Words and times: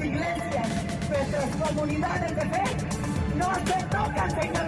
Nuestras 0.00 0.06
iglesias, 0.06 0.68
nuestras 1.10 1.56
comunidades 1.56 2.34
de 2.34 2.40
fe 2.40 2.62
no 3.36 3.54
se 3.54 3.84
tocan, 3.84 4.30
señor 4.30 4.59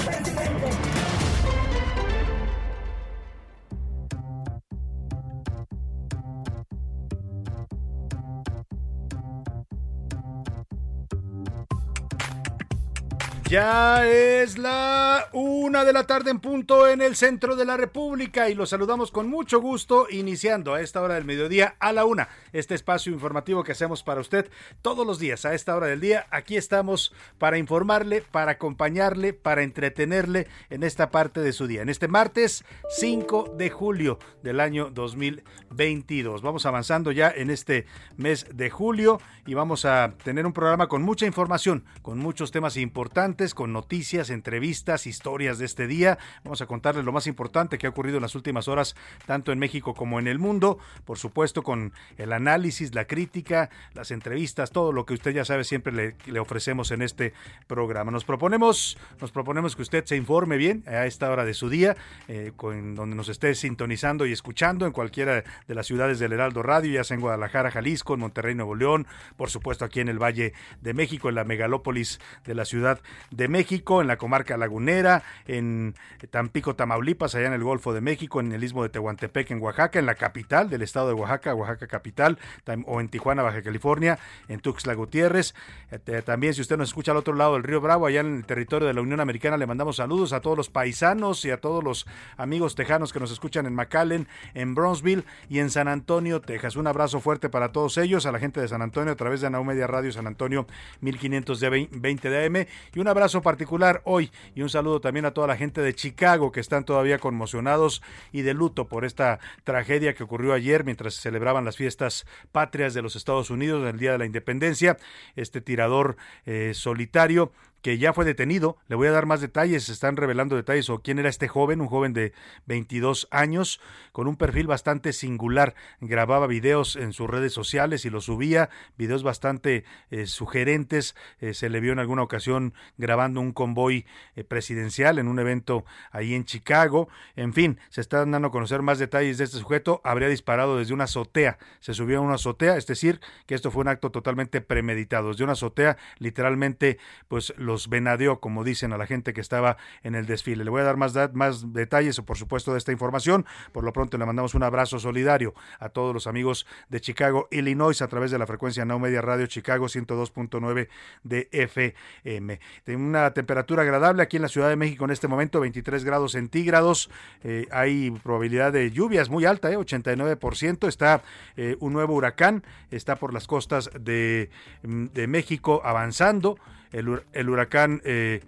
Ya 13.53 14.07
es 14.07 14.57
la 14.57 15.29
una 15.35 15.85
de 15.85 15.93
la 15.93 16.07
tarde 16.07 16.31
en 16.31 16.41
punto 16.41 16.89
en 16.89 17.03
el 17.03 17.17
centro 17.17 17.55
de 17.55 17.67
la 17.67 17.77
República 17.77 18.49
y 18.49 18.55
los 18.55 18.71
saludamos 18.71 19.11
con 19.11 19.29
mucho 19.29 19.61
gusto 19.61 20.07
iniciando 20.09 20.73
a 20.73 20.81
esta 20.81 21.03
hora 21.03 21.17
del 21.17 21.27
mediodía 21.27 21.77
a 21.79 21.93
la 21.93 22.07
una 22.07 22.31
este 22.55 22.75
espacio 22.75 23.13
informativo 23.13 23.63
que 23.63 23.73
hacemos 23.73 24.03
para 24.03 24.23
usted 24.23 24.51
todos 24.81 25.07
los 25.07 25.19
días 25.19 25.45
a 25.45 25.53
esta 25.53 25.77
hora 25.77 25.87
del 25.87 26.01
día. 26.01 26.27
Aquí 26.31 26.57
estamos 26.57 27.13
para 27.37 27.59
informarle, 27.59 28.23
para 28.23 28.53
acompañarle, 28.53 29.35
para 29.35 29.63
entretenerle 29.63 30.49
en 30.71 30.83
esta 30.83 31.11
parte 31.11 31.41
de 31.41 31.53
su 31.53 31.67
día. 31.67 31.83
En 31.83 31.91
este 31.91 32.09
martes 32.09 32.65
5 32.97 33.55
de 33.59 33.69
julio 33.69 34.19
del 34.43 34.61
año 34.61 34.89
2022. 34.89 36.41
Vamos 36.41 36.65
avanzando 36.65 37.13
ya 37.13 37.31
en 37.31 37.51
este 37.51 37.85
mes 38.17 38.47
de 38.51 38.71
julio 38.71 39.21
y 39.45 39.53
vamos 39.53 39.85
a 39.85 40.15
tener 40.25 40.47
un 40.47 40.55
programa 40.55 40.89
con 40.89 41.03
mucha 41.03 41.27
información, 41.27 41.85
con 42.01 42.19
muchos 42.19 42.51
temas 42.51 42.79
importantes 42.79 43.42
con 43.51 43.73
noticias, 43.73 44.31
entrevistas, 44.31 45.09
historias 45.09 45.59
de 45.59 45.65
este 45.65 45.89
día. 45.89 46.19
Vamos 46.45 46.63
a 46.63 46.67
contarles 46.67 47.05
lo 47.05 47.11
más 47.11 47.27
importante 47.27 47.77
que 47.77 47.89
ha 47.89 47.91
ocurrido 47.91 48.19
en 48.19 48.23
las 48.23 48.37
últimas 48.37 48.69
horas, 48.69 48.95
tanto 49.27 49.51
en 49.51 49.59
México 49.59 49.95
como 49.95 50.21
en 50.21 50.29
el 50.29 50.39
mundo. 50.39 50.79
Por 51.05 51.19
supuesto, 51.19 51.65
con 51.65 51.93
el 52.19 52.33
análisis, 52.33 52.95
la 52.95 53.07
crítica, 53.07 53.69
las 53.95 54.13
entrevistas, 54.13 54.71
todo 54.71 54.93
lo 54.93 55.05
que 55.05 55.15
usted 55.15 55.33
ya 55.33 55.45
sabe 55.45 55.65
siempre 55.65 56.17
le, 56.25 56.41
ofrecemos 56.41 56.93
en 56.93 57.03
este 57.03 57.33
programa. 57.67 58.13
Nos 58.13 58.25
proponemos, 58.25 58.97
nos 59.21 59.33
proponemos 59.33 59.75
que 59.75 59.83
usted 59.83 60.05
se 60.05 60.17
informe 60.17 60.57
bien 60.57 60.85
a 60.87 61.07
esta 61.07 61.29
hora 61.31 61.45
de 61.45 61.55
su 61.55 61.69
día, 61.69 61.97
eh, 62.29 62.53
donde 62.61 63.17
nos 63.17 63.29
esté 63.29 63.55
sintonizando 63.57 64.25
y 64.25 64.33
escuchando 64.33 64.87
en 64.87 64.93
cualquiera 64.93 65.43
de 65.67 65.75
las 65.75 65.87
ciudades 65.87 66.21
del 66.21 66.33
Heraldo 66.33 66.63
Radio, 66.63 66.93
ya 66.93 67.03
sea 67.03 67.17
en 67.17 67.21
Guadalajara, 67.21 67.73
Jalisco, 67.73 68.15
en 68.15 68.21
Monterrey, 68.21 68.55
Nuevo 68.55 68.77
León, 68.77 69.09
por 69.37 69.51
supuesto 69.51 69.85
aquí 69.85 69.99
en 69.99 70.09
el 70.09 70.23
Valle 70.23 70.53
de 70.81 70.95
México, 70.95 71.29
en 71.29 71.35
la 71.35 71.45
megalópolis 71.45 72.21
de 72.45 72.55
la 72.55 72.65
ciudad 72.65 73.01
de 73.33 73.49
México, 73.49 74.01
en 74.01 74.07
la 74.07 74.17
comarca 74.17 74.57
lagunera, 74.57 75.23
en 75.47 75.95
Tampico, 76.31 76.77
Tamaulipas, 76.77 77.35
allá 77.35 77.49
en 77.49 77.53
el 77.55 77.65
Golfo 77.65 77.93
de 77.93 78.01
México, 78.01 78.41
en 78.41 78.53
el 78.53 78.63
Istmo 78.63 78.83
de 78.83 78.91
Tehuantepec, 78.91 79.51
en 79.51 79.61
Oaxaca, 79.61 79.99
en 79.99 80.07
la 80.07 80.15
capital 80.15 80.71
del 80.71 80.83
estado 80.83 81.09
de 81.09 81.15
Oaxaca, 81.15 81.55
Oaxaca 81.55 81.87
capital, 81.87 82.39
o 82.87 83.01
en 83.01 83.09
Tijuana, 83.09 83.43
Baja 83.43 83.63
California, 83.63 84.19
en 84.49 84.61
Tuxtla 84.61 84.95
Gutiérrez. 84.95 85.55
Eh, 85.91 86.23
también 86.23 86.55
si 86.55 86.61
usted 86.61 86.77
nos 86.77 86.91
escucha 86.91 87.13
al 87.13 87.19
otro 87.19 87.35
lado 87.35 87.55
del 87.55 87.63
río 87.63 87.81
Bravo, 87.81 88.07
allá 88.07 88.21
en 88.21 88.37
el 88.37 88.45
territorio 88.45 88.87
de 88.87 88.95
la 88.95 89.01
Unión 89.01 89.21
Americana, 89.21 89.57
le 89.57 89.67
mandamos 89.67 89.97
saludos 89.97 90.33
a 90.33 90.41
todos 90.41 90.57
los 90.57 90.71
paisanos 90.71 91.45
y 91.45 91.51
a 91.51 91.61
todos 91.61 91.83
los 91.83 92.07
amigos 92.37 92.75
tejanos 92.75 93.13
que 93.13 93.21
nos 93.21 93.31
escuchan 93.31 93.67
en 93.67 93.75
McAllen, 93.75 94.29
en 94.55 94.75
Bronzeville 94.75 95.25
y 95.49 95.59
en 95.59 95.71
San 95.71 95.89
Antonio, 95.89 96.41
Texas. 96.41 96.77
Un 96.77 96.87
abrazo 96.87 97.21
fuerte 97.21 97.49
para 97.49 97.73
todos 97.73 97.99
ellos, 97.99 98.27
a 98.27 98.33
la 98.33 98.39
gente 98.39 98.61
de 98.61 98.69
San 98.69 98.83
Antonio 98.83 99.13
a 99.13 99.17
través 99.17 99.41
de 99.41 99.47
Anau 99.47 99.65
Media 99.65 99.87
Radio 99.87 100.13
San 100.13 100.27
Antonio 100.27 100.67
1500 101.01 101.61
de 101.61 101.89
20 101.91 102.31
de 102.31 102.47
AM 102.47 102.67
y 102.95 103.01
un 103.01 103.09
particular 103.43 104.03
hoy 104.05 104.33
y 104.55 104.63
un 104.63 104.69
saludo 104.69 105.01
también 105.01 105.25
a 105.25 105.31
toda 105.33 105.47
la 105.47 105.57
gente 105.57 105.81
de 105.81 105.95
Chicago 105.95 106.51
que 106.51 106.61
están 106.61 106.85
todavía 106.85 107.19
conmocionados 107.19 108.03
y 108.33 108.43
de 108.43 108.53
luto 108.53 108.89
por 108.89 109.05
esta 109.05 109.39
tragedia 109.63 110.15
que 110.15 110.25
ocurrió 110.25 110.53
ayer 110.55 110.85
mientras 110.85 111.15
se 111.15 111.23
celebraban 111.23 111.65
las 111.65 111.77
fiestas 111.77 112.27
patrias 112.51 112.95
de 112.95 113.03
los 113.03 113.15
Estados 113.15 113.51
Unidos, 113.51 113.89
el 113.89 113.99
Día 113.99 114.13
de 114.13 114.19
la 114.19 114.27
Independencia. 114.27 114.97
Este 115.37 115.61
tirador 115.61 116.17
eh, 116.47 116.73
solitario 116.75 117.53
que 117.83 117.99
ya 117.99 118.13
fue 118.13 118.25
detenido. 118.25 118.79
Le 118.89 118.97
voy 118.97 119.09
a 119.09 119.13
dar 119.13 119.27
más 119.27 119.41
detalles, 119.41 119.85
se 119.85 119.93
están 119.93 120.17
revelando 120.17 120.57
detalles 120.57 120.89
o 120.89 121.03
quién 121.03 121.19
era 121.19 121.29
este 121.29 121.49
joven, 121.49 121.81
un 121.81 121.89
joven 121.89 122.13
de 122.13 122.33
22 122.67 123.29
años 123.31 123.81
con 124.13 124.29
un 124.29 124.37
perfil 124.37 124.69
bastante 124.69 125.13
singular. 125.13 125.75
Grababa 126.01 126.47
videos 126.47 126.97
en 126.97 127.13
sus 127.13 127.29
redes 127.29 127.53
sociales 127.53 128.05
y 128.05 128.11
los 128.11 128.25
subía, 128.25 128.71
videos 128.97 129.23
bastante 129.23 129.85
eh, 130.11 130.27
sugerentes. 130.27 131.17
Eh, 131.41 131.55
se 131.55 131.69
le 131.69 131.81
vio 131.81 131.93
en 131.93 131.99
alguna 131.99 132.23
ocasión 132.23 132.73
grabando 132.97 133.41
un 133.41 133.53
convoy 133.53 134.07
eh, 134.37 134.45
presidencial 134.45 135.19
en 135.19 135.29
un 135.29 135.39
evento 135.41 135.85
ahí 136.13 136.35
en 136.35 136.45
Chicago. 136.45 137.09
En 137.35 137.53
fin, 137.53 137.79
se 137.91 138.01
están 138.01 138.31
dando 138.31 138.49
a 138.49 138.51
conocer 138.53 138.83
más 138.83 138.99
detalles 138.99 139.39
de 139.39 139.45
este 139.45 139.59
sujeto. 139.59 140.01
Habría 140.05 140.29
disparado 140.29 140.79
desde 140.79 140.95
una 140.95 141.05
azotea, 141.05 141.59
se 141.81 141.95
subió 141.95 142.19
a 142.19 142.21
una 142.21 142.35
azotea, 142.35 142.77
es 142.77 142.87
decir, 142.87 143.21
que 143.47 143.57
esto 143.57 143.71
fue 143.73 143.83
un 143.83 143.89
acto 143.89 144.11
totalmente 144.11 144.61
premeditado. 144.61 145.29
Desde 145.31 145.45
una 145.45 145.55
azotea, 145.55 145.97
literalmente, 146.19 146.99
pues 147.29 147.53
lo 147.57 147.72
los 147.73 147.89
venadeó, 147.89 148.39
como 148.39 148.65
dicen 148.65 148.93
a 148.93 148.99
la 148.99 149.07
gente 149.07 149.33
que 149.33 149.41
estaba 149.41 149.79
en 150.03 150.15
el 150.15 150.27
desfile. 150.27 150.63
Le 150.63 150.71
voy 150.71 150.83
a 150.83 150.85
dar 150.85 150.99
más, 150.99 151.15
más 151.33 151.73
detalles, 151.73 152.21
por 152.21 152.37
supuesto, 152.37 152.73
de 152.73 152.79
esta 152.79 152.93
información. 152.93 153.47
Por 153.73 153.83
lo 153.83 153.95
pronto 153.95 154.19
le 154.19 154.27
mandamos 154.27 154.55
un 154.55 154.63
abrazo 154.63 154.99
solidario 154.99 155.55
a 155.79 155.89
todos 155.89 156.13
los 156.13 156.27
amigos 156.27 156.67
de 156.91 157.01
Chicago, 157.01 157.49
Illinois, 157.51 158.03
a 158.03 158.09
través 158.09 158.31
de 158.31 158.39
la 158.39 158.47
frecuencia 158.47 158.85
No 158.85 158.99
Media 158.99 159.23
Radio 159.23 159.47
Chicago 159.47 159.87
102.9 159.87 160.89
de 161.25 161.49
FM. 161.51 162.61
De 162.85 162.97
una 162.97 163.33
temperatura 163.33 163.83
agradable 163.83 164.23
aquí 164.23 164.37
en 164.37 164.43
la 164.43 164.49
Ciudad 164.49 164.69
de 164.69 164.77
México 164.77 165.07
en 165.07 165.11
este 165.11 165.29
momento, 165.29 165.59
23 165.61 166.05
grados 166.05 166.33
centígrados. 166.33 167.11
Eh, 167.43 167.67
hay 167.71 168.11
probabilidad 168.23 168.73
de 168.73 168.91
lluvias 168.91 169.31
muy 169.31 169.47
alta, 169.47 169.73
eh, 169.73 169.79
89%. 169.79 170.89
Está 170.89 171.23
eh, 171.57 171.77
un 171.81 171.95
nuevo 171.95 172.15
huracán, 172.15 172.65
está 172.91 173.17
por 173.17 173.33
las 173.33 173.47
costas 173.47 173.89
de, 173.99 174.51
de 174.83 175.27
México 175.27 175.81
avanzando 175.85 176.59
el, 176.93 177.23
el 177.33 177.49
huracán 177.49 178.01
eh, 178.05 178.41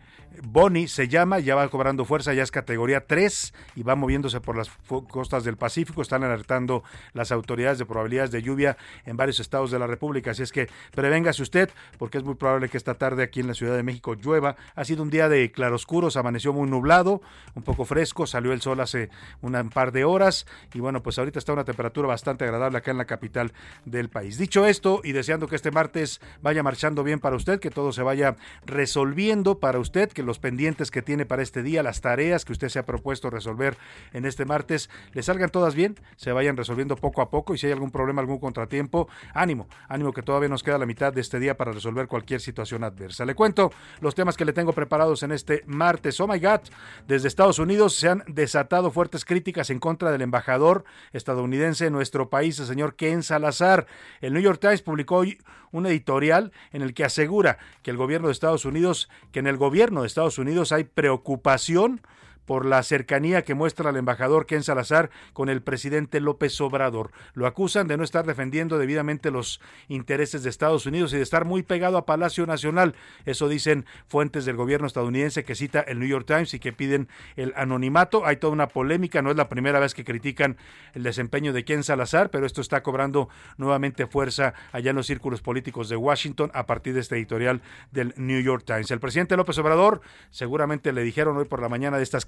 Bonnie 0.43 0.89
se 0.89 1.09
llama, 1.09 1.39
ya 1.39 1.55
va 1.55 1.69
cobrando 1.69 2.05
fuerza, 2.05 2.35
ya 2.35 2.43
es 2.43 2.51
categoría 2.51 3.07
3 3.07 3.55
y 3.77 3.83
va 3.83 3.95
moviéndose 3.95 4.41
por 4.41 4.57
las 4.57 4.71
costas 5.09 5.45
del 5.45 5.57
Pacífico. 5.57 6.03
Están 6.03 6.25
alertando 6.25 6.83
las 7.13 7.33
autoridades 7.33 7.79
de 7.79 7.87
probabilidades 7.87 8.31
de 8.31 8.43
lluvia 8.43 8.77
en 9.07 9.17
varios 9.17 9.41
estados 9.41 9.71
de 9.71 9.79
la 9.79 9.87
República. 9.87 10.33
Así 10.33 10.43
es 10.43 10.53
que 10.53 10.69
prevéngase 10.93 11.43
usted, 11.43 11.71
porque 11.99 12.19
es 12.19 12.25
muy 12.25 12.35
probable 12.35 12.69
que 12.69 12.77
esta 12.77 12.95
tarde 12.95 13.23
aquí 13.23 13.41
en 13.41 13.49
la 13.49 13.55
Ciudad 13.55 13.77
de 13.77 13.83
México 13.83 14.15
llueva. 14.15 14.57
Ha 14.75 14.85
sido 14.85 15.03
un 15.03 15.11
día 15.11 15.29
de 15.29 15.53
claroscuros, 15.53 16.17
amaneció 16.17 16.53
muy 16.53 16.69
nublado, 16.69 17.23
un 17.55 17.63
poco 17.63 17.85
fresco, 17.85 18.27
salió 18.27 18.53
el 18.53 18.61
sol 18.61 18.81
hace 18.81 19.11
un 19.41 19.71
par 19.71 19.93
de 19.93 20.05
horas 20.05 20.47
y 20.73 20.81
bueno, 20.81 21.03
pues 21.03 21.19
ahorita 21.19 21.39
está 21.39 21.53
una 21.53 21.65
temperatura 21.65 22.09
bastante 22.09 22.45
agradable 22.45 22.79
acá 22.79 22.91
en 22.91 22.99
la 22.99 23.05
capital 23.05 23.53
del 23.85 24.09
país. 24.09 24.39
Dicho 24.39 24.67
esto 24.67 25.01
y 25.05 25.13
deseando 25.13 25.47
que 25.47 25.57
este 25.57 25.71
martes 25.71 26.21
vaya 26.43 26.63
marchando 26.63 27.05
bien 27.05 27.21
para 27.21 27.37
usted, 27.37 27.61
que 27.61 27.71
todo 27.71 27.93
se 27.93 28.03
vaya 28.03 28.37
resolviendo 28.67 29.59
para 29.59 29.79
usted, 29.79 30.11
que 30.11 30.24
los 30.25 30.39
pendientes 30.39 30.91
que 30.91 31.03
tiene 31.03 31.27
para 31.27 31.43
este 31.43 31.63
día, 31.63 31.83
las 31.83 32.01
tareas 32.01 32.45
que 32.45 32.53
usted 32.53 32.69
se 32.69 32.79
ha 32.79 32.85
propuesto 32.85 33.31
resolver 33.31 33.77
en 34.13 34.25
este 34.25 34.45
martes, 34.45 34.91
le 35.13 35.23
salgan 35.23 35.51
todas 35.51 35.75
bien, 35.75 35.97
se 36.17 36.33
vayan 36.33 36.57
resolviendo 36.57 36.97
poco 36.97 37.23
a 37.23 37.31
poco 37.31 37.55
y 37.55 37.59
si 37.59 37.67
hay 37.67 37.73
algún 37.73 37.91
problema, 37.91 38.21
algún 38.21 38.39
contratiempo, 38.39 39.09
ánimo, 39.33 39.69
ánimo 39.89 40.13
que 40.13 40.23
todavía 40.23 40.49
nos 40.49 40.63
queda 40.63 40.79
la 40.79 40.87
mitad 40.87 41.13
de 41.13 41.21
este 41.21 41.39
día 41.39 41.57
para 41.57 41.73
resolver 41.73 42.09
cualquier 42.09 42.41
situación 42.41 42.85
adversa. 42.85 43.25
Le 43.25 43.35
cuento 43.35 43.73
los 44.01 44.15
temas 44.15 44.37
que 44.37 44.45
le 44.45 44.53
tengo 44.53 44.73
preparados 44.73 45.23
en 45.23 45.33
este 45.33 45.63
martes. 45.67 46.19
Oh 46.21 46.27
my 46.27 46.39
God, 46.39 46.61
desde 47.07 47.29
Estados 47.29 47.59
Unidos 47.59 47.95
se 47.95 48.09
han 48.09 48.25
desatado 48.27 48.91
fuertes 48.91 49.25
críticas 49.25 49.71
en 49.71 49.79
contra 49.79 50.11
del 50.11 50.23
embajador 50.23 50.85
estadounidense 51.13 51.87
en 51.87 51.93
nuestro 51.93 52.31
país, 52.31 52.59
el 52.59 52.67
señor 52.67 52.97
Ken 52.97 53.23
Salazar. 53.23 53.87
El 54.21 54.33
New 54.33 54.43
York 54.43 54.61
Times 54.61 54.83
publicó 54.83 55.17
hoy 55.17 55.39
un 55.75 55.87
editorial 55.87 56.53
en 56.73 56.83
el 56.83 56.95
que 56.95 57.05
asegura 57.05 57.59
que 57.83 57.91
el 57.91 57.97
gobierno 57.97 58.29
de 58.29 58.33
Estados 58.33 58.65
Unidos, 58.65 59.09
que 59.33 59.41
en 59.41 59.49
el 59.49 59.57
gobierno 59.57 60.03
de 60.03 60.07
Estados 60.15 60.39
Unidos 60.39 60.71
hay 60.71 60.85
preocupación 60.85 62.01
por 62.47 62.67
la 62.67 62.83
cercanía 62.83 63.43
que 63.43 63.55
muestra 63.55 63.91
el 63.91 63.97
embajador 63.97 64.47
Ken 64.47 64.63
Salazar 64.63 65.11
con 65.33 65.49
el 65.49 65.63
presidente 65.63 66.21
López 66.21 66.61
Obrador. 66.61 67.11
Lo 67.35 67.47
acusan 67.47 67.89
de 67.89 67.97
no 67.97 68.05
estar 68.05 68.27
defendiendo 68.27 68.79
debidamente 68.79 69.31
los 69.31 69.61
intereses 69.89 70.43
de 70.43 70.51
Estados 70.51 70.87
Unidos 70.87 71.13
y 71.13 71.17
de 71.17 71.23
estar 71.23 71.45
muy 71.45 71.63
pegado 71.63 71.97
a 71.97 72.07
Palacio 72.07 72.47
Nacional. 72.47 72.95
Eso 73.25 73.49
dicen 73.49 73.87
fuentes 74.07 74.45
del 74.45 74.57
gobierno 74.57 74.87
estadounidense 74.87 75.45
que 75.45 75.55
cita 75.55 75.81
el 75.81 75.99
New 75.99 76.09
York 76.09 76.27
Times 76.27 76.55
y 76.55 76.59
que 76.59 76.73
piden 76.73 77.09
el 77.37 77.53
anonimato. 77.57 78.27
Hay 78.27 78.37
toda 78.37 78.53
una 78.53 78.69
polémica, 78.69 79.23
no 79.23 79.31
es 79.31 79.37
la 79.37 79.49
primera 79.49 79.79
vez 79.79 79.95
que 79.95 80.05
critican 80.05 80.57
el 80.93 81.03
desempeño 81.03 81.53
de 81.53 81.65
Ken 81.65 81.83
Salazar, 81.83 82.31
pero 82.31 82.47
esto 82.47 82.61
está 82.61 82.83
cobrando 82.83 83.29
nuevamente 83.57 84.07
fuerza 84.07 84.55
allá 84.73 84.91
en 84.91 84.97
los 84.97 85.07
círculos 85.07 85.43
políticos 85.43 85.89
de 85.89 85.97
Washington 85.97 86.51
a 86.55 86.67
partir 86.67 86.95
de 86.95 87.01
este 87.01 87.17
editorial 87.17 87.63
del 87.93 88.15
New 88.17 88.41
York 88.41 88.65
Times. 88.65 88.91
El 88.91 89.01
presidente 89.01 89.37
López 89.37 89.59
Obrador 89.59 90.01
seguramente 90.31 90.93
le 90.93 91.03
dijeron 91.03 91.37
hoy 91.37 91.45
por 91.45 91.61
la 91.61 91.69
mañana 91.69 91.97
de 91.97 92.03
estas 92.03 92.27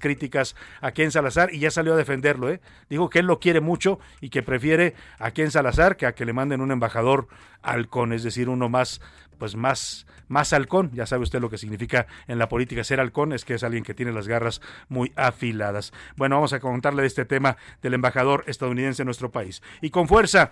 a 0.81 0.91
Ken 0.91 1.11
Salazar 1.11 1.53
y 1.53 1.59
ya 1.59 1.71
salió 1.71 1.93
a 1.93 1.97
defenderlo. 1.97 2.49
¿eh? 2.49 2.61
Dijo 2.89 3.09
que 3.09 3.19
él 3.19 3.25
lo 3.25 3.39
quiere 3.39 3.61
mucho 3.61 3.99
y 4.21 4.29
que 4.29 4.43
prefiere 4.43 4.95
a 5.19 5.31
Ken 5.31 5.51
Salazar 5.51 5.97
que 5.97 6.05
a 6.05 6.13
que 6.13 6.25
le 6.25 6.33
manden 6.33 6.61
un 6.61 6.71
embajador 6.71 7.27
halcón, 7.61 8.13
es 8.13 8.23
decir, 8.23 8.49
uno 8.49 8.69
más, 8.69 9.01
pues 9.37 9.55
más, 9.55 10.05
más 10.27 10.53
halcón. 10.53 10.91
Ya 10.93 11.05
sabe 11.05 11.23
usted 11.23 11.41
lo 11.41 11.49
que 11.49 11.57
significa 11.57 12.07
en 12.27 12.39
la 12.39 12.49
política 12.49 12.83
ser 12.83 12.99
halcón, 12.99 13.33
es 13.33 13.45
que 13.45 13.55
es 13.55 13.63
alguien 13.63 13.83
que 13.83 13.93
tiene 13.93 14.11
las 14.11 14.27
garras 14.27 14.61
muy 14.89 15.11
afiladas. 15.15 15.93
Bueno, 16.15 16.35
vamos 16.35 16.53
a 16.53 16.59
contarle 16.59 17.01
de 17.01 17.07
este 17.07 17.25
tema 17.25 17.57
del 17.81 17.93
embajador 17.93 18.43
estadounidense 18.47 19.01
en 19.01 19.07
nuestro 19.07 19.31
país. 19.31 19.61
Y 19.81 19.89
con 19.89 20.07
fuerza, 20.07 20.51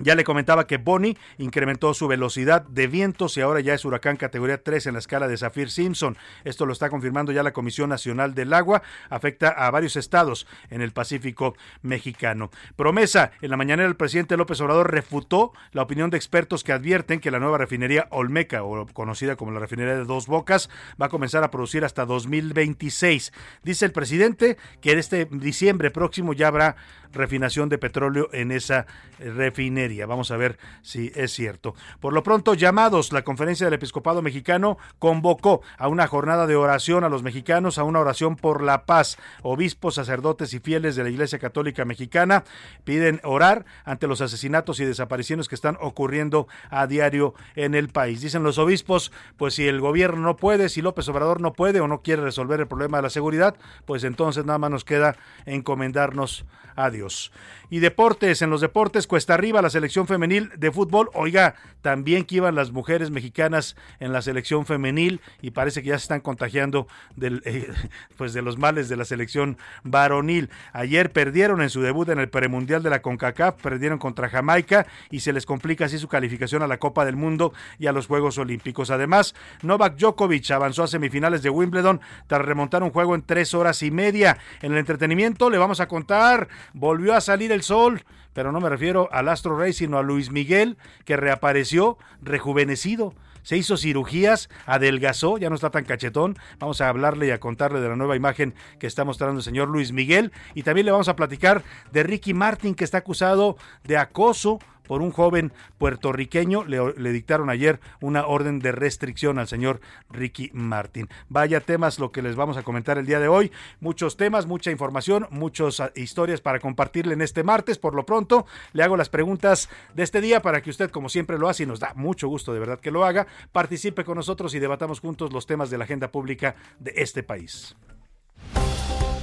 ya 0.00 0.14
le 0.14 0.24
comentaba 0.24 0.66
que 0.66 0.78
Bonnie 0.78 1.16
incrementó 1.38 1.94
su 1.94 2.08
velocidad 2.08 2.62
de 2.62 2.86
vientos 2.86 3.36
y 3.36 3.40
ahora 3.40 3.60
ya 3.60 3.74
es 3.74 3.84
huracán 3.84 4.16
categoría 4.16 4.62
3 4.62 4.86
en 4.86 4.92
la 4.94 4.98
escala 4.98 5.28
de 5.28 5.36
Zafir 5.36 5.70
Simpson. 5.70 6.16
Esto 6.44 6.66
lo 6.66 6.72
está 6.72 6.88
confirmando 6.90 7.32
ya 7.32 7.42
la 7.42 7.52
Comisión 7.52 7.90
Nacional 7.90 8.34
del 8.34 8.52
Agua. 8.52 8.82
Afecta 9.08 9.48
a 9.48 9.70
varios 9.70 9.96
estados 9.96 10.46
en 10.70 10.80
el 10.80 10.92
Pacífico 10.92 11.54
mexicano. 11.82 12.50
Promesa, 12.76 13.32
en 13.40 13.50
la 13.50 13.56
mañana 13.56 13.84
el 13.84 13.96
presidente 13.96 14.36
López 14.36 14.60
Obrador 14.60 14.90
refutó 14.90 15.52
la 15.72 15.82
opinión 15.82 16.10
de 16.10 16.16
expertos 16.16 16.64
que 16.64 16.72
advierten 16.72 17.20
que 17.20 17.30
la 17.30 17.38
nueva 17.38 17.58
refinería 17.58 18.08
Olmeca, 18.10 18.62
o 18.64 18.86
conocida 18.86 19.36
como 19.36 19.52
la 19.52 19.60
refinería 19.60 19.96
de 19.96 20.04
Dos 20.04 20.26
Bocas, 20.26 20.70
va 21.00 21.06
a 21.06 21.10
comenzar 21.10 21.44
a 21.44 21.50
producir 21.50 21.84
hasta 21.84 22.06
2026. 22.06 23.32
Dice 23.62 23.84
el 23.84 23.92
presidente 23.92 24.56
que 24.80 24.92
en 24.92 24.98
este 24.98 25.26
diciembre 25.26 25.90
próximo 25.90 26.32
ya 26.32 26.48
habrá 26.48 26.76
refinación 27.12 27.68
de 27.68 27.78
petróleo 27.78 28.28
en 28.32 28.52
esa 28.52 28.86
refinería. 29.18 29.89
Vamos 30.06 30.30
a 30.30 30.36
ver 30.36 30.58
si 30.82 31.10
es 31.14 31.32
cierto. 31.32 31.74
Por 32.00 32.12
lo 32.12 32.22
pronto, 32.22 32.54
llamados, 32.54 33.12
la 33.12 33.22
Conferencia 33.22 33.66
del 33.66 33.74
Episcopado 33.74 34.22
Mexicano 34.22 34.78
convocó 34.98 35.62
a 35.78 35.88
una 35.88 36.06
jornada 36.06 36.46
de 36.46 36.56
oración 36.56 37.04
a 37.04 37.08
los 37.08 37.22
mexicanos, 37.22 37.78
a 37.78 37.84
una 37.84 38.00
oración 38.00 38.36
por 38.36 38.62
la 38.62 38.86
paz. 38.86 39.18
Obispos, 39.42 39.96
sacerdotes 39.96 40.54
y 40.54 40.60
fieles 40.60 40.96
de 40.96 41.02
la 41.02 41.10
Iglesia 41.10 41.38
Católica 41.38 41.84
Mexicana 41.84 42.44
piden 42.84 43.20
orar 43.24 43.64
ante 43.84 44.06
los 44.06 44.20
asesinatos 44.20 44.80
y 44.80 44.84
desapariciones 44.84 45.48
que 45.48 45.54
están 45.54 45.76
ocurriendo 45.80 46.46
a 46.70 46.86
diario 46.86 47.34
en 47.56 47.74
el 47.74 47.88
país. 47.88 48.20
Dicen 48.20 48.42
los 48.42 48.58
obispos, 48.58 49.12
pues 49.36 49.54
si 49.54 49.66
el 49.66 49.80
gobierno 49.80 50.22
no 50.22 50.36
puede, 50.36 50.68
si 50.68 50.82
López 50.82 51.08
Obrador 51.08 51.40
no 51.40 51.52
puede 51.52 51.80
o 51.80 51.88
no 51.88 52.02
quiere 52.02 52.22
resolver 52.22 52.60
el 52.60 52.68
problema 52.68 52.98
de 52.98 53.02
la 53.02 53.10
seguridad, 53.10 53.56
pues 53.86 54.04
entonces 54.04 54.44
nada 54.44 54.58
más 54.58 54.70
nos 54.70 54.84
queda 54.84 55.16
encomendarnos 55.46 56.44
a 56.76 56.90
Dios. 56.90 57.32
Y 57.68 57.78
deportes, 57.78 58.42
en 58.42 58.50
los 58.50 58.60
deportes, 58.60 59.06
cuesta 59.06 59.34
arriba 59.34 59.62
la 59.62 59.70
selección 59.80 60.06
femenil 60.06 60.50
de 60.58 60.70
fútbol. 60.70 61.08
Oiga, 61.14 61.54
también 61.80 62.24
que 62.24 62.36
iban 62.36 62.54
las 62.54 62.70
mujeres 62.70 63.10
mexicanas 63.10 63.76
en 63.98 64.12
la 64.12 64.20
selección 64.20 64.66
femenil 64.66 65.22
y 65.40 65.52
parece 65.52 65.82
que 65.82 65.88
ya 65.88 65.98
se 65.98 66.02
están 66.02 66.20
contagiando 66.20 66.86
eh, 67.20 67.72
pues 68.18 68.34
de 68.34 68.42
los 68.42 68.58
males 68.58 68.90
de 68.90 68.96
la 68.96 69.06
selección 69.06 69.56
varonil. 69.82 70.50
Ayer 70.74 71.10
perdieron 71.12 71.62
en 71.62 71.70
su 71.70 71.80
debut 71.80 72.10
en 72.10 72.18
el 72.18 72.28
premundial 72.28 72.82
de 72.82 72.90
la 72.90 73.00
CONCACAF, 73.00 73.62
perdieron 73.62 73.98
contra 73.98 74.28
Jamaica 74.28 74.86
y 75.10 75.20
se 75.20 75.32
les 75.32 75.46
complica 75.46 75.86
así 75.86 75.98
su 75.98 76.08
calificación 76.08 76.62
a 76.62 76.66
la 76.66 76.76
Copa 76.76 77.06
del 77.06 77.16
Mundo 77.16 77.54
y 77.78 77.86
a 77.86 77.92
los 77.92 78.06
Juegos 78.06 78.36
Olímpicos. 78.36 78.90
Además, 78.90 79.34
Novak 79.62 79.96
Djokovic 79.96 80.50
avanzó 80.50 80.82
a 80.82 80.88
semifinales 80.88 81.42
de 81.42 81.48
Wimbledon 81.48 82.02
tras 82.26 82.44
remontar 82.44 82.82
un 82.82 82.90
juego 82.90 83.14
en 83.14 83.22
tres 83.22 83.54
horas 83.54 83.82
y 83.82 83.90
media. 83.90 84.36
En 84.60 84.72
el 84.72 84.78
entretenimiento 84.78 85.48
le 85.48 85.56
vamos 85.56 85.80
a 85.80 85.88
contar, 85.88 86.48
volvió 86.74 87.14
a 87.14 87.22
salir 87.22 87.50
el 87.50 87.62
sol, 87.62 88.04
pero 88.32 88.52
no 88.52 88.60
me 88.60 88.68
refiero 88.68 89.08
al 89.12 89.28
Astro 89.28 89.56
Rey, 89.56 89.72
sino 89.72 89.98
a 89.98 90.02
Luis 90.02 90.30
Miguel, 90.30 90.76
que 91.04 91.16
reapareció 91.16 91.98
rejuvenecido. 92.22 93.14
Se 93.42 93.56
hizo 93.56 93.76
cirugías, 93.76 94.48
adelgazó, 94.66 95.38
ya 95.38 95.48
no 95.48 95.54
está 95.54 95.70
tan 95.70 95.84
cachetón. 95.84 96.36
Vamos 96.58 96.80
a 96.80 96.88
hablarle 96.88 97.26
y 97.26 97.30
a 97.30 97.40
contarle 97.40 97.80
de 97.80 97.88
la 97.88 97.96
nueva 97.96 98.16
imagen 98.16 98.54
que 98.78 98.86
está 98.86 99.04
mostrando 99.04 99.38
el 99.38 99.42
señor 99.42 99.68
Luis 99.68 99.92
Miguel. 99.92 100.32
Y 100.54 100.62
también 100.62 100.86
le 100.86 100.92
vamos 100.92 101.08
a 101.08 101.16
platicar 101.16 101.62
de 101.90 102.02
Ricky 102.02 102.34
Martin, 102.34 102.74
que 102.74 102.84
está 102.84 102.98
acusado 102.98 103.56
de 103.84 103.96
acoso 103.96 104.58
por 104.90 105.02
un 105.02 105.12
joven 105.12 105.52
puertorriqueño. 105.78 106.64
Le, 106.64 107.12
dictaron 107.12 107.48
ayer 107.48 107.78
una 108.00 108.26
orden 108.26 108.58
de 108.58 108.72
restricción 108.72 109.38
al 109.38 109.46
señor 109.46 109.80
Ricky 110.10 110.50
Martin. 110.52 111.08
Vaya 111.28 111.60
temas 111.60 112.00
lo 112.00 112.10
que 112.10 112.22
les 112.22 112.34
vamos 112.34 112.56
a 112.56 112.64
comentar 112.64 112.98
el 112.98 113.06
día 113.06 113.20
de 113.20 113.28
hoy. 113.28 113.52
Muchos 113.78 114.16
temas, 114.16 114.46
mucha 114.46 114.72
información, 114.72 115.28
muchas 115.30 115.80
historias 115.94 116.40
para 116.40 116.58
compartirle 116.58 117.14
en 117.14 117.22
este 117.22 117.44
martes. 117.44 117.78
Por 117.78 117.94
lo 117.94 118.04
pronto, 118.04 118.46
le 118.72 118.82
hago 118.82 118.96
las 118.96 119.08
preguntas 119.08 119.68
de 119.94 120.02
este 120.02 120.20
día 120.20 120.42
para 120.42 120.60
que 120.60 120.70
usted, 120.70 120.90
como 120.90 121.08
siempre 121.08 121.38
lo 121.38 121.48
hace, 121.48 121.62
y 121.62 121.66
nos 121.66 121.78
da 121.78 121.92
mucho 121.94 122.26
gusto 122.26 122.52
de 122.52 122.58
verdad 122.58 122.80
que 122.80 122.90
lo 122.90 123.04
haga, 123.04 123.28
participe 123.52 124.02
con 124.02 124.16
nosotros 124.16 124.52
y 124.56 124.58
debatamos 124.58 124.98
juntos 124.98 125.32
los 125.32 125.46
temas 125.46 125.70
de 125.70 125.78
la 125.78 125.84
agenda 125.84 126.10
pública 126.10 126.56
de 126.80 126.94
este 126.96 127.22
país. 127.22 127.76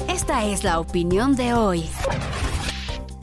Esta 0.08 0.46
es 0.46 0.64
la 0.64 0.80
opinión 0.80 1.36
de 1.36 1.54
hoy. 1.54 1.90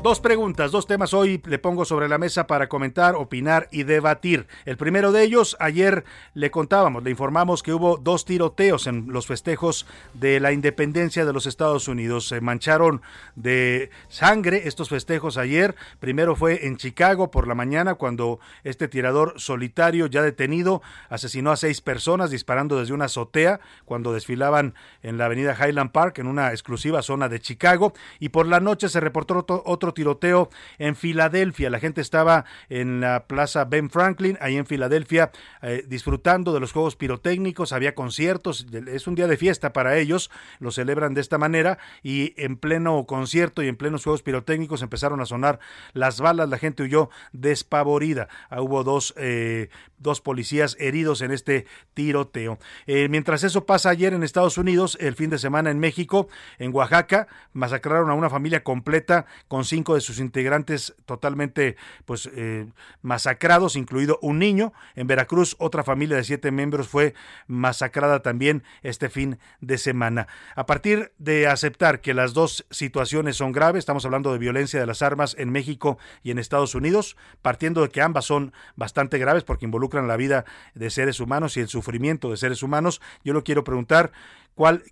Dos 0.05 0.21
preguntas, 0.21 0.71
dos 0.71 0.87
temas 0.87 1.15
hoy 1.15 1.41
le 1.47 1.59
pongo 1.59 1.87
sobre 1.87 2.11
la 2.11 2.19
mesa 2.19 2.47
para 2.47 2.69
comentar, 2.69 3.15
opinar 3.15 3.71
y 3.73 3.85
debatir. 3.85 4.47
El 4.67 4.77
primero 4.77 5.13
de 5.13 5.23
ellos, 5.23 5.57
ayer 5.61 6.05
le 6.35 6.51
contábamos, 6.51 7.03
le 7.03 7.11
informamos 7.11 7.63
que 7.63 7.73
hubo 7.73 7.97
dos 7.97 8.27
tiroteos 8.27 8.87
en 8.87 9.07
los 9.09 9.27
festejos 9.27 9.87
de 10.13 10.41
la 10.41 10.53
independencia 10.53 11.25
de 11.25 11.33
los 11.33 11.47
Estados 11.47 11.89
Unidos. 11.89 12.29
Se 12.29 12.43
mancharon 12.43 13.01
de 13.35 13.89
sangre 14.09 14.69
estos 14.69 14.91
festejos 14.91 15.39
ayer. 15.39 15.75
Primero 16.01 16.37
fue 16.37 16.67
en 16.67 16.77
Chicago 16.77 17.31
por 17.31 17.49
la 17.49 17.55
mañana 17.55 17.95
cuando 17.95 18.41
este 18.63 18.89
tirador 18.89 19.41
solitario 19.41 20.05
ya 20.05 20.21
detenido 20.21 20.83
asesinó 21.09 21.51
a 21.51 21.57
seis 21.57 21.81
personas 21.81 22.31
disparando 22.31 22.79
desde 22.79 22.93
una 22.93 23.07
azotea 23.07 23.59
cuando 23.87 24.13
desfilaban 24.13 24.75
en 25.03 25.17
la 25.17 25.25
avenida 25.25 25.57
Highland 25.59 25.93
Park 25.93 26.19
en 26.19 26.27
una 26.27 26.51
exclusiva 26.51 27.01
zona 27.01 27.31
de 27.31 27.41
Chicago. 27.41 27.95
Y 28.21 28.29
por 28.29 28.47
la 28.47 28.61
noche 28.61 28.91
se 28.91 29.01
reportó 29.01 29.47
otro, 29.65 29.94
tiroteo 29.95 30.51
en 30.79 30.97
Filadelfia. 30.97 31.71
La 31.71 31.81
gente 31.81 32.01
estaba 32.01 32.45
en 32.69 33.01
la 33.01 33.27
plaza 33.27 33.65
Ben 33.65 33.91
Franklin, 33.91 34.37
ahí 34.41 34.57
en 34.57 34.67
Filadelfia, 34.67 35.33
eh, 35.63 35.85
disfrutando 35.87 36.53
de 36.53 36.61
los 36.61 36.73
juegos 36.73 36.97
pirotécnicos. 36.97 37.73
Había 37.73 37.95
conciertos, 37.95 38.67
es 38.87 39.07
un 39.07 39.15
día 39.15 39.27
de 39.27 39.37
fiesta 39.37 39.73
para 39.73 39.97
ellos, 39.97 40.31
lo 40.59 40.71
celebran 40.71 41.15
de 41.15 41.21
esta 41.21 41.39
manera. 41.39 41.79
Y 42.03 42.35
en 42.37 42.57
pleno 42.57 43.07
concierto 43.07 43.63
y 43.63 43.69
en 43.69 43.77
plenos 43.77 44.05
juegos 44.05 44.23
pirotécnicos 44.23 44.83
empezaron 44.83 45.21
a 45.21 45.27
sonar 45.27 45.61
las 45.93 46.21
balas. 46.21 46.49
La 46.49 46.59
gente 46.59 46.83
huyó 46.83 47.11
despavorida. 47.33 48.29
Ah, 48.51 48.61
hubo 48.61 48.85
dos, 48.85 49.15
eh, 49.17 49.69
dos 49.99 50.21
policías 50.21 50.77
heridos 50.81 51.21
en 51.21 51.31
este 51.31 51.67
tiroteo. 51.95 52.59
Eh, 52.87 53.09
mientras 53.09 53.45
eso 53.45 53.67
pasa 53.67 53.91
ayer 53.91 54.15
en 54.15 54.23
Estados 54.23 54.59
Unidos, 54.59 54.97
el 55.01 55.15
fin 55.15 55.31
de 55.31 55.39
semana 55.39 55.71
en 55.71 55.79
México, 55.79 56.29
en 56.59 56.75
Oaxaca, 56.75 57.29
masacraron 57.53 58.11
a 58.11 58.15
una 58.15 58.31
familia 58.31 58.63
completa 58.63 59.27
con 59.49 59.65
cinco 59.65 59.84
de 59.93 60.01
sus 60.01 60.21
integrantes 60.21 60.95
totalmente 61.05 61.77
pues 62.07 62.31
eh, 62.33 62.67
masacrados, 63.03 63.77
incluido 63.77 64.19
un 64.23 64.39
niño. 64.39 64.73
En 64.95 65.07
Veracruz, 65.07 65.57
otra 65.59 65.85
familia 65.85 66.17
de 66.17 66.25
siete 66.25 66.51
miembros 66.51 66.89
fue 66.89 67.13
masacrada 67.49 68.23
también 68.23 68.63
este 68.83 69.11
fin 69.11 69.39
de 69.61 69.77
semana. 69.77 70.29
A 70.57 70.65
partir 70.65 71.13
de 71.19 71.49
aceptar 71.49 72.01
que 72.01 72.15
las 72.15 72.33
dos 72.33 72.65
situaciones 72.71 73.37
son 73.37 73.53
graves, 73.53 73.81
estamos 73.81 74.07
hablando 74.07 74.33
de 74.33 74.39
violencia 74.39 74.81
de 74.81 74.87
las 74.87 75.03
armas 75.03 75.37
en 75.39 75.51
México 75.51 75.99
y 76.23 76.31
en 76.31 76.39
Estados 76.39 76.75
Unidos, 76.75 77.17
partiendo 77.43 77.83
de 77.83 77.91
que 77.91 78.01
ambas 78.01 78.25
son 78.25 78.55
bastante 78.77 79.19
graves 79.19 79.45
porque 79.45 79.67
involucran 79.67 80.09
la 80.09 80.17
vida 80.17 80.45
de 80.75 80.89
seres 80.89 81.21
humanos 81.21 81.57
y 81.57 81.61
el 81.61 81.69
sufrimiento 81.69 82.31
de 82.31 82.37
seres 82.37 82.63
humanos, 82.63 83.01
yo 83.25 83.33
lo 83.33 83.45
quiero 83.45 83.65
preguntar, 83.65 84.13
¿cuál 84.55 84.85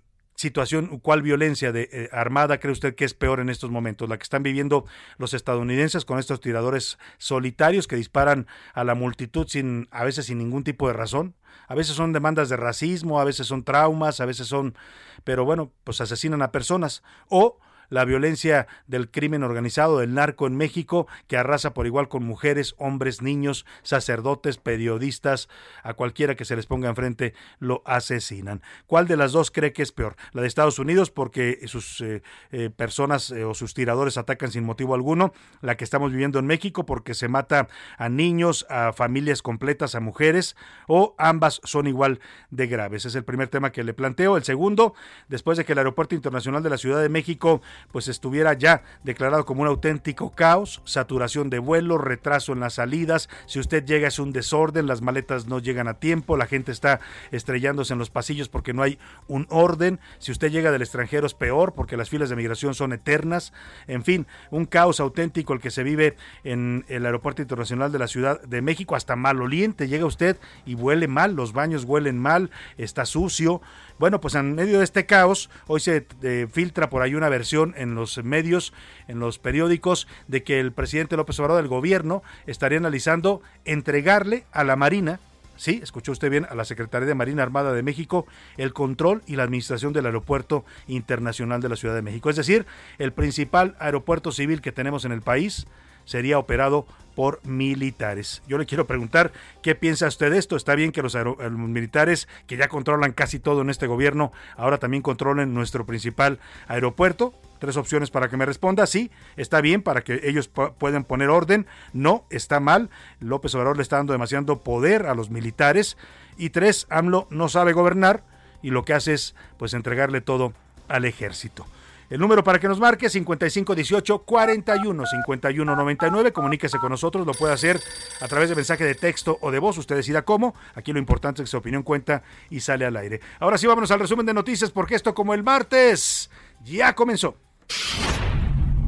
situación, 0.43 0.99
cuál 0.99 1.21
violencia 1.21 1.71
de, 1.71 1.89
eh, 1.91 2.09
armada 2.11 2.59
cree 2.59 2.73
usted 2.73 2.95
que 2.95 3.05
es 3.05 3.13
peor 3.13 3.39
en 3.39 3.49
estos 3.49 3.71
momentos? 3.71 4.09
¿La 4.09 4.17
que 4.17 4.23
están 4.23 4.43
viviendo 4.43 4.85
los 5.17 5.33
estadounidenses 5.33 6.05
con 6.05 6.19
estos 6.19 6.41
tiradores 6.41 6.99
solitarios 7.17 7.87
que 7.87 7.95
disparan 7.95 8.45
a 8.73 8.83
la 8.83 8.93
multitud 8.93 9.47
sin, 9.47 9.87
a 9.91 10.03
veces 10.03 10.25
sin 10.25 10.37
ningún 10.37 10.63
tipo 10.63 10.87
de 10.87 10.93
razón? 10.93 11.35
A 11.67 11.75
veces 11.75 11.95
son 11.95 12.11
demandas 12.11 12.49
de 12.49 12.57
racismo, 12.57 13.21
a 13.21 13.23
veces 13.23 13.47
son 13.47 13.63
traumas, 13.63 14.19
a 14.19 14.25
veces 14.25 14.47
son, 14.47 14.75
pero 15.23 15.45
bueno, 15.45 15.71
pues 15.85 16.01
asesinan 16.01 16.41
a 16.41 16.51
personas. 16.51 17.03
O 17.29 17.57
la 17.93 18.05
violencia 18.05 18.65
del 18.87 19.11
crimen 19.11 19.43
organizado, 19.43 19.99
del 19.99 20.15
narco 20.15 20.47
en 20.47 20.57
México, 20.57 21.05
que 21.27 21.37
arrasa 21.37 21.75
por 21.75 21.85
igual 21.85 22.09
con 22.09 22.23
mujeres, 22.23 22.73
hombres, 22.79 23.21
niños, 23.21 23.67
sacerdotes, 23.83 24.57
periodistas, 24.57 25.47
a 25.83 25.93
cualquiera 25.93 26.33
que 26.33 26.43
se 26.43 26.55
les 26.55 26.65
ponga 26.65 26.89
enfrente 26.89 27.35
lo 27.59 27.83
asesinan. 27.85 28.63
¿Cuál 28.87 29.07
de 29.07 29.15
las 29.15 29.31
dos 29.31 29.51
cree 29.51 29.73
que 29.73 29.83
es 29.83 29.91
peor? 29.91 30.15
La 30.31 30.41
de 30.41 30.47
Estados 30.47 30.79
Unidos 30.79 31.11
porque 31.11 31.59
sus 31.67 32.01
eh, 32.01 32.23
eh, 32.51 32.71
personas 32.71 33.29
eh, 33.29 33.43
o 33.43 33.53
sus 33.53 33.75
tiradores 33.75 34.17
atacan 34.17 34.49
sin 34.49 34.63
motivo 34.63 34.95
alguno, 34.95 35.31
la 35.61 35.77
que 35.77 35.83
estamos 35.83 36.11
viviendo 36.11 36.39
en 36.39 36.47
México 36.47 36.87
porque 36.87 37.13
se 37.13 37.27
mata 37.27 37.67
a 37.99 38.09
niños, 38.09 38.65
a 38.71 38.93
familias 38.93 39.43
completas, 39.43 39.93
a 39.93 39.99
mujeres, 39.99 40.55
o 40.87 41.13
ambas 41.19 41.61
son 41.63 41.85
igual 41.85 42.19
de 42.49 42.65
graves. 42.65 43.05
Es 43.05 43.13
el 43.13 43.23
primer 43.23 43.49
tema 43.49 43.71
que 43.71 43.83
le 43.83 43.93
planteo. 43.93 44.35
El 44.35 44.43
segundo, 44.43 44.95
después 45.27 45.59
de 45.59 45.65
que 45.65 45.73
el 45.73 45.77
Aeropuerto 45.77 46.15
Internacional 46.15 46.63
de 46.63 46.71
la 46.71 46.79
Ciudad 46.79 46.99
de 46.99 47.09
México 47.09 47.61
pues 47.91 48.07
estuviera 48.07 48.53
ya 48.53 48.83
declarado 49.03 49.45
como 49.45 49.61
un 49.61 49.67
auténtico 49.67 50.31
caos, 50.31 50.81
saturación 50.85 51.49
de 51.49 51.59
vuelos, 51.59 52.01
retraso 52.01 52.53
en 52.53 52.59
las 52.59 52.75
salidas, 52.75 53.29
si 53.45 53.59
usted 53.59 53.85
llega 53.85 54.07
es 54.07 54.19
un 54.19 54.31
desorden, 54.31 54.87
las 54.87 55.01
maletas 55.01 55.47
no 55.47 55.59
llegan 55.59 55.87
a 55.87 55.95
tiempo, 55.95 56.37
la 56.37 56.47
gente 56.47 56.71
está 56.71 56.99
estrellándose 57.31 57.93
en 57.93 57.99
los 57.99 58.09
pasillos 58.09 58.49
porque 58.49 58.73
no 58.73 58.83
hay 58.83 58.99
un 59.27 59.47
orden, 59.49 59.99
si 60.19 60.31
usted 60.31 60.51
llega 60.51 60.71
del 60.71 60.81
extranjero 60.81 61.27
es 61.27 61.33
peor 61.33 61.73
porque 61.73 61.97
las 61.97 62.09
filas 62.09 62.29
de 62.29 62.35
migración 62.35 62.73
son 62.73 62.93
eternas, 62.93 63.53
en 63.87 64.03
fin, 64.03 64.27
un 64.51 64.65
caos 64.65 64.99
auténtico 64.99 65.53
el 65.53 65.59
que 65.59 65.71
se 65.71 65.83
vive 65.83 66.15
en 66.43 66.85
el 66.87 67.05
Aeropuerto 67.05 67.41
Internacional 67.41 67.91
de 67.91 67.99
la 67.99 68.07
Ciudad 68.07 68.41
de 68.41 68.61
México, 68.61 68.95
hasta 68.95 69.15
maloliente, 69.15 69.87
llega 69.87 70.05
usted 70.05 70.37
y 70.65 70.75
huele 70.75 71.07
mal, 71.07 71.35
los 71.35 71.53
baños 71.53 71.83
huelen 71.83 72.19
mal, 72.19 72.51
está 72.77 73.05
sucio, 73.05 73.61
bueno, 74.03 74.19
pues 74.19 74.35
en 74.35 74.53
medio 74.55 74.79
de 74.79 74.83
este 74.83 75.05
caos, 75.05 75.49
hoy 75.65 75.79
se 75.79 76.05
eh, 76.23 76.45
filtra 76.51 76.89
por 76.89 77.01
ahí 77.01 77.15
una 77.15 77.29
versión 77.29 77.73
en 77.77 77.95
los 77.95 78.21
medios, 78.21 78.73
en 79.07 79.19
los 79.19 79.39
periódicos, 79.39 80.09
de 80.27 80.43
que 80.43 80.59
el 80.59 80.73
presidente 80.73 81.15
López 81.15 81.39
Obrador 81.39 81.61
del 81.61 81.69
gobierno 81.69 82.21
estaría 82.45 82.79
analizando 82.79 83.41
entregarle 83.63 84.43
a 84.51 84.65
la 84.65 84.75
Marina, 84.75 85.21
sí, 85.55 85.79
escuchó 85.81 86.11
usted 86.11 86.29
bien, 86.29 86.45
a 86.49 86.53
la 86.53 86.65
Secretaría 86.65 87.07
de 87.07 87.15
Marina 87.15 87.43
Armada 87.43 87.71
de 87.71 87.81
México, 87.81 88.27
el 88.57 88.73
control 88.73 89.21
y 89.25 89.37
la 89.37 89.43
administración 89.43 89.93
del 89.93 90.05
Aeropuerto 90.07 90.65
Internacional 90.87 91.61
de 91.61 91.69
la 91.69 91.77
Ciudad 91.77 91.95
de 91.95 92.01
México. 92.01 92.29
Es 92.29 92.35
decir, 92.35 92.65
el 92.97 93.13
principal 93.13 93.77
aeropuerto 93.79 94.33
civil 94.33 94.59
que 94.59 94.73
tenemos 94.73 95.05
en 95.05 95.13
el 95.13 95.21
país 95.21 95.65
sería 96.03 96.39
operado 96.39 96.85
por 97.15 97.45
militares. 97.45 98.41
Yo 98.47 98.57
le 98.57 98.65
quiero 98.65 98.87
preguntar, 98.87 99.31
¿qué 99.61 99.75
piensa 99.75 100.07
usted 100.07 100.31
de 100.31 100.37
esto? 100.37 100.55
¿Está 100.55 100.75
bien 100.75 100.91
que 100.91 101.01
los, 101.01 101.15
militares, 101.51 102.27
que 102.47 102.57
ya 102.57 102.67
controlan 102.67 103.11
casi 103.11 103.39
todo 103.39 103.61
en 103.61 103.69
este 103.69 103.87
gobierno, 103.87 104.31
ahora 104.57 104.77
también 104.77 105.03
controlen 105.03 105.53
nuestro 105.53 105.85
principal 105.85 106.39
aeropuerto? 106.67 107.33
Tres 107.59 107.77
opciones 107.77 108.11
para 108.11 108.27
que 108.27 108.35
me 108.35 108.45
responda. 108.45 108.85
Sí, 108.85 109.09
está 109.37 109.61
bien 109.61 109.81
para 109.81 110.01
que 110.01 110.19
ellos 110.23 110.49
puedan 110.49 111.05
poner 111.05 111.29
orden. 111.29 111.65
No, 111.93 112.25
está 112.29 112.59
mal. 112.59 112.89
López 113.21 113.55
Obrador 113.55 113.77
le 113.77 113.83
está 113.83 113.97
dando 113.97 114.11
demasiado 114.11 114.63
poder 114.63 115.05
a 115.05 115.15
los 115.15 115.29
militares. 115.29 115.97
Y 116.37 116.49
tres, 116.49 116.87
AMLO 116.89 117.27
no 117.29 117.47
sabe 117.47 117.71
gobernar 117.71 118.23
y 118.61 118.71
lo 118.71 118.83
que 118.83 118.93
hace 118.93 119.13
es 119.13 119.35
pues 119.57 119.73
entregarle 119.73 120.19
todo 120.19 120.53
al 120.87 121.05
ejército. 121.05 121.65
El 122.13 122.19
número 122.19 122.43
para 122.43 122.59
que 122.59 122.67
nos 122.67 122.79
marque 122.79 123.09
5518 123.09 124.19
41 124.19 125.03
51 125.03 125.75
99. 125.75 126.31
Comuníquese 126.31 126.77
con 126.77 126.91
nosotros, 126.91 127.25
lo 127.25 127.33
puede 127.33 127.53
hacer 127.53 127.79
a 128.21 128.27
través 128.27 128.49
de 128.49 128.55
mensaje 128.55 128.83
de 128.83 128.93
texto 128.93 129.39
o 129.41 129.49
de 129.49 129.57
voz. 129.57 129.79
Usted 129.79 129.95
decida 129.95 130.21
cómo. 130.21 130.53
Aquí 130.75 130.93
lo 130.93 130.99
importante 130.99 131.41
es 131.41 131.47
que 131.47 131.49
su 131.49 131.57
opinión 131.57 131.81
cuenta 131.81 132.21
y 132.51 132.59
sale 132.59 132.85
al 132.85 132.97
aire. 132.97 133.19
Ahora 133.39 133.57
sí, 133.57 133.65
vámonos 133.65 133.89
al 133.89 133.99
resumen 133.99 134.27
de 134.27 134.33
noticias 134.35 134.69
porque 134.69 134.93
esto, 134.93 135.15
como 135.15 135.33
el 135.33 135.41
martes, 135.41 136.29
ya 136.63 136.93
comenzó. 136.93 137.35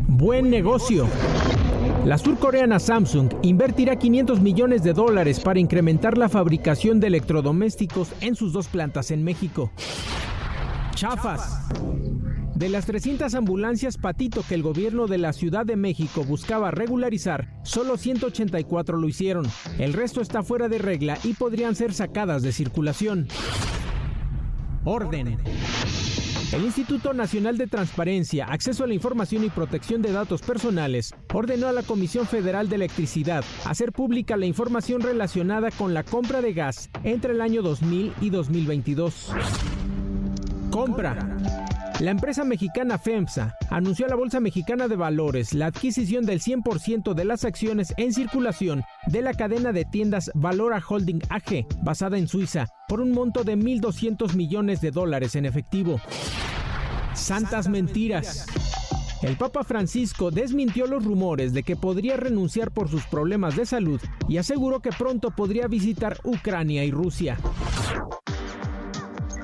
Buen 0.08 0.51
negocio. 0.51 1.08
La 2.05 2.20
surcoreana 2.20 2.79
Samsung 2.79 3.34
invertirá 3.41 3.96
500 3.96 4.39
millones 4.39 4.84
de 4.84 4.94
dólares 4.94 5.39
para 5.39 5.60
incrementar 5.60 6.15
la 6.15 6.29
fabricación 6.29 7.00
de 7.00 7.08
electrodomésticos 7.08 8.13
en 8.22 8.36
sus 8.36 8.53
dos 8.53 8.67
plantas 8.67 9.10
en 9.10 9.24
México. 9.24 9.72
Chafas. 10.94 11.65
De 12.55 12.69
las 12.69 12.85
300 12.85 13.35
ambulancias 13.35 13.97
Patito 13.97 14.41
que 14.47 14.55
el 14.55 14.63
gobierno 14.63 15.07
de 15.07 15.17
la 15.17 15.33
Ciudad 15.33 15.65
de 15.65 15.75
México 15.75 16.24
buscaba 16.24 16.71
regularizar, 16.71 17.50
solo 17.63 17.97
184 17.97 18.97
lo 18.97 19.07
hicieron. 19.09 19.45
El 19.77 19.91
resto 19.91 20.21
está 20.21 20.41
fuera 20.41 20.69
de 20.69 20.77
regla 20.77 21.17
y 21.25 21.33
podrían 21.33 21.75
ser 21.75 21.93
sacadas 21.93 22.43
de 22.43 22.53
circulación. 22.53 23.27
Orden. 24.85 25.38
El 26.53 26.63
Instituto 26.63 27.13
Nacional 27.13 27.57
de 27.57 27.67
Transparencia, 27.67 28.45
Acceso 28.45 28.85
a 28.85 28.88
la 28.88 28.93
Información 28.93 29.43
y 29.43 29.50
Protección 29.50 30.01
de 30.01 30.13
Datos 30.13 30.41
Personales 30.41 31.13
ordenó 31.33 31.67
a 31.67 31.74
la 31.74 31.83
Comisión 31.83 32.25
Federal 32.25 32.69
de 32.69 32.75
Electricidad 32.75 33.43
hacer 33.65 33.91
pública 33.91 34.38
la 34.38 34.45
información 34.45 35.01
relacionada 35.01 35.71
con 35.71 35.93
la 35.93 36.03
compra 36.03 36.41
de 36.41 36.53
gas 36.53 36.89
entre 37.03 37.33
el 37.33 37.41
año 37.41 37.62
2000 37.62 38.13
y 38.21 38.29
2022. 38.29 39.33
Compra. 40.71 41.64
La 42.00 42.12
empresa 42.12 42.44
mexicana 42.44 42.98
FEMSA 42.98 43.56
anunció 43.70 44.06
a 44.06 44.10
la 44.10 44.16
Bolsa 44.16 44.42
Mexicana 44.42 44.90
de 44.90 44.98
Valores 44.98 45.54
la 45.54 45.68
adquisición 45.68 46.25
del 46.25 46.42
100% 46.42 47.14
de 47.14 47.24
las 47.24 47.46
acciones 47.46 47.94
en 47.96 48.12
circulación 48.12 48.84
de 49.08 49.22
la 49.22 49.34
cadena 49.34 49.72
de 49.72 49.86
tiendas 49.86 50.30
Valora 50.36 50.84
Holding 50.86 51.22
AG, 51.30 51.66
basada 51.84 52.18
en 52.18 52.28
Suiza, 52.28 52.68
por 52.90 53.00
un 53.00 53.12
monto 53.12 53.46
de 53.46 53.56
1.200 53.56 54.36
millones 54.36 54.82
de 54.82 54.92
dólares 54.92 55.36
en 55.38 55.46
efectivo. 55.46 56.02
Santas 57.14 57.70
mentiras. 57.70 58.46
El 59.22 59.38
Papa 59.38 59.64
Francisco 59.64 60.32
desmintió 60.32 60.88
los 60.88 61.04
rumores 61.06 61.54
de 61.54 61.64
que 61.64 61.78
podría 61.78 62.18
renunciar 62.18 62.72
por 62.72 62.90
sus 62.90 63.06
problemas 63.06 63.56
de 63.56 63.66
salud 63.66 64.02
y 64.28 64.36
aseguró 64.38 64.82
que 64.82 64.90
pronto 64.90 65.32
podría 65.32 65.68
visitar 65.68 66.18
Ucrania 66.25 66.84
y 66.84 66.92
Rusia. 66.92 67.38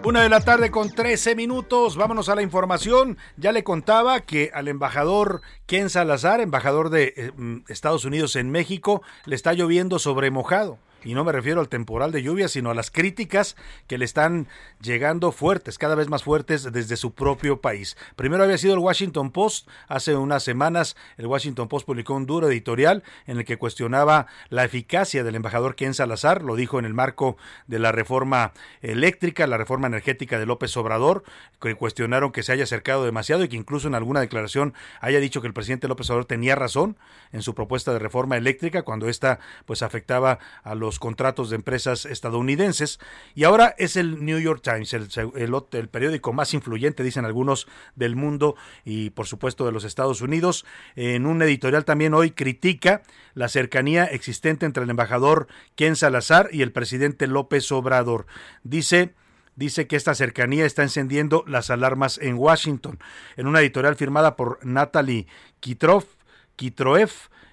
Una 0.03 0.24
de 0.24 0.29
la 0.29 0.41
tarde 0.41 0.72
con 0.72 0.89
13 0.89 1.36
minutos. 1.36 1.96
Vámonos 1.96 2.27
a 2.27 2.34
la 2.34 2.41
información. 2.41 3.20
Ya 3.38 3.51
le 3.51 3.63
contaba 3.63 4.22
que 4.22 4.50
al 4.51 4.67
embajador 4.67 5.41
Ken 5.67 5.91
Salazar, 5.91 6.41
embajador 6.41 6.89
de 6.89 7.13
eh, 7.15 7.31
mm, 7.36 7.65
Estados 7.67 8.03
Unidos 8.03 8.36
en 8.36 8.50
México, 8.50 9.03
le 9.25 9.36
está 9.36 9.53
lloviendo 9.53 10.00
sobre 10.00 10.31
mojado 10.31 10.79
y 11.03 11.13
no 11.13 11.24
me 11.24 11.31
refiero 11.31 11.60
al 11.60 11.70
temporal 11.70 12.12
de 12.12 12.24
lluvia, 12.24 12.48
sino 12.48 12.70
a 12.70 12.74
las 12.74 12.91
críticas 12.91 13.55
que 13.88 13.98
le 13.98 14.05
están 14.05 14.48
llegando 14.81 15.31
fuertes, 15.31 15.77
cada 15.77 15.96
vez 15.96 16.10
más 16.10 16.24
fuertes 16.24 16.72
desde 16.72 16.98
su 16.98 17.13
propio 17.13 17.62
país. 17.62 17.98
Primero 18.15 18.43
había 18.43 18.58
sido 18.58 18.74
el 18.74 18.79
Washington 18.79 19.31
Post, 19.31 19.67
hace 19.88 20.15
unas 20.15 20.43
semanas 20.43 20.96
el 21.17 21.27
Washington 21.27 21.67
Post 21.67 21.86
publicó 21.86 22.13
un 22.13 22.25
duro 22.25 22.50
editorial 22.50 23.03
en 23.27 23.38
el 23.38 23.46
que 23.46 23.58
cuestionaba 23.58 24.27
la 24.50 24.63
eficacia 24.63 25.24
del 25.24 25.36
embajador 25.36 25.75
Ken 25.75 25.93
Salazar, 25.93 26.43
lo 26.43 26.55
dijo 26.55 26.79
en 26.79 26.86
el 26.86 26.93
marco 26.93 27.38
de 27.67 27.79
la 27.79 27.91
reforma 27.91 28.53
eléctrica, 28.81 29.48
la 29.48 29.58
reforma 29.58 29.88
energética 29.88 30.39
de 30.39 30.46
López 30.46 30.75
Obrador, 30.77 31.24
que 31.60 31.75
cuestionaron 31.75 32.31
que 32.31 32.43
se 32.43 32.51
haya 32.51 32.63
acercado 32.63 33.05
demasiado 33.05 33.43
y 33.43 33.50
que 33.50 33.55
incluso 33.55 33.88
en 33.88 33.96
alguna 33.96 34.20
declaración 34.20 34.74
haya 35.00 35.20
dicho 35.20 35.41
que 35.41 35.48
el 35.48 35.53
presidente 35.53 35.88
López 35.88 36.10
Obrador 36.10 36.25
tenía 36.25 36.55
razón 36.55 36.98
en 37.31 37.41
su 37.41 37.55
propuesta 37.55 37.93
de 37.93 38.00
reforma 38.00 38.38
eléctrica 38.38 38.84
cuando 38.84 39.10
esta 39.10 39.39
pues 39.65 39.81
afectaba 39.81 40.39
a 40.63 40.75
los 40.75 40.90
contratos 41.00 41.50
de 41.50 41.55
empresas 41.55 42.05
estadounidenses. 42.05 43.00
Y 43.36 43.43
ahora 43.43 43.75
es 43.77 43.95
el 43.95 44.24
New 44.24 44.39
York 44.39 44.62
Times, 44.63 44.93
el, 44.93 45.10
el, 45.36 45.89
periódico 45.89 46.33
más 46.33 46.53
influyente, 46.53 47.03
dicen 47.03 47.25
algunos, 47.25 47.67
del 47.95 48.15
mundo 48.15 48.55
y 48.86 49.12
por 49.12 49.27
supuesto 49.27 49.65
de 49.65 49.71
los 49.71 49.83
Estados 49.83 50.21
Unidos. 50.21 50.65
En 50.95 51.25
un 51.25 51.41
editorial 51.41 51.86
también 51.86 52.13
hoy 52.13 52.31
critica 52.31 53.03
la 53.33 53.50
cercanía 53.50 54.05
existente 54.05 54.65
entre 54.65 54.83
el 54.83 54.89
embajador 54.89 55.48
Ken 55.75 55.95
Salazar 55.95 56.50
y 56.51 56.62
el 56.62 56.71
presidente 56.71 57.27
López 57.27 57.71
Obrador. 57.71 58.25
Dice 58.63 59.13
dice 59.55 59.86
que 59.86 59.95
esta 59.95 60.15
cercanía 60.15 60.65
está 60.65 60.81
encendiendo 60.81 61.43
las 61.45 61.69
alarmas 61.69 62.17
en 62.17 62.36
Washington. 62.36 63.00
En 63.38 63.48
una 63.48 63.60
editorial 63.60 63.95
firmada 63.95 64.36
por 64.36 64.60
Natalie 64.65 65.27
Kitroev 65.60 66.07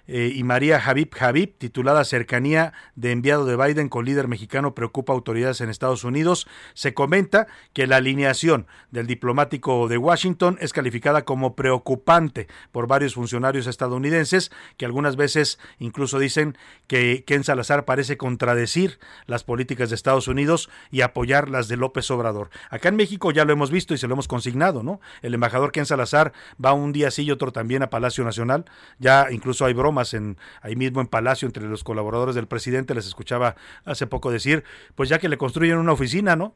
eh, 0.09 0.33
y 0.35 0.43
María 0.43 0.83
Habib 0.85 1.11
Habib, 1.21 1.57
titulada 1.59 2.03
Cercanía 2.05 2.73
de 2.97 3.13
enviado 3.13 3.45
de 3.45 3.57
Biden 3.57 3.91
con 3.91 4.07
líder 4.07 4.27
mexicano 4.27 4.75
preocupa 4.75 5.13
autoridades 5.13 5.61
en 5.61 5.69
Estados 5.69 6.03
Unidos. 6.03 6.49
Se 6.73 6.95
comenta 6.95 7.47
que 7.75 7.87
la 7.87 7.97
alineación 7.97 8.67
del 8.91 9.07
diplomático 9.07 9.87
de 9.87 9.99
Washington 9.99 10.57
es 10.63 10.73
calificada 10.73 11.27
como 11.27 11.55
preocupante 11.55 12.49
por 12.73 12.87
varios 12.87 13.15
funcionarios 13.15 13.67
estadounidenses 13.67 14.51
que 14.79 14.87
algunas 14.87 15.17
veces 15.17 15.59
incluso 15.79 16.19
dicen 16.19 16.57
que 16.87 17.25
Ken 17.27 17.45
Salazar 17.45 17.85
parece 17.85 18.17
contradecir 18.17 18.99
las 19.27 19.45
políticas 19.45 19.91
de 19.91 19.95
Estados 19.95 20.27
Unidos 20.27 20.71
y 20.91 21.03
apoyar 21.03 21.51
las 21.51 21.69
de 21.69 21.77
López 21.77 22.11
Obrador. 22.11 22.49
Acá 22.71 22.89
en 22.89 22.97
México 22.97 23.31
ya 23.31 23.45
lo 23.45 23.53
hemos 23.53 23.71
visto 23.71 23.93
y 23.93 23.99
se 23.99 24.09
lo 24.09 24.15
hemos 24.15 24.27
consignado, 24.27 24.83
¿no? 24.83 25.01
El 25.21 25.35
embajador 25.35 25.71
Ken 25.71 25.85
Salazar 25.85 26.33
va 26.65 26.73
un 26.73 26.93
día 26.93 27.11
sí 27.11 27.25
y 27.25 27.31
otro 27.31 27.53
también 27.53 27.83
a 27.83 27.91
Palacio 27.91 28.25
Nacional. 28.25 28.65
Ya 28.99 29.27
incluso 29.31 29.67
hay 29.67 29.75
bromas 29.75 29.98
en 30.15 30.37
ahí 30.63 30.77
mismo 30.77 31.01
en 31.01 31.07
Palacio 31.07 31.47
entre 31.47 31.65
los 31.65 31.85
colaboradores 31.85 32.35
del 32.35 32.47
presidente, 32.47 32.95
les 32.95 33.07
escuchaba 33.07 33.57
hace 33.85 34.07
poco 34.07 34.31
decir, 34.31 34.65
pues 34.95 35.09
ya 35.09 35.19
que 35.19 35.29
le 35.29 35.39
construyen 35.39 35.79
una 35.79 35.93
oficina, 35.93 36.37
¿no? 36.37 36.55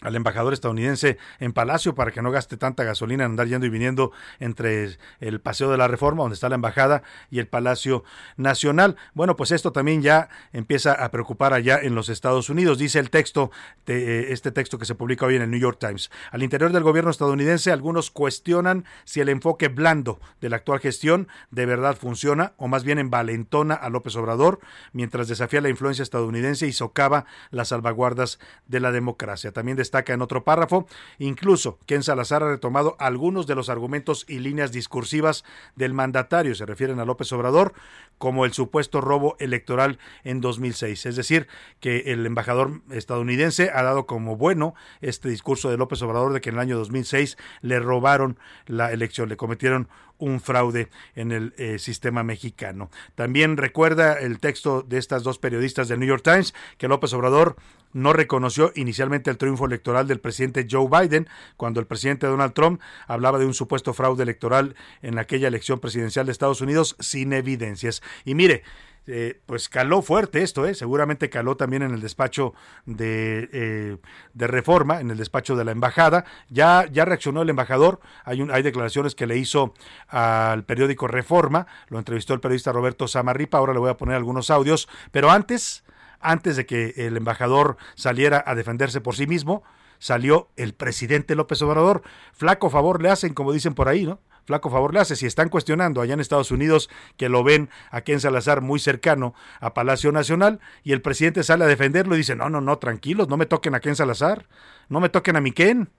Al 0.00 0.14
embajador 0.16 0.52
estadounidense 0.52 1.18
en 1.40 1.52
Palacio 1.52 1.94
para 1.94 2.10
que 2.10 2.22
no 2.22 2.30
gaste 2.30 2.56
tanta 2.56 2.84
gasolina 2.84 3.24
en 3.24 3.32
andar 3.32 3.48
yendo 3.48 3.66
y 3.66 3.70
viniendo 3.70 4.12
entre 4.38 4.98
el 5.20 5.40
Paseo 5.40 5.70
de 5.70 5.76
la 5.78 5.88
Reforma, 5.88 6.22
donde 6.22 6.34
está 6.34 6.48
la 6.48 6.54
embajada, 6.54 7.02
y 7.30 7.38
el 7.38 7.46
Palacio 7.46 8.04
Nacional. 8.36 8.96
Bueno, 9.14 9.36
pues 9.36 9.50
esto 9.50 9.72
también 9.72 10.02
ya 10.02 10.28
empieza 10.52 10.92
a 10.92 11.10
preocupar 11.10 11.52
allá 11.52 11.78
en 11.80 11.94
los 11.94 12.08
Estados 12.08 12.50
Unidos, 12.50 12.78
dice 12.78 12.98
el 12.98 13.10
texto, 13.10 13.50
de, 13.86 14.20
eh, 14.20 14.32
este 14.32 14.52
texto 14.52 14.78
que 14.78 14.84
se 14.84 14.94
publica 14.94 15.26
hoy 15.26 15.36
en 15.36 15.42
el 15.42 15.50
New 15.50 15.60
York 15.60 15.78
Times. 15.80 16.10
Al 16.30 16.42
interior 16.42 16.72
del 16.72 16.82
gobierno 16.82 17.10
estadounidense, 17.10 17.72
algunos 17.72 18.10
cuestionan 18.10 18.84
si 19.04 19.20
el 19.20 19.28
enfoque 19.28 19.68
blando 19.68 20.20
de 20.40 20.48
la 20.48 20.56
actual 20.56 20.80
gestión 20.80 21.28
de 21.50 21.66
verdad 21.66 21.96
funciona, 21.96 22.52
o 22.56 22.68
más 22.68 22.84
bien 22.84 22.98
envalentona 22.98 23.74
a 23.74 23.88
López 23.90 24.16
Obrador, 24.16 24.60
mientras 24.92 25.28
desafía 25.28 25.60
la 25.60 25.68
influencia 25.68 26.02
estadounidense 26.02 26.66
y 26.66 26.72
socava 26.72 27.26
las 27.50 27.68
salvaguardas 27.68 28.38
de 28.66 28.80
la 28.80 28.92
democracia. 28.92 29.52
También 29.52 29.76
destaca 29.88 30.12
en 30.12 30.20
otro 30.20 30.44
párrafo, 30.44 30.86
incluso 31.18 31.78
Ken 31.86 32.02
Salazar 32.02 32.42
ha 32.42 32.50
retomado 32.50 32.94
algunos 32.98 33.46
de 33.46 33.54
los 33.54 33.70
argumentos 33.70 34.26
y 34.28 34.38
líneas 34.38 34.70
discursivas 34.70 35.44
del 35.76 35.94
mandatario, 35.94 36.54
se 36.54 36.66
refieren 36.66 37.00
a 37.00 37.06
López 37.06 37.32
Obrador, 37.32 37.72
como 38.18 38.44
el 38.44 38.52
supuesto 38.52 39.00
robo 39.00 39.36
electoral 39.38 39.98
en 40.24 40.40
2006. 40.40 41.06
Es 41.06 41.16
decir, 41.16 41.46
que 41.80 42.12
el 42.12 42.26
embajador 42.26 42.82
estadounidense 42.90 43.70
ha 43.72 43.82
dado 43.82 44.06
como 44.06 44.36
bueno 44.36 44.74
este 45.00 45.28
discurso 45.28 45.70
de 45.70 45.78
López 45.78 46.02
Obrador 46.02 46.32
de 46.32 46.40
que 46.40 46.50
en 46.50 46.56
el 46.56 46.60
año 46.60 46.76
2006 46.76 47.38
le 47.62 47.80
robaron 47.80 48.38
la 48.66 48.92
elección, 48.92 49.28
le 49.28 49.36
cometieron 49.36 49.88
un 50.18 50.40
fraude 50.40 50.88
en 51.14 51.32
el 51.32 51.54
eh, 51.56 51.78
sistema 51.78 52.22
mexicano. 52.24 52.90
También 53.14 53.56
recuerda 53.56 54.14
el 54.14 54.40
texto 54.40 54.82
de 54.82 54.98
estas 54.98 55.22
dos 55.22 55.38
periodistas 55.38 55.88
del 55.88 56.00
New 56.00 56.08
York 56.08 56.22
Times 56.24 56.54
que 56.76 56.88
López 56.88 57.12
Obrador 57.12 57.56
no 57.92 58.12
reconoció 58.12 58.72
inicialmente 58.74 59.30
el 59.30 59.38
triunfo 59.38 59.66
electoral 59.66 60.06
del 60.06 60.20
presidente 60.20 60.66
Joe 60.70 60.88
Biden 60.88 61.28
cuando 61.56 61.80
el 61.80 61.86
presidente 61.86 62.26
Donald 62.26 62.52
Trump 62.52 62.80
hablaba 63.06 63.38
de 63.38 63.46
un 63.46 63.54
supuesto 63.54 63.94
fraude 63.94 64.22
electoral 64.22 64.76
en 65.02 65.18
aquella 65.18 65.48
elección 65.48 65.80
presidencial 65.80 66.26
de 66.26 66.32
Estados 66.32 66.60
Unidos 66.60 66.96
sin 67.00 67.32
evidencias. 67.32 68.02
Y 68.24 68.34
mire, 68.34 68.62
eh, 69.10 69.40
pues 69.46 69.70
caló 69.70 70.02
fuerte 70.02 70.42
esto, 70.42 70.66
¿eh? 70.66 70.74
seguramente 70.74 71.30
caló 71.30 71.56
también 71.56 71.82
en 71.82 71.94
el 71.94 72.02
despacho 72.02 72.52
de, 72.84 73.48
eh, 73.54 73.96
de, 74.34 74.46
reforma, 74.46 75.00
en 75.00 75.10
el 75.10 75.16
despacho 75.16 75.56
de 75.56 75.64
la 75.64 75.72
embajada. 75.72 76.26
Ya, 76.50 76.86
ya 76.92 77.06
reaccionó 77.06 77.40
el 77.40 77.48
embajador, 77.48 78.00
hay, 78.26 78.42
un, 78.42 78.50
hay 78.50 78.62
declaraciones 78.62 79.14
que 79.14 79.26
le 79.26 79.38
hizo 79.38 79.72
al 80.08 80.64
periódico 80.64 81.08
Reforma, 81.08 81.66
lo 81.88 81.98
entrevistó 81.98 82.34
el 82.34 82.40
periodista 82.40 82.70
Roberto 82.70 83.08
Samarripa, 83.08 83.56
ahora 83.56 83.72
le 83.72 83.78
voy 83.78 83.88
a 83.88 83.96
poner 83.96 84.14
algunos 84.14 84.50
audios, 84.50 84.90
pero 85.10 85.30
antes, 85.30 85.84
antes 86.20 86.56
de 86.56 86.66
que 86.66 86.94
el 86.96 87.16
embajador 87.16 87.76
saliera 87.94 88.42
a 88.46 88.54
defenderse 88.54 89.00
por 89.00 89.16
sí 89.16 89.26
mismo, 89.26 89.62
salió 89.98 90.48
el 90.56 90.74
presidente 90.74 91.34
López 91.34 91.60
Obrador. 91.62 92.02
Flaco 92.32 92.70
favor 92.70 93.02
le 93.02 93.10
hacen, 93.10 93.34
como 93.34 93.52
dicen 93.52 93.74
por 93.74 93.88
ahí, 93.88 94.04
¿no? 94.04 94.20
flaco 94.48 94.70
favor 94.70 94.94
le 94.94 95.00
hace. 95.00 95.14
Si 95.14 95.26
están 95.26 95.50
cuestionando 95.50 96.00
allá 96.00 96.14
en 96.14 96.20
Estados 96.20 96.50
Unidos 96.50 96.88
que 97.18 97.28
lo 97.28 97.44
ven 97.44 97.68
a 97.90 98.00
Ken 98.00 98.18
Salazar 98.18 98.62
muy 98.62 98.80
cercano 98.80 99.34
a 99.60 99.74
Palacio 99.74 100.10
Nacional 100.10 100.58
y 100.82 100.92
el 100.92 101.02
presidente 101.02 101.42
sale 101.42 101.64
a 101.64 101.68
defenderlo 101.68 102.14
y 102.14 102.18
dice, 102.18 102.34
no, 102.34 102.48
no, 102.48 102.62
no, 102.62 102.78
tranquilos, 102.78 103.28
no 103.28 103.36
me 103.36 103.44
toquen 103.44 103.74
a 103.74 103.80
Ken 103.80 103.94
Salazar, 103.94 104.46
no 104.88 105.00
me 105.00 105.10
toquen 105.10 105.36
a 105.36 105.42
mi 105.42 105.52
Ken 105.52 105.90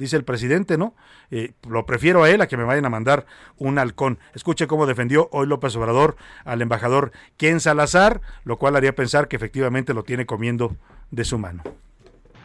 dice 0.00 0.16
el 0.16 0.24
presidente, 0.24 0.78
¿no? 0.78 0.94
Eh, 1.30 1.52
lo 1.68 1.86
prefiero 1.86 2.24
a 2.24 2.30
él 2.30 2.40
a 2.40 2.48
que 2.48 2.56
me 2.56 2.64
vayan 2.64 2.86
a 2.86 2.90
mandar 2.90 3.26
un 3.58 3.78
halcón. 3.78 4.18
Escuche 4.34 4.66
cómo 4.66 4.86
defendió 4.86 5.28
hoy 5.30 5.46
López 5.46 5.76
Obrador 5.76 6.16
al 6.44 6.62
embajador 6.62 7.12
Ken 7.36 7.60
Salazar, 7.60 8.22
lo 8.44 8.56
cual 8.56 8.74
haría 8.74 8.94
pensar 8.94 9.28
que 9.28 9.36
efectivamente 9.36 9.94
lo 9.94 10.02
tiene 10.02 10.26
comiendo 10.26 10.74
de 11.10 11.24
su 11.24 11.38
mano. 11.38 11.62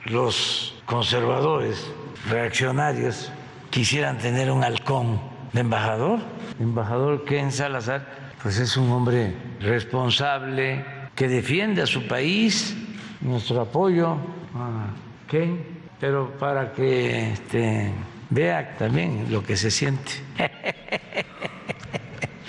Los 0.03 0.75
conservadores, 0.85 1.91
reaccionarios, 2.29 3.31
quisieran 3.71 4.17
tener 4.19 4.51
un 4.51 4.63
halcón 4.63 5.19
de 5.53 5.61
embajador. 5.61 6.19
embajador 6.59 7.23
Ken 7.23 7.51
Salazar, 7.51 8.05
pues 8.43 8.59
es 8.59 8.75
un 8.77 8.91
hombre 8.91 9.33
responsable 9.61 10.85
que 11.15 11.29
defiende 11.29 11.81
a 11.81 11.87
su 11.87 12.05
país, 12.05 12.75
nuestro 13.21 13.61
apoyo 13.61 14.17
a 14.53 14.89
Ken, 15.27 15.74
pero 15.99 16.31
para 16.37 16.73
que 16.73 17.31
este, 17.31 17.91
vea 18.29 18.75
también 18.77 19.31
lo 19.31 19.43
que 19.43 19.57
se 19.57 19.71
siente. 19.71 20.11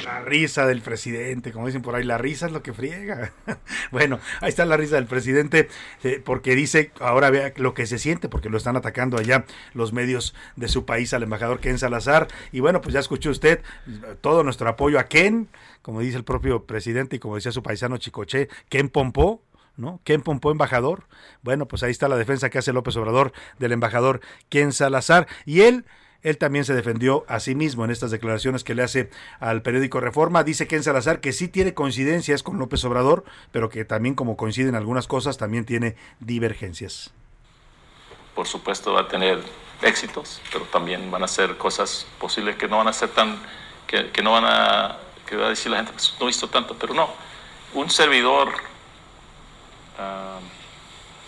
La 0.05 0.21
risa 0.23 0.67
del 0.67 0.83
presidente, 0.83 1.53
como 1.53 1.67
dicen 1.67 1.83
por 1.83 1.95
ahí, 1.95 2.05
la 2.05 2.17
risa 2.17 2.47
es 2.47 2.53
lo 2.53 2.63
que 2.63 2.73
friega. 2.73 3.33
bueno, 3.91 4.21
ahí 4.41 4.49
está 4.49 4.65
la 4.65 4.77
risa 4.77 4.97
del 4.97 5.07
presidente, 5.07 5.69
eh, 6.05 6.23
porque 6.25 6.55
dice, 6.55 6.93
ahora 7.01 7.31
vea 7.31 7.53
lo 7.57 7.75
que 7.75 7.87
se 7.87 7.99
siente, 7.99 8.29
porque 8.29 8.49
lo 8.49 8.57
están 8.57 8.77
atacando 8.77 9.19
allá 9.19 9.45
los 9.75 9.93
medios 9.93 10.35
de 10.55 10.69
su 10.69 10.85
país 10.85 11.13
al 11.13 11.25
embajador 11.25 11.61
Ken 11.61 11.79
Salazar. 11.79 12.29
Y 12.53 12.61
bueno, 12.61 12.81
pues 12.81 12.95
ya 12.95 13.01
escuchó 13.01 13.31
usted 13.31 13.61
todo 14.21 14.45
nuestro 14.45 14.69
apoyo 14.69 15.01
a 15.01 15.05
Ken, 15.05 15.49
como 15.83 16.01
dice 16.01 16.17
el 16.17 16.25
propio 16.25 16.65
presidente 16.65 17.17
y 17.17 17.19
como 17.19 17.37
decía 17.37 17.53
su 17.53 17.63
paisano 17.63 17.97
Chicoche, 17.99 18.49
Ken 18.69 18.89
Pompó, 18.89 19.43
¿no? 19.77 20.01
Ken 20.05 20.23
Pompó, 20.23 20.51
embajador. 20.51 21.05
Bueno, 21.43 21.67
pues 21.67 21.83
ahí 21.83 21.91
está 21.91 22.09
la 22.09 22.17
defensa 22.17 22.51
que 22.51 22.59
hace 22.59 22.73
López 22.73 22.97
Obrador 22.97 23.33
del 23.59 23.73
embajador 23.73 24.21
Ken 24.49 24.73
Salazar. 24.73 25.27
Y 25.45 25.63
él 25.63 25.85
él 26.27 26.39
también 26.39 26.65
se 26.65 26.75
defendió 26.75 27.25
a 27.29 27.39
sí 27.39 27.55
mismo 27.55 27.85
en 27.85 27.93
estas 27.93 28.11
declaraciones 28.11 28.65
que 28.65 28.75
le 28.75 28.83
hace 28.83 29.11
al 29.39 29.63
periódico 29.63 30.01
Reforma. 30.01 30.43
Dice 30.43 30.67
Ken 30.67 30.83
Salazar 30.83 31.21
que 31.21 31.33
sí 31.33 31.47
tiene 31.47 31.73
coincidencias 31.73 32.43
con 32.43 32.59
López 32.59 32.85
Obrador, 32.85 33.25
pero 33.53 33.69
que 33.69 33.85
también 33.85 34.17
como 34.17 34.37
coinciden 34.37 34.75
algunas 34.75 35.07
cosas, 35.07 35.39
también 35.39 35.65
tiene 35.65 35.95
divergencias. 36.19 37.13
Por 38.35 38.49
supuesto 38.49 38.93
va 38.93 39.03
a 39.03 39.09
tener 39.09 39.41
éxitos, 39.83 40.41
pero 40.53 40.65
también 40.65 41.11
van 41.13 41.23
a 41.23 41.29
ser 41.29 41.57
cosas 41.59 42.09
posibles 42.19 42.57
que 42.57 42.67
no 42.67 42.79
van 42.79 42.89
a 42.89 42.93
ser 42.93 43.11
tan, 43.11 43.39
que, 43.87 44.11
no 44.21 44.33
van 44.33 44.47
a, 44.47 44.99
que 45.27 45.37
va 45.37 45.47
a 45.47 45.51
decir 45.51 45.71
la 45.71 45.79
gente, 45.79 45.93
pues 45.93 46.13
no 46.19 46.27
visto 46.27 46.49
tanto, 46.49 46.77
pero 46.77 46.93
no. 46.93 47.09
Un 47.73 47.89
servidor 47.89 48.49
ah, 49.99 50.39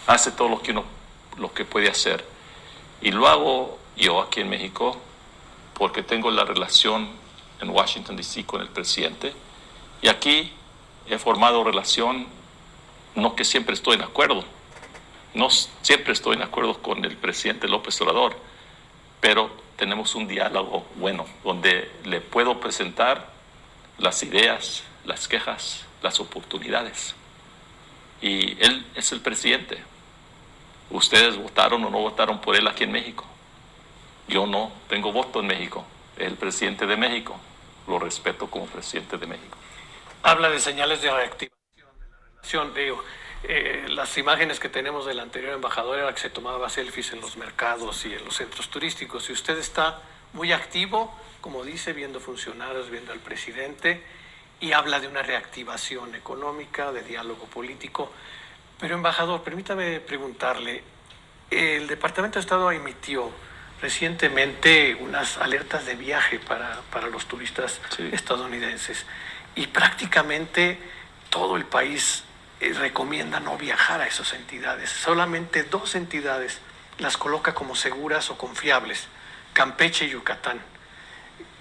hace 0.07 0.33
todo 0.33 0.49
lo 0.49 0.63
que 0.63 0.73
uno, 0.73 0.85
lo 1.37 1.53
que 1.53 1.65
puede 1.65 1.89
hacer. 1.89 2.25
Y 3.01 3.11
lo 3.13 3.29
hago 3.29 3.79
yo 3.97 4.21
aquí 4.21 4.41
en 4.41 4.49
México, 4.49 4.97
porque 5.75 6.03
tengo 6.03 6.31
la 6.31 6.45
relación 6.45 7.09
en 7.61 7.71
Washington, 7.71 8.17
D.C. 8.17 8.45
con 8.45 8.61
el 8.61 8.69
presidente, 8.69 9.33
y 10.01 10.09
aquí 10.09 10.53
he 11.07 11.19
formado 11.19 11.65
relación, 11.65 12.27
no 13.15 13.35
que 13.35 13.45
siempre 13.45 13.75
estoy 13.75 13.97
en 13.97 14.03
acuerdo, 14.03 14.45
no 15.35 15.51
siempre 15.51 16.13
estoy 16.13 16.37
en 16.37 16.43
acuerdo 16.43 16.81
con 16.81 17.05
el 17.05 17.17
presidente 17.17 17.69
López 17.69 18.01
Obrador, 18.01 18.37
pero 19.21 19.51
tenemos 19.77 20.15
un 20.15 20.27
diálogo 20.27 20.85
bueno, 20.97 21.27
donde 21.45 21.91
le 22.05 22.21
puedo 22.21 22.61
presentar 22.61 23.31
las 23.99 24.23
ideas, 24.23 24.83
las 25.05 25.29
quejas, 25.29 25.85
las 26.03 26.21
oportunidades. 26.21 27.15
Y 28.21 28.63
él 28.65 28.85
es 28.95 29.13
el 29.13 29.21
presidente. 29.21 29.79
Ustedes 30.91 31.37
votaron 31.37 31.85
o 31.85 31.91
no 31.91 31.99
votaron 31.99 32.41
por 32.41 32.57
él 32.57 32.67
aquí 32.67 32.85
en 32.85 32.93
México. 32.93 33.25
Yo 34.29 34.47
no 34.47 34.73
tengo 34.89 35.13
voto 35.13 35.41
en 35.41 35.47
México, 35.47 35.85
es 36.17 36.27
el 36.27 36.37
presidente 36.37 36.87
de 36.87 36.97
México, 36.97 37.39
lo 37.87 37.99
respeto 37.99 38.51
como 38.51 38.67
presidente 38.67 39.17
de 39.17 39.27
México. 39.27 39.57
Habla 40.23 40.51
de 40.51 40.61
señales 40.61 41.01
de 41.01 41.11
reactivación 41.11 41.59
de 41.77 41.83
la 42.11 42.19
relación, 42.35 42.75
digo, 42.75 43.03
eh, 43.45 43.87
las 43.89 44.19
imágenes 44.19 44.61
que 44.61 44.69
tenemos 44.69 45.07
del 45.07 45.21
anterior 45.21 45.55
embajador 45.55 45.99
era 45.99 46.13
que 46.13 46.21
se 46.21 46.31
tomaba 46.31 46.69
selfies 46.69 47.13
en 47.13 47.21
los 47.21 47.37
mercados 47.37 48.05
y 48.05 48.13
en 48.13 48.25
los 48.25 48.37
centros 48.37 48.69
turísticos, 48.69 49.31
y 49.31 49.33
usted 49.33 49.57
está 49.59 50.03
muy 50.33 50.53
activo, 50.53 51.15
como 51.41 51.65
dice, 51.65 51.93
viendo 51.93 52.21
funcionarios, 52.21 52.91
viendo 52.91 53.13
al 53.13 53.21
presidente, 53.21 54.03
y 54.61 54.73
habla 54.73 55.01
de 55.01 55.09
una 55.09 55.23
reactivación 55.23 56.15
económica, 56.15 56.93
de 56.93 57.03
diálogo 57.03 57.45
político. 57.47 58.13
Pero, 58.81 58.95
embajador, 58.95 59.43
permítame 59.43 60.01
preguntarle, 60.01 60.83
el 61.51 61.87
Departamento 61.87 62.39
de 62.39 62.41
Estado 62.41 62.71
emitió 62.71 63.31
recientemente 63.81 64.95
unas 64.97 65.39
alertas 65.39 65.87
de 65.87 65.95
viaje 65.95 66.39
para, 66.39 66.81
para 66.91 67.09
los 67.09 67.27
turistas 67.27 67.81
estadounidenses 68.13 69.07
y 69.55 69.69
prácticamente 69.69 70.79
todo 71.31 71.57
el 71.57 71.65
país 71.65 72.25
eh, 72.61 72.73
recomienda 72.73 73.39
no 73.41 73.57
viajar 73.57 74.01
a 74.01 74.07
esas 74.07 74.33
entidades. 74.33 74.91
Solamente 74.91 75.63
dos 75.63 75.95
entidades 75.95 76.59
las 76.99 77.17
coloca 77.17 77.55
como 77.55 77.77
seguras 77.77 78.31
o 78.31 78.39
confiables, 78.39 79.07
Campeche 79.53 80.07
y 80.07 80.11
Yucatán. 80.11 80.61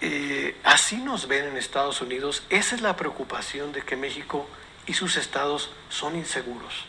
Eh, 0.01 0.55
así 0.63 0.97
nos 0.97 1.27
ven 1.27 1.45
en 1.45 1.57
Estados 1.57 2.01
Unidos. 2.01 2.43
Esa 2.49 2.75
es 2.75 2.81
la 2.81 2.95
preocupación 2.95 3.71
de 3.71 3.81
que 3.81 3.95
México 3.95 4.47
y 4.86 4.93
sus 4.93 5.17
estados 5.17 5.71
son 5.89 6.15
inseguros. 6.15 6.86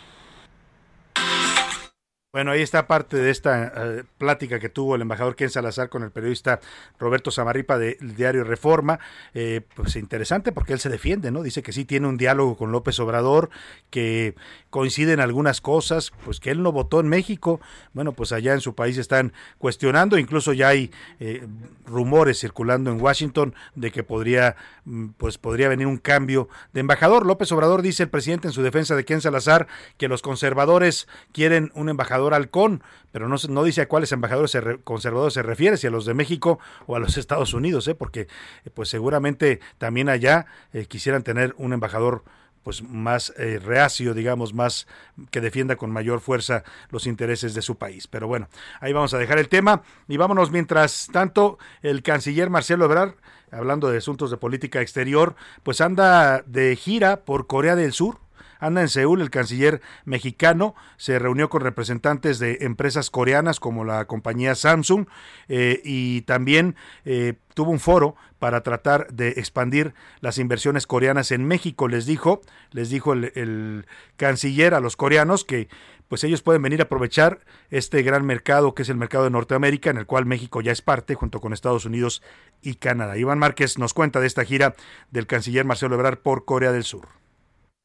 Bueno, 2.31 2.51
ahí 2.51 2.61
está 2.61 2.87
parte 2.87 3.17
de 3.17 3.31
esta 3.31 3.73
eh, 3.75 4.05
plática 4.19 4.61
que 4.61 4.69
tuvo 4.69 4.95
el 4.95 5.01
embajador 5.01 5.35
Ken 5.35 5.49
Salazar 5.49 5.89
con 5.89 6.03
el 6.03 6.11
periodista 6.11 6.61
Roberto 6.99 7.31
Samarripa 7.31 7.79
del 7.79 8.17
diario 8.17 8.45
Reforma. 8.45 9.01
Eh, 9.33 9.63
pues 9.75 9.97
interesante 9.97 10.53
porque 10.53 10.75
él 10.75 10.79
se 10.79 10.91
defiende, 10.91 11.31
¿no? 11.31 11.43
Dice 11.43 11.63
que 11.63 11.73
sí 11.73 11.87
tiene 11.87 12.07
un 12.07 12.19
diálogo 12.19 12.59
con 12.59 12.71
López 12.71 13.01
Obrador, 13.01 13.49
que 13.89 14.35
coinciden 14.69 15.21
algunas 15.21 15.63
cosas, 15.63 16.13
pues 16.27 16.39
que 16.39 16.51
él 16.51 16.63
no 16.63 16.71
votó 16.71 17.01
en 17.01 17.09
México. 17.09 17.63
Bueno, 17.95 18.13
pues 18.13 18.33
allá 18.33 18.53
en 18.53 18.61
su 18.61 18.75
país 18.75 18.99
están 18.99 19.33
cuestionando, 19.57 20.19
incluso 20.19 20.53
ya 20.53 20.69
hay 20.69 20.91
eh, 21.21 21.47
rumores 21.87 22.39
circulando 22.39 22.91
en 22.91 23.01
Washington 23.01 23.55
de 23.75 23.91
que 23.91 24.03
podría, 24.03 24.55
mm, 24.85 25.07
pues 25.17 25.39
podría 25.39 25.71
venir 25.71 25.87
un 25.87 25.97
cambio 25.97 26.51
de 26.75 26.81
embajador. 26.81 27.25
López 27.25 27.51
Obrador 27.53 27.81
dice 27.81 28.03
el 28.03 28.11
presidente 28.11 28.49
en 28.49 28.53
su 28.53 28.63
defensa 28.63 28.95
de 28.97 29.07
Ken 29.07 29.23
Salazar 29.23 29.67
que 29.97 30.09
los 30.09 30.21
conservadores 30.21 31.09
quieren 31.33 31.73
un 31.75 31.89
embajador 31.89 32.18
halcón, 32.35 32.83
pero 33.13 33.29
no, 33.29 33.37
no 33.49 33.65
dice 33.65 33.83
a 33.83 33.89
cuáles 33.89 34.13
embajadores 34.13 34.57
conservadores 34.85 35.35
se 35.35 35.43
refiere, 35.43 35.77
si 35.77 35.87
a 35.87 35.91
los 35.91 36.05
de 36.05 36.15
México 36.15 36.59
o 36.87 36.97
a 36.97 36.99
los 36.99 37.17
Estados 37.17 37.55
Unidos, 37.55 37.89
¿eh? 37.89 37.95
porque 37.95 38.23
eh, 38.65 38.71
pues 38.73 38.89
seguramente 38.89 39.61
también 39.79 40.09
allá 40.09 40.47
eh, 40.73 40.87
quisieran 40.87 41.23
tener 41.23 41.55
un 41.59 41.73
embajador 41.73 42.25
pues 42.69 42.83
más 42.83 43.33
eh, 43.39 43.59
reacio, 43.65 44.13
digamos, 44.13 44.53
más 44.53 44.87
que 45.31 45.41
defienda 45.41 45.77
con 45.77 45.91
mayor 45.91 46.21
fuerza 46.21 46.65
los 46.91 47.07
intereses 47.07 47.55
de 47.55 47.63
su 47.63 47.79
país. 47.79 48.07
Pero 48.07 48.29
bueno, 48.29 48.49
ahí 48.81 48.93
vamos 48.93 49.15
a 49.15 49.19
dejar 49.19 49.39
el 49.39 49.49
tema 49.49 49.83
y 50.07 50.19
vámonos 50.19 50.51
mientras 50.51 51.09
tanto 51.11 51.59
el 51.81 52.03
canciller 52.03 52.51
Marcelo 52.51 52.85
Ebrard, 52.85 53.15
hablando 53.51 53.89
de 53.89 53.97
asuntos 53.97 54.31
de 54.31 54.37
política 54.37 54.83
exterior, 54.83 55.35
pues 55.63 55.81
anda 55.81 56.43
de 56.43 56.77
gira 56.77 57.21
por 57.25 57.47
Corea 57.47 57.75
del 57.75 57.95
Sur 57.95 58.19
anda 58.59 58.81
en 58.81 58.89
Seúl, 58.89 59.21
el 59.21 59.31
canciller 59.31 59.81
mexicano 60.05 60.75
se 60.97 61.19
reunió 61.19 61.49
con 61.49 61.63
representantes 61.63 62.39
de 62.39 62.59
empresas 62.61 63.11
coreanas 63.11 63.61
como 63.61 63.85
la 63.85 64.05
compañía 64.07 64.55
Samsung 64.55 65.07
eh, 65.49 65.81
y 65.85 66.23
también 66.23 66.77
eh, 67.05 67.35
tuvo 67.55 67.71
un 67.71 67.81
foro 67.81 68.17
para 68.39 68.63
tratar 68.63 69.09
de 69.09 69.31
expandir 69.31 69.95
las 70.21 70.39
inversiones 70.39 70.87
coreanas 70.87 71.33
en 71.33 71.47
México. 71.47 71.89
Les 71.89 72.07
dijo, 72.07 72.41
les 72.71 72.91
dijo 72.91 73.13
el, 73.13 73.33
el 73.35 73.87
canciller 74.17 74.75
a 74.75 74.81
los 74.81 74.97
coreanos 74.97 75.45
que 75.45 75.69
pues 76.09 76.25
ellos 76.25 76.43
pueden 76.43 76.63
venir 76.63 76.81
a 76.81 76.85
aprovechar 76.85 77.41
este 77.71 78.03
gran 78.03 78.25
mercado 78.25 78.75
que 78.75 78.83
es 78.83 78.89
el 78.89 78.97
mercado 78.97 79.25
de 79.25 79.31
Norteamérica, 79.31 79.91
en 79.91 79.99
el 79.99 80.07
cual 80.07 80.27
México 80.27 80.61
ya 80.61 80.73
es 80.73 80.83
parte, 80.83 81.15
junto 81.15 81.41
con 81.41 81.53
Estados 81.53 81.85
Unidos 81.85 82.23
y 82.63 82.77
Canadá. 82.77 83.17
Iván 83.19 83.39
Márquez 83.39 83.79
nos 83.79 83.95
cuenta 83.95 84.21
de 84.21 84.27
esta 84.27 84.45
gira 84.45 84.75
del 85.11 85.27
canciller 85.27 85.65
Marcelo 85.65 85.95
Ebrard 85.95 86.19
por 86.19 86.45
Corea 86.45 86.73
del 86.73 86.85
Sur. 86.85 87.18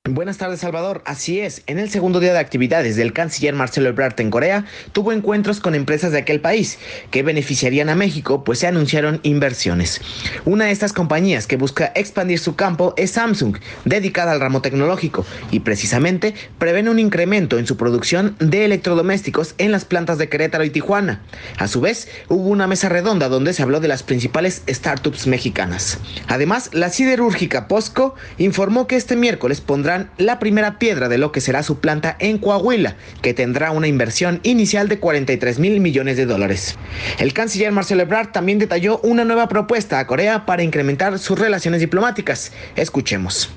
Buenas 0.09 0.37
tardes, 0.37 0.59
Salvador. 0.59 1.01
Así 1.05 1.39
es, 1.39 1.63
en 1.65 1.79
el 1.79 1.89
segundo 1.89 2.19
día 2.19 2.33
de 2.33 2.39
actividades 2.39 2.97
del 2.97 3.13
canciller 3.13 3.55
Marcelo 3.55 3.87
Ebrard 3.87 4.19
en 4.19 4.31
Corea, 4.31 4.65
tuvo 4.91 5.13
encuentros 5.13 5.61
con 5.61 5.75
empresas 5.75 6.11
de 6.11 6.17
aquel 6.17 6.41
país 6.41 6.77
que 7.09 7.23
beneficiarían 7.23 7.87
a 7.87 7.95
México, 7.95 8.43
pues 8.43 8.59
se 8.59 8.67
anunciaron 8.67 9.21
inversiones. 9.23 10.01
Una 10.43 10.65
de 10.65 10.71
estas 10.71 10.91
compañías 10.91 11.47
que 11.47 11.55
busca 11.55 11.93
expandir 11.95 12.39
su 12.39 12.57
campo 12.57 12.93
es 12.97 13.11
Samsung, 13.11 13.55
dedicada 13.85 14.33
al 14.33 14.41
ramo 14.41 14.61
tecnológico, 14.61 15.25
y 15.51 15.61
precisamente 15.61 16.33
prevén 16.57 16.89
un 16.89 16.99
incremento 16.99 17.57
en 17.57 17.65
su 17.65 17.77
producción 17.77 18.35
de 18.39 18.65
electrodomésticos 18.65 19.55
en 19.57 19.71
las 19.71 19.85
plantas 19.85 20.17
de 20.17 20.27
Querétaro 20.27 20.65
y 20.65 20.69
Tijuana. 20.69 21.21
A 21.57 21.69
su 21.69 21.79
vez, 21.79 22.09
hubo 22.27 22.49
una 22.49 22.67
mesa 22.67 22.89
redonda 22.89 23.29
donde 23.29 23.53
se 23.53 23.63
habló 23.63 23.79
de 23.79 23.87
las 23.87 24.03
principales 24.03 24.63
startups 24.67 25.27
mexicanas. 25.27 25.97
Además, 26.27 26.71
la 26.73 26.89
siderúrgica 26.89 27.69
POSCO 27.69 28.15
informó 28.37 28.85
que 28.85 28.97
este 28.97 29.15
miércoles 29.15 29.61
pondrá 29.61 29.92
la 30.17 30.39
primera 30.39 30.79
piedra 30.79 31.09
de 31.09 31.17
lo 31.17 31.31
que 31.31 31.41
será 31.41 31.63
su 31.63 31.79
planta 31.79 32.15
en 32.19 32.37
Coahuila, 32.37 32.95
que 33.21 33.33
tendrá 33.33 33.71
una 33.71 33.87
inversión 33.87 34.39
inicial 34.43 34.87
de 34.87 34.99
43 34.99 35.59
mil 35.59 35.79
millones 35.79 36.17
de 36.17 36.25
dólares. 36.25 36.77
El 37.19 37.33
canciller 37.33 37.71
Marcelo 37.71 38.03
Ebrard 38.03 38.31
también 38.31 38.59
detalló 38.59 38.99
una 38.99 39.25
nueva 39.25 39.47
propuesta 39.47 39.99
a 39.99 40.07
Corea 40.07 40.45
para 40.45 40.63
incrementar 40.63 41.19
sus 41.19 41.39
relaciones 41.39 41.81
diplomáticas. 41.81 42.51
Escuchemos. 42.75 43.49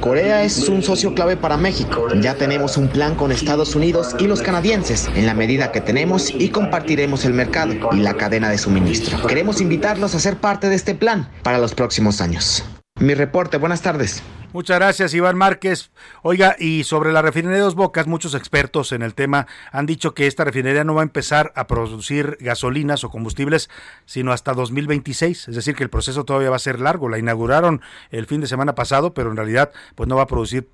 Corea 0.00 0.44
es 0.44 0.68
un 0.68 0.82
socio 0.82 1.14
clave 1.14 1.36
para 1.36 1.56
México. 1.56 2.08
Ya 2.20 2.34
tenemos 2.34 2.76
un 2.76 2.88
plan 2.88 3.14
con 3.14 3.32
Estados 3.32 3.74
Unidos 3.74 4.14
y 4.18 4.26
los 4.26 4.42
canadienses 4.42 5.08
en 5.14 5.26
la 5.26 5.34
medida 5.34 5.72
que 5.72 5.80
tenemos 5.80 6.30
y 6.30 6.50
compartiremos 6.50 7.24
el 7.24 7.32
mercado 7.32 7.74
y 7.92 8.00
la 8.00 8.14
cadena 8.14 8.50
de 8.50 8.58
suministro. 8.58 9.26
Queremos 9.26 9.60
invitarlos 9.62 10.14
a 10.14 10.20
ser 10.20 10.36
parte 10.36 10.68
de 10.68 10.74
este 10.74 10.94
plan 10.94 11.28
para 11.42 11.58
los 11.58 11.74
próximos 11.74 12.20
años. 12.20 12.64
Mi 13.00 13.14
reporte, 13.14 13.56
buenas 13.56 13.80
tardes. 13.80 14.22
Muchas 14.54 14.78
gracias, 14.78 15.12
Iván 15.14 15.36
Márquez. 15.36 15.90
Oiga, 16.22 16.54
y 16.56 16.84
sobre 16.84 17.10
la 17.10 17.22
refinería 17.22 17.56
de 17.56 17.64
Dos 17.64 17.74
Bocas, 17.74 18.06
muchos 18.06 18.36
expertos 18.36 18.92
en 18.92 19.02
el 19.02 19.12
tema 19.12 19.48
han 19.72 19.84
dicho 19.84 20.14
que 20.14 20.28
esta 20.28 20.44
refinería 20.44 20.84
no 20.84 20.94
va 20.94 21.00
a 21.00 21.02
empezar 21.02 21.52
a 21.56 21.66
producir 21.66 22.38
gasolinas 22.38 23.02
o 23.02 23.10
combustibles 23.10 23.68
sino 24.04 24.30
hasta 24.30 24.54
2026, 24.54 25.48
es 25.48 25.56
decir, 25.56 25.74
que 25.74 25.82
el 25.82 25.90
proceso 25.90 26.24
todavía 26.24 26.50
va 26.50 26.56
a 26.56 26.60
ser 26.60 26.78
largo. 26.78 27.08
La 27.08 27.18
inauguraron 27.18 27.80
el 28.12 28.26
fin 28.26 28.40
de 28.40 28.46
semana 28.46 28.76
pasado, 28.76 29.12
pero 29.12 29.28
en 29.28 29.36
realidad 29.36 29.72
pues 29.96 30.08
no 30.08 30.14
va 30.14 30.22
a 30.22 30.28
producir 30.28 30.68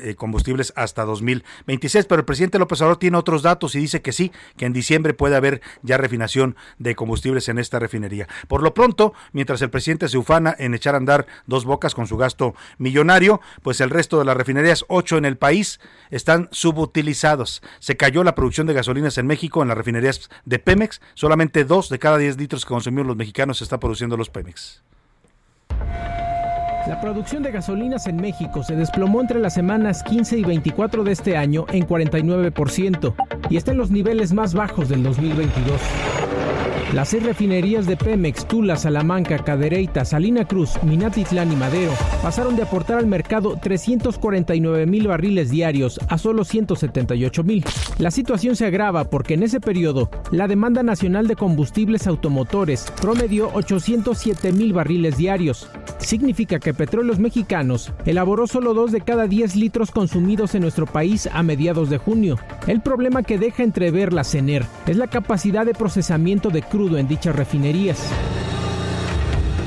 eh, 0.00 0.14
combustibles 0.14 0.72
hasta 0.74 1.04
2026. 1.04 2.06
Pero 2.06 2.20
el 2.20 2.24
presidente 2.24 2.58
López 2.58 2.80
Obrador 2.80 2.96
tiene 2.96 3.18
otros 3.18 3.42
datos 3.42 3.74
y 3.74 3.80
dice 3.80 4.00
que 4.00 4.12
sí, 4.12 4.32
que 4.56 4.64
en 4.64 4.72
diciembre 4.72 5.12
puede 5.12 5.36
haber 5.36 5.60
ya 5.82 5.98
refinación 5.98 6.56
de 6.78 6.94
combustibles 6.94 7.50
en 7.50 7.58
esta 7.58 7.78
refinería. 7.80 8.28
Por 8.48 8.62
lo 8.62 8.72
pronto, 8.72 9.12
mientras 9.32 9.60
el 9.60 9.68
presidente 9.68 10.08
se 10.08 10.16
ufana 10.16 10.56
en 10.58 10.72
echar 10.72 10.94
a 10.94 10.96
andar 10.96 11.26
Dos 11.46 11.66
Bocas 11.66 11.94
con 11.94 12.06
su 12.06 12.16
gasto 12.16 12.54
millonario, 12.78 13.25
pues 13.62 13.80
el 13.80 13.90
resto 13.90 14.18
de 14.18 14.24
las 14.24 14.36
refinerías, 14.36 14.84
ocho 14.88 15.18
en 15.18 15.24
el 15.24 15.36
país, 15.36 15.80
están 16.10 16.48
subutilizados. 16.52 17.62
Se 17.78 17.96
cayó 17.96 18.24
la 18.24 18.34
producción 18.34 18.66
de 18.66 18.74
gasolinas 18.74 19.18
en 19.18 19.26
México 19.26 19.62
en 19.62 19.68
las 19.68 19.76
refinerías 19.76 20.28
de 20.44 20.58
Pemex. 20.58 21.00
Solamente 21.14 21.64
dos 21.64 21.88
de 21.88 21.98
cada 21.98 22.18
diez 22.18 22.36
litros 22.36 22.64
que 22.64 22.68
consumimos 22.68 23.06
los 23.06 23.16
mexicanos 23.16 23.58
se 23.58 23.64
está 23.64 23.78
produciendo 23.78 24.16
los 24.16 24.30
Pemex. 24.30 24.82
La 26.86 27.00
producción 27.00 27.42
de 27.42 27.50
gasolinas 27.50 28.06
en 28.06 28.16
México 28.16 28.62
se 28.62 28.76
desplomó 28.76 29.20
entre 29.20 29.40
las 29.40 29.54
semanas 29.54 30.04
15 30.04 30.38
y 30.38 30.44
24 30.44 31.02
de 31.02 31.10
este 31.10 31.36
año 31.36 31.66
en 31.72 31.84
49% 31.84 33.14
y 33.50 33.56
está 33.56 33.72
en 33.72 33.78
los 33.78 33.90
niveles 33.90 34.32
más 34.32 34.54
bajos 34.54 34.88
del 34.88 35.02
2022. 35.02 35.80
Las 36.94 37.08
seis 37.08 37.24
refinerías 37.24 37.86
de 37.86 37.96
Pemex, 37.96 38.46
Tula, 38.46 38.76
Salamanca, 38.76 39.38
Cadereyta, 39.38 40.04
Salina 40.04 40.44
Cruz, 40.44 40.80
Minatitlán 40.84 41.50
y 41.50 41.56
Madero 41.56 41.90
pasaron 42.22 42.54
de 42.54 42.62
aportar 42.62 42.98
al 42.98 43.06
mercado 43.06 43.58
349 43.60 44.86
mil 44.86 45.08
barriles 45.08 45.50
diarios 45.50 45.98
a 46.08 46.16
solo 46.16 46.44
178 46.44 47.42
mil. 47.42 47.64
La 47.98 48.12
situación 48.12 48.54
se 48.54 48.66
agrava 48.66 49.10
porque 49.10 49.34
en 49.34 49.42
ese 49.42 49.58
periodo 49.58 50.10
la 50.30 50.46
demanda 50.46 50.84
nacional 50.84 51.26
de 51.26 51.34
combustibles 51.34 52.06
automotores 52.06 52.86
promedió 53.02 53.50
807 53.52 54.52
mil 54.52 54.72
barriles 54.72 55.16
diarios. 55.16 55.68
Significa 55.98 56.60
que 56.60 56.72
Petróleos 56.72 57.18
Mexicanos 57.18 57.92
elaboró 58.04 58.46
solo 58.46 58.74
dos 58.74 58.92
de 58.92 59.00
cada 59.00 59.26
10 59.26 59.56
litros 59.56 59.90
consumidos 59.90 60.54
en 60.54 60.62
nuestro 60.62 60.86
país 60.86 61.28
a 61.32 61.42
mediados 61.42 61.90
de 61.90 61.98
junio. 61.98 62.38
El 62.68 62.80
problema 62.80 63.24
que 63.24 63.38
deja 63.38 63.64
entrever 63.64 64.12
la 64.12 64.22
CENER 64.22 64.64
es 64.86 64.96
la 64.96 65.08
capacidad 65.08 65.66
de 65.66 65.74
procesamiento 65.74 66.50
de 66.50 66.62
crudo 66.62 66.75
en 66.76 67.08
dichas 67.08 67.34
refinerías. 67.34 68.10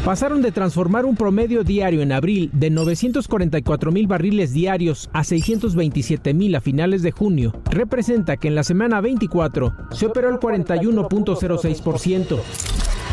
Pasaron 0.06 0.44
de 0.44 0.52
transformar 0.52 1.06
un 1.06 1.16
promedio 1.16 1.64
diario 1.64 2.02
en 2.02 2.12
abril 2.12 2.52
de 2.54 2.70
944 2.70 3.92
mil 3.92 4.08
barriles 4.08 4.54
diarios 4.54 5.10
a 5.12 5.24
627 5.24 6.34
mil 6.34 6.56
a 6.56 6.62
finales 6.62 7.02
de 7.02 7.12
junio. 7.12 7.54
Representa 7.70 8.38
que 8.38 8.48
en 8.48 8.56
la 8.56 8.64
semana 8.64 9.02
24 9.02 9.74
se 9.92 10.06
operó 10.06 10.30
el 10.30 10.38
41.06%. 10.38 12.40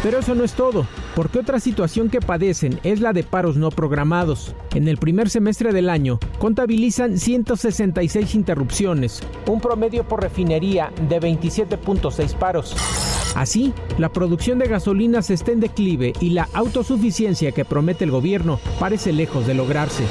Pero 0.07 0.21
eso 0.21 0.37
no 0.37 0.45
es 0.45 0.53
todo, 0.53 0.87
porque 1.17 1.41
otra 1.41 1.59
situación 1.59 2.11
que 2.11 2.21
padecen 2.21 2.79
es 2.85 3.01
la 3.01 3.13
de 3.13 3.25
paros 3.25 3.57
no 3.57 3.71
programados. 3.71 4.55
En 4.73 4.87
el 4.87 4.99
primer 4.99 5.29
semestre 5.29 5.73
del 5.73 5.91
año 5.91 6.21
contabilizan 6.39 7.19
166 7.19 8.37
interrupciones, 8.37 9.21
un 9.49 9.61
promedio 9.61 10.07
por 10.07 10.23
refinería 10.23 10.93
de 11.09 11.21
27.6 11.21 12.35
paros. 12.37 12.77
Así, 13.35 13.75
la 13.99 14.11
producción 14.11 14.61
de 14.61 14.69
gasolinas 14.69 15.29
está 15.31 15.51
en 15.51 15.59
declive 15.59 16.13
y 16.21 16.31
la 16.31 16.49
autosuficiencia 16.53 17.51
que 17.51 17.65
promete 17.65 18.05
el 18.05 18.13
gobierno 18.13 18.61
parece 18.79 19.13
lejos 19.13 19.45
de 19.45 19.55
lograrse. 19.55 20.05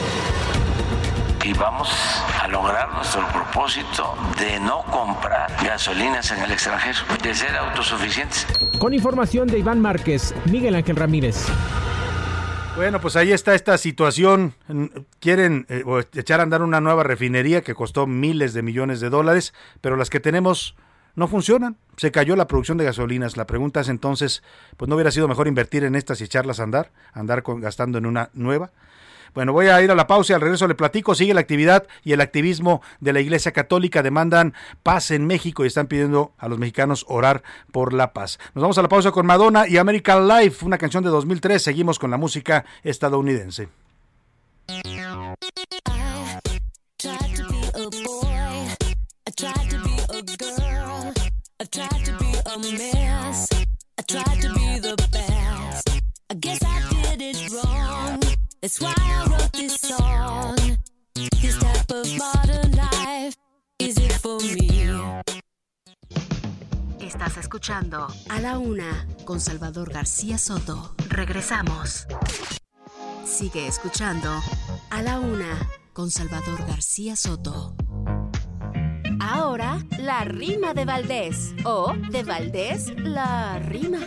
Y 1.45 1.53
vamos 1.53 1.89
a 2.41 2.47
lograr 2.47 2.91
nuestro 2.91 3.21
propósito 3.27 4.15
de 4.39 4.59
no 4.59 4.81
comprar 4.85 5.51
gasolinas 5.63 6.31
en 6.31 6.41
el 6.41 6.51
extranjero, 6.51 6.97
de 7.21 7.35
ser 7.35 7.55
autosuficientes. 7.55 8.47
Con 8.79 8.95
información 8.95 9.47
de 9.47 9.59
Iván 9.59 9.79
Márquez, 9.79 10.33
Miguel 10.49 10.73
Ángel 10.73 10.95
Ramírez. 10.95 11.45
Bueno, 12.75 12.99
pues 12.99 13.15
ahí 13.15 13.31
está 13.31 13.53
esta 13.53 13.77
situación. 13.77 14.55
Quieren 15.19 15.67
eh, 15.69 15.83
echar 16.15 16.39
a 16.39 16.43
andar 16.43 16.63
una 16.63 16.81
nueva 16.81 17.03
refinería 17.03 17.61
que 17.61 17.75
costó 17.75 18.07
miles 18.07 18.55
de 18.55 18.63
millones 18.63 18.99
de 18.99 19.11
dólares, 19.11 19.53
pero 19.81 19.97
las 19.97 20.09
que 20.09 20.19
tenemos 20.19 20.75
no 21.13 21.27
funcionan. 21.27 21.77
Se 21.97 22.11
cayó 22.11 22.35
la 22.35 22.47
producción 22.47 22.79
de 22.79 22.85
gasolinas. 22.85 23.37
La 23.37 23.45
pregunta 23.45 23.81
es 23.81 23.89
entonces, 23.89 24.41
pues 24.77 24.89
no 24.89 24.95
hubiera 24.95 25.11
sido 25.11 25.27
mejor 25.27 25.47
invertir 25.47 25.83
en 25.83 25.93
estas 25.93 26.21
y 26.21 26.23
echarlas 26.23 26.59
a 26.59 26.63
andar, 26.63 26.91
andar 27.13 27.43
con, 27.43 27.61
gastando 27.61 27.99
en 27.99 28.07
una 28.07 28.31
nueva. 28.33 28.71
Bueno, 29.35 29.51
voy 29.51 29.67
a 29.67 29.81
ir 29.81 29.91
a 29.91 29.95
la 29.95 30.07
pausa 30.07 30.31
y 30.31 30.35
al 30.35 30.41
regreso 30.41 30.67
le 30.67 30.75
platico. 30.75 31.13
Sigue 31.13 31.33
la 31.33 31.41
actividad 31.41 31.85
y 32.03 32.13
el 32.13 32.21
activismo 32.21 32.81
de 33.01 33.11
la 33.13 33.19
Iglesia 33.19 33.51
Católica. 33.51 34.01
Demandan 34.01 34.53
paz 34.81 35.11
en 35.11 35.27
México 35.27 35.63
y 35.63 35.67
están 35.67 35.87
pidiendo 35.87 36.33
a 36.37 36.47
los 36.47 36.57
mexicanos 36.57 37.05
orar 37.09 37.43
por 37.73 37.93
la 37.93 38.13
paz. 38.13 38.39
Nos 38.53 38.61
vamos 38.61 38.77
a 38.77 38.81
la 38.81 38.87
pausa 38.87 39.11
con 39.11 39.25
Madonna 39.25 39.67
y 39.67 39.77
American 39.77 40.27
Life, 40.27 40.65
una 40.65 40.77
canción 40.77 41.03
de 41.03 41.09
2003. 41.09 41.61
Seguimos 41.61 41.99
con 41.99 42.11
la 42.11 42.17
música 42.17 42.65
estadounidense. 42.83 43.67
That's 58.65 58.81
why 58.81 58.95
I 58.97 59.27
wrote 59.29 59.51
this 59.53 59.75
song. 59.79 60.55
This 61.13 61.55
type 61.59 61.91
of 61.91 62.07
modern 62.17 62.71
life, 62.71 63.35
is 63.77 63.95
it 63.99 64.11
for 64.13 64.41
me? 64.41 64.89
Estás 66.99 67.37
escuchando 67.37 68.07
A 68.27 68.41
la 68.41 68.57
Una 68.57 69.05
con 69.23 69.39
Salvador 69.39 69.93
García 69.93 70.39
Soto. 70.39 70.95
Regresamos. 71.09 72.07
Sigue 73.23 73.67
escuchando 73.67 74.31
A 74.89 75.03
la 75.03 75.19
Una 75.19 75.69
con 75.93 76.09
Salvador 76.09 76.65
García 76.65 77.15
Soto. 77.15 77.75
Ahora, 79.19 79.77
la 79.99 80.23
rima 80.23 80.73
de 80.73 80.85
Valdés. 80.85 81.53
O 81.65 81.93
de 82.09 82.23
Valdés, 82.23 82.91
la 82.97 83.59
rima. 83.59 83.99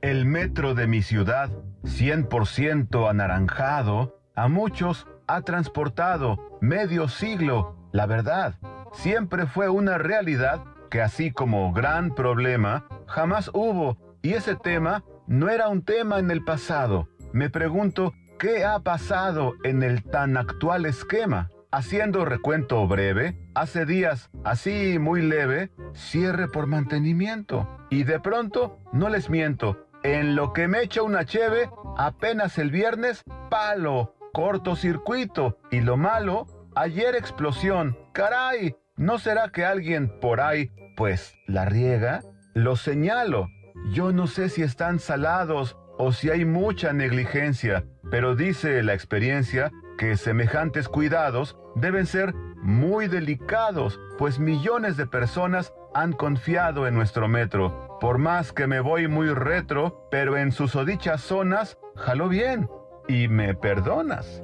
El 0.00 0.26
metro 0.26 0.76
de 0.76 0.86
mi 0.86 1.02
ciudad 1.02 1.50
100% 1.84 3.08
anaranjado, 3.08 4.18
a 4.34 4.48
muchos 4.48 5.06
ha 5.26 5.42
transportado 5.42 6.58
medio 6.60 7.08
siglo. 7.08 7.76
La 7.92 8.06
verdad, 8.06 8.54
siempre 8.92 9.46
fue 9.46 9.68
una 9.68 9.98
realidad 9.98 10.64
que 10.90 11.00
así 11.00 11.30
como 11.32 11.72
gran 11.72 12.14
problema, 12.14 12.86
jamás 13.06 13.50
hubo, 13.54 13.96
y 14.22 14.34
ese 14.34 14.56
tema 14.56 15.04
no 15.26 15.48
era 15.48 15.68
un 15.68 15.82
tema 15.82 16.18
en 16.18 16.30
el 16.30 16.44
pasado. 16.44 17.08
Me 17.32 17.48
pregunto, 17.48 18.12
¿qué 18.38 18.64
ha 18.64 18.78
pasado 18.80 19.54
en 19.64 19.82
el 19.82 20.02
tan 20.04 20.36
actual 20.36 20.86
esquema? 20.86 21.50
Haciendo 21.70 22.26
recuento 22.26 22.86
breve, 22.86 23.38
hace 23.54 23.86
días, 23.86 24.30
así 24.44 24.98
muy 24.98 25.22
leve, 25.22 25.70
cierre 25.94 26.48
por 26.48 26.66
mantenimiento. 26.66 27.66
Y 27.88 28.04
de 28.04 28.20
pronto, 28.20 28.78
no 28.92 29.08
les 29.08 29.30
miento, 29.30 29.86
en 30.02 30.34
lo 30.34 30.52
que 30.52 30.68
me 30.68 30.82
echa 30.82 31.02
una 31.02 31.24
cheve, 31.24 31.70
apenas 31.96 32.58
el 32.58 32.70
viernes, 32.70 33.22
palo, 33.50 34.14
cortocircuito. 34.32 35.58
Y 35.70 35.80
lo 35.80 35.96
malo, 35.96 36.46
ayer 36.74 37.14
explosión. 37.14 37.96
Caray, 38.12 38.76
¿no 38.96 39.18
será 39.18 39.50
que 39.50 39.64
alguien 39.64 40.20
por 40.20 40.40
ahí, 40.40 40.70
pues, 40.96 41.34
la 41.46 41.64
riega? 41.64 42.22
Lo 42.54 42.76
señalo. 42.76 43.48
Yo 43.92 44.12
no 44.12 44.26
sé 44.26 44.48
si 44.48 44.62
están 44.62 44.98
salados 44.98 45.76
o 45.98 46.12
si 46.12 46.30
hay 46.30 46.44
mucha 46.44 46.92
negligencia, 46.92 47.84
pero 48.10 48.34
dice 48.34 48.82
la 48.82 48.94
experiencia 48.94 49.70
que 49.98 50.16
semejantes 50.16 50.88
cuidados 50.88 51.56
deben 51.74 52.06
ser 52.06 52.34
muy 52.62 53.08
delicados, 53.08 54.00
pues 54.18 54.38
millones 54.38 54.96
de 54.96 55.06
personas 55.06 55.72
han 55.94 56.12
confiado 56.12 56.86
en 56.86 56.94
nuestro 56.94 57.28
metro. 57.28 57.91
Por 58.02 58.18
más 58.18 58.52
que 58.52 58.66
me 58.66 58.80
voy 58.80 59.06
muy 59.06 59.28
retro, 59.28 60.08
pero 60.10 60.36
en 60.36 60.50
sus 60.50 60.74
odichas 60.74 61.20
zonas, 61.20 61.78
jaló 61.94 62.28
bien. 62.28 62.68
Y 63.06 63.28
me 63.28 63.54
perdonas. 63.54 64.42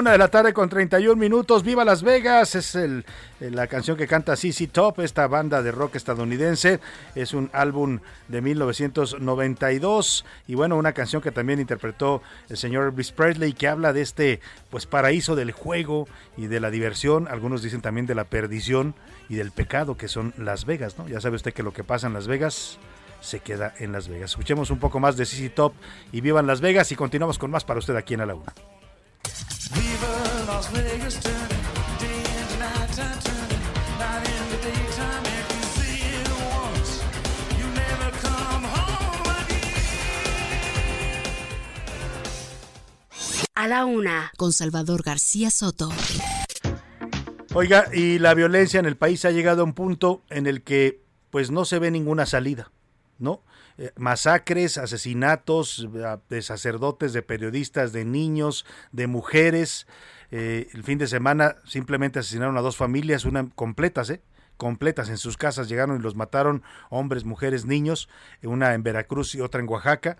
Una 0.00 0.12
de 0.12 0.18
la 0.18 0.28
tarde 0.28 0.54
con 0.54 0.70
31 0.70 1.14
minutos. 1.14 1.62
¡Viva 1.62 1.84
Las 1.84 2.02
Vegas! 2.02 2.54
Es 2.54 2.74
el, 2.74 3.04
la 3.38 3.66
canción 3.66 3.98
que 3.98 4.06
canta 4.06 4.34
CC 4.34 4.66
Top, 4.66 5.00
esta 5.00 5.26
banda 5.26 5.62
de 5.62 5.72
rock 5.72 5.96
estadounidense. 5.96 6.80
Es 7.14 7.34
un 7.34 7.50
álbum 7.52 7.98
de 8.28 8.40
1992. 8.40 10.24
Y 10.48 10.54
bueno, 10.54 10.78
una 10.78 10.94
canción 10.94 11.20
que 11.20 11.32
también 11.32 11.60
interpretó 11.60 12.22
el 12.48 12.56
señor 12.56 12.86
Elvis 12.86 13.12
Presley, 13.12 13.52
que 13.52 13.68
habla 13.68 13.92
de 13.92 14.00
este 14.00 14.40
pues 14.70 14.86
paraíso 14.86 15.36
del 15.36 15.52
juego 15.52 16.08
y 16.34 16.46
de 16.46 16.60
la 16.60 16.70
diversión. 16.70 17.28
Algunos 17.28 17.62
dicen 17.62 17.82
también 17.82 18.06
de 18.06 18.14
la 18.14 18.24
perdición 18.24 18.94
y 19.28 19.34
del 19.34 19.50
pecado, 19.50 19.98
que 19.98 20.08
son 20.08 20.32
Las 20.38 20.64
Vegas, 20.64 20.96
¿no? 20.96 21.08
Ya 21.08 21.20
sabe 21.20 21.36
usted 21.36 21.52
que 21.52 21.62
lo 21.62 21.74
que 21.74 21.84
pasa 21.84 22.06
en 22.06 22.14
Las 22.14 22.26
Vegas 22.26 22.78
se 23.20 23.40
queda 23.40 23.74
en 23.78 23.92
Las 23.92 24.08
Vegas. 24.08 24.30
Escuchemos 24.30 24.70
un 24.70 24.78
poco 24.78 24.98
más 24.98 25.18
de 25.18 25.26
CC 25.26 25.50
Top 25.50 25.74
y 26.10 26.22
vivan 26.22 26.46
Las 26.46 26.62
Vegas 26.62 26.90
y 26.90 26.96
continuamos 26.96 27.36
con 27.36 27.50
más 27.50 27.64
para 27.64 27.80
usted 27.80 27.96
aquí 27.96 28.14
en 28.14 28.22
A 28.22 28.26
la 28.26 28.34
Una. 28.34 28.54
Viva 29.72 30.44
Las 30.46 30.72
Vegas 30.72 31.20
turning, 31.20 31.64
day 32.00 32.22
into 32.40 32.58
night 32.58 32.90
time 32.94 33.18
turning, 33.22 33.62
night 33.98 34.28
into 34.28 34.56
daytime. 34.66 35.24
If 35.24 35.46
you 35.54 35.62
see 35.76 36.02
it 36.20 36.28
once, 36.52 36.90
you 37.58 37.66
never 37.74 38.10
come 38.20 38.64
home 38.64 39.30
again. 39.44 39.70
A 43.54 43.68
la 43.68 43.84
una, 43.84 44.32
con 44.36 44.52
Salvador 44.52 45.02
García 45.04 45.50
Soto. 45.50 45.90
Oiga, 47.54 47.86
y 47.92 48.18
la 48.18 48.34
violencia 48.34 48.80
en 48.80 48.86
el 48.86 48.96
país 48.96 49.24
ha 49.24 49.30
llegado 49.30 49.62
a 49.62 49.64
un 49.64 49.74
punto 49.74 50.22
en 50.30 50.46
el 50.46 50.62
que 50.62 51.04
pues 51.30 51.50
no 51.50 51.64
se 51.64 51.78
ve 51.78 51.90
ninguna 51.92 52.26
salida, 52.26 52.72
¿no? 53.18 53.42
Masacres, 53.96 54.78
asesinatos 54.78 55.88
de 56.28 56.42
sacerdotes, 56.42 57.12
de 57.12 57.22
periodistas, 57.22 57.92
de 57.92 58.04
niños, 58.04 58.66
de 58.92 59.06
mujeres. 59.06 59.86
Eh, 60.30 60.68
el 60.74 60.84
fin 60.84 60.98
de 60.98 61.06
semana 61.06 61.56
simplemente 61.64 62.18
asesinaron 62.18 62.56
a 62.56 62.60
dos 62.60 62.76
familias, 62.76 63.24
una 63.24 63.48
completas, 63.50 64.10
¿eh? 64.10 64.22
completas 64.56 65.08
en 65.08 65.16
sus 65.16 65.38
casas, 65.38 65.68
llegaron 65.68 65.96
y 65.98 66.02
los 66.02 66.14
mataron 66.14 66.62
hombres, 66.90 67.24
mujeres, 67.24 67.64
niños, 67.64 68.10
una 68.42 68.74
en 68.74 68.82
Veracruz 68.82 69.34
y 69.34 69.40
otra 69.40 69.60
en 69.60 69.68
Oaxaca. 69.68 70.18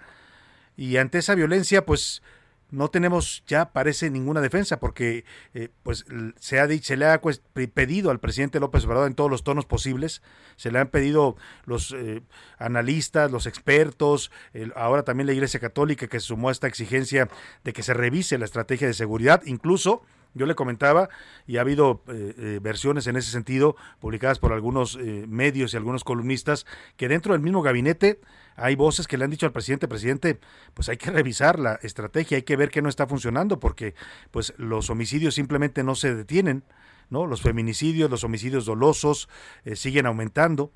Y 0.76 0.96
ante 0.96 1.18
esa 1.18 1.34
violencia, 1.34 1.84
pues 1.84 2.22
no 2.70 2.88
tenemos 2.88 3.42
ya 3.46 3.72
parece 3.72 4.10
ninguna 4.10 4.40
defensa 4.40 4.78
porque 4.78 5.24
eh, 5.54 5.68
pues 5.82 6.04
se 6.38 6.60
ha 6.60 6.66
dicho, 6.66 6.86
se 6.88 6.96
le 6.96 7.06
ha 7.06 7.20
pues, 7.20 7.42
pedido 7.74 8.10
al 8.10 8.20
presidente 8.20 8.60
López 8.60 8.84
Obrador 8.84 9.06
en 9.06 9.14
todos 9.14 9.30
los 9.30 9.44
tonos 9.44 9.66
posibles. 9.66 10.22
Se 10.56 10.70
le 10.70 10.78
han 10.78 10.88
pedido 10.88 11.36
los 11.64 11.92
eh, 11.92 12.22
analistas 12.58 13.30
los 13.30 13.46
expertos 13.46 14.30
ahora 14.74 15.02
también 15.02 15.26
la 15.26 15.32
Iglesia 15.32 15.60
Católica 15.60 16.06
que 16.06 16.20
se 16.20 16.26
sumó 16.26 16.48
a 16.48 16.52
esta 16.52 16.66
exigencia 16.66 17.28
de 17.64 17.72
que 17.72 17.82
se 17.82 17.94
revise 17.94 18.38
la 18.38 18.44
estrategia 18.44 18.86
de 18.86 18.94
seguridad. 18.94 19.42
Incluso 19.44 20.02
Yo 20.34 20.46
le 20.46 20.54
comentaba 20.54 21.08
y 21.46 21.56
ha 21.56 21.62
habido 21.62 22.02
eh, 22.08 22.34
eh, 22.38 22.58
versiones 22.62 23.06
en 23.06 23.16
ese 23.16 23.30
sentido 23.30 23.76
publicadas 23.98 24.38
por 24.38 24.52
algunos 24.52 24.96
eh, 24.96 25.24
medios 25.28 25.74
y 25.74 25.76
algunos 25.76 26.04
columnistas 26.04 26.66
que 26.96 27.08
dentro 27.08 27.32
del 27.32 27.42
mismo 27.42 27.62
gabinete 27.62 28.20
hay 28.56 28.76
voces 28.76 29.08
que 29.08 29.18
le 29.18 29.24
han 29.24 29.30
dicho 29.30 29.46
al 29.46 29.52
presidente, 29.52 29.88
presidente, 29.88 30.38
pues 30.74 30.88
hay 30.88 30.98
que 30.98 31.10
revisar 31.10 31.58
la 31.58 31.80
estrategia, 31.82 32.36
hay 32.36 32.42
que 32.42 32.56
ver 32.56 32.70
qué 32.70 32.82
no 32.82 32.88
está 32.88 33.06
funcionando 33.06 33.58
porque 33.58 33.94
pues 34.30 34.54
los 34.56 34.90
homicidios 34.90 35.34
simplemente 35.34 35.82
no 35.82 35.94
se 35.94 36.14
detienen, 36.14 36.62
¿no? 37.08 37.26
Los 37.26 37.40
feminicidios, 37.40 38.10
los 38.10 38.22
homicidios 38.22 38.66
dolosos 38.66 39.28
siguen 39.74 40.06
aumentando. 40.06 40.72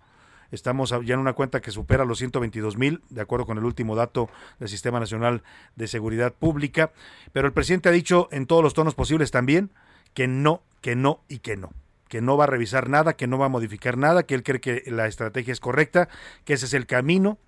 Estamos 0.55 0.95
ya 1.05 1.15
en 1.15 1.21
una 1.21 1.33
cuenta 1.33 1.61
que 1.61 1.71
supera 1.71 2.05
los 2.05 2.19
122 2.19 2.77
mil, 2.77 3.03
de 3.11 3.21
acuerdo 3.21 3.45
con 3.45 3.59
el 3.59 3.65
último 3.65 3.97
dato 3.97 4.31
del 4.59 4.69
Sistema 4.69 5.01
Nacional 5.01 5.43
de 5.75 5.89
Seguridad 5.89 6.33
Pública. 6.33 6.93
Pero 7.33 7.47
el 7.49 7.53
presidente 7.53 7.89
ha 7.89 7.93
dicho 7.93 8.29
en 8.31 8.47
todos 8.47 8.63
los 8.63 8.73
tonos 8.73 8.95
posibles 8.95 9.31
también 9.31 9.71
que 10.15 10.29
no, 10.29 10.63
que 10.81 10.95
no 10.95 11.21
y 11.29 11.39
que 11.41 11.57
no 11.57 11.71
que 12.09 12.21
no 12.21 12.37
va 12.37 12.45
a 12.45 12.47
revisar 12.47 12.89
nada, 12.89 13.15
que 13.15 13.27
no 13.27 13.39
va 13.39 13.47
a 13.47 13.49
modificar 13.49 13.99
nada, 13.99 14.23
que 14.23 14.37
él 14.37 14.45
cree 14.45 14.61
que 14.61 14.85
la 14.87 15.09
estrategia 15.09 15.53
es 15.53 15.59
correcta, 15.59 16.09
que 16.45 16.53
ese 16.53 16.67
es 16.67 16.75
el 16.75 16.87
camino. 16.87 17.39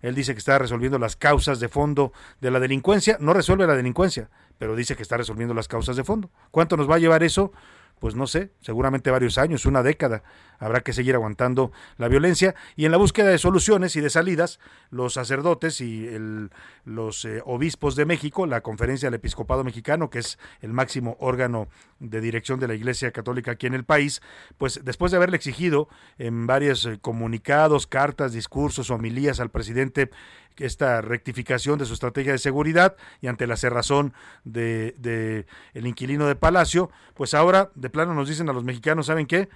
Él 0.00 0.14
dice 0.14 0.32
que 0.32 0.38
está 0.38 0.58
resolviendo 0.58 0.98
las 0.98 1.16
causas 1.16 1.60
de 1.60 1.68
fondo 1.68 2.14
de 2.40 2.50
la 2.50 2.58
delincuencia. 2.58 3.18
No 3.20 3.34
resuelve 3.34 3.66
la 3.66 3.74
delincuencia, 3.74 4.30
pero 4.56 4.74
dice 4.74 4.96
que 4.96 5.02
está 5.02 5.18
resolviendo 5.18 5.52
las 5.52 5.68
causas 5.68 5.96
de 5.96 6.04
fondo. 6.04 6.30
¿Cuánto 6.50 6.78
nos 6.78 6.88
va 6.88 6.94
a 6.94 6.98
llevar 6.98 7.22
eso? 7.24 7.52
Pues 7.98 8.14
no 8.14 8.26
sé, 8.26 8.50
seguramente 8.60 9.10
varios 9.10 9.38
años, 9.38 9.64
una 9.66 9.82
década, 9.82 10.22
habrá 10.58 10.80
que 10.80 10.92
seguir 10.92 11.14
aguantando 11.14 11.72
la 11.96 12.08
violencia. 12.08 12.54
Y 12.76 12.84
en 12.84 12.92
la 12.92 12.98
búsqueda 12.98 13.28
de 13.28 13.38
soluciones 13.38 13.96
y 13.96 14.00
de 14.00 14.10
salidas, 14.10 14.58
los 14.90 15.14
sacerdotes 15.14 15.80
y 15.80 16.06
el, 16.06 16.50
los 16.84 17.24
eh, 17.24 17.42
obispos 17.44 17.96
de 17.96 18.04
México, 18.04 18.46
la 18.46 18.60
Conferencia 18.60 19.06
del 19.06 19.14
Episcopado 19.14 19.64
Mexicano, 19.64 20.10
que 20.10 20.18
es 20.18 20.38
el 20.60 20.72
máximo 20.72 21.16
órgano 21.20 21.68
de 21.98 22.20
dirección 22.20 22.60
de 22.60 22.68
la 22.68 22.74
Iglesia 22.74 23.12
Católica 23.12 23.52
aquí 23.52 23.66
en 23.66 23.74
el 23.74 23.84
país, 23.84 24.20
pues 24.58 24.80
después 24.84 25.10
de 25.10 25.16
haberle 25.16 25.36
exigido 25.36 25.88
en 26.18 26.46
varios 26.46 26.84
eh, 26.84 26.98
comunicados, 27.00 27.86
cartas, 27.86 28.32
discursos, 28.32 28.90
homilías 28.90 29.40
al 29.40 29.50
presidente 29.50 30.10
esta 30.58 31.00
rectificación 31.00 31.78
de 31.78 31.86
su 31.86 31.94
estrategia 31.94 32.32
de 32.32 32.38
seguridad 32.38 32.96
y 33.20 33.26
ante 33.26 33.46
la 33.46 33.56
cerrazón 33.56 34.14
de, 34.44 35.46
el 35.74 35.86
inquilino 35.86 36.26
de 36.26 36.36
Palacio, 36.36 36.90
pues 37.14 37.34
ahora 37.34 37.70
de 37.74 37.90
plano 37.90 38.14
nos 38.14 38.28
dicen 38.28 38.48
a 38.48 38.52
los 38.52 38.64
mexicanos, 38.64 39.06
¿saben 39.06 39.26
qué? 39.26 39.48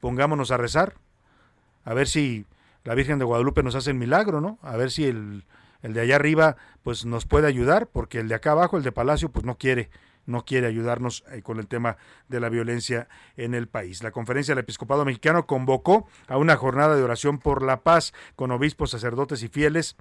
Pongámonos 0.00 0.50
a 0.50 0.56
rezar, 0.56 0.94
a 1.84 1.94
ver 1.94 2.08
si 2.08 2.46
la 2.84 2.94
Virgen 2.94 3.18
de 3.18 3.24
Guadalupe 3.24 3.62
nos 3.62 3.74
hace 3.74 3.90
el 3.90 3.96
milagro, 3.96 4.40
¿no? 4.40 4.58
A 4.62 4.76
ver 4.76 4.90
si 4.90 5.04
el, 5.04 5.44
el 5.82 5.94
de 5.94 6.00
allá 6.00 6.16
arriba 6.16 6.56
pues 6.82 7.04
nos 7.04 7.26
puede 7.26 7.46
ayudar, 7.46 7.88
porque 7.88 8.20
el 8.20 8.28
de 8.28 8.34
acá 8.34 8.52
abajo, 8.52 8.76
el 8.76 8.82
de 8.82 8.92
Palacio, 8.92 9.30
pues 9.30 9.44
no 9.44 9.56
quiere 9.58 9.90
no 10.28 10.44
quiere 10.44 10.66
ayudarnos 10.66 11.24
eh, 11.32 11.42
con 11.42 11.58
el 11.58 11.66
tema 11.66 11.96
de 12.28 12.38
la 12.38 12.50
violencia 12.50 13.08
en 13.36 13.54
el 13.54 13.66
país. 13.66 14.02
La 14.02 14.10
Conferencia 14.10 14.54
del 14.54 14.62
Episcopado 14.62 15.04
Mexicano 15.04 15.46
convocó 15.46 16.06
a 16.28 16.36
una 16.36 16.54
jornada 16.56 16.94
de 16.94 17.02
oración 17.02 17.38
por 17.38 17.62
la 17.62 17.80
paz 17.80 18.12
con 18.36 18.50
obispos, 18.50 18.90
sacerdotes 18.90 19.42
y 19.42 19.48
fieles 19.48 19.96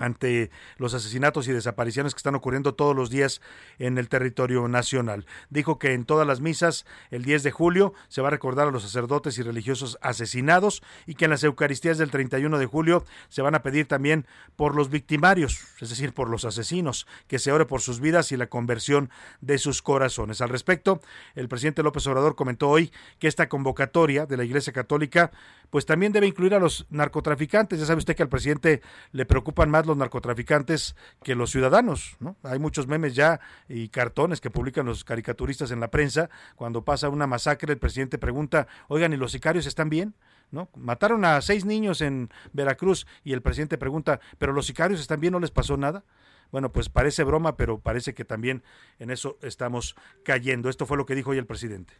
ante 0.00 0.50
los 0.78 0.94
asesinatos 0.94 1.46
y 1.46 1.52
desapariciones 1.52 2.14
que 2.14 2.18
están 2.18 2.34
ocurriendo 2.34 2.74
todos 2.74 2.96
los 2.96 3.10
días 3.10 3.40
en 3.78 3.98
el 3.98 4.08
territorio 4.08 4.66
nacional. 4.66 5.26
Dijo 5.50 5.78
que 5.78 5.92
en 5.92 6.04
todas 6.04 6.26
las 6.26 6.40
misas 6.40 6.86
el 7.10 7.22
10 7.22 7.42
de 7.42 7.50
julio 7.50 7.92
se 8.08 8.22
va 8.22 8.28
a 8.28 8.30
recordar 8.32 8.66
a 8.66 8.70
los 8.70 8.82
sacerdotes 8.82 9.38
y 9.38 9.42
religiosos 9.42 9.98
asesinados 10.00 10.82
y 11.06 11.14
que 11.14 11.26
en 11.26 11.30
las 11.30 11.44
Eucaristías 11.44 11.98
del 11.98 12.10
31 12.10 12.58
de 12.58 12.66
julio 12.66 13.04
se 13.28 13.42
van 13.42 13.54
a 13.54 13.62
pedir 13.62 13.86
también 13.86 14.26
por 14.56 14.74
los 14.74 14.90
victimarios, 14.90 15.60
es 15.80 15.90
decir, 15.90 16.14
por 16.14 16.28
los 16.28 16.44
asesinos, 16.44 17.06
que 17.28 17.38
se 17.38 17.52
ore 17.52 17.66
por 17.66 17.82
sus 17.82 18.00
vidas 18.00 18.32
y 18.32 18.36
la 18.36 18.48
conversión 18.48 19.10
de 19.40 19.58
sus 19.58 19.82
corazones. 19.82 20.40
Al 20.40 20.48
respecto, 20.48 21.00
el 21.34 21.48
presidente 21.48 21.82
López 21.82 22.06
Obrador 22.06 22.34
comentó 22.34 22.68
hoy 22.70 22.90
que 23.18 23.28
esta 23.28 23.48
convocatoria 23.48 24.26
de 24.26 24.36
la 24.36 24.44
Iglesia 24.44 24.72
Católica 24.72 25.30
pues 25.70 25.86
también 25.86 26.12
debe 26.12 26.26
incluir 26.26 26.54
a 26.54 26.58
los 26.58 26.86
narcotraficantes. 26.90 27.78
Ya 27.80 27.86
sabe 27.86 27.98
usted 27.98 28.16
que 28.16 28.22
al 28.22 28.28
presidente 28.28 28.82
le 29.12 29.24
preocupan 29.24 29.70
más 29.70 29.86
los 29.86 29.96
narcotraficantes 29.96 30.96
que 31.22 31.34
los 31.34 31.50
ciudadanos, 31.50 32.16
¿no? 32.18 32.36
Hay 32.42 32.58
muchos 32.58 32.86
memes 32.86 33.14
ya 33.14 33.40
y 33.68 33.88
cartones 33.88 34.40
que 34.40 34.50
publican 34.50 34.86
los 34.86 35.04
caricaturistas 35.04 35.70
en 35.70 35.80
la 35.80 35.90
prensa. 35.90 36.28
Cuando 36.56 36.84
pasa 36.84 37.08
una 37.08 37.26
masacre, 37.26 37.72
el 37.72 37.78
presidente 37.78 38.18
pregunta, 38.18 38.66
oigan, 38.88 39.12
¿y 39.12 39.16
los 39.16 39.32
sicarios 39.32 39.66
están 39.66 39.88
bien? 39.88 40.14
¿No? 40.50 40.68
Mataron 40.74 41.24
a 41.24 41.40
seis 41.42 41.64
niños 41.64 42.00
en 42.00 42.28
Veracruz 42.52 43.06
y 43.22 43.34
el 43.34 43.40
presidente 43.40 43.78
pregunta, 43.78 44.18
¿pero 44.38 44.52
los 44.52 44.66
sicarios 44.66 45.00
están 45.00 45.20
bien? 45.20 45.32
¿No 45.32 45.38
les 45.38 45.52
pasó 45.52 45.76
nada? 45.76 46.04
Bueno, 46.50 46.72
pues 46.72 46.88
parece 46.88 47.22
broma, 47.22 47.56
pero 47.56 47.78
parece 47.78 48.14
que 48.14 48.24
también 48.24 48.64
en 48.98 49.10
eso 49.10 49.38
estamos 49.42 49.94
cayendo. 50.24 50.68
Esto 50.68 50.86
fue 50.86 50.96
lo 50.96 51.06
que 51.06 51.14
dijo 51.14 51.30
hoy 51.30 51.38
el 51.38 51.46
presidente 51.46 51.94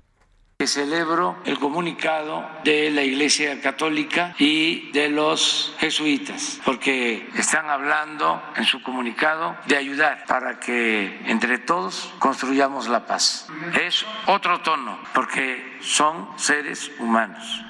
que 0.61 0.67
celebro 0.67 1.39
el 1.47 1.59
comunicado 1.59 2.47
de 2.65 2.91
la 2.91 3.03
Iglesia 3.03 3.59
Católica 3.63 4.35
y 4.39 4.91
de 4.93 5.09
los 5.09 5.75
jesuitas, 5.79 6.61
porque 6.67 7.31
están 7.35 7.71
hablando 7.71 8.43
en 8.57 8.67
su 8.67 8.83
comunicado 8.83 9.57
de 9.69 9.79
ayudar 9.79 10.27
para 10.27 10.61
que 10.61 11.19
entre 11.25 11.57
todos 11.57 12.13
construyamos 12.19 12.89
la 12.89 13.07
paz. 13.07 13.49
Es 13.83 14.05
otro 14.27 14.61
tono, 14.61 14.99
porque 15.15 15.79
son 15.81 16.29
seres 16.37 16.91
humanos 16.99 17.65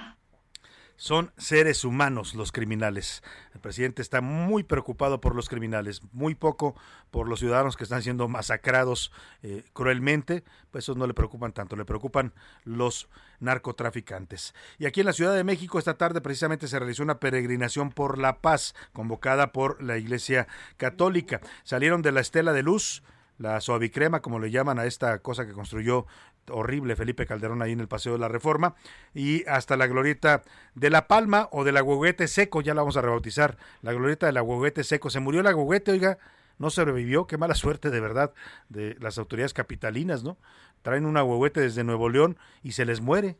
son 1.01 1.33
seres 1.39 1.87
humanos 1.87 2.35
los 2.35 2.53
criminales. 2.53 3.23
El 3.55 3.61
presidente 3.61 4.03
está 4.03 4.21
muy 4.21 4.65
preocupado 4.65 5.19
por 5.19 5.35
los 5.35 5.49
criminales, 5.49 6.03
muy 6.13 6.35
poco 6.35 6.77
por 7.11 7.27
los 7.27 7.41
ciudadanos 7.41 7.79
que 7.79 7.85
están 7.85 8.03
siendo 8.03 8.29
masacrados 8.29 9.11
eh, 9.43 9.65
cruelmente, 9.73 10.45
pues 10.71 10.85
esos 10.85 10.99
no 10.99 11.07
le 11.07 11.15
preocupan 11.15 11.53
tanto, 11.53 11.75
le 11.75 11.87
preocupan 11.87 12.35
los 12.65 13.09
narcotraficantes. 13.39 14.55
Y 14.79 14.85
aquí 14.85 15.01
en 15.01 15.07
la 15.07 15.15
Ciudad 15.15 15.35
de 15.35 15.43
México 15.43 15.79
esta 15.79 15.97
tarde 15.97 16.21
precisamente 16.21 16.69
se 16.69 16.79
realizó 16.79 17.03
una 17.03 17.19
peregrinación 17.19 17.93
por 17.93 18.19
la 18.19 18.43
paz 18.43 18.75
convocada 18.93 19.53
por 19.53 19.83
la 19.83 19.97
Iglesia 19.97 20.49
Católica. 20.77 21.41
Salieron 21.65 22.03
de 22.03 22.13
la 22.13 22.21
Estela 22.21 22.53
de 22.53 22.63
Luz, 22.63 23.03
la 23.39 23.63
suavicrema, 23.63 24.21
como 24.21 24.39
le 24.39 24.51
llaman 24.51 24.79
a 24.79 24.85
esta 24.85 25.19
cosa 25.21 25.47
que 25.47 25.55
construyó 25.55 26.05
horrible 26.51 26.97
Felipe 26.97 27.27
Calderón 27.27 27.63
ahí 27.63 27.73
en 27.73 27.81
el 27.81 27.89
Paseo 27.89 28.13
de 28.13 28.19
la 28.19 28.29
Reforma, 28.29 28.75
y 29.15 29.47
hasta 29.49 29.77
la 29.77 29.87
glorieta 29.87 30.43
de 30.75 30.91
La 30.91 31.09
Palma 31.09 31.49
o 31.53 31.65
de 31.65 31.73
la 31.73 31.85
Seco, 32.27 32.61
ya 32.61 32.75
la 32.75 32.83
vamos 32.83 32.97
a 32.97 33.03
rebautizar, 33.03 33.57
la 33.83 33.93
glorieta 33.93 34.27
de 34.27 34.33
la 34.33 34.45
Seco. 34.83 35.11
Se 35.11 35.21
murió 35.21 35.43
la 35.43 35.55
Huehuete, 35.55 35.93
oiga, 35.93 36.19
no 36.59 36.71
sobrevivió, 36.71 37.27
qué 37.27 37.39
mala 37.39 37.55
suerte 37.55 37.91
de 37.91 38.01
verdad 38.01 38.33
de 38.69 38.97
las 39.01 39.19
autoridades 39.19 39.55
capitalinas, 39.55 40.23
¿no? 40.23 40.37
Traen 40.83 41.07
una 41.07 41.25
Huehuete 41.25 41.61
desde 41.61 41.85
Nuevo 41.85 42.09
León 42.09 42.39
y 42.63 42.73
se 42.73 42.85
les 42.85 43.01
muere. 43.01 43.37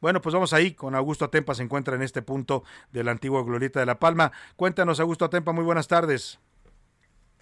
Bueno, 0.00 0.22
pues 0.22 0.32
vamos 0.32 0.54
ahí 0.54 0.72
con 0.72 0.94
Augusto 0.94 1.26
Atempa, 1.26 1.54
se 1.54 1.62
encuentra 1.62 1.94
en 1.94 2.02
este 2.02 2.22
punto 2.22 2.64
de 2.92 3.04
la 3.04 3.10
antigua 3.10 3.44
glorieta 3.44 3.80
de 3.80 3.86
La 3.86 3.98
Palma. 3.98 4.32
Cuéntanos, 4.56 4.98
Augusto 5.00 5.26
Atempa, 5.26 5.52
muy 5.52 5.64
buenas 5.64 5.88
tardes. 5.88 6.40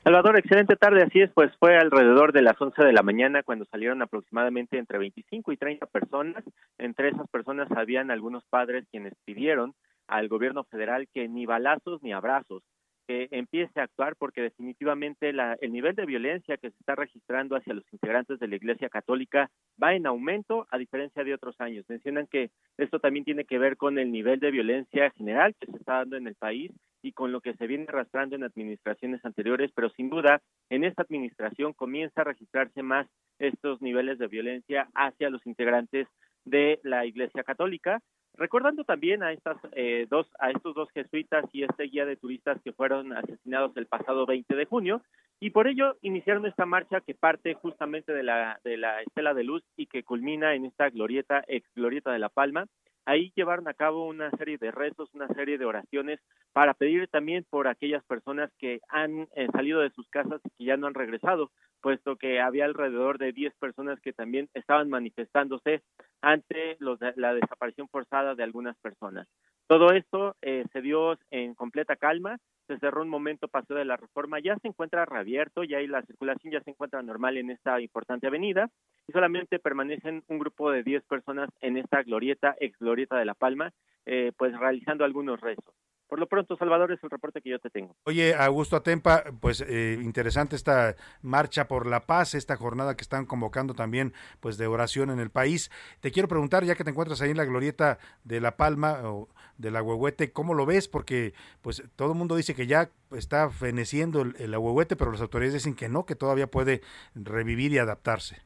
Salvador, 0.04 0.38
excelente 0.38 0.76
tarde. 0.76 1.02
Así 1.02 1.20
es, 1.20 1.30
pues 1.32 1.50
fue 1.58 1.76
alrededor 1.76 2.32
de 2.32 2.42
las 2.42 2.60
11 2.60 2.82
de 2.82 2.92
la 2.92 3.02
mañana 3.02 3.42
cuando 3.42 3.64
salieron 3.66 4.00
aproximadamente 4.00 4.78
entre 4.78 4.98
25 4.98 5.52
y 5.52 5.56
30 5.56 5.86
personas. 5.86 6.44
Entre 6.78 7.08
esas 7.08 7.28
personas 7.28 7.68
habían 7.72 8.10
algunos 8.10 8.44
padres 8.46 8.86
quienes 8.90 9.14
pidieron 9.24 9.74
al 10.06 10.28
gobierno 10.28 10.64
federal 10.64 11.06
que 11.12 11.28
ni 11.28 11.44
balazos 11.44 12.02
ni 12.02 12.12
abrazos, 12.12 12.62
que 13.08 13.26
empiece 13.30 13.80
a 13.80 13.84
actuar 13.84 14.16
porque 14.16 14.42
definitivamente 14.42 15.32
la, 15.32 15.56
el 15.62 15.72
nivel 15.72 15.96
de 15.96 16.04
violencia 16.04 16.58
que 16.58 16.70
se 16.70 16.76
está 16.78 16.94
registrando 16.94 17.56
hacia 17.56 17.72
los 17.72 17.90
integrantes 17.90 18.38
de 18.38 18.48
la 18.48 18.56
Iglesia 18.56 18.90
Católica 18.90 19.50
va 19.82 19.94
en 19.94 20.06
aumento 20.06 20.66
a 20.70 20.76
diferencia 20.76 21.24
de 21.24 21.32
otros 21.32 21.58
años. 21.58 21.86
Mencionan 21.88 22.26
que 22.26 22.50
esto 22.76 23.00
también 23.00 23.24
tiene 23.24 23.46
que 23.46 23.58
ver 23.58 23.78
con 23.78 23.98
el 23.98 24.12
nivel 24.12 24.40
de 24.40 24.50
violencia 24.50 25.10
general 25.12 25.54
que 25.58 25.72
se 25.72 25.78
está 25.78 25.94
dando 25.94 26.18
en 26.18 26.26
el 26.26 26.34
país 26.34 26.70
y 27.02 27.12
con 27.12 27.32
lo 27.32 27.40
que 27.40 27.54
se 27.54 27.66
viene 27.66 27.86
arrastrando 27.88 28.36
en 28.36 28.44
administraciones 28.44 29.24
anteriores, 29.24 29.70
pero 29.74 29.88
sin 29.90 30.10
duda 30.10 30.42
en 30.68 30.84
esta 30.84 31.02
administración 31.02 31.72
comienza 31.72 32.20
a 32.20 32.24
registrarse 32.24 32.82
más 32.82 33.06
estos 33.38 33.80
niveles 33.80 34.18
de 34.18 34.26
violencia 34.26 34.86
hacia 34.94 35.30
los 35.30 35.46
integrantes 35.46 36.06
de 36.44 36.78
la 36.82 37.06
Iglesia 37.06 37.42
Católica 37.42 38.02
recordando 38.38 38.84
también 38.84 39.22
a 39.22 39.32
estas 39.32 39.56
eh, 39.72 40.06
dos 40.08 40.26
a 40.38 40.50
estos 40.50 40.74
dos 40.74 40.88
jesuitas 40.92 41.44
y 41.52 41.64
este 41.64 41.84
guía 41.84 42.06
de 42.06 42.16
turistas 42.16 42.60
que 42.62 42.72
fueron 42.72 43.12
asesinados 43.12 43.76
el 43.76 43.86
pasado 43.86 44.24
20 44.26 44.54
de 44.54 44.64
junio 44.64 45.02
y 45.40 45.50
por 45.50 45.66
ello 45.66 45.96
iniciaron 46.02 46.46
esta 46.46 46.64
marcha 46.64 47.00
que 47.00 47.14
parte 47.14 47.54
justamente 47.54 48.12
de 48.12 48.22
la 48.22 48.60
de 48.64 48.76
la 48.76 49.02
Estela 49.02 49.34
de 49.34 49.44
Luz 49.44 49.64
y 49.76 49.86
que 49.86 50.04
culmina 50.04 50.54
en 50.54 50.64
esta 50.64 50.88
glorieta 50.88 51.44
ex 51.48 51.68
glorieta 51.74 52.12
de 52.12 52.20
La 52.20 52.28
Palma 52.28 52.66
Ahí 53.08 53.32
llevaron 53.34 53.66
a 53.68 53.72
cabo 53.72 54.06
una 54.06 54.30
serie 54.32 54.58
de 54.58 54.70
rezos, 54.70 55.08
una 55.14 55.28
serie 55.28 55.56
de 55.56 55.64
oraciones 55.64 56.20
para 56.52 56.74
pedir 56.74 57.08
también 57.08 57.46
por 57.48 57.66
aquellas 57.66 58.04
personas 58.04 58.50
que 58.58 58.80
han 58.90 59.26
eh, 59.34 59.48
salido 59.50 59.80
de 59.80 59.88
sus 59.92 60.06
casas 60.10 60.42
y 60.44 60.50
que 60.50 60.64
ya 60.66 60.76
no 60.76 60.88
han 60.88 60.92
regresado, 60.92 61.50
puesto 61.80 62.16
que 62.16 62.38
había 62.38 62.66
alrededor 62.66 63.16
de 63.16 63.32
10 63.32 63.54
personas 63.54 63.98
que 64.02 64.12
también 64.12 64.50
estaban 64.52 64.90
manifestándose 64.90 65.80
ante 66.20 66.76
los, 66.80 66.98
la 67.16 67.32
desaparición 67.32 67.88
forzada 67.88 68.34
de 68.34 68.42
algunas 68.42 68.76
personas. 68.76 69.26
Todo 69.68 69.92
esto 69.92 70.34
eh, 70.40 70.64
se 70.72 70.80
dio 70.80 71.18
en 71.30 71.54
completa 71.54 71.94
calma, 71.94 72.38
se 72.66 72.78
cerró 72.78 73.02
un 73.02 73.10
momento 73.10 73.48
paseo 73.48 73.76
de 73.76 73.84
la 73.84 73.98
reforma, 73.98 74.40
ya 74.40 74.56
se 74.56 74.68
encuentra 74.68 75.04
reabierto, 75.04 75.62
ya 75.62 75.76
ahí 75.76 75.86
la 75.86 76.00
circulación 76.02 76.54
ya 76.54 76.62
se 76.62 76.70
encuentra 76.70 77.02
normal 77.02 77.36
en 77.36 77.50
esta 77.50 77.78
importante 77.78 78.26
avenida 78.26 78.70
y 79.06 79.12
solamente 79.12 79.58
permanecen 79.58 80.24
un 80.28 80.38
grupo 80.38 80.70
de 80.70 80.82
10 80.82 81.04
personas 81.04 81.50
en 81.60 81.76
esta 81.76 82.02
glorieta, 82.02 82.56
ex 82.60 82.78
glorieta 82.78 83.18
de 83.18 83.26
La 83.26 83.34
Palma, 83.34 83.70
eh, 84.06 84.32
pues 84.38 84.58
realizando 84.58 85.04
algunos 85.04 85.38
rezos. 85.38 85.74
Por 86.08 86.18
lo 86.18 86.26
pronto, 86.26 86.56
Salvador, 86.56 86.90
es 86.90 87.04
el 87.04 87.10
reporte 87.10 87.42
que 87.42 87.50
yo 87.50 87.58
te 87.58 87.68
tengo. 87.68 87.94
Oye, 88.04 88.34
Augusto 88.34 88.76
Atempa, 88.76 89.24
pues 89.40 89.60
eh, 89.60 89.98
interesante 90.02 90.56
esta 90.56 90.96
marcha 91.20 91.68
por 91.68 91.86
la 91.86 92.06
paz, 92.06 92.34
esta 92.34 92.56
jornada 92.56 92.96
que 92.96 93.02
están 93.02 93.26
convocando 93.26 93.74
también 93.74 94.14
pues 94.40 94.56
de 94.56 94.66
oración 94.66 95.10
en 95.10 95.20
el 95.20 95.30
país. 95.30 95.70
Te 96.00 96.10
quiero 96.10 96.26
preguntar, 96.26 96.64
ya 96.64 96.74
que 96.76 96.84
te 96.84 96.90
encuentras 96.90 97.20
ahí 97.20 97.30
en 97.30 97.36
la 97.36 97.44
glorieta 97.44 97.98
de 98.24 98.40
La 98.40 98.56
Palma 98.56 99.02
o 99.04 99.28
de 99.58 99.70
la 99.70 99.82
Huehuete, 99.82 100.32
¿cómo 100.32 100.54
lo 100.54 100.64
ves? 100.64 100.88
Porque 100.88 101.34
pues 101.60 101.82
todo 101.96 102.12
el 102.12 102.18
mundo 102.18 102.36
dice 102.36 102.54
que 102.54 102.66
ya 102.66 102.90
está 103.10 103.50
feneciendo 103.50 104.22
el, 104.22 104.34
el 104.38 104.56
pero 104.96 105.12
las 105.12 105.20
autoridades 105.20 105.54
dicen 105.54 105.74
que 105.74 105.90
no, 105.90 106.06
que 106.06 106.14
todavía 106.14 106.46
puede 106.46 106.80
revivir 107.14 107.72
y 107.72 107.78
adaptarse. 107.78 108.42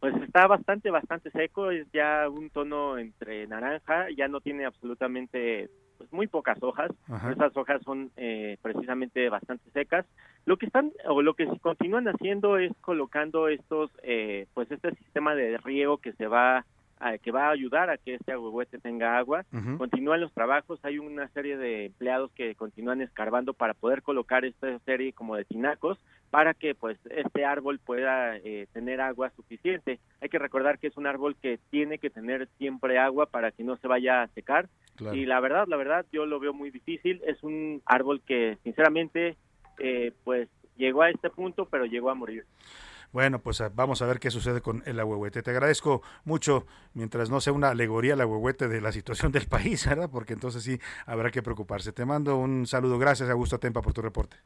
Pues 0.00 0.14
está 0.16 0.48
bastante, 0.48 0.90
bastante 0.90 1.30
seco, 1.30 1.70
es 1.70 1.86
ya 1.92 2.28
un 2.28 2.50
tono 2.50 2.98
entre 2.98 3.46
naranja, 3.46 4.06
ya 4.16 4.26
no 4.26 4.40
tiene 4.40 4.64
absolutamente 4.64 5.70
pues 6.02 6.12
muy 6.12 6.26
pocas 6.26 6.60
hojas, 6.62 6.90
Ajá. 7.08 7.30
esas 7.30 7.56
hojas 7.56 7.80
son 7.82 8.10
eh, 8.16 8.56
precisamente 8.60 9.28
bastante 9.28 9.70
secas. 9.70 10.04
Lo 10.46 10.56
que 10.56 10.66
están 10.66 10.90
o 11.06 11.22
lo 11.22 11.34
que 11.34 11.46
continúan 11.60 12.08
haciendo 12.08 12.58
es 12.58 12.72
colocando 12.80 13.46
estos, 13.46 13.90
eh, 14.02 14.46
pues 14.52 14.70
este 14.72 14.94
sistema 14.96 15.36
de 15.36 15.58
riego 15.58 15.98
que 15.98 16.12
se 16.14 16.26
va 16.26 16.64
a, 17.02 17.18
que 17.18 17.32
va 17.32 17.48
a 17.48 17.50
ayudar 17.50 17.90
a 17.90 17.98
que 17.98 18.14
este 18.14 18.32
ahuehuete 18.32 18.78
tenga 18.78 19.18
agua. 19.18 19.44
Continúan 19.76 20.20
los 20.20 20.32
trabajos, 20.32 20.78
hay 20.84 20.98
una 20.98 21.28
serie 21.28 21.56
de 21.56 21.86
empleados 21.86 22.30
que 22.32 22.54
continúan 22.54 23.00
escarbando 23.00 23.52
para 23.52 23.74
poder 23.74 24.02
colocar 24.02 24.44
esta 24.44 24.78
serie 24.80 25.12
como 25.12 25.36
de 25.36 25.44
tinacos 25.44 25.98
para 26.30 26.54
que 26.54 26.74
pues 26.74 26.98
este 27.10 27.44
árbol 27.44 27.78
pueda 27.78 28.36
eh, 28.38 28.66
tener 28.72 29.00
agua 29.02 29.30
suficiente. 29.36 29.98
Hay 30.22 30.30
que 30.30 30.38
recordar 30.38 30.78
que 30.78 30.86
es 30.86 30.96
un 30.96 31.06
árbol 31.06 31.36
que 31.36 31.58
tiene 31.70 31.98
que 31.98 32.08
tener 32.08 32.48
siempre 32.56 32.98
agua 32.98 33.26
para 33.26 33.50
que 33.50 33.64
no 33.64 33.76
se 33.76 33.88
vaya 33.88 34.22
a 34.22 34.28
secar 34.28 34.68
Claro. 34.96 35.16
y 35.16 35.24
la 35.26 35.40
verdad, 35.40 35.66
la 35.68 35.76
verdad, 35.76 36.06
yo 36.12 36.26
lo 36.26 36.38
veo 36.38 36.52
muy 36.52 36.70
difícil. 36.70 37.20
Es 37.26 37.42
un 37.42 37.82
árbol 37.86 38.22
que, 38.26 38.58
sinceramente, 38.62 39.36
eh, 39.78 40.12
pues 40.24 40.48
llegó 40.76 41.02
a 41.02 41.10
este 41.10 41.30
punto, 41.30 41.66
pero 41.66 41.86
llegó 41.86 42.10
a 42.10 42.14
morir. 42.14 42.44
Bueno, 43.12 43.40
pues 43.40 43.60
ah, 43.60 43.70
vamos 43.74 44.00
a 44.00 44.06
ver 44.06 44.18
qué 44.18 44.30
sucede 44.30 44.62
con 44.62 44.82
el 44.86 44.98
ahuehuete. 44.98 45.42
Te 45.42 45.50
agradezco 45.50 46.02
mucho, 46.24 46.66
mientras 46.94 47.28
no 47.28 47.40
sea 47.40 47.52
una 47.52 47.68
alegoría 47.68 48.14
el 48.14 48.20
ahuehuete 48.22 48.68
de 48.68 48.80
la 48.80 48.90
situación 48.90 49.32
del 49.32 49.46
país, 49.46 49.86
¿verdad? 49.88 50.08
Porque 50.10 50.32
entonces 50.32 50.62
sí 50.62 50.80
habrá 51.04 51.30
que 51.30 51.42
preocuparse. 51.42 51.92
Te 51.92 52.06
mando 52.06 52.36
un 52.36 52.66
saludo. 52.66 52.98
Gracias, 52.98 53.28
Augusto 53.28 53.58
Tempa, 53.58 53.82
por 53.82 53.92
tu 53.92 54.00
reporte. 54.00 54.36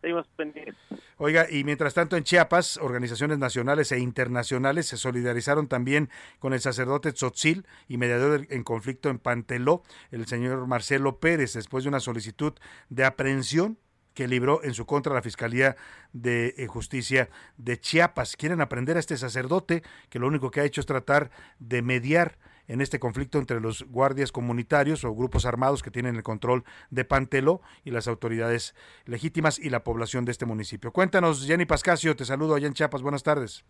Seguimos 0.00 0.26
pendientes. 0.28 0.76
Oiga, 1.18 1.46
y 1.50 1.62
mientras 1.64 1.92
tanto 1.92 2.16
en 2.16 2.24
Chiapas, 2.24 2.78
organizaciones 2.78 3.38
nacionales 3.38 3.92
e 3.92 3.98
internacionales 3.98 4.86
se 4.86 4.96
solidarizaron 4.96 5.68
también 5.68 6.08
con 6.38 6.54
el 6.54 6.60
sacerdote 6.60 7.12
Tzotzil 7.12 7.66
y 7.86 7.98
mediador 7.98 8.46
en 8.48 8.64
conflicto 8.64 9.10
en 9.10 9.18
Panteló, 9.18 9.82
el 10.10 10.26
señor 10.26 10.66
Marcelo 10.66 11.18
Pérez, 11.18 11.52
después 11.52 11.84
de 11.84 11.88
una 11.90 12.00
solicitud 12.00 12.54
de 12.88 13.04
aprehensión 13.04 13.76
que 14.14 14.28
libró 14.28 14.62
en 14.62 14.74
su 14.74 14.86
contra 14.86 15.14
la 15.14 15.22
Fiscalía 15.22 15.76
de 16.12 16.54
eh, 16.56 16.66
Justicia 16.66 17.30
de 17.56 17.78
Chiapas. 17.78 18.36
Quieren 18.36 18.60
aprender 18.60 18.96
a 18.96 19.00
este 19.00 19.16
sacerdote 19.16 19.82
que 20.08 20.18
lo 20.18 20.26
único 20.26 20.50
que 20.50 20.60
ha 20.60 20.64
hecho 20.64 20.80
es 20.80 20.86
tratar 20.86 21.30
de 21.58 21.82
mediar 21.82 22.38
en 22.70 22.80
este 22.80 23.00
conflicto 23.00 23.38
entre 23.38 23.60
los 23.60 23.82
guardias 23.82 24.30
comunitarios 24.30 25.04
o 25.04 25.12
grupos 25.12 25.44
armados 25.44 25.82
que 25.82 25.90
tienen 25.90 26.14
el 26.14 26.22
control 26.22 26.64
de 26.90 27.04
Panteló 27.04 27.60
y 27.84 27.90
las 27.90 28.06
autoridades 28.06 28.76
legítimas 29.06 29.58
y 29.58 29.70
la 29.70 29.82
población 29.82 30.24
de 30.24 30.30
este 30.32 30.46
municipio. 30.46 30.92
Cuéntanos, 30.92 31.44
Jenny 31.44 31.66
Pascasio, 31.66 32.14
te 32.14 32.24
saludo 32.24 32.54
allá 32.54 32.68
en 32.68 32.74
Chiapas, 32.74 33.02
buenas 33.02 33.24
tardes. 33.24 33.64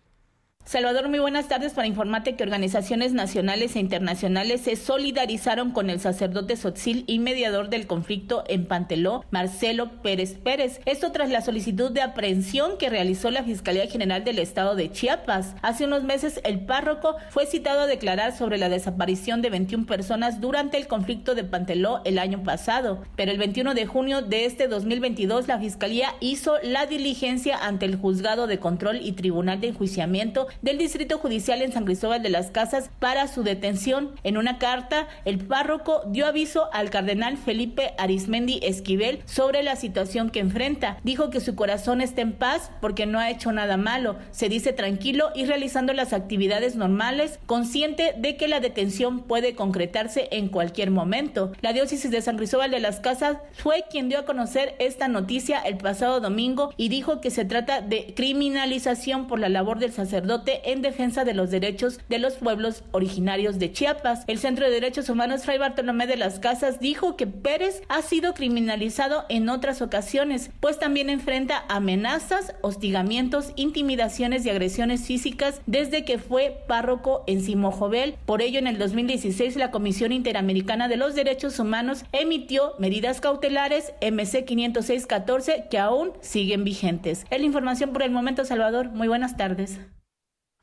Salvador, 0.71 1.09
muy 1.09 1.19
buenas 1.19 1.49
tardes 1.49 1.73
para 1.73 1.89
informarte 1.89 2.37
que 2.37 2.45
organizaciones 2.45 3.13
nacionales 3.13 3.75
e 3.75 3.81
internacionales 3.81 4.61
se 4.61 4.77
solidarizaron 4.77 5.73
con 5.73 5.91
el 5.91 5.99
sacerdote 5.99 6.55
Sotzil 6.55 7.03
y 7.09 7.19
mediador 7.19 7.71
del 7.71 7.89
conflicto 7.89 8.45
en 8.47 8.67
Panteló, 8.67 9.25
Marcelo 9.33 9.91
Pérez 10.01 10.35
Pérez. 10.35 10.81
Esto 10.85 11.11
tras 11.11 11.29
la 11.29 11.41
solicitud 11.41 11.91
de 11.91 12.03
aprehensión 12.03 12.79
que 12.79 12.89
realizó 12.89 13.33
la 13.33 13.43
Fiscalía 13.43 13.89
General 13.89 14.23
del 14.23 14.39
Estado 14.39 14.77
de 14.77 14.93
Chiapas. 14.93 15.57
Hace 15.63 15.87
unos 15.87 16.05
meses 16.05 16.41
el 16.45 16.61
párroco 16.61 17.17
fue 17.31 17.47
citado 17.47 17.81
a 17.81 17.87
declarar 17.89 18.37
sobre 18.37 18.57
la 18.57 18.69
desaparición 18.69 19.43
de 19.43 19.51
21 19.51 19.87
personas 19.87 20.41
durante 20.41 20.77
el 20.77 20.87
conflicto 20.87 21.35
de 21.35 21.43
Panteló 21.43 22.01
el 22.05 22.17
año 22.17 22.45
pasado, 22.45 23.03
pero 23.17 23.33
el 23.33 23.39
21 23.39 23.75
de 23.75 23.87
junio 23.87 24.23
de 24.23 24.45
este 24.45 24.69
2022 24.69 25.49
la 25.49 25.59
Fiscalía 25.59 26.15
hizo 26.21 26.59
la 26.63 26.87
diligencia 26.87 27.59
ante 27.59 27.87
el 27.87 27.97
Juzgado 27.97 28.47
de 28.47 28.61
Control 28.61 29.01
y 29.03 29.13
Tribunal 29.13 29.61
de 29.61 29.69
Enjuiciamiento 29.69 30.47
del 30.63 30.79
Distrito 30.79 31.19
Judicial 31.19 31.63
en 31.63 31.73
San 31.73 31.85
Cristóbal 31.85 32.23
de 32.23 32.31
las 32.31 32.51
Casas 32.51 32.91
para 32.99 33.29
su 33.29 33.43
detención. 33.43 34.13
En 34.23 34.37
una 34.37 34.59
carta, 34.59 35.09
el 35.25 35.39
párroco 35.39 36.03
dio 36.07 36.27
aviso 36.27 36.69
al 36.73 36.91
cardenal 36.91 37.37
Felipe 37.37 37.95
Arismendi 37.99 38.61
Esquivel 38.63 39.23
sobre 39.27 39.63
la 39.63 39.77
situación 39.77 40.31
que 40.31 40.41
enfrenta. 40.41 40.99
Dijo 41.03 41.31
que 41.31 41.41
su 41.41 41.55
corazón 41.55 42.01
está 42.01 42.23
en 42.23 42.33
paz 42.33 42.71
porque 42.81 43.07
no 43.07 43.19
ha 43.19 43.31
hecho 43.31 43.53
nada 43.53 43.77
malo. 43.77 44.17
Se 44.31 44.49
dice 44.49 44.73
tranquilo 44.73 45.31
y 45.35 45.45
realizando 45.45 45.93
las 45.93 46.13
actividades 46.13 46.77
normales, 46.77 47.39
consciente 47.47 48.15
de 48.17 48.37
que 48.37 48.49
la 48.49 48.61
detención 48.61 49.21
puede 49.21 49.55
concretarse 49.55 50.29
en 50.33 50.49
cualquier 50.49 50.91
momento. 50.91 51.53
La 51.61 51.73
diócesis 51.73 52.11
de 52.11 52.23
San 52.23 52.37
Cristóbal 52.37 52.71
de 52.71 52.81
las 52.81 53.01
Casas 53.01 53.39
fue 53.53 53.85
quien 53.91 54.09
dio 54.09 54.19
a 54.19 54.25
conocer 54.25 54.75
esta 54.79 55.09
noticia 55.09 55.61
el 55.61 55.77
pasado 55.77 56.21
domingo 56.21 56.73
y 56.77 56.89
dijo 56.89 57.21
que 57.21 57.31
se 57.31 57.45
trata 57.45 57.81
de 57.81 58.13
criminalización 58.15 59.27
por 59.27 59.39
la 59.39 59.49
labor 59.49 59.79
del 59.79 59.93
sacerdote 59.93 60.40
en 60.47 60.83
defensa 60.83 61.25
de 61.25 61.35
los 61.35 61.51
derechos 61.51 62.01
de 62.09 62.19
los 62.19 62.35
pueblos 62.35 62.85
originarios 62.93 63.59
de 63.59 63.73
Chiapas. 63.73 64.25
El 64.27 64.39
Centro 64.39 64.67
de 64.67 64.73
Derechos 64.73 65.09
Humanos 65.09 65.45
Fray 65.45 65.59
Bartolomé 65.59 66.07
de 66.07 66.17
las 66.17 66.39
Casas 66.39 66.81
dijo 66.81 67.17
que 67.17 67.27
Pérez 67.27 67.83
ha 67.89 68.03
sido 68.03 68.35
criminalizado 68.35 69.25
en 69.29 69.49
otras 69.49 69.83
ocasiones, 69.83 70.51
pues 70.61 70.79
también 70.79 71.11
enfrenta 71.11 71.65
amenazas, 71.69 72.55
hostigamientos, 72.63 73.53
intimidaciones 73.57 74.45
y 74.45 74.51
agresiones 74.51 75.07
físicas 75.07 75.61
desde 75.67 76.05
que 76.05 76.19
fue 76.19 76.63
párroco 76.67 77.25
en 77.27 77.43
Simojovel. 77.43 78.15
Por 78.27 78.43
ello, 78.43 78.59
en 78.59 78.67
el 78.67 78.79
2016, 78.79 79.57
la 79.57 79.71
Comisión 79.71 80.13
Interamericana 80.13 80.89
de 80.89 80.97
los 80.97 81.15
Derechos 81.15 81.59
Humanos 81.59 82.05
emitió 82.13 82.75
medidas 82.79 83.21
cautelares 83.21 83.93
MC 84.01 84.47
506-14 84.47 85.69
que 85.69 85.79
aún 85.79 86.13
siguen 86.21 86.65
vigentes. 86.65 87.27
Es 87.31 87.41
la 87.41 87.47
información 87.47 87.93
por 87.93 88.03
el 88.03 88.11
momento, 88.11 88.45
Salvador. 88.45 88.91
Muy 88.91 89.09
buenas 89.09 89.37
tardes. 89.37 89.79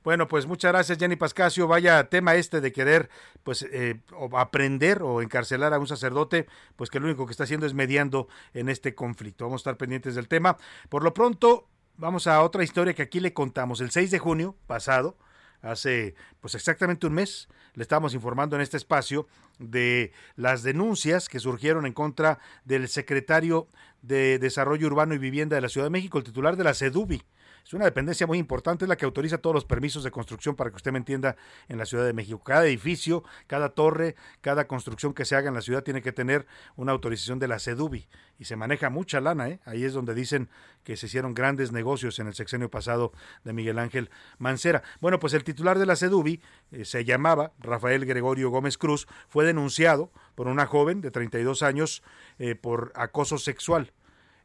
Bueno, 0.08 0.30
pues 0.30 0.47
muchas 0.47 0.72
gracias 0.72 0.97
Jenny 0.99 1.18
Pascasio. 1.18 1.68
Vaya 1.68 2.08
tema 2.08 2.36
este 2.36 2.62
de 2.62 2.72
querer 2.72 3.10
pues 3.43 3.64
eh, 3.64 3.99
aprender 4.38 5.03
o 5.03 5.22
encarcelar 5.22 5.74
a 5.74 5.80
un 5.80 5.88
sacerdote, 5.88 6.47
pues 6.78 6.89
que 6.89 7.01
lo 7.01 7.08
único 7.08 7.26
que 7.26 7.32
está 7.32 7.43
haciendo 7.43 7.66
es 7.66 7.74
mediando 7.74 8.30
en 8.53 8.70
este 8.70 8.95
conflicto. 8.95 9.43
Vamos 9.43 9.60
a 9.60 9.64
estar 9.64 9.76
pendientes 9.76 10.16
del 10.16 10.30
tema. 10.30 10.55
Por 10.88 11.03
lo 11.03 11.14
pronto, 11.14 11.68
vamos 11.97 12.26
a 12.26 12.41
otra 12.41 12.64
historia 12.64 12.93
que 12.93 13.01
aquí 13.01 13.20
le 13.20 13.34
contamos. 13.34 13.82
El 13.82 13.91
6 13.91 14.10
de 14.10 14.20
junio 14.20 14.55
pasado, 14.66 15.18
hace 15.62 16.16
pues 16.39 16.55
exactamente 16.55 17.05
un 17.05 17.12
mes, 17.12 17.49
le 17.74 17.82
estábamos 17.82 18.14
informando 18.14 18.55
en 18.55 18.62
este 18.62 18.78
espacio 18.78 19.28
de 19.60 20.14
las 20.38 20.64
denuncias 20.64 21.28
que 21.28 21.41
surgieron 21.41 21.86
en 21.86 21.91
contra 21.91 22.39
del 22.64 22.88
secretario 22.88 23.68
de 24.01 24.39
Desarrollo 24.39 24.88
Urbano 24.88 25.16
y 25.16 25.18
Vivienda 25.18 25.58
de 25.58 25.62
la 25.64 25.68
Ciudad 25.68 25.88
de 25.88 25.91
México, 25.91 26.18
el 26.18 26.24
titular 26.24 26.55
de 26.55 26.64
la 26.64 26.74
CEDUBI. 26.74 27.26
Es 27.68 27.74
una 27.74 27.84
dependencia 27.84 28.26
muy 28.26 28.38
importante, 28.38 28.86
es 28.86 28.89
la 28.89 28.95
que 28.95 29.03
autoriza 29.03 29.39
todos 29.39 29.53
los 29.53 29.65
permisos 29.65 30.01
de 30.01 30.09
construcción, 30.09 30.55
para 30.55 30.70
que 30.70 30.78
usted 30.78 30.93
me 30.93 30.99
entienda, 30.99 31.36
en 31.68 31.78
la 31.78 31.86
Ciudad 31.86 32.05
de 32.05 32.13
México. 32.13 32.41
Cada 32.41 32.65
edificio, 32.65 33.26
cada 33.45 33.72
torre, 33.72 34.15
cada 34.39 34.68
construcción 34.70 35.13
que 35.13 35.26
se 35.26 35.36
haga 35.36 35.49
en 35.49 35.53
la 35.53 35.59
ciudad 35.59 35.84
tiene 35.84 36.01
que 36.01 36.13
tener 36.13 36.47
una 36.78 36.93
autorización 36.93 37.39
de 37.39 37.49
la 37.49 37.59
CEDUBI. 37.59 38.07
Y 38.39 38.45
se 38.45 38.55
maneja 38.55 38.89
mucha 38.89 39.20
lana, 39.20 39.49
¿eh? 39.49 39.59
Ahí 39.65 39.84
es 39.84 39.91
donde 39.91 40.13
dicen 40.13 40.47
que 40.86 40.95
se 40.95 41.07
hicieron 41.07 41.34
grandes 41.34 41.74
negocios 41.74 42.20
en 42.20 42.28
el 42.28 42.36
sexenio 42.36 42.72
pasado 42.72 43.11
de 43.43 43.51
Miguel 43.51 43.80
Ángel 43.80 44.11
Mancera. 44.38 44.82
Bueno, 45.01 45.20
pues 45.20 45.34
el 45.34 45.43
titular 45.43 45.78
de 45.78 45.88
la 45.88 45.97
CEDUBI 45.97 46.41
eh, 46.72 46.86
se 46.86 47.03
llamaba 47.03 47.51
Rafael 47.59 48.05
Gregorio 48.05 48.49
Gómez 48.49 48.78
Cruz, 48.78 49.09
fue 49.28 49.43
denunciado 49.43 50.09
por 50.36 50.47
una 50.47 50.68
joven 50.68 51.01
de 51.01 51.11
32 51.11 51.63
años 51.63 52.01
eh, 52.39 52.55
por 52.55 52.93
acoso 52.95 53.38
sexual 53.38 53.91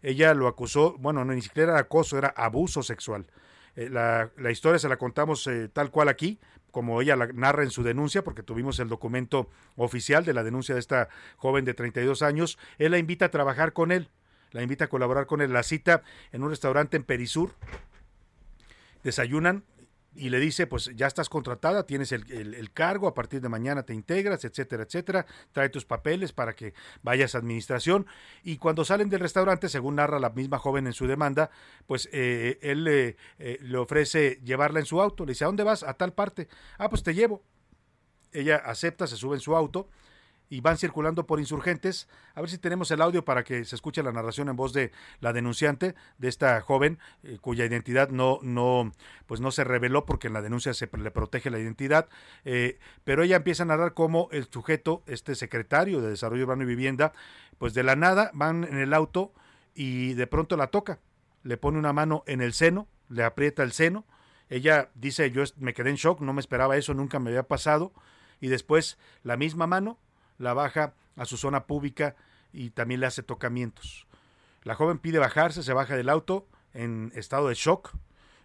ella 0.03 0.35
lo 0.35 0.49
acusó, 0.49 0.97
bueno, 0.99 1.25
no, 1.25 1.33
ni 1.33 1.43
siquiera 1.43 1.73
era 1.73 1.81
acoso, 1.81 2.19
era 2.19 2.29
abuso 2.37 2.83
sexual. 2.83 3.27
Eh, 3.77 3.89
la, 3.89 4.31
la, 4.37 4.51
historia 4.51 4.79
se 4.79 4.89
la 4.89 4.97
contamos 4.97 5.47
eh, 5.47 5.69
tal 5.73 5.91
cual 5.91 6.09
aquí, 6.09 6.39
como 6.71 7.01
ella 7.01 7.17
la 7.17 7.27
narra 7.29 7.63
en 7.63 7.71
su 7.71 7.83
denuncia, 7.83 8.25
porque 8.25 8.43
tuvimos 8.43 8.79
el 8.81 8.89
documento 8.89 9.49
oficial 9.77 10.25
de 10.25 10.35
la 10.35 10.43
denuncia 10.43 10.75
de 10.75 10.81
esta 10.81 11.09
joven 11.37 11.65
de 11.65 11.75
32 11.75 12.23
años. 12.23 12.59
Él 12.79 12.91
la 12.91 12.99
invita 12.99 13.27
a 13.27 13.31
trabajar 13.31 13.73
con 13.73 13.93
él, 13.93 14.09
la 14.51 14.63
invita 14.63 14.87
a 14.87 14.89
colaborar 14.89 15.27
con 15.27 15.41
él. 15.41 15.53
La 15.53 15.63
cita 15.63 16.03
en 16.33 16.43
un 16.43 16.51
restaurante 16.51 16.97
en 16.97 17.05
Perisur. 17.05 17.55
Desayunan, 19.05 19.65
y 20.15 20.29
le 20.31 20.39
dice, 20.41 20.67
pues 20.67 20.91
ya 20.95 21.07
estás 21.07 21.29
contratada, 21.29 21.87
tienes 21.87 22.13
el, 22.13 22.31
el- 22.33 22.73
cargo, 22.73 23.07
a 23.09 23.15
partir 23.15 23.41
de 23.41 23.49
mañana 23.49 23.83
te 23.85 23.95
integras, 23.95 24.45
etcétera, 24.45 24.85
etcétera, 24.85 25.27
trae 25.53 25.69
tus 25.69 25.85
papeles 25.85 26.33
para 26.33 26.55
que 26.55 26.75
vayas 27.03 27.35
a 27.35 27.39
administración. 27.39 28.07
Y 28.43 28.57
cuando 28.59 28.85
salen 28.85 29.09
del 29.11 29.21
restaurante, 29.21 29.69
según 29.69 29.97
narra 29.97 30.19
la 30.19 30.31
misma 30.31 30.59
joven 30.59 30.87
en 30.87 30.93
su 30.93 31.07
demanda, 31.07 31.51
pues 31.87 32.09
eh, 32.13 32.59
él 32.63 32.87
eh, 32.89 33.17
eh, 33.39 33.59
le 33.61 33.79
ofrece 33.79 34.41
llevarla 34.45 34.81
en 34.81 34.87
su 34.87 35.01
auto, 35.01 35.25
le 35.27 35.33
dice, 35.33 35.45
¿a 35.45 35.49
dónde 35.49 35.65
vas? 35.65 35.83
A 35.83 35.95
tal 35.95 36.13
parte. 36.13 36.49
Ah, 36.79 36.89
pues 36.89 37.03
te 37.03 37.15
llevo. 37.15 37.43
Ella 38.33 38.57
acepta, 38.57 39.07
se 39.07 39.17
sube 39.17 39.37
en 39.37 39.41
su 39.41 39.55
auto 39.57 39.89
y 40.53 40.61
van 40.61 40.77
circulando 40.77 41.27
por 41.27 41.41
insurgentes. 41.41 42.11
A 42.35 42.43
ver 42.43 42.51
si 42.51 42.59
tenemos 42.59 42.91
el 42.91 43.01
audio 43.01 43.25
para 43.25 43.43
que 43.43 43.65
se 43.65 43.75
escuche 43.75 44.03
la 44.03 44.13
narración 44.13 44.51
en 44.51 44.57
voz 44.57 44.75
de 44.75 44.93
la 45.21 45.33
denunciante, 45.33 45.95
de 46.19 46.29
esta 46.29 46.61
joven, 46.61 46.99
eh, 47.23 47.39
cuya 47.41 47.65
identidad 47.65 48.11
no, 48.11 48.39
no, 48.43 48.93
pues 49.25 49.41
no 49.41 49.51
se 49.51 49.65
reveló 49.65 50.05
porque 50.05 50.27
en 50.27 50.35
la 50.35 50.43
denuncia 50.43 50.75
se 50.75 50.91
le 50.95 51.11
protege 51.11 51.49
la 51.49 51.59
identidad. 51.59 52.07
eh, 52.45 52.79
pero 53.03 53.23
ella 53.23 53.37
empieza 53.37 53.63
a 53.63 53.67
narrar 53.67 53.95
cómo 53.95 54.29
el 54.31 54.47
sujeto, 54.51 55.03
este 55.07 55.37
secretario 55.37 56.03
de 56.03 56.11
Desarrollo 56.11 56.43
Urbano 56.43 56.65
y 56.65 56.67
Vivienda, 56.67 57.15
pues 57.57 57.73
de 57.73 57.83
la 57.83 57.97
nada 57.97 58.31
van 58.35 58.65
en 58.65 58.77
el 58.77 58.93
auto 58.93 59.33
y 59.75 60.13
de 60.13 60.27
pronto 60.27 60.59
la 60.59 60.67
toca. 60.67 60.99
Le 61.45 61.57
pone 61.57 61.79
una 61.79 61.95
mano 61.95 62.25
en 62.27 62.43
el 62.43 62.53
seno, 62.53 62.89
le 63.09 63.25
aprieta 63.25 63.63
el 63.63 63.73
seno. 63.73 64.05
Ella 64.51 64.91
dice, 64.97 65.31
yo 65.31 65.45
me 65.57 65.73
quedé 65.73 65.89
en 65.89 65.97
shock, 65.97 66.21
no 66.21 66.35
me 66.35 66.41
esperaba 66.41 66.77
eso, 66.77 66.93
nunca 66.93 67.19
me 67.19 67.31
había 67.31 67.45
pasado. 67.45 67.95
Y 68.39 68.49
después 68.49 68.99
la 69.23 69.39
misma 69.39 69.67
mano 69.67 69.99
la 70.43 70.55
baja 70.55 70.95
a 71.17 71.25
su 71.25 71.37
zona 71.37 71.67
pública 71.67 72.17
y 72.53 72.71
también 72.71 73.01
le 73.01 73.07
hace 73.07 73.23
tocamientos. 73.23 74.07
La 74.65 74.75
joven 74.75 74.99
pide 74.99 75.19
bajarse, 75.19 75.63
se 75.63 75.73
baja 75.73 75.97
del 75.97 76.09
auto 76.09 76.47
en 76.75 77.13
estado 77.15 77.49
de 77.49 77.55
shock, 77.55 77.93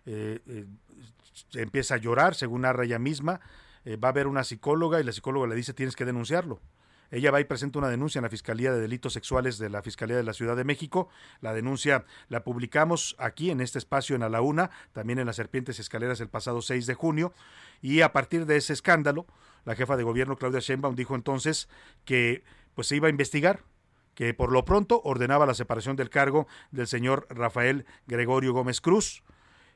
eh, 0.06 0.39
eh, 0.48 0.66
empieza 1.54 1.95
a 1.95 1.98
llorar, 1.98 2.36
según 2.36 2.62
narra 2.62 2.86
ella 2.86 3.00
misma, 3.00 3.41
eh, 3.84 3.98
va 3.98 4.10
a 4.10 4.14
ver 4.14 4.28
una 4.28 4.43
psicóloga 4.43 5.00
y 5.00 5.04
la 5.04 5.12
psicóloga 5.12 5.48
le 5.48 5.56
dice 5.56 5.74
tienes 5.74 5.95
que 5.95 6.06
denunciarlo. 6.06 6.62
Ella 7.10 7.32
va 7.32 7.39
y 7.39 7.45
presenta 7.45 7.80
una 7.80 7.88
denuncia 7.88 8.20
en 8.20 8.24
la 8.24 8.30
Fiscalía 8.30 8.74
de 8.74 8.82
Delitos 8.82 9.14
Sexuales 9.14 9.58
de 9.58 9.70
la 9.70 9.82
Fiscalía 9.82 10.18
de 10.18 10.24
la 10.24 10.34
Ciudad 10.34 10.58
de 10.58 10.66
México. 10.66 11.08
La 11.39 11.54
denuncia 11.54 12.06
la 12.28 12.43
publicamos 12.43 13.16
aquí 13.18 13.50
en 13.50 13.62
este 13.62 13.80
espacio 13.80 14.16
en 14.16 14.24
A 14.24 14.30
la 14.30 14.41
Una, 14.41 14.72
también 14.91 15.18
en 15.20 15.26
las 15.26 15.38
Serpientes 15.38 15.78
y 15.78 15.82
Escaleras 15.82 16.20
el 16.20 16.28
pasado 16.28 16.62
6 16.62 16.86
de 16.86 16.95
junio. 16.95 17.34
Y 17.82 18.02
a 18.02 18.12
partir 18.12 18.45
de 18.45 18.58
ese 18.58 18.74
escándalo, 18.74 19.26
la 19.68 19.76
jefa 19.76 19.97
de 19.97 20.03
gobierno 20.03 20.38
Claudia 20.38 20.61
Sheinbaum 20.61 20.95
dijo 20.95 21.13
entonces 21.13 21.68
que 22.05 22.41
pues 22.74 22.88
se 22.88 22.95
iba 22.95 23.07
a 23.07 23.09
investigar, 23.09 23.65
que 24.13 24.34
por 24.34 24.49
lo 24.53 24.63
pronto 24.63 25.01
ordenaba 25.03 25.45
la 25.45 25.53
separación 25.53 25.97
del 25.97 26.09
cargo 26.09 26.47
del 26.72 26.88
señor 26.88 27.28
Rafael 27.30 27.86
Gregorio 28.05 28.53
Gómez 28.53 28.80
Cruz 28.80 29.24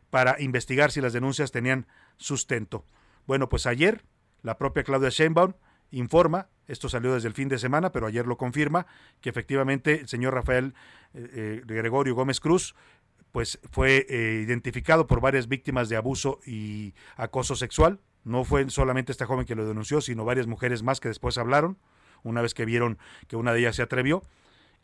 para 0.09 0.39
investigar 0.39 0.91
si 0.91 1.01
las 1.01 1.11
denuncias 1.11 1.51
tenían 1.51 1.87
sustento. 2.15 2.85
Bueno, 3.27 3.49
pues 3.49 3.65
ayer 3.65 4.05
la 4.43 4.57
propia 4.57 4.85
Claudia 4.85 5.09
Sheinbaum 5.09 5.55
informa, 5.91 6.47
esto 6.69 6.87
salió 6.87 7.13
desde 7.13 7.27
el 7.27 7.33
fin 7.33 7.49
de 7.49 7.59
semana, 7.59 7.91
pero 7.91 8.07
ayer 8.07 8.25
lo 8.25 8.37
confirma, 8.37 8.87
que 9.19 9.29
efectivamente 9.29 9.99
el 9.99 10.07
señor 10.07 10.33
Rafael 10.33 10.73
eh, 11.13 11.29
eh, 11.33 11.61
Gregorio 11.65 12.15
Gómez 12.15 12.39
Cruz 12.39 12.75
pues 13.33 13.59
fue 13.69 14.05
eh, 14.09 14.41
identificado 14.41 15.05
por 15.05 15.19
varias 15.19 15.49
víctimas 15.49 15.89
de 15.89 15.97
abuso 15.97 16.39
y 16.45 16.93
acoso 17.17 17.57
sexual. 17.57 17.99
No 18.23 18.43
fue 18.43 18.69
solamente 18.69 19.11
esta 19.11 19.25
joven 19.25 19.45
que 19.45 19.55
lo 19.55 19.67
denunció, 19.67 20.01
sino 20.01 20.25
varias 20.25 20.47
mujeres 20.47 20.83
más 20.83 20.99
que 20.99 21.07
después 21.07 21.37
hablaron, 21.37 21.77
una 22.23 22.41
vez 22.41 22.53
que 22.53 22.65
vieron 22.65 22.97
que 23.27 23.35
una 23.35 23.53
de 23.53 23.59
ellas 23.59 23.75
se 23.75 23.81
atrevió 23.81 24.21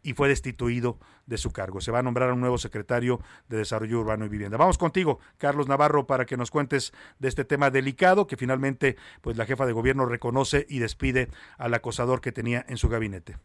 y 0.04 0.14
fue 0.14 0.30
destituido 0.30 0.98
de 1.26 1.38
su 1.38 1.52
cargo. 1.52 1.82
Se 1.82 1.92
va 1.92 2.00
a 2.00 2.04
nombrar 2.04 2.30
a 2.30 2.34
un 2.34 2.40
nuevo 2.40 2.58
secretario 2.58 3.20
de 3.50 3.58
Desarrollo 3.58 4.00
Urbano 4.00 4.26
y 4.26 4.30
Vivienda. 4.30 4.58
Vamos 4.58 4.78
contigo, 4.78 5.20
Carlos 5.38 5.68
Navarro, 5.68 6.08
para 6.08 6.26
que 6.26 6.38
nos 6.38 6.52
cuentes 6.52 6.94
de 7.20 7.28
este 7.28 7.46
tema 7.46 7.70
delicado 7.70 8.28
que 8.28 8.38
finalmente 8.38 8.96
pues 9.22 9.38
la 9.38 9.46
jefa 9.46 9.66
de 9.66 9.74
gobierno 9.74 10.06
reconoce 10.06 10.66
y 10.70 10.80
despide 10.80 11.30
al 11.58 11.74
acosador 11.74 12.22
que 12.22 12.32
tenía 12.32 12.66
en 12.70 12.78
su 12.78 12.90
gabinete. 12.90 13.38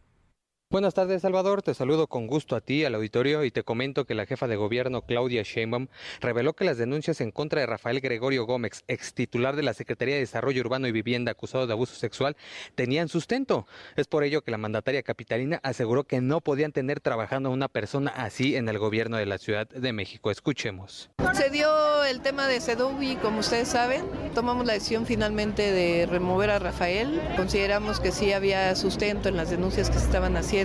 Buenas 0.73 0.95
tardes, 0.95 1.21
Salvador. 1.21 1.61
Te 1.61 1.75
saludo 1.75 2.07
con 2.07 2.25
gusto 2.25 2.55
a 2.55 2.59
ti, 2.59 2.83
al 2.83 2.95
auditorio, 2.95 3.43
y 3.43 3.51
te 3.51 3.61
comento 3.61 4.05
que 4.05 4.15
la 4.15 4.25
jefa 4.25 4.47
de 4.47 4.55
gobierno, 4.55 5.03
Claudia 5.03 5.43
Sheinbaum, 5.43 5.85
reveló 6.19 6.53
que 6.53 6.65
las 6.65 6.79
denuncias 6.79 7.21
en 7.21 7.29
contra 7.29 7.59
de 7.61 7.67
Rafael 7.67 8.01
Gregorio 8.01 8.47
Gómez, 8.47 8.83
ex 8.87 9.13
titular 9.13 9.55
de 9.55 9.61
la 9.61 9.75
Secretaría 9.75 10.15
de 10.15 10.21
Desarrollo 10.21 10.61
Urbano 10.61 10.87
y 10.87 10.91
Vivienda 10.91 11.31
acusado 11.31 11.67
de 11.67 11.73
abuso 11.73 11.93
sexual, 11.93 12.35
tenían 12.73 13.07
sustento. 13.07 13.67
Es 13.95 14.07
por 14.07 14.23
ello 14.23 14.41
que 14.41 14.49
la 14.49 14.57
mandataria 14.57 15.03
capitalina 15.03 15.59
aseguró 15.61 16.05
que 16.05 16.21
no 16.21 16.41
podían 16.41 16.71
tener 16.71 17.01
trabajando 17.01 17.49
a 17.49 17.51
una 17.51 17.67
persona 17.67 18.09
así 18.09 18.55
en 18.55 18.67
el 18.67 18.79
gobierno 18.79 19.17
de 19.17 19.27
la 19.27 19.37
Ciudad 19.37 19.69
de 19.69 19.93
México. 19.93 20.31
Escuchemos. 20.31 21.11
Se 21.35 21.51
dio 21.51 22.03
el 22.03 22.21
tema 22.21 22.47
de 22.47 22.59
Sedubi, 22.59 23.15
como 23.17 23.41
ustedes 23.41 23.67
saben. 23.67 24.05
Tomamos 24.33 24.65
la 24.65 24.73
decisión 24.73 25.05
finalmente 25.05 25.71
de 25.71 26.07
remover 26.07 26.49
a 26.49 26.57
Rafael. 26.57 27.21
Consideramos 27.35 27.99
que 27.99 28.11
sí 28.11 28.33
había 28.33 28.75
sustento 28.75 29.29
en 29.29 29.37
las 29.37 29.51
denuncias 29.51 29.91
que 29.91 29.99
se 29.99 30.05
estaban 30.05 30.35
haciendo 30.35 30.62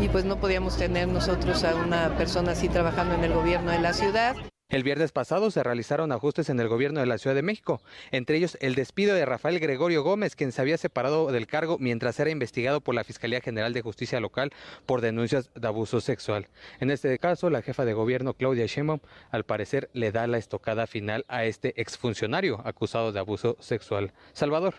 y 0.00 0.08
pues 0.08 0.24
no 0.24 0.40
podíamos 0.40 0.76
tener 0.76 1.08
nosotros 1.08 1.64
a 1.64 1.74
una 1.74 2.16
persona 2.16 2.52
así 2.52 2.68
trabajando 2.68 3.14
en 3.14 3.24
el 3.24 3.32
gobierno 3.32 3.70
de 3.70 3.78
la 3.78 3.92
ciudad. 3.92 4.34
El 4.70 4.84
viernes 4.84 5.10
pasado 5.10 5.50
se 5.50 5.64
realizaron 5.64 6.12
ajustes 6.12 6.48
en 6.48 6.60
el 6.60 6.68
gobierno 6.68 7.00
de 7.00 7.06
la 7.06 7.18
Ciudad 7.18 7.34
de 7.34 7.42
México, 7.42 7.82
entre 8.12 8.36
ellos 8.36 8.56
el 8.60 8.76
despido 8.76 9.16
de 9.16 9.26
Rafael 9.26 9.58
Gregorio 9.58 10.04
Gómez, 10.04 10.36
quien 10.36 10.52
se 10.52 10.60
había 10.62 10.78
separado 10.78 11.32
del 11.32 11.48
cargo 11.48 11.76
mientras 11.80 12.20
era 12.20 12.30
investigado 12.30 12.80
por 12.80 12.94
la 12.94 13.02
Fiscalía 13.02 13.40
General 13.40 13.72
de 13.72 13.82
Justicia 13.82 14.20
Local 14.20 14.52
por 14.86 15.00
denuncias 15.00 15.50
de 15.56 15.66
abuso 15.66 16.00
sexual. 16.00 16.46
En 16.78 16.92
este 16.92 17.18
caso, 17.18 17.50
la 17.50 17.62
jefa 17.62 17.84
de 17.84 17.94
gobierno 17.94 18.34
Claudia 18.34 18.66
Sheinbaum, 18.66 19.00
al 19.32 19.44
parecer, 19.44 19.90
le 19.92 20.12
da 20.12 20.28
la 20.28 20.38
estocada 20.38 20.86
final 20.86 21.24
a 21.26 21.44
este 21.44 21.78
exfuncionario 21.80 22.62
acusado 22.64 23.10
de 23.10 23.18
abuso 23.18 23.56
sexual. 23.58 24.12
Salvador, 24.32 24.74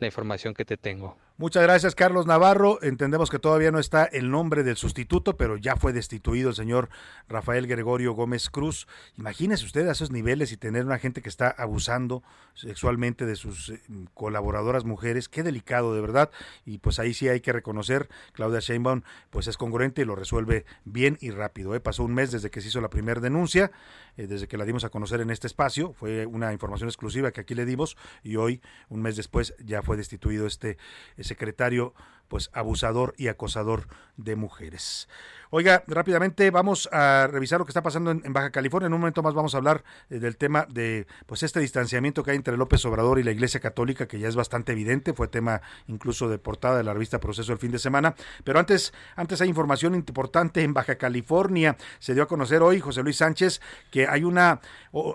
la 0.00 0.08
información 0.08 0.54
que 0.54 0.64
te 0.64 0.76
tengo. 0.76 1.16
Muchas 1.38 1.64
gracias, 1.64 1.94
Carlos 1.94 2.24
Navarro. 2.24 2.82
Entendemos 2.82 3.28
que 3.28 3.38
todavía 3.38 3.70
no 3.70 3.78
está 3.78 4.04
el 4.04 4.30
nombre 4.30 4.62
del 4.62 4.78
sustituto, 4.78 5.36
pero 5.36 5.58
ya 5.58 5.76
fue 5.76 5.92
destituido 5.92 6.48
el 6.48 6.54
señor 6.54 6.88
Rafael 7.28 7.66
Gregorio 7.66 8.14
Gómez 8.14 8.48
Cruz. 8.48 8.88
Imagínese 9.18 9.66
usted 9.66 9.86
a 9.86 9.92
esos 9.92 10.10
niveles 10.10 10.50
y 10.52 10.56
tener 10.56 10.86
una 10.86 10.98
gente 10.98 11.20
que 11.20 11.28
está 11.28 11.50
abusando 11.50 12.22
sexualmente 12.54 13.26
de 13.26 13.36
sus 13.36 13.68
eh, 13.68 13.82
colaboradoras 14.14 14.86
mujeres. 14.86 15.28
Qué 15.28 15.42
delicado, 15.42 15.94
de 15.94 16.00
verdad. 16.00 16.30
Y 16.64 16.78
pues 16.78 16.98
ahí 16.98 17.12
sí 17.12 17.28
hay 17.28 17.40
que 17.40 17.52
reconocer, 17.52 18.08
Claudia 18.32 18.60
Sheinbaum, 18.60 19.02
pues 19.28 19.46
es 19.46 19.58
congruente 19.58 20.00
y 20.00 20.04
lo 20.06 20.16
resuelve 20.16 20.64
bien 20.86 21.18
y 21.20 21.32
rápido. 21.32 21.74
¿eh? 21.74 21.80
Pasó 21.80 22.02
un 22.02 22.14
mes 22.14 22.32
desde 22.32 22.50
que 22.50 22.62
se 22.62 22.68
hizo 22.68 22.80
la 22.80 22.88
primera 22.88 23.20
denuncia, 23.20 23.70
eh, 24.16 24.26
desde 24.26 24.48
que 24.48 24.56
la 24.56 24.64
dimos 24.64 24.84
a 24.84 24.88
conocer 24.88 25.20
en 25.20 25.28
este 25.28 25.48
espacio. 25.48 25.92
Fue 25.92 26.24
una 26.24 26.54
información 26.54 26.88
exclusiva 26.88 27.30
que 27.30 27.42
aquí 27.42 27.54
le 27.54 27.66
dimos 27.66 27.98
y 28.22 28.36
hoy, 28.36 28.62
un 28.88 29.02
mes 29.02 29.16
después, 29.16 29.54
ya 29.62 29.82
fue 29.82 29.98
destituido 29.98 30.46
este 30.46 30.78
secretario 31.26 31.92
pues 32.28 32.50
abusador 32.52 33.14
y 33.16 33.28
acosador 33.28 33.86
de 34.16 34.36
mujeres. 34.36 35.08
Oiga, 35.50 35.84
rápidamente 35.86 36.50
vamos 36.50 36.88
a 36.90 37.28
revisar 37.30 37.60
lo 37.60 37.64
que 37.64 37.70
está 37.70 37.82
pasando 37.82 38.10
en, 38.10 38.32
Baja 38.32 38.50
California. 38.50 38.88
En 38.88 38.94
un 38.94 39.00
momento 39.00 39.22
más 39.22 39.32
vamos 39.32 39.54
a 39.54 39.58
hablar 39.58 39.84
eh, 40.10 40.18
del 40.18 40.36
tema 40.36 40.66
de 40.68 41.06
pues 41.26 41.44
este 41.44 41.60
distanciamiento 41.60 42.24
que 42.24 42.32
hay 42.32 42.36
entre 42.36 42.56
López 42.56 42.84
Obrador 42.84 43.20
y 43.20 43.22
la 43.22 43.30
Iglesia 43.30 43.60
Católica, 43.60 44.08
que 44.08 44.18
ya 44.18 44.26
es 44.26 44.34
bastante 44.34 44.72
evidente, 44.72 45.12
fue 45.12 45.28
tema 45.28 45.62
incluso 45.86 46.28
de 46.28 46.38
portada 46.38 46.76
de 46.76 46.84
la 46.84 46.92
revista 46.92 47.20
Proceso 47.20 47.52
el 47.52 47.58
fin 47.58 47.70
de 47.70 47.78
semana. 47.78 48.16
Pero 48.42 48.58
antes, 48.58 48.92
antes 49.14 49.40
hay 49.40 49.48
información 49.48 49.94
importante 49.94 50.62
en 50.62 50.74
Baja 50.74 50.96
California. 50.96 51.76
Se 52.00 52.14
dio 52.14 52.24
a 52.24 52.28
conocer 52.28 52.62
hoy 52.62 52.80
José 52.80 53.02
Luis 53.02 53.16
Sánchez 53.16 53.60
que 53.90 54.08
hay 54.08 54.24
una 54.24 54.60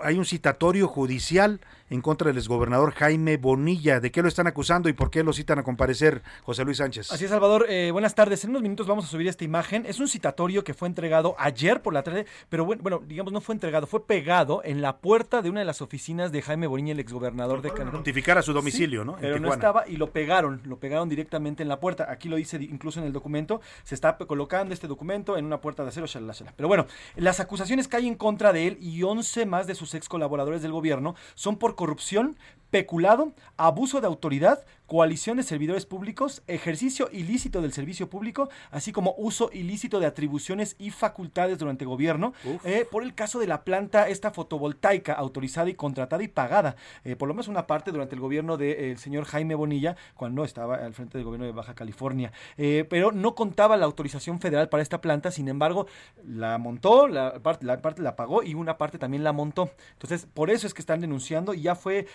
hay 0.03 0.17
un 0.17 0.25
citatorio 0.25 0.87
judicial 0.87 1.59
en 1.91 2.01
contra 2.01 2.29
del 2.29 2.37
exgobernador 2.37 2.93
Jaime 2.93 3.35
Bonilla. 3.37 3.99
¿De 3.99 4.11
qué 4.11 4.21
lo 4.21 4.29
están 4.29 4.47
acusando 4.47 4.87
y 4.89 4.93
por 4.93 5.11
qué 5.11 5.23
lo 5.23 5.33
citan 5.33 5.59
a 5.59 5.63
comparecer, 5.63 6.23
José 6.43 6.63
Luis 6.63 6.77
Sánchez? 6.77 7.11
Así 7.11 7.25
es, 7.25 7.29
Salvador. 7.29 7.65
Eh, 7.69 7.91
buenas 7.91 8.15
tardes. 8.15 8.43
En 8.45 8.51
unos 8.51 8.61
minutos 8.61 8.87
vamos 8.87 9.03
a 9.05 9.07
subir 9.09 9.27
esta 9.27 9.43
imagen. 9.43 9.85
Es 9.85 9.99
un 9.99 10.07
citatorio 10.07 10.63
que 10.63 10.73
fue 10.73 10.87
entregado 10.87 11.35
ayer 11.37 11.81
por 11.81 11.93
la 11.93 12.01
tarde, 12.01 12.25
pero 12.49 12.63
bueno, 12.63 12.81
bueno, 12.81 13.01
digamos, 13.05 13.33
no 13.33 13.41
fue 13.41 13.53
entregado, 13.55 13.87
fue 13.87 14.05
pegado 14.07 14.61
en 14.63 14.81
la 14.81 14.97
puerta 14.99 15.41
de 15.41 15.49
una 15.49 15.59
de 15.59 15.65
las 15.65 15.81
oficinas 15.81 16.31
de 16.31 16.41
Jaime 16.41 16.65
Bonilla, 16.65 16.93
el 16.93 16.99
exgobernador 17.01 17.61
de 17.61 17.71
Cancún. 17.71 17.91
Notificar 17.99 18.37
a 18.37 18.41
su 18.41 18.53
domicilio, 18.53 19.01
Sí, 19.01 19.07
¿no? 19.07 19.15
En 19.15 19.19
Pero 19.21 19.39
no 19.39 19.53
estaba 19.53 19.85
y 19.85 19.97
lo 19.97 20.11
pegaron, 20.11 20.61
lo 20.63 20.77
pegaron 20.79 21.09
directamente 21.09 21.61
en 21.61 21.67
la 21.67 21.81
puerta. 21.81 22.07
Aquí 22.09 22.29
lo 22.29 22.37
dice 22.37 22.57
di- 22.57 22.65
incluso 22.71 23.01
en 23.01 23.05
el 23.05 23.11
documento. 23.11 23.59
Se 23.83 23.95
está 23.95 24.15
colocando 24.17 24.73
este 24.73 24.87
documento 24.87 25.37
en 25.37 25.43
una 25.45 25.59
puerta 25.59 25.83
de 25.83 25.89
acero, 25.89 26.07
shalala, 26.07 26.31
shalala. 26.31 26.53
Pero 26.55 26.69
bueno, 26.69 26.85
las 27.17 27.41
acusaciones 27.41 27.89
que 27.89 27.97
hay 27.97 28.07
en 28.07 28.15
contra 28.15 28.53
de 28.53 28.67
él 28.67 28.77
y 28.79 29.03
11 29.03 29.45
más 29.45 29.67
de 29.67 29.75
sus 29.75 29.93
ex 29.93 30.07
colaboradores 30.07 30.61
del 30.61 30.71
gobierno 30.71 31.15
son 31.35 31.57
por 31.57 31.75
corrupción, 31.81 32.37
peculado, 32.71 33.33
abuso 33.57 34.01
de 34.01 34.07
autoridad, 34.07 34.65
coalición 34.87 35.37
de 35.37 35.43
servidores 35.43 35.85
públicos, 35.85 36.41
ejercicio 36.47 37.07
ilícito 37.13 37.61
del 37.61 37.71
servicio 37.71 38.09
público, 38.09 38.49
así 38.71 38.91
como 38.91 39.13
uso 39.17 39.49
ilícito 39.53 39.99
de 39.99 40.05
atribuciones 40.05 40.75
y 40.79 40.89
facultades 40.89 41.57
durante 41.59 41.85
gobierno, 41.85 42.33
eh, 42.65 42.85
por 42.91 43.03
el 43.03 43.13
caso 43.13 43.39
de 43.39 43.47
la 43.47 43.63
planta 43.63 44.09
esta 44.09 44.31
fotovoltaica 44.31 45.13
autorizada 45.13 45.69
y 45.69 45.75
contratada 45.75 46.23
y 46.23 46.27
pagada, 46.27 46.75
eh, 47.05 47.15
por 47.15 47.27
lo 47.29 47.33
menos 47.33 47.47
una 47.47 47.67
parte 47.67 47.91
durante 47.91 48.15
el 48.15 48.21
gobierno 48.21 48.57
del 48.57 48.97
señor 48.97 49.25
Jaime 49.25 49.55
Bonilla, 49.55 49.95
cuando 50.15 50.43
estaba 50.43 50.75
al 50.75 50.93
frente 50.93 51.17
del 51.17 51.25
gobierno 51.25 51.45
de 51.45 51.53
Baja 51.53 51.73
California, 51.75 52.31
Eh, 52.57 52.85
pero 52.89 53.11
no 53.11 53.35
contaba 53.35 53.77
la 53.77 53.85
autorización 53.85 54.39
federal 54.39 54.69
para 54.69 54.83
esta 54.83 55.01
planta, 55.01 55.31
sin 55.31 55.47
embargo, 55.47 55.87
la 56.25 56.57
montó, 56.57 57.07
la 57.07 57.39
parte 57.39 57.65
la, 57.65 57.81
parte 57.81 58.01
la 58.01 58.15
pagó 58.15 58.43
y 58.43 58.53
una 58.53 58.77
parte 58.77 58.97
también 58.97 59.23
la 59.23 59.33
montó. 59.33 59.71
Entonces, 59.93 60.27
por 60.33 60.49
eso 60.49 60.67
es 60.67 60.73
que 60.73 60.81
están 60.81 61.01
denunciando 61.01 61.53
y 61.53 61.61
ya 61.61 61.75
fue 61.75 62.07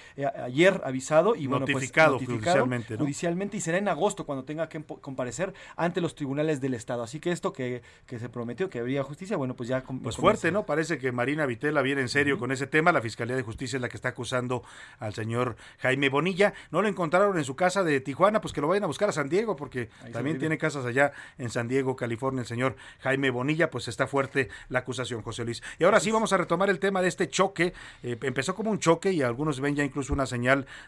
ayer 0.47 0.81
avisado 0.85 1.35
y 1.35 1.47
bueno, 1.47 1.67
Notificado 1.67 2.19
pues, 2.19 2.29
notificado 2.29 2.55
judicialmente, 2.55 2.95
¿no? 2.95 3.01
judicialmente 3.01 3.57
y 3.57 3.61
será 3.61 3.79
en 3.79 3.89
agosto 3.89 4.25
cuando 4.25 4.45
tenga 4.45 4.69
que 4.69 4.83
comparecer 4.85 5.53
ante 5.77 6.01
los 6.01 6.15
tribunales 6.15 6.61
del 6.61 6.75
Estado. 6.75 7.03
Así 7.03 7.21
que 7.21 7.33
esto 7.33 7.53
que, 7.53 7.83
que 8.07 8.19
se 8.19 8.29
prometió 8.29 8.71
que 8.71 8.79
habría 8.79 9.03
justicia, 9.03 9.37
bueno, 9.37 9.55
pues 9.55 9.69
ya... 9.69 9.77
Pues 9.81 9.87
comienza. 9.87 10.21
fuerte, 10.21 10.53
¿no? 10.53 10.65
Parece 10.65 10.99
que 10.99 11.13
Marina 11.13 11.47
Vitela 11.47 11.83
viene 11.83 12.01
en 12.01 12.09
serio 12.09 12.39
con 12.39 12.53
ese 12.53 12.67
tema. 12.67 12.93
La 12.93 13.01
Fiscalía 13.01 13.37
de 13.37 13.43
Justicia 13.43 13.77
es 13.77 13.83
la 13.83 13.89
que 13.89 13.97
está 13.97 14.11
acusando 14.11 14.63
al 14.99 15.15
señor 15.15 15.57
Jaime 15.79 16.09
Bonilla. 16.09 16.55
No 16.71 16.83
lo 16.83 16.89
encontraron 16.89 17.37
en 17.39 17.45
su 17.45 17.57
casa 17.57 17.83
de 17.85 18.01
Tijuana, 18.01 18.41
pues 18.41 18.53
que 18.53 18.61
lo 18.61 18.69
vayan 18.69 18.85
a 18.85 18.87
buscar 18.87 19.09
a 19.09 19.13
San 19.13 19.29
Diego, 19.29 19.57
porque 19.57 19.91
Ahí 20.03 20.13
también 20.13 20.39
tiene 20.39 20.59
casas 20.59 20.85
allá 20.85 21.13
en 21.39 21.51
San 21.51 21.69
Diego, 21.69 21.97
California, 21.97 22.41
el 22.41 22.47
señor 22.47 22.77
Jaime 23.01 23.31
Bonilla. 23.31 23.71
Pues 23.71 23.89
está 23.89 24.07
fuerte 24.07 24.49
la 24.69 24.81
acusación, 24.81 25.23
José 25.23 25.45
Luis. 25.45 25.63
Y 25.79 25.85
ahora 25.85 26.01
sí 26.01 26.11
vamos 26.11 26.33
a 26.33 26.37
retomar 26.37 26.71
el 26.71 26.79
tema 26.79 27.03
de 27.03 27.09
este 27.09 27.29
choque. 27.29 27.73
Eh, 28.03 28.17
empezó 28.23 28.55
como 28.55 28.71
un 28.71 28.79
choque 28.79 29.13
y 29.13 29.23
algunos 29.23 29.61
ven 29.61 29.75
ya 29.75 29.85
incluso 29.85 30.13
una 30.13 30.27
señal 30.27 30.36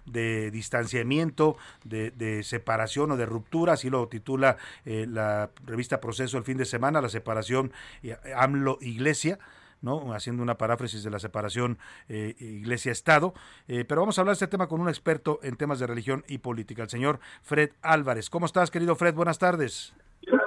de 0.04 0.50
distanciamiento, 0.50 1.56
de, 1.84 2.10
de 2.10 2.42
separación 2.42 3.12
o 3.12 3.16
de 3.16 3.26
ruptura, 3.26 3.74
así 3.74 3.90
lo 3.90 4.08
titula 4.08 4.56
eh, 4.84 5.06
la 5.08 5.50
revista 5.64 6.00
Proceso 6.00 6.38
el 6.38 6.44
fin 6.44 6.56
de 6.56 6.64
semana, 6.64 7.00
la 7.00 7.08
separación 7.08 7.72
eh, 8.02 8.16
AMLO-Iglesia. 8.36 9.38
¿no? 9.80 10.12
haciendo 10.12 10.42
una 10.42 10.56
paráfrasis 10.56 11.04
de 11.04 11.10
la 11.10 11.18
separación 11.18 11.78
eh, 12.08 12.34
Iglesia-Estado. 12.38 13.32
Eh, 13.68 13.84
pero 13.88 14.00
vamos 14.00 14.18
a 14.18 14.22
hablar 14.22 14.32
de 14.32 14.44
este 14.44 14.48
tema 14.48 14.66
con 14.66 14.80
un 14.80 14.88
experto 14.88 15.38
en 15.42 15.56
temas 15.56 15.78
de 15.78 15.86
religión 15.86 16.24
y 16.28 16.38
política, 16.38 16.82
el 16.82 16.88
señor 16.88 17.20
Fred 17.42 17.70
Álvarez. 17.82 18.30
¿Cómo 18.30 18.46
estás, 18.46 18.70
querido 18.70 18.96
Fred? 18.96 19.14
Buenas 19.14 19.38
tardes. 19.38 19.94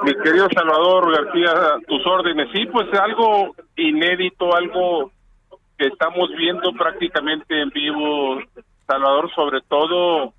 Mi 0.03 0.13
querido 0.23 0.47
Salvador 0.53 1.11
García, 1.11 1.53
tus 1.87 2.05
órdenes. 2.05 2.49
Sí, 2.53 2.65
pues 2.67 2.87
algo 2.99 3.55
inédito, 3.75 4.53
algo 4.55 5.11
que 5.77 5.87
estamos 5.87 6.29
viendo 6.37 6.71
prácticamente 6.73 7.61
en 7.61 7.69
vivo, 7.69 8.39
Salvador, 8.91 9.31
sobre 9.33 9.61
todo 9.61 10.33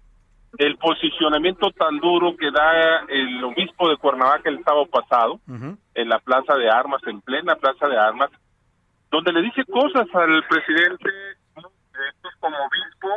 el 0.58 0.76
posicionamiento 0.76 1.70
tan 1.70 1.98
duro 2.00 2.36
que 2.36 2.50
da 2.50 3.00
el 3.08 3.42
obispo 3.44 3.88
de 3.88 3.96
Cuernavaca 3.96 4.50
el 4.50 4.62
sábado 4.62 4.86
pasado 4.86 5.40
en 5.94 6.08
la 6.08 6.18
Plaza 6.18 6.54
de 6.56 6.68
Armas, 6.70 7.00
en 7.06 7.22
plena 7.22 7.56
Plaza 7.56 7.88
de 7.88 7.98
Armas, 7.98 8.28
donde 9.10 9.32
le 9.32 9.40
dice 9.42 9.64
cosas 9.64 10.06
al 10.14 10.44
presidente 10.48 11.08
como 12.40 12.56
obispo, 12.58 13.08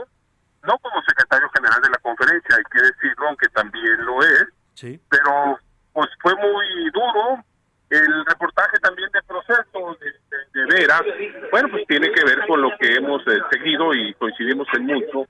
no 0.63 0.77
como 0.77 1.01
secretario 1.07 1.49
general 1.49 1.81
de 1.81 1.89
la 1.89 1.97
conferencia, 1.97 2.55
hay 2.57 2.63
que 2.71 2.81
decirlo, 2.81 3.27
aunque 3.27 3.47
también 3.49 4.05
lo 4.05 4.21
es, 4.21 4.47
Sí. 4.75 4.99
pero 5.09 5.57
pues 5.93 6.09
fue 6.21 6.33
muy 6.35 6.91
duro. 6.91 7.43
El 7.95 8.25
reportaje 8.25 8.77
también 8.79 9.09
de 9.11 9.21
proceso 9.23 9.97
de, 9.99 10.11
de, 10.11 10.37
de 10.53 10.75
Vera, 10.75 11.01
bueno, 11.51 11.69
pues 11.69 11.87
tiene 11.87 12.11
que 12.11 12.25
ver 12.25 12.45
con 12.47 12.61
lo 12.61 12.71
que 12.77 12.95
hemos 12.95 13.21
eh, 13.27 13.39
seguido 13.51 13.93
y 13.93 14.13
coincidimos 14.15 14.67
en 14.73 14.85
mucho. 14.85 15.25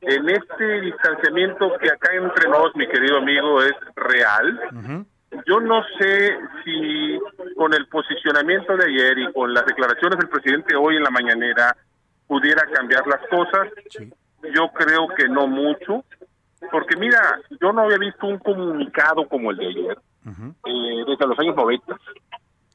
En 0.00 0.28
este 0.28 0.80
distanciamiento 0.80 1.76
que 1.78 1.90
acá 1.90 2.14
entre 2.14 2.48
nos, 2.48 2.74
mi 2.74 2.88
querido 2.88 3.18
amigo, 3.18 3.62
es 3.62 3.74
real. 3.94 5.06
Yo 5.46 5.60
no 5.60 5.84
sé 5.98 6.38
si 6.64 7.18
con 7.56 7.74
el 7.74 7.86
posicionamiento 7.88 8.76
de 8.76 8.86
ayer 8.86 9.18
y 9.18 9.32
con 9.32 9.52
las 9.52 9.66
declaraciones 9.66 10.18
del 10.18 10.28
presidente 10.28 10.74
hoy 10.74 10.96
en 10.96 11.02
la 11.02 11.10
mañanera 11.10 11.76
pudiera 12.26 12.64
cambiar 12.72 13.06
las 13.06 13.20
cosas. 13.28 13.68
Yo 14.54 14.68
creo 14.72 15.08
que 15.16 15.28
no 15.28 15.46
mucho, 15.46 16.04
porque 16.70 16.96
mira, 16.96 17.40
yo 17.60 17.72
no 17.72 17.82
había 17.82 17.98
visto 17.98 18.26
un 18.26 18.38
comunicado 18.38 19.28
como 19.28 19.50
el 19.50 19.56
de 19.58 19.66
ayer, 19.66 19.98
eh, 20.26 21.04
desde 21.06 21.26
los 21.26 21.38
años 21.38 21.56
90. 21.56 21.98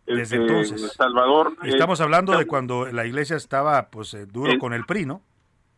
Desde 0.05 0.21
Este, 0.21 0.35
entonces. 0.35 0.93
Salvador. 0.93 1.53
eh, 1.63 1.69
Estamos 1.69 2.01
hablando 2.01 2.37
de 2.37 2.45
cuando 2.45 2.85
la 2.87 3.05
iglesia 3.05 3.35
estaba 3.37 3.89
pues 3.89 4.13
eh, 4.13 4.25
duro 4.25 4.51
Eh, 4.51 4.57
con 4.59 4.73
el 4.73 4.85
PRI, 4.85 5.05
¿no? 5.05 5.21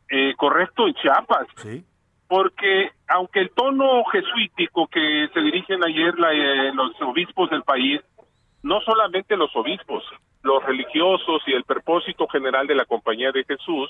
eh, 0.09 0.34
correcto, 0.38 0.88
en 0.88 0.93
Chiapas. 0.95 1.47
Sí. 1.57 1.84
Porque 2.28 2.89
aunque 3.07 3.39
el 3.41 3.51
tono 3.51 4.03
jesuítico 4.05 4.88
que 4.88 5.28
se 5.34 5.39
dirigen 5.41 5.84
ayer 5.84 6.18
la- 6.18 6.34
eh, 6.34 6.74
los 6.74 6.99
obispos 7.01 7.49
del 7.51 7.61
país, 7.63 8.01
no 8.63 8.82
solamente 8.82 9.38
los 9.38 9.55
obispos, 9.55 10.03
los 10.41 10.63
religiosos 10.63 11.41
y 11.47 11.53
el 11.53 11.63
propósito 11.63 12.28
general 12.28 12.66
de 12.68 12.76
la 12.76 12.86
Compañía 12.86 13.32
de 13.32 13.43
Jesús, 13.43 13.89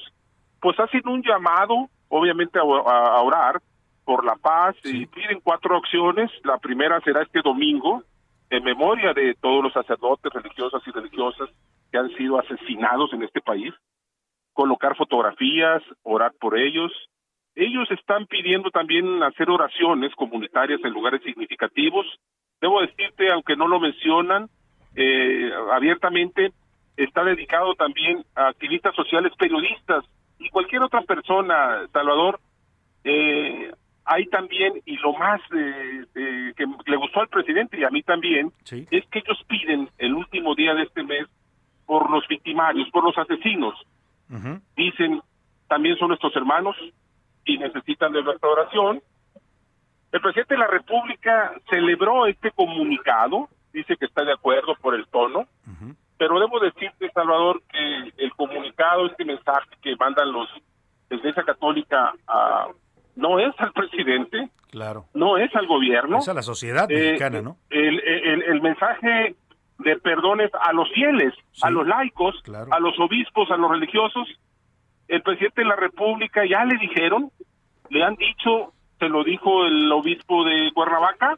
pues 0.60 0.78
hacen 0.80 1.08
un 1.08 1.22
llamado, 1.24 1.90
obviamente, 2.10 2.60
a 2.60 2.64
orar 2.64 3.62
por 4.06 4.24
la 4.24 4.36
paz 4.36 4.76
y 4.84 5.06
piden 5.08 5.42
cuatro 5.42 5.78
opciones. 5.78 6.32
La 6.44 6.58
primera 6.58 7.02
será 7.02 7.24
este 7.24 7.42
domingo, 7.42 8.04
en 8.50 8.64
memoria 8.64 9.14
de 9.14 9.34
todos 9.42 9.64
los 9.64 9.74
sacerdotes 9.74 10.32
religiosas 10.32 10.82
y 10.86 10.92
religiosas 10.92 11.50
que 11.92 11.98
han 11.98 12.10
sido 12.16 12.40
asesinados 12.40 13.12
en 13.14 13.24
este 13.24 13.42
país 13.42 13.74
colocar 14.56 14.96
fotografías, 14.96 15.84
orar 16.02 16.32
por 16.40 16.58
ellos. 16.58 16.92
Ellos 17.56 17.92
están 17.92 18.26
pidiendo 18.26 18.72
también 18.72 19.22
hacer 19.22 19.50
oraciones 19.50 20.16
comunitarias 20.16 20.80
en 20.84 20.94
lugares 20.94 21.22
significativos. 21.24 22.06
Debo 22.62 22.82
decirte, 22.82 23.32
aunque 23.32 23.58
no 23.58 23.68
lo 23.68 23.80
mencionan 23.82 24.50
eh, 24.96 25.52
abiertamente, 25.74 26.54
está 26.96 27.24
dedicado 27.26 27.76
también 27.76 28.24
a 28.34 28.48
activistas 28.48 28.96
sociales, 28.96 29.34
periodistas 29.38 30.06
y 30.40 30.50
cualquier 30.50 30.84
otra 30.84 31.02
persona, 31.02 31.86
Salvador. 31.92 32.40
Eh, 33.04 33.72
hay 34.06 34.28
también, 34.28 34.74
y 34.86 34.98
lo 34.98 35.14
más 35.14 35.42
eh, 35.56 36.06
eh, 36.16 36.54
que 36.56 36.66
le 36.86 36.98
gustó 36.98 37.22
al 37.22 37.28
presidente 37.28 37.80
y 37.80 37.84
a 37.84 37.90
mí 37.90 38.04
también, 38.04 38.52
es 38.92 39.06
que 39.08 39.20
ellos 39.20 39.44
piden 39.48 39.90
el 39.98 40.14
último 40.14 40.54
día 40.56 40.74
de 40.76 40.84
este 40.84 41.04
mes 41.04 41.26
por 41.86 42.10
los 42.12 42.28
victimarios, 42.28 42.90
por 42.92 43.04
los 43.04 43.18
asesinos. 43.18 43.74
Dicen 44.76 45.22
también 45.68 45.98
son 45.98 46.10
nuestros 46.10 46.36
hermanos 46.36 46.76
y 47.46 47.58
necesitan 47.58 48.12
de 48.14 48.22
nuestra 48.24 48.50
oración. 48.50 49.02
El 50.12 50.22
presidente 50.22 50.54
de 50.54 50.60
la 50.60 50.68
República 50.68 51.54
celebró 51.70 52.26
este 52.28 52.52
comunicado, 52.52 53.50
dice 53.74 53.98
que 53.98 54.06
está 54.06 54.24
de 54.24 54.34
acuerdo 54.34 54.76
por 54.76 54.96
el 54.96 55.06
tono, 55.08 55.48
pero 56.18 56.40
debo 56.40 56.60
decirte, 56.60 57.10
Salvador, 57.12 57.62
que 57.72 58.14
el 58.24 58.32
comunicado, 58.36 59.08
este 59.08 59.26
mensaje 59.26 59.70
que 59.82 59.96
mandan 59.98 60.32
los 60.32 60.48
de 61.10 61.18
Iglesia 61.18 61.44
Católica 61.44 62.14
a- 62.28 62.68
no 63.16 63.40
es 63.40 63.54
al 63.60 63.72
presidente, 63.74 64.50
Claro. 64.72 65.06
no 65.14 65.38
es 65.38 65.54
al 65.56 65.68
gobierno. 65.68 66.18
Es 66.20 66.28
a 66.30 66.34
la 66.34 66.42
sociedad 66.42 66.90
Eh, 66.92 66.96
mexicana, 67.12 67.42
¿no? 67.42 67.58
el, 67.70 68.00
el, 68.02 68.44
el 68.44 68.62
mensaje 68.62 69.36
de 69.80 69.98
perdones 70.00 70.52
a 70.60 70.72
los 70.74 70.90
fieles, 70.92 71.34
a 71.62 71.70
los 71.70 71.86
laicos, 71.88 72.36
a 72.72 72.80
los 72.80 73.00
obispos, 73.00 73.50
a 73.52 73.58
los 73.58 73.70
religiosos. 73.72 74.28
El 75.08 75.22
presidente 75.22 75.62
de 75.62 75.68
la 75.68 75.76
República 75.76 76.46
ya 76.50 76.64
le 76.66 76.78
dijeron, 76.78 77.32
le 77.90 78.04
han 78.04 78.16
dicho, 78.16 78.74
se 79.00 79.10
lo 79.10 79.24
dijo 79.24 79.66
el 79.66 79.92
obispo 79.92 80.44
de 80.46 80.72
Cuernavaca, 80.74 81.38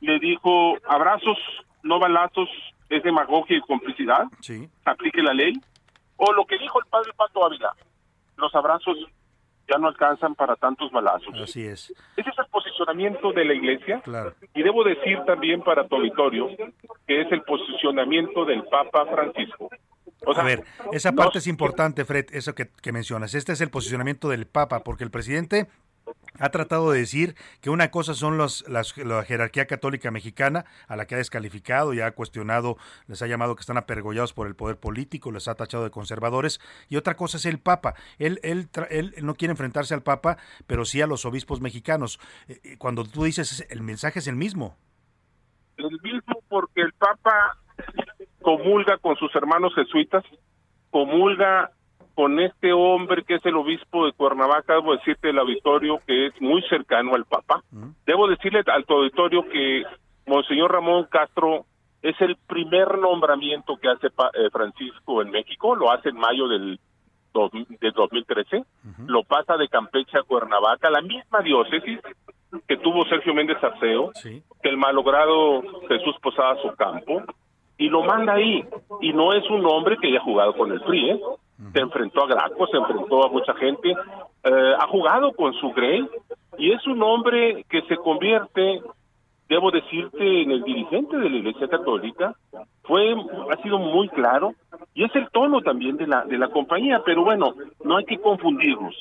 le 0.00 0.18
dijo 0.18 0.76
abrazos, 0.88 1.38
no 1.82 1.98
balazos, 1.98 2.48
es 2.88 3.02
demagogia 3.02 3.56
y 3.56 3.60
complicidad, 3.62 4.24
Sí. 4.40 4.68
aplique 4.84 5.22
la 5.22 5.32
ley. 5.34 5.54
O 6.16 6.32
lo 6.32 6.44
que 6.44 6.58
dijo 6.58 6.78
el 6.80 6.86
padre 6.90 7.12
Pato 7.16 7.44
Ávila, 7.44 7.72
los 8.36 8.54
abrazos 8.54 8.96
ya 9.70 9.78
no 9.78 9.88
alcanzan 9.88 10.34
para 10.34 10.56
tantos 10.56 10.90
balazos. 10.90 11.34
Así 11.40 11.64
es. 11.64 11.90
Ese 12.16 12.30
es 12.30 12.38
el 12.38 12.46
posicionamiento 12.50 13.32
de 13.32 13.44
la 13.44 13.54
iglesia. 13.54 14.00
Claro. 14.02 14.34
Y 14.54 14.62
debo 14.62 14.82
decir 14.84 15.18
también 15.26 15.62
para 15.62 15.86
tu 15.86 15.96
auditorio 15.96 16.48
que 17.06 17.20
es 17.22 17.30
el 17.32 17.42
posicionamiento 17.42 18.44
del 18.44 18.64
Papa 18.64 19.06
Francisco. 19.06 19.68
O 20.26 20.34
sea, 20.34 20.42
a 20.42 20.46
ver, 20.46 20.64
esa 20.92 21.12
no- 21.12 21.16
parte 21.16 21.38
es 21.38 21.46
importante, 21.46 22.04
Fred, 22.04 22.26
eso 22.32 22.54
que, 22.54 22.68
que 22.82 22.92
mencionas. 22.92 23.34
Este 23.34 23.52
es 23.52 23.60
el 23.60 23.70
posicionamiento 23.70 24.28
del 24.28 24.46
Papa, 24.46 24.80
porque 24.80 25.04
el 25.04 25.10
presidente 25.10 25.66
ha 26.38 26.48
tratado 26.50 26.90
de 26.92 26.98
decir 27.00 27.34
que 27.60 27.70
una 27.70 27.90
cosa 27.90 28.14
son 28.14 28.38
las- 28.38 28.64
la 28.68 29.24
jerarquía 29.24 29.66
católica 29.66 30.10
mexicana, 30.10 30.64
a 30.88 30.96
la 30.96 31.06
que 31.06 31.14
ha 31.14 31.18
descalificado 31.18 31.92
y 31.94 32.00
ha 32.00 32.12
cuestionado, 32.12 32.76
les 33.06 33.20
ha 33.22 33.26
llamado 33.26 33.56
que 33.56 33.60
están 33.60 33.76
apergollados 33.78 34.32
por 34.32 34.46
el 34.46 34.54
poder 34.54 34.78
político, 34.78 35.32
les 35.32 35.48
ha 35.48 35.54
tachado 35.54 35.84
de 35.84 35.90
conservadores, 35.90 36.60
y 36.88 36.96
otra 36.96 37.16
cosa 37.16 37.36
es 37.36 37.46
el 37.46 37.58
Papa. 37.58 37.94
Él, 38.18 38.38
él, 38.42 38.68
él 38.90 39.14
no 39.22 39.34
quiere 39.34 39.52
enfrentarse 39.52 39.94
al 39.94 40.02
Papa, 40.02 40.36
pero 40.66 40.84
sí 40.84 41.00
a 41.02 41.06
los 41.06 41.24
obispos 41.24 41.60
mexicanos. 41.60 42.20
Eh, 42.48 42.60
eh, 42.64 42.76
Cuando 42.78 43.04
tú 43.04 43.24
dices, 43.24 43.66
el 43.70 43.82
mensaje 43.82 44.18
es 44.20 44.26
el 44.26 44.36
mismo. 44.36 44.76
el 45.76 45.98
mismo 46.02 46.42
porque 46.48 46.82
el 46.82 46.92
Papa 46.92 47.56
comulga 48.42 48.98
con 48.98 49.16
sus 49.16 49.34
hermanos 49.34 49.72
jesuitas, 49.74 50.22
comulga 50.90 51.70
con 52.20 52.38
este 52.40 52.72
hombre 52.72 53.22
que 53.24 53.36
es 53.36 53.46
el 53.46 53.56
obispo 53.56 54.04
de 54.04 54.12
Cuernavaca, 54.12 54.74
debo 54.74 54.92
decirte 54.94 55.30
el 55.30 55.38
auditorio 55.38 56.00
que 56.06 56.26
es 56.26 56.40
muy 56.40 56.60
cercano 56.68 57.14
al 57.14 57.24
Papa. 57.24 57.62
Debo 58.04 58.28
decirle 58.28 58.62
al 58.66 58.84
tu 58.84 58.94
auditorio 58.94 59.42
que 59.48 59.84
Monseñor 60.26 60.70
Ramón 60.70 61.06
Castro 61.10 61.64
es 62.02 62.14
el 62.20 62.36
primer 62.46 62.98
nombramiento 62.98 63.76
que 63.76 63.88
hace 63.88 64.10
pa- 64.10 64.30
eh, 64.34 64.50
Francisco 64.52 65.22
en 65.22 65.30
México, 65.30 65.74
lo 65.74 65.90
hace 65.90 66.10
en 66.10 66.16
mayo 66.16 66.46
del, 66.48 66.78
del 67.80 67.92
2013, 67.92 68.64
lo 69.06 69.22
pasa 69.22 69.56
de 69.56 69.68
Campeche 69.68 70.18
a 70.18 70.22
Cuernavaca, 70.22 70.90
la 70.90 71.00
misma 71.00 71.40
diócesis 71.40 72.00
que 72.68 72.76
tuvo 72.78 73.04
Sergio 73.06 73.32
Méndez 73.34 73.62
Arceo, 73.62 74.10
que 74.62 74.68
el 74.68 74.76
malogrado 74.76 75.62
Jesús 75.88 76.16
Posadas 76.20 76.58
Ocampo, 76.64 77.22
y 77.78 77.88
lo 77.88 78.02
manda 78.02 78.34
ahí. 78.34 78.62
Y 79.00 79.12
no 79.14 79.32
es 79.32 79.48
un 79.48 79.64
hombre 79.64 79.96
que 79.98 80.08
haya 80.08 80.20
jugado 80.20 80.52
con 80.54 80.70
el 80.72 80.80
PRI, 80.82 81.10
¿eh? 81.12 81.20
Se 81.72 81.80
enfrentó 81.80 82.24
a 82.24 82.26
Graco, 82.26 82.66
se 82.66 82.76
enfrentó 82.76 83.24
a 83.24 83.30
mucha 83.30 83.54
gente, 83.54 83.90
eh, 83.90 84.74
ha 84.78 84.86
jugado 84.88 85.32
con 85.32 85.52
su 85.54 85.70
Grey, 85.72 86.06
y 86.58 86.72
es 86.72 86.86
un 86.86 87.02
hombre 87.02 87.64
que 87.68 87.82
se 87.82 87.96
convierte, 87.96 88.80
debo 89.48 89.70
decirte, 89.70 90.42
en 90.42 90.50
el 90.52 90.62
dirigente 90.62 91.18
de 91.18 91.28
la 91.28 91.36
Iglesia 91.36 91.68
Católica, 91.68 92.34
fue, 92.84 93.14
ha 93.50 93.62
sido 93.62 93.78
muy 93.78 94.08
claro, 94.08 94.54
y 94.94 95.04
es 95.04 95.14
el 95.14 95.28
tono 95.30 95.60
también 95.60 95.96
de 95.96 96.06
la, 96.06 96.24
de 96.24 96.38
la 96.38 96.48
compañía, 96.48 97.02
pero 97.04 97.24
bueno, 97.24 97.54
no 97.84 97.96
hay 97.96 98.04
que 98.04 98.18
confundirnos 98.18 98.94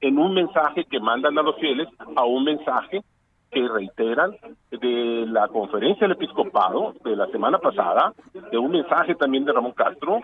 en 0.00 0.18
un 0.18 0.34
mensaje 0.34 0.84
que 0.84 1.00
mandan 1.00 1.38
a 1.38 1.42
los 1.42 1.56
fieles 1.56 1.88
a 2.16 2.24
un 2.24 2.44
mensaje 2.44 3.02
que 3.50 3.68
reiteran 3.68 4.32
de 4.70 5.26
la 5.28 5.46
conferencia 5.48 6.08
del 6.08 6.16
episcopado 6.16 6.94
de 7.04 7.14
la 7.14 7.26
semana 7.28 7.58
pasada, 7.58 8.12
de 8.50 8.58
un 8.58 8.72
mensaje 8.72 9.14
también 9.14 9.44
de 9.44 9.52
Ramón 9.52 9.72
Castro, 9.72 10.20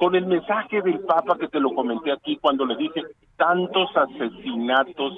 con 0.00 0.14
el 0.16 0.24
mensaje 0.26 0.80
del 0.80 1.00
Papa 1.00 1.36
que 1.38 1.46
te 1.48 1.60
lo 1.60 1.74
comenté 1.74 2.10
aquí 2.10 2.38
cuando 2.38 2.64
le 2.64 2.74
dije 2.76 3.02
tantos 3.36 3.90
asesinatos 3.94 5.12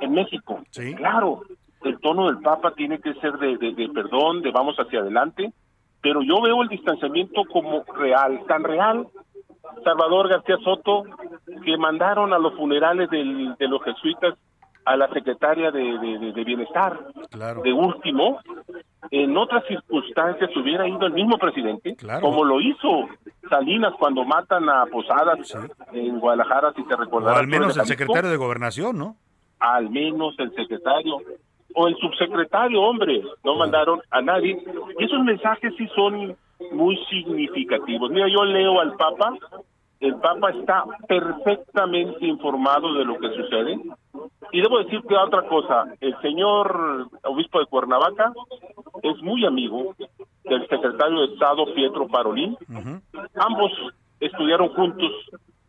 en 0.00 0.12
México. 0.12 0.60
Claro, 0.94 1.40
el 1.82 1.98
tono 2.00 2.26
del 2.26 2.38
Papa 2.42 2.72
tiene 2.76 3.00
que 3.00 3.14
ser 3.14 3.32
de, 3.38 3.56
de- 3.56 3.72
de 3.72 3.88
perdón, 3.88 4.42
de 4.42 4.50
vamos 4.50 4.76
hacia 4.76 5.00
adelante, 5.00 5.50
pero 6.02 6.20
yo 6.22 6.42
veo 6.42 6.62
el 6.62 6.68
distanciamiento 6.68 7.42
como 7.50 7.82
real, 7.96 8.42
tan 8.46 8.64
real, 8.64 9.06
Salvador 9.82 10.28
García 10.28 10.58
Soto, 10.62 11.04
que 11.64 11.76
mandaron 11.78 12.32
a 12.34 12.38
los 12.38 12.54
funerales 12.54 13.08
del- 13.08 13.54
de 13.58 13.68
los 13.68 13.82
jesuitas 13.82 14.34
a 14.90 14.96
la 14.96 15.08
secretaria 15.08 15.70
de, 15.70 15.82
de- 15.98 16.18
de- 16.18 16.32
de 16.32 16.44
Bienestar. 16.44 16.98
De 17.62 17.72
último, 17.72 18.40
en 19.10 19.36
otras 19.36 19.64
circunstancias 19.66 20.50
hubiera 20.56 20.88
ido 20.88 21.06
el 21.06 21.12
mismo 21.12 21.36
presidente, 21.38 21.94
como 22.20 22.44
lo 22.44 22.60
hizo 22.60 23.06
Salinas 23.50 23.92
cuando 23.98 24.24
matan 24.24 24.68
a 24.68 24.86
Posadas 24.86 25.38
en 25.92 26.18
Guadalajara, 26.20 26.72
si 26.74 26.84
te 26.84 26.94
O 26.94 26.96
recordarás. 26.96 27.38
al 27.40 27.46
menos 27.48 27.76
el 27.76 27.84
secretario 27.86 28.30
de 28.30 28.36
Gobernación, 28.36 28.96
¿no? 28.98 29.16
Al 29.60 29.90
menos 29.90 30.34
el 30.38 30.54
secretario 30.54 31.16
o 31.74 31.86
el 31.88 31.96
subsecretario, 31.96 32.80
hombre, 32.80 33.22
no 33.44 33.56
mandaron 33.56 34.00
a 34.10 34.22
nadie. 34.22 34.58
Y 34.98 35.04
esos 35.04 35.20
mensajes 35.22 35.74
sí 35.76 35.86
son 35.94 36.34
muy 36.72 36.96
significativos. 37.10 38.10
Mira, 38.10 38.26
yo 38.28 38.44
leo 38.44 38.80
al 38.80 38.94
Papa, 38.94 39.34
el 40.00 40.14
Papa 40.16 40.50
está 40.50 40.84
perfectamente 41.08 42.26
informado 42.26 42.94
de 42.94 43.04
lo 43.04 43.18
que 43.18 43.28
sucede. 43.34 43.78
Y 44.52 44.60
debo 44.60 44.78
decirte 44.78 45.16
otra 45.16 45.42
cosa, 45.48 45.84
el 46.00 46.16
señor 46.20 47.08
obispo 47.24 47.58
de 47.58 47.66
Cuernavaca 47.66 48.32
es 49.02 49.22
muy 49.22 49.44
amigo 49.44 49.94
del 50.44 50.68
secretario 50.68 51.20
de 51.20 51.34
Estado 51.34 51.74
Pietro 51.74 52.06
Parolín. 52.06 52.56
Ambos 53.34 53.72
estudiaron 54.20 54.68
juntos 54.70 55.10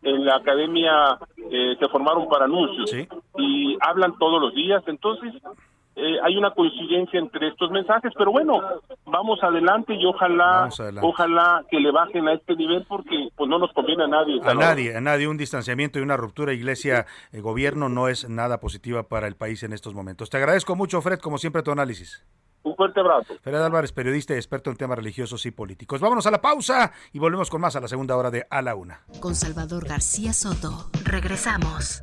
en 0.02 0.24
la 0.24 0.36
academia, 0.36 1.18
eh, 1.50 1.76
se 1.78 1.88
formaron 1.88 2.28
para 2.28 2.46
anuncios 2.46 2.90
y 3.36 3.76
hablan 3.80 4.16
todos 4.18 4.40
los 4.40 4.54
días. 4.54 4.82
Entonces, 4.86 5.34
eh, 5.96 6.16
hay 6.22 6.36
una 6.36 6.52
coincidencia 6.52 7.18
entre 7.18 7.48
estos 7.48 7.70
mensajes, 7.70 8.12
pero 8.16 8.30
bueno, 8.30 8.60
vamos 9.06 9.42
adelante 9.42 9.94
y 9.94 10.06
ojalá, 10.06 10.64
adelante. 10.64 11.00
ojalá 11.02 11.64
que 11.70 11.80
le 11.80 11.90
bajen 11.90 12.28
a 12.28 12.34
este 12.34 12.54
nivel 12.54 12.84
porque 12.88 13.28
pues 13.36 13.50
no 13.50 13.58
nos 13.58 13.72
conviene 13.72 14.04
a 14.04 14.06
nadie. 14.06 14.40
A 14.42 14.54
nadie, 14.54 14.96
a 14.96 15.00
nadie. 15.00 15.28
Un 15.28 15.36
distanciamiento 15.36 15.98
y 15.98 16.02
una 16.02 16.16
ruptura 16.16 16.52
iglesia-gobierno 16.52 17.88
no 17.88 18.08
es 18.08 18.28
nada 18.28 18.60
positiva 18.60 19.02
para 19.04 19.26
el 19.26 19.36
país 19.36 19.62
en 19.62 19.72
estos 19.72 19.94
momentos. 19.94 20.30
Te 20.30 20.36
agradezco 20.36 20.76
mucho, 20.76 21.02
Fred, 21.02 21.18
como 21.18 21.38
siempre, 21.38 21.62
tu 21.62 21.72
análisis. 21.72 22.24
Un 22.62 22.76
fuerte 22.76 23.00
abrazo. 23.00 23.34
Fred 23.42 23.62
Álvarez, 23.62 23.92
periodista 23.92 24.34
y 24.34 24.36
experto 24.36 24.70
en 24.70 24.76
temas 24.76 24.98
religiosos 24.98 25.44
y 25.46 25.50
políticos. 25.50 26.00
Vámonos 26.00 26.26
a 26.26 26.30
la 26.30 26.40
pausa 26.40 26.92
y 27.12 27.18
volvemos 27.18 27.50
con 27.50 27.60
más 27.60 27.74
a 27.74 27.80
la 27.80 27.88
segunda 27.88 28.16
hora 28.16 28.30
de 28.30 28.46
A 28.50 28.62
la 28.62 28.74
Una. 28.74 29.00
Con 29.20 29.34
Salvador 29.34 29.88
García 29.88 30.32
Soto. 30.32 30.90
Regresamos. 31.04 32.02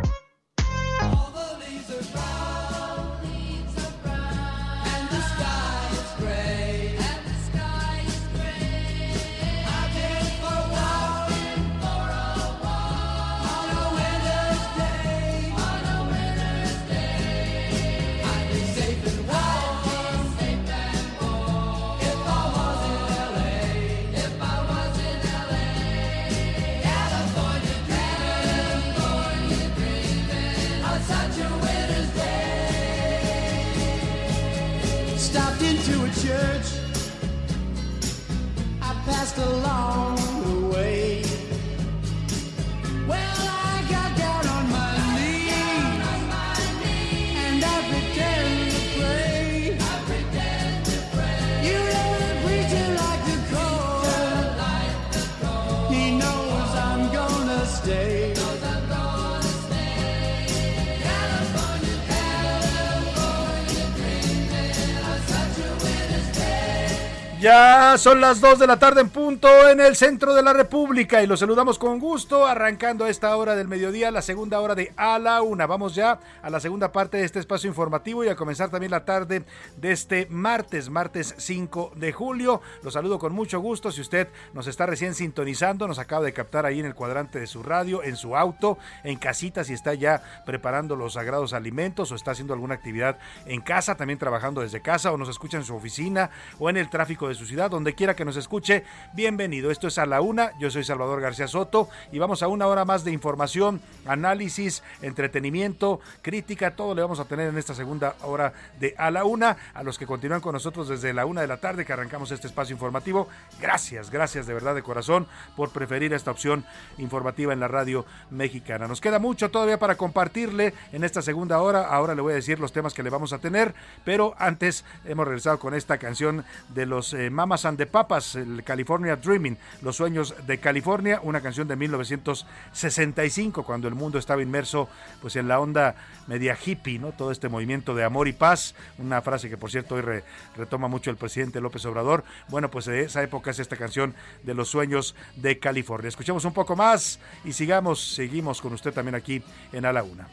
Ya 67.41 67.97
son 67.97 68.21
las 68.21 68.39
2 68.39 68.59
de 68.59 68.67
la 68.67 68.77
tarde 68.77 69.01
en 69.01 69.09
punto 69.09 69.47
en 69.67 69.81
el 69.81 69.95
centro 69.95 70.35
de 70.35 70.43
la 70.43 70.53
República 70.53 71.23
y 71.23 71.25
los 71.25 71.39
saludamos 71.39 71.79
con 71.79 71.97
gusto, 71.97 72.45
arrancando 72.45 73.05
a 73.05 73.09
esta 73.09 73.35
hora 73.35 73.55
del 73.55 73.67
mediodía, 73.67 74.11
la 74.11 74.21
segunda 74.21 74.59
hora 74.59 74.75
de 74.75 74.93
A 74.95 75.17
la 75.17 75.41
Una. 75.41 75.65
Vamos 75.65 75.95
ya 75.95 76.19
a 76.43 76.51
la 76.51 76.59
segunda 76.59 76.91
parte 76.91 77.17
de 77.17 77.25
este 77.25 77.39
espacio 77.39 77.67
informativo 77.67 78.23
y 78.23 78.29
a 78.29 78.35
comenzar 78.35 78.69
también 78.69 78.91
la 78.91 79.05
tarde 79.05 79.43
de 79.75 79.91
este 79.91 80.27
martes, 80.29 80.91
martes 80.91 81.33
5 81.35 81.93
de 81.95 82.11
julio. 82.11 82.61
Los 82.83 82.93
saludo 82.93 83.17
con 83.17 83.33
mucho 83.33 83.59
gusto. 83.59 83.91
Si 83.91 84.01
usted 84.01 84.27
nos 84.53 84.67
está 84.67 84.85
recién 84.85 85.15
sintonizando, 85.15 85.87
nos 85.87 85.97
acaba 85.97 86.23
de 86.23 86.33
captar 86.33 86.67
ahí 86.67 86.79
en 86.79 86.85
el 86.85 86.93
cuadrante 86.93 87.39
de 87.39 87.47
su 87.47 87.63
radio, 87.63 88.03
en 88.03 88.17
su 88.17 88.37
auto, 88.37 88.77
en 89.03 89.17
casita, 89.17 89.63
si 89.63 89.73
está 89.73 89.95
ya 89.95 90.21
preparando 90.45 90.95
los 90.95 91.13
sagrados 91.13 91.53
alimentos 91.53 92.11
o 92.11 92.15
está 92.15 92.31
haciendo 92.31 92.53
alguna 92.53 92.75
actividad 92.75 93.17
en 93.47 93.61
casa, 93.61 93.95
también 93.95 94.19
trabajando 94.19 94.61
desde 94.61 94.83
casa 94.83 95.11
o 95.11 95.17
nos 95.17 95.29
escucha 95.29 95.57
en 95.57 95.63
su 95.63 95.75
oficina 95.75 96.29
o 96.59 96.69
en 96.69 96.77
el 96.77 96.87
tráfico 96.91 97.29
de 97.29 97.30
su 97.35 97.45
ciudad, 97.45 97.69
donde 97.69 97.95
quiera 97.95 98.15
que 98.15 98.25
nos 98.25 98.37
escuche, 98.37 98.83
bienvenido. 99.13 99.71
Esto 99.71 99.87
es 99.87 99.97
a 99.97 100.05
la 100.05 100.21
una, 100.21 100.51
yo 100.59 100.69
soy 100.71 100.83
Salvador 100.83 101.21
García 101.21 101.47
Soto 101.47 101.89
y 102.11 102.19
vamos 102.19 102.43
a 102.43 102.47
una 102.47 102.67
hora 102.67 102.85
más 102.85 103.03
de 103.03 103.11
información, 103.11 103.81
análisis, 104.05 104.83
entretenimiento, 105.01 105.99
crítica, 106.21 106.75
todo 106.75 106.95
le 106.95 107.01
vamos 107.01 107.19
a 107.19 107.25
tener 107.25 107.49
en 107.49 107.57
esta 107.57 107.73
segunda 107.73 108.15
hora 108.23 108.53
de 108.79 108.95
a 108.97 109.11
la 109.11 109.23
una. 109.23 109.57
A 109.73 109.83
los 109.83 109.97
que 109.97 110.05
continúan 110.05 110.41
con 110.41 110.53
nosotros 110.53 110.87
desde 110.87 111.13
la 111.13 111.25
una 111.25 111.41
de 111.41 111.47
la 111.47 111.57
tarde 111.57 111.85
que 111.85 111.93
arrancamos 111.93 112.31
este 112.31 112.47
espacio 112.47 112.73
informativo, 112.73 113.27
gracias, 113.59 114.09
gracias 114.09 114.47
de 114.47 114.53
verdad 114.53 114.75
de 114.75 114.83
corazón 114.83 115.27
por 115.55 115.71
preferir 115.71 116.13
esta 116.13 116.31
opción 116.31 116.65
informativa 116.97 117.53
en 117.53 117.59
la 117.59 117.67
radio 117.67 118.05
mexicana. 118.29 118.87
Nos 118.87 119.01
queda 119.01 119.19
mucho 119.19 119.51
todavía 119.51 119.79
para 119.79 119.95
compartirle 119.95 120.73
en 120.91 121.03
esta 121.03 121.21
segunda 121.21 121.61
hora. 121.61 121.87
Ahora 121.87 122.15
le 122.15 122.21
voy 122.21 122.33
a 122.33 122.35
decir 122.35 122.59
los 122.59 122.73
temas 122.73 122.93
que 122.93 123.03
le 123.03 123.09
vamos 123.09 123.33
a 123.33 123.39
tener, 123.39 123.73
pero 124.03 124.35
antes 124.37 124.85
hemos 125.05 125.25
regresado 125.25 125.59
con 125.59 125.73
esta 125.73 125.97
canción 125.97 126.43
de 126.69 126.85
los 126.85 127.13
eh, 127.25 127.29
Mamas 127.29 127.65
and 127.65 127.77
the 127.77 127.85
Papas, 127.85 128.35
el 128.35 128.63
California 128.63 129.15
Dreaming, 129.15 129.57
Los 129.81 129.97
Sueños 129.97 130.33
de 130.45 130.57
California, 130.59 131.19
una 131.23 131.41
canción 131.41 131.67
de 131.67 131.75
1965, 131.75 133.63
cuando 133.63 133.87
el 133.87 133.95
mundo 133.95 134.17
estaba 134.19 134.41
inmerso 134.41 134.89
pues 135.21 135.35
en 135.35 135.47
la 135.47 135.59
onda 135.59 135.95
media 136.27 136.57
hippie, 136.63 136.99
¿no? 136.99 137.11
Todo 137.11 137.31
este 137.31 137.49
movimiento 137.49 137.93
de 137.95 138.03
amor 138.03 138.27
y 138.27 138.33
paz, 138.33 138.75
una 138.97 139.21
frase 139.21 139.49
que 139.49 139.57
por 139.57 139.71
cierto 139.71 139.95
hoy 139.95 140.01
re- 140.01 140.23
retoma 140.55 140.87
mucho 140.87 141.09
el 141.11 141.17
presidente 141.17 141.61
López 141.61 141.85
Obrador. 141.85 142.23
Bueno, 142.49 142.69
pues 142.71 142.85
de 142.85 143.01
esa 143.01 143.21
época 143.23 143.51
es 143.51 143.59
esta 143.59 143.75
canción 143.77 144.13
de 144.43 144.53
Los 144.53 144.69
Sueños 144.69 145.15
de 145.35 145.59
California. 145.59 146.07
Escuchemos 146.09 146.45
un 146.45 146.53
poco 146.53 146.75
más 146.75 147.19
y 147.45 147.53
sigamos, 147.53 148.13
seguimos 148.13 148.61
con 148.61 148.73
usted 148.73 148.93
también 148.93 149.15
aquí 149.15 149.43
en 149.71 149.85
A 149.85 149.93
la 149.93 150.03
Una. 150.03 150.27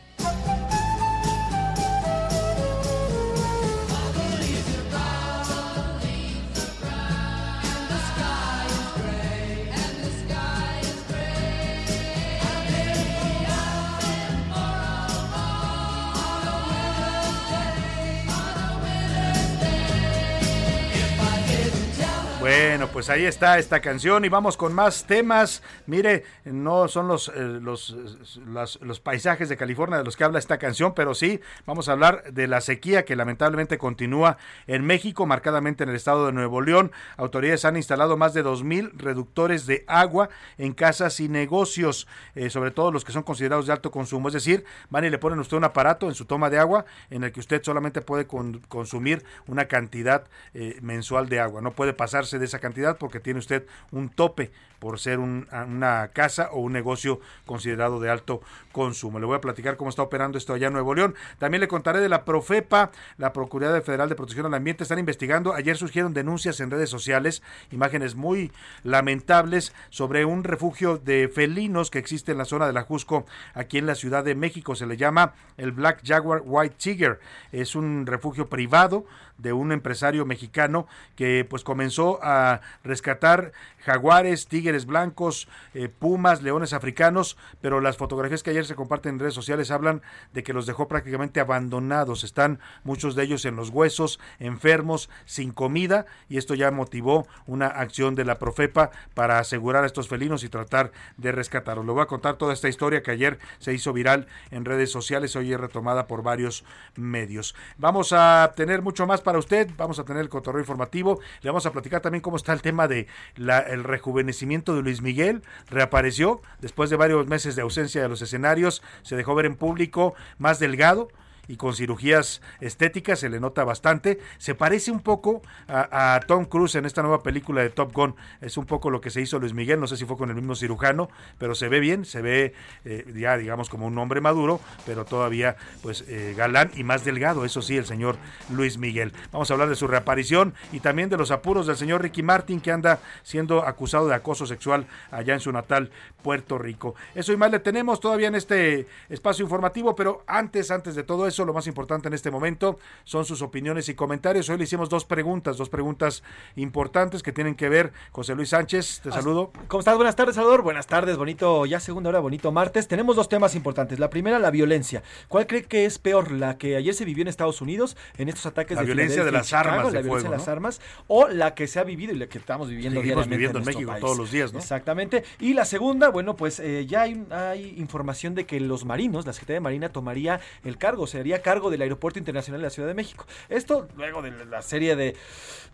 Bueno, 22.61 22.89
pues 22.89 23.09
ahí 23.09 23.25
está 23.25 23.57
esta 23.61 23.79
canción 23.79 24.25
y 24.25 24.29
vamos 24.29 24.57
con 24.57 24.73
más 24.75 25.05
temas. 25.07 25.63
Mire, 25.87 26.25
no 26.45 26.89
son 26.89 27.07
los, 27.07 27.29
eh, 27.29 27.33
los, 27.39 27.91
eh, 27.91 28.79
los 28.81 28.99
paisajes 28.99 29.49
de 29.49 29.57
California 29.57 29.99
de 29.99 30.03
los 30.05 30.17
que 30.17 30.25
habla 30.25 30.41
esta 30.41 30.59
canción, 30.59 30.93
pero 30.93 31.15
sí 31.15 31.41
vamos 31.67 31.89
a 31.89 31.93
hablar 31.93 32.33
de 32.33 32.49
la 32.49 32.61
sequía 32.61 33.05
que 33.05 33.15
lamentablemente 33.15 33.79
continúa 33.79 34.39
en 34.67 34.85
México, 34.85 35.25
marcadamente 35.25 35.85
en 35.85 35.91
el 35.91 35.95
estado 35.95 36.27
de 36.27 36.33
Nuevo 36.33 36.61
León. 36.61 36.91
Autoridades 37.17 37.65
han 37.65 37.77
instalado 37.77 38.17
más 38.17 38.35
de 38.35 38.45
2.000 38.45 38.91
reductores 38.97 39.67
de 39.67 39.85
agua 39.87 40.29
en 40.57 40.73
casas 40.73 41.21
y 41.21 41.29
negocios, 41.29 42.09
eh, 42.35 42.51
sobre 42.51 42.73
todo 42.73 42.91
los 42.91 43.05
que 43.05 43.13
son 43.13 43.23
considerados 43.23 43.69
de 43.69 43.73
alto 43.73 43.93
consumo. 43.93 44.27
Es 44.29 44.35
decir, 44.35 44.65
van 44.91 45.05
y 45.05 45.11
le 45.11 45.19
ponen 45.19 45.39
a 45.39 45.43
usted 45.43 45.57
un 45.57 45.63
aparato 45.65 46.09
en 46.09 46.15
su 46.17 46.25
toma 46.25 46.51
de 46.51 46.59
agua 46.59 46.87
en 47.11 47.23
el 47.23 47.31
que 47.31 47.39
usted 47.39 47.63
solamente 47.63 48.01
puede 48.01 48.27
con- 48.27 48.59
consumir 48.67 49.23
una 49.47 49.67
cantidad 49.67 50.25
eh, 50.55 50.77
mensual 50.83 51.29
de 51.29 51.39
agua. 51.39 51.61
No 51.61 51.71
puede 51.71 51.93
pasarse 51.93 52.41
de 52.41 52.48
esa 52.49 52.59
cantidad 52.59 52.99
porque 52.99 53.21
tiene 53.21 53.39
usted 53.39 53.67
un 53.93 54.09
tope 54.09 54.51
por 54.79 55.01
ser 55.01 55.19
un- 55.19 55.49
una 55.67 56.09
casa 56.13 56.51
o 56.53 56.61
un 56.61 56.73
negocio 56.73 57.21
considerado 57.47 57.99
de 57.99 58.11
alto 58.11 58.41
consumo. 58.71 59.19
Le 59.19 59.27
voy 59.27 59.37
a 59.37 59.41
platicar 59.41 59.77
cómo 59.77 59.91
está 59.91 60.03
operando 60.03 60.39
esto 60.39 60.53
allá 60.55 60.69
en 60.69 60.73
Nuevo 60.73 60.95
León. 60.95 61.15
También 61.39 61.61
le 61.61 61.67
contaré 61.69 61.99
de 62.01 62.09
la 62.09 62.25
Profepa, 62.25 62.91
la 63.17 63.33
Procuraduría 63.33 63.83
Federal 63.83 64.09
de 64.09 64.15
Protección 64.15 64.47
al 64.47 64.55
Ambiente. 64.55 64.85
Están 64.85 65.01
investigando. 65.01 65.53
Ayer 65.53 65.77
surgieron 65.77 66.15
denuncias 66.15 66.61
en 66.61 66.71
redes 66.71 66.91
sociales, 66.91 67.43
imágenes 67.73 68.15
muy 68.15 68.53
lamentables 68.85 69.73
sobre 69.91 70.25
un 70.25 70.45
refugio 70.45 70.99
de 70.99 71.29
felinos 71.29 71.91
que 71.91 71.99
existe 71.99 72.33
en 72.33 72.39
la 72.39 72.45
zona 72.45 72.67
de 72.67 72.73
la 72.73 72.83
Jusco, 72.83 73.27
aquí 73.55 73.79
en 73.79 73.87
la 73.87 73.95
Ciudad 73.95 74.23
de 74.25 74.35
México. 74.35 74.77
Se 74.77 74.87
le 74.87 74.97
llama 74.97 75.35
el 75.57 75.73
Black 75.73 76.03
Jaguar 76.05 76.43
White 76.45 76.77
Tiger. 76.79 77.19
Es 77.53 77.75
un 77.75 78.07
refugio 78.07 78.49
privado 78.49 79.07
de 79.39 79.53
un 79.53 79.73
empresario 79.73 80.27
mexicano 80.27 80.87
que 81.17 81.47
pues 81.49 81.65
comenzó 81.65 82.19
a 82.23 82.61
rescatar 82.85 83.53
jaguares, 83.81 84.49
tigres 84.49 84.85
blancos, 84.85 85.49
eh, 85.73 85.89
pumas, 85.89 86.43
leones 86.43 86.73
africanos, 86.73 87.39
pero 87.61 87.81
las 87.81 87.97
fotografías 87.97 88.43
que 88.43 88.51
ayer 88.51 88.67
se 88.67 88.75
comparten 88.75 89.15
en 89.15 89.21
redes 89.21 89.35
sociales 89.35 89.71
hablan 89.71 90.03
de 90.35 90.43
que 90.43 90.53
los 90.53 90.67
dejó 90.67 90.89
prácticamente 90.89 91.41
abandonados. 91.41 92.25
Están 92.25 92.61
muchos 92.85 93.15
de 93.15 93.23
ellos 93.23 93.45
en 93.45 93.57
los 93.57 93.71
huesos, 93.71 94.21
enfermos, 94.39 95.09
sin 95.25 95.53
comida, 95.53 96.07
y 96.29 96.37
esto 96.37 96.55
ya 96.55 96.71
motivó 96.71 97.27
una 97.47 97.67
acción 97.67 98.15
de 98.15 98.25
la 98.25 98.39
Profepa 98.39 98.91
para 99.15 99.39
asegurar 99.39 99.85
a 99.85 99.87
estos 99.87 100.09
felinos 100.09 100.45
y 100.45 100.49
tratar 100.49 100.93
de 101.17 101.33
rescatarlos. 101.33 101.87
Le 101.87 101.93
voy 101.93 102.03
a 102.03 102.07
contar 102.07 102.37
toda 102.37 102.53
esta 102.53 102.69
historia 102.69 103.03
que 103.03 103.13
ayer 103.13 103.39
se 103.59 103.73
hizo 103.73 103.93
viral 103.93 104.27
en 104.51 104.65
redes 104.65 104.91
sociales, 104.91 105.35
hoy 105.37 105.53
es 105.53 105.61
retomada 105.61 106.07
por 106.07 106.23
varios 106.23 106.65
medios. 106.95 107.55
Vamos 107.79 108.13
a 108.13 108.53
tener 108.57 108.83
mucho 108.83 109.07
más 109.07 109.21
para 109.29 109.41
usted, 109.41 109.69
vamos 109.77 109.99
a 109.99 110.07
tener 110.07 110.23
el 110.23 110.31
cotorreo 110.31 110.63
informativo, 110.63 111.21
le 111.43 111.51
vamos 111.51 111.67
a 111.67 111.71
platicar 111.71 112.01
también 112.01 112.23
cómo 112.23 112.39
está 112.39 112.55
el 112.55 112.63
tema 112.63 112.89
de 112.89 113.09
el 113.37 113.85
rejuvenecimiento 113.85 114.75
de 114.75 114.81
Luis 114.81 115.03
Miguel, 115.03 115.43
reapareció 115.69 116.41
después 116.63 116.89
de 116.89 116.97
varios 116.97 117.27
meses 117.27 117.55
de 117.55 117.61
ausencia 117.61 118.01
de 118.01 118.09
los 118.09 118.23
escenarios, 118.23 118.83
se 119.03 119.17
dejó 119.17 119.35
ver 119.35 119.45
en 119.45 119.57
público 119.57 120.15
más 120.39 120.59
delgado 120.61 121.09
y 121.49 121.57
con 121.57 121.75
cirugías 121.75 122.43
estéticas, 122.61 123.19
se 123.19 123.29
le 123.29 123.41
nota 123.41 123.65
bastante. 123.65 124.21
Se 124.37 124.55
parece 124.55 124.91
un 124.91 125.01
poco 125.01 125.43
a, 125.67 126.21
Tom 126.27 126.45
Cruise 126.45 126.75
en 126.75 126.85
esta 126.85 127.03
nueva 127.03 127.23
película 127.23 127.63
de 127.63 127.71
Top 127.71 127.93
Gun. 127.93 128.15
Es 128.41 128.57
un 128.57 128.67
poco 128.67 128.91
lo 128.91 129.01
que 129.01 129.11
se 129.11 129.21
hizo 129.21 129.39
Luis 129.39 129.55
Miguel, 129.55 129.81
no 129.81 129.87
sé 129.87 129.97
si 129.97 130.05
fue 130.05 130.17
con 130.17 130.29
el 130.29 130.37
mismo 130.37 130.55
cirujano, 130.55 131.09
pero 131.39 131.55
se 131.55 131.69
ve 131.69 131.81
bien, 131.81 132.05
se 132.05 132.21
ve 132.21 132.55
eh, 132.85 133.13
ya 133.17 133.37
digamos 133.37 133.69
como 133.71 133.87
un 133.87 133.97
hombre 133.99 134.21
maduro, 134.21 134.61
pero 134.85 135.05
todavía 135.05 135.57
pues 135.83 136.05
eh, 136.09 136.35
galán 136.37 136.71
y 136.77 136.85
más 136.85 137.05
delgado, 137.05 137.45
eso 137.45 137.63
sí, 137.63 137.77
el 137.77 137.87
señor 137.87 138.17
Luis 138.51 138.79
Miguel. 138.79 139.13
Vamos 139.33 139.51
a 139.51 139.55
hablar 139.55 139.69
de 139.69 139.77
su 139.77 139.87
reaparición 139.87 140.55
y 140.73 140.81
también 140.81 141.09
de 141.09 141.17
los 141.17 141.31
apuros 141.31 141.67
del 141.67 141.77
señor 141.77 142.03
Ricky 142.03 142.23
Martin 142.23 142.61
que 142.61 142.73
anda 142.73 143.01
siendo 143.23 143.65
acusado 143.65 144.09
de 144.09 144.15
acoso 144.15 144.47
sexual 144.47 144.87
allá 145.11 145.35
en 145.35 145.41
su 145.41 145.53
natal 145.53 145.91
Puerto 146.23 146.59
Rico. 146.59 146.95
Eso 147.15 147.33
y 147.33 147.37
más 147.37 147.51
le 147.51 147.61
tenemos 147.61 148.01
todavía 148.01 148.29
en 148.29 148.35
este 148.35 148.87
espacio 149.09 149.45
informativo, 149.45 149.95
pero 149.97 150.25
antes, 150.27 150.71
antes 150.71 150.95
de 150.95 151.05
todo 151.05 151.27
eso, 151.27 151.38
lo 151.45 151.53
más 151.53 151.67
importante 151.67 152.09
en 152.09 152.15
este 152.15 152.31
momento 152.31 152.79
son 153.05 153.25
sus 153.25 153.43
opiniones 153.43 153.89
y 153.89 153.95
comentarios. 153.95 154.49
Hoy 154.49 154.59
le 154.59 154.65
hicimos 154.65 154.89
dos 154.89 155.05
preguntas, 155.05 155.57
dos 155.57 155.69
preguntas 155.69 156.23
importantes 156.57 157.23
que 157.23 157.33
tienen 157.33 157.55
que 157.55 157.69
ver. 157.69 157.93
José 158.13 158.35
Luis 158.35 158.51
Sánchez, 158.51 159.01
te 159.03 159.11
saludo. 159.11 159.53
¿Cómo 159.69 159.81
estás? 159.81 159.97
Buenas 159.97 160.17
tardes, 160.17 160.37
Salvador. 160.37 160.63
Buenas 160.63 160.87
tardes, 160.87 161.17
bonito, 161.17 161.67
ya 161.67 161.81
segunda 161.81 162.11
hora, 162.11 162.21
bonito 162.21 162.53
martes. 162.53 162.89
Tenemos 162.89 163.17
dos 163.17 163.29
temas 163.29 163.55
importantes. 163.55 163.99
La 163.99 164.11
primera, 164.11 164.39
la 164.39 164.51
violencia. 164.51 165.03
¿Cuál 165.29 165.47
cree 165.47 165.65
que 165.65 165.85
es 165.85 165.99
peor? 165.99 166.33
¿La 166.33 166.59
que 166.59 166.77
ayer 166.77 166.95
se 166.95 167.05
vivió 167.05 167.23
en 167.23 167.29
Estados 167.29 167.61
Unidos, 167.61 167.97
en 168.17 168.29
estos 168.29 168.47
ataques 168.47 168.77
La 168.77 168.83
de 168.83 168.87
violencia 168.87 169.25
de 169.25 169.33
las 169.33 169.47
Chicago, 169.47 169.71
armas 169.71 169.93
de 169.93 169.99
la 169.99 170.03
violencia 170.03 170.11
fuego, 170.11 170.31
de 170.31 170.37
las 170.37 170.47
¿no? 170.47 170.53
armas, 170.53 170.81
o 171.07 171.29
la 171.29 171.55
que 171.55 171.67
se 171.67 171.79
ha 171.79 171.85
vivido 171.85 172.13
y 172.13 172.17
la 172.17 172.27
que 172.27 172.39
estamos 172.39 172.69
viviendo 172.69 173.01
Seguimos 173.01 173.27
diariamente 173.27 173.37
viviendo 173.37 173.59
en 173.59 173.65
México 173.65 173.91
país? 173.91 174.01
todos 174.01 174.19
los 174.19 174.31
días, 174.31 174.53
¿no? 174.53 174.59
Exactamente. 174.59 175.25
Y 175.41 175.55
la 175.55 175.65
segunda, 175.65 176.09
bueno, 176.09 176.37
pues 176.37 176.61
eh, 176.61 176.87
ya 176.87 177.03
hay, 177.03 177.27
hay 177.31 177.75
información 177.79 178.35
de 178.35 178.47
que 178.47 178.61
los 178.61 178.85
marinos, 178.85 179.27
la 179.27 179.33
Secretaría 179.33 179.57
de 179.57 179.61
Marina 179.61 179.89
tomaría 179.91 180.41
el 180.65 180.79
cargo, 180.79 181.07
sería 181.07 181.28
cargo 181.43 181.71
del 181.71 181.83
Aeropuerto 181.83 182.19
Internacional 182.19 182.61
de 182.61 182.67
la 182.67 182.71
Ciudad 182.71 182.89
de 182.89 182.95
México. 182.95 183.27
Esto 183.49 183.87
luego 183.97 184.23
de 184.23 184.31
la 184.47 184.63
serie 184.63 184.97
de 184.97 185.15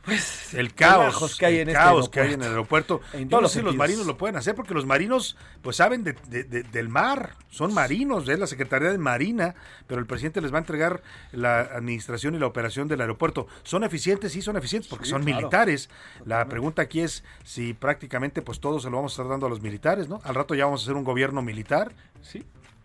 pues, 0.04 0.52
el 0.54 0.74
caos 0.74 1.36
que 1.38 1.46
hay 1.46 1.54
el 1.56 1.60
en 1.62 1.68
este 1.70 1.78
caos 1.80 2.08
que 2.10 2.20
hay 2.20 2.32
en 2.34 2.42
aeropuerto. 2.42 3.00
el 3.00 3.08
aeropuerto. 3.08 3.18
En 3.18 3.24
Yo 3.24 3.28
todos 3.30 3.40
no 3.40 3.42
los 3.42 3.52
sé 3.52 3.58
si 3.58 3.62
los 3.64 3.70
sentidos. 3.72 3.76
marinos 3.78 4.06
lo 4.06 4.16
pueden 4.18 4.36
hacer 4.36 4.54
porque 4.54 4.74
los 4.74 4.84
marinos 4.86 5.36
pues 5.62 5.76
saben 5.76 6.04
de- 6.04 6.12
de- 6.28 6.44
de- 6.44 6.62
del 6.64 6.88
mar, 6.88 7.36
son 7.48 7.72
marinos, 7.72 8.28
es 8.28 8.38
la 8.38 8.46
Secretaría 8.46 8.90
de 8.90 8.98
Marina, 8.98 9.54
pero 9.86 10.00
el 10.00 10.06
presidente 10.06 10.40
les 10.42 10.52
va 10.52 10.56
a 10.56 10.60
entregar 10.60 11.02
la 11.32 11.60
administración 11.60 12.34
y 12.34 12.38
la 12.38 12.46
operación 12.46 12.86
del 12.88 13.00
aeropuerto. 13.00 13.46
¿Son 13.62 13.82
eficientes? 13.84 14.32
Sí, 14.32 14.42
son 14.42 14.56
eficientes 14.56 14.88
porque 14.90 15.04
Sí, 15.06 15.10
son 15.12 15.22
claro. 15.22 15.38
militares. 15.38 15.88
La 16.26 16.44
pregunta 16.48 16.82
aquí 16.82 17.00
es 17.00 17.24
si 17.44 17.72
prácticamente 17.74 18.42
pues 18.42 18.60
todo 18.60 18.80
se 18.80 18.90
lo 18.90 18.96
vamos 18.96 19.12
a 19.12 19.14
estar 19.14 19.28
dando 19.28 19.46
a 19.46 19.48
los 19.48 19.62
militares, 19.62 20.08
¿no? 20.08 20.20
Al 20.24 20.34
rato 20.34 20.54
ya 20.54 20.64
vamos 20.66 20.82
a 20.82 20.84
hacer 20.84 20.96
un 20.96 21.04
gobierno 21.04 21.40
militar. 21.42 21.92
Sí. 22.22 22.44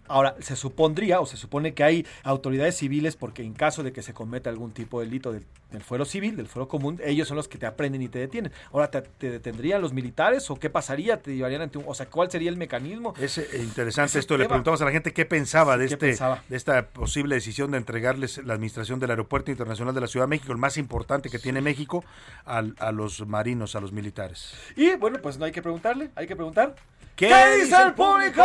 Ahora, 0.09 0.35
se 0.39 0.55
supondría 0.55 1.21
o 1.21 1.25
se 1.25 1.37
supone 1.37 1.73
que 1.73 1.83
hay 1.83 2.05
autoridades 2.23 2.75
civiles 2.75 3.15
porque 3.15 3.43
en 3.43 3.53
caso 3.53 3.83
de 3.83 3.93
que 3.93 4.01
se 4.01 4.13
cometa 4.13 4.49
algún 4.49 4.71
tipo 4.71 4.99
de 4.99 5.05
delito 5.05 5.31
del, 5.31 5.45
del 5.71 5.81
fuero 5.83 6.03
civil, 6.03 6.35
del 6.35 6.47
fuero 6.47 6.67
común, 6.67 6.99
ellos 7.05 7.27
son 7.27 7.37
los 7.37 7.47
que 7.47 7.57
te 7.57 7.65
aprenden 7.65 8.01
y 8.01 8.09
te 8.09 8.19
detienen. 8.19 8.51
Ahora, 8.73 8.89
¿te, 8.91 9.01
te 9.01 9.29
detendrían 9.29 9.81
los 9.81 9.93
militares 9.93 10.49
o 10.49 10.55
qué 10.57 10.69
pasaría? 10.69 11.21
¿Te 11.21 11.35
llevarían 11.35 11.61
ante 11.61 11.77
un... 11.77 11.85
O 11.87 11.93
sea, 11.93 12.07
¿cuál 12.07 12.29
sería 12.29 12.49
el 12.49 12.57
mecanismo? 12.57 13.13
Es 13.19 13.37
eh, 13.37 13.47
interesante 13.59 14.09
Ese 14.11 14.19
esto. 14.19 14.37
Le 14.37 14.45
preguntamos 14.47 14.81
a 14.81 14.85
la 14.85 14.91
gente 14.91 15.13
qué 15.13 15.25
pensaba 15.25 15.77
de 15.77 15.87
¿qué 15.87 15.93
este 15.93 16.07
pensaba? 16.07 16.43
de 16.49 16.57
esta 16.57 16.87
posible 16.89 17.35
decisión 17.35 17.71
de 17.71 17.77
entregarles 17.77 18.43
la 18.43 18.55
administración 18.55 18.99
del 18.99 19.11
Aeropuerto 19.11 19.51
Internacional 19.51 19.93
de 19.93 20.01
la 20.01 20.07
Ciudad 20.07 20.25
de 20.25 20.29
México, 20.29 20.51
el 20.51 20.57
más 20.57 20.77
importante 20.77 21.29
que 21.29 21.39
tiene 21.39 21.61
México, 21.61 22.03
al- 22.45 22.75
a 22.79 22.91
los 22.91 23.25
marinos, 23.27 23.75
a 23.75 23.79
los 23.79 23.91
militares. 23.91 24.53
Y 24.75 24.95
bueno, 24.95 25.19
pues 25.21 25.37
no 25.37 25.45
hay 25.45 25.51
que 25.51 25.61
preguntarle, 25.61 26.09
hay 26.15 26.25
que 26.27 26.35
preguntar. 26.35 26.75
¿Qué 27.19 27.27
dice 27.27 27.65
dice 27.65 27.81
el 27.81 27.93
público? 27.93 28.43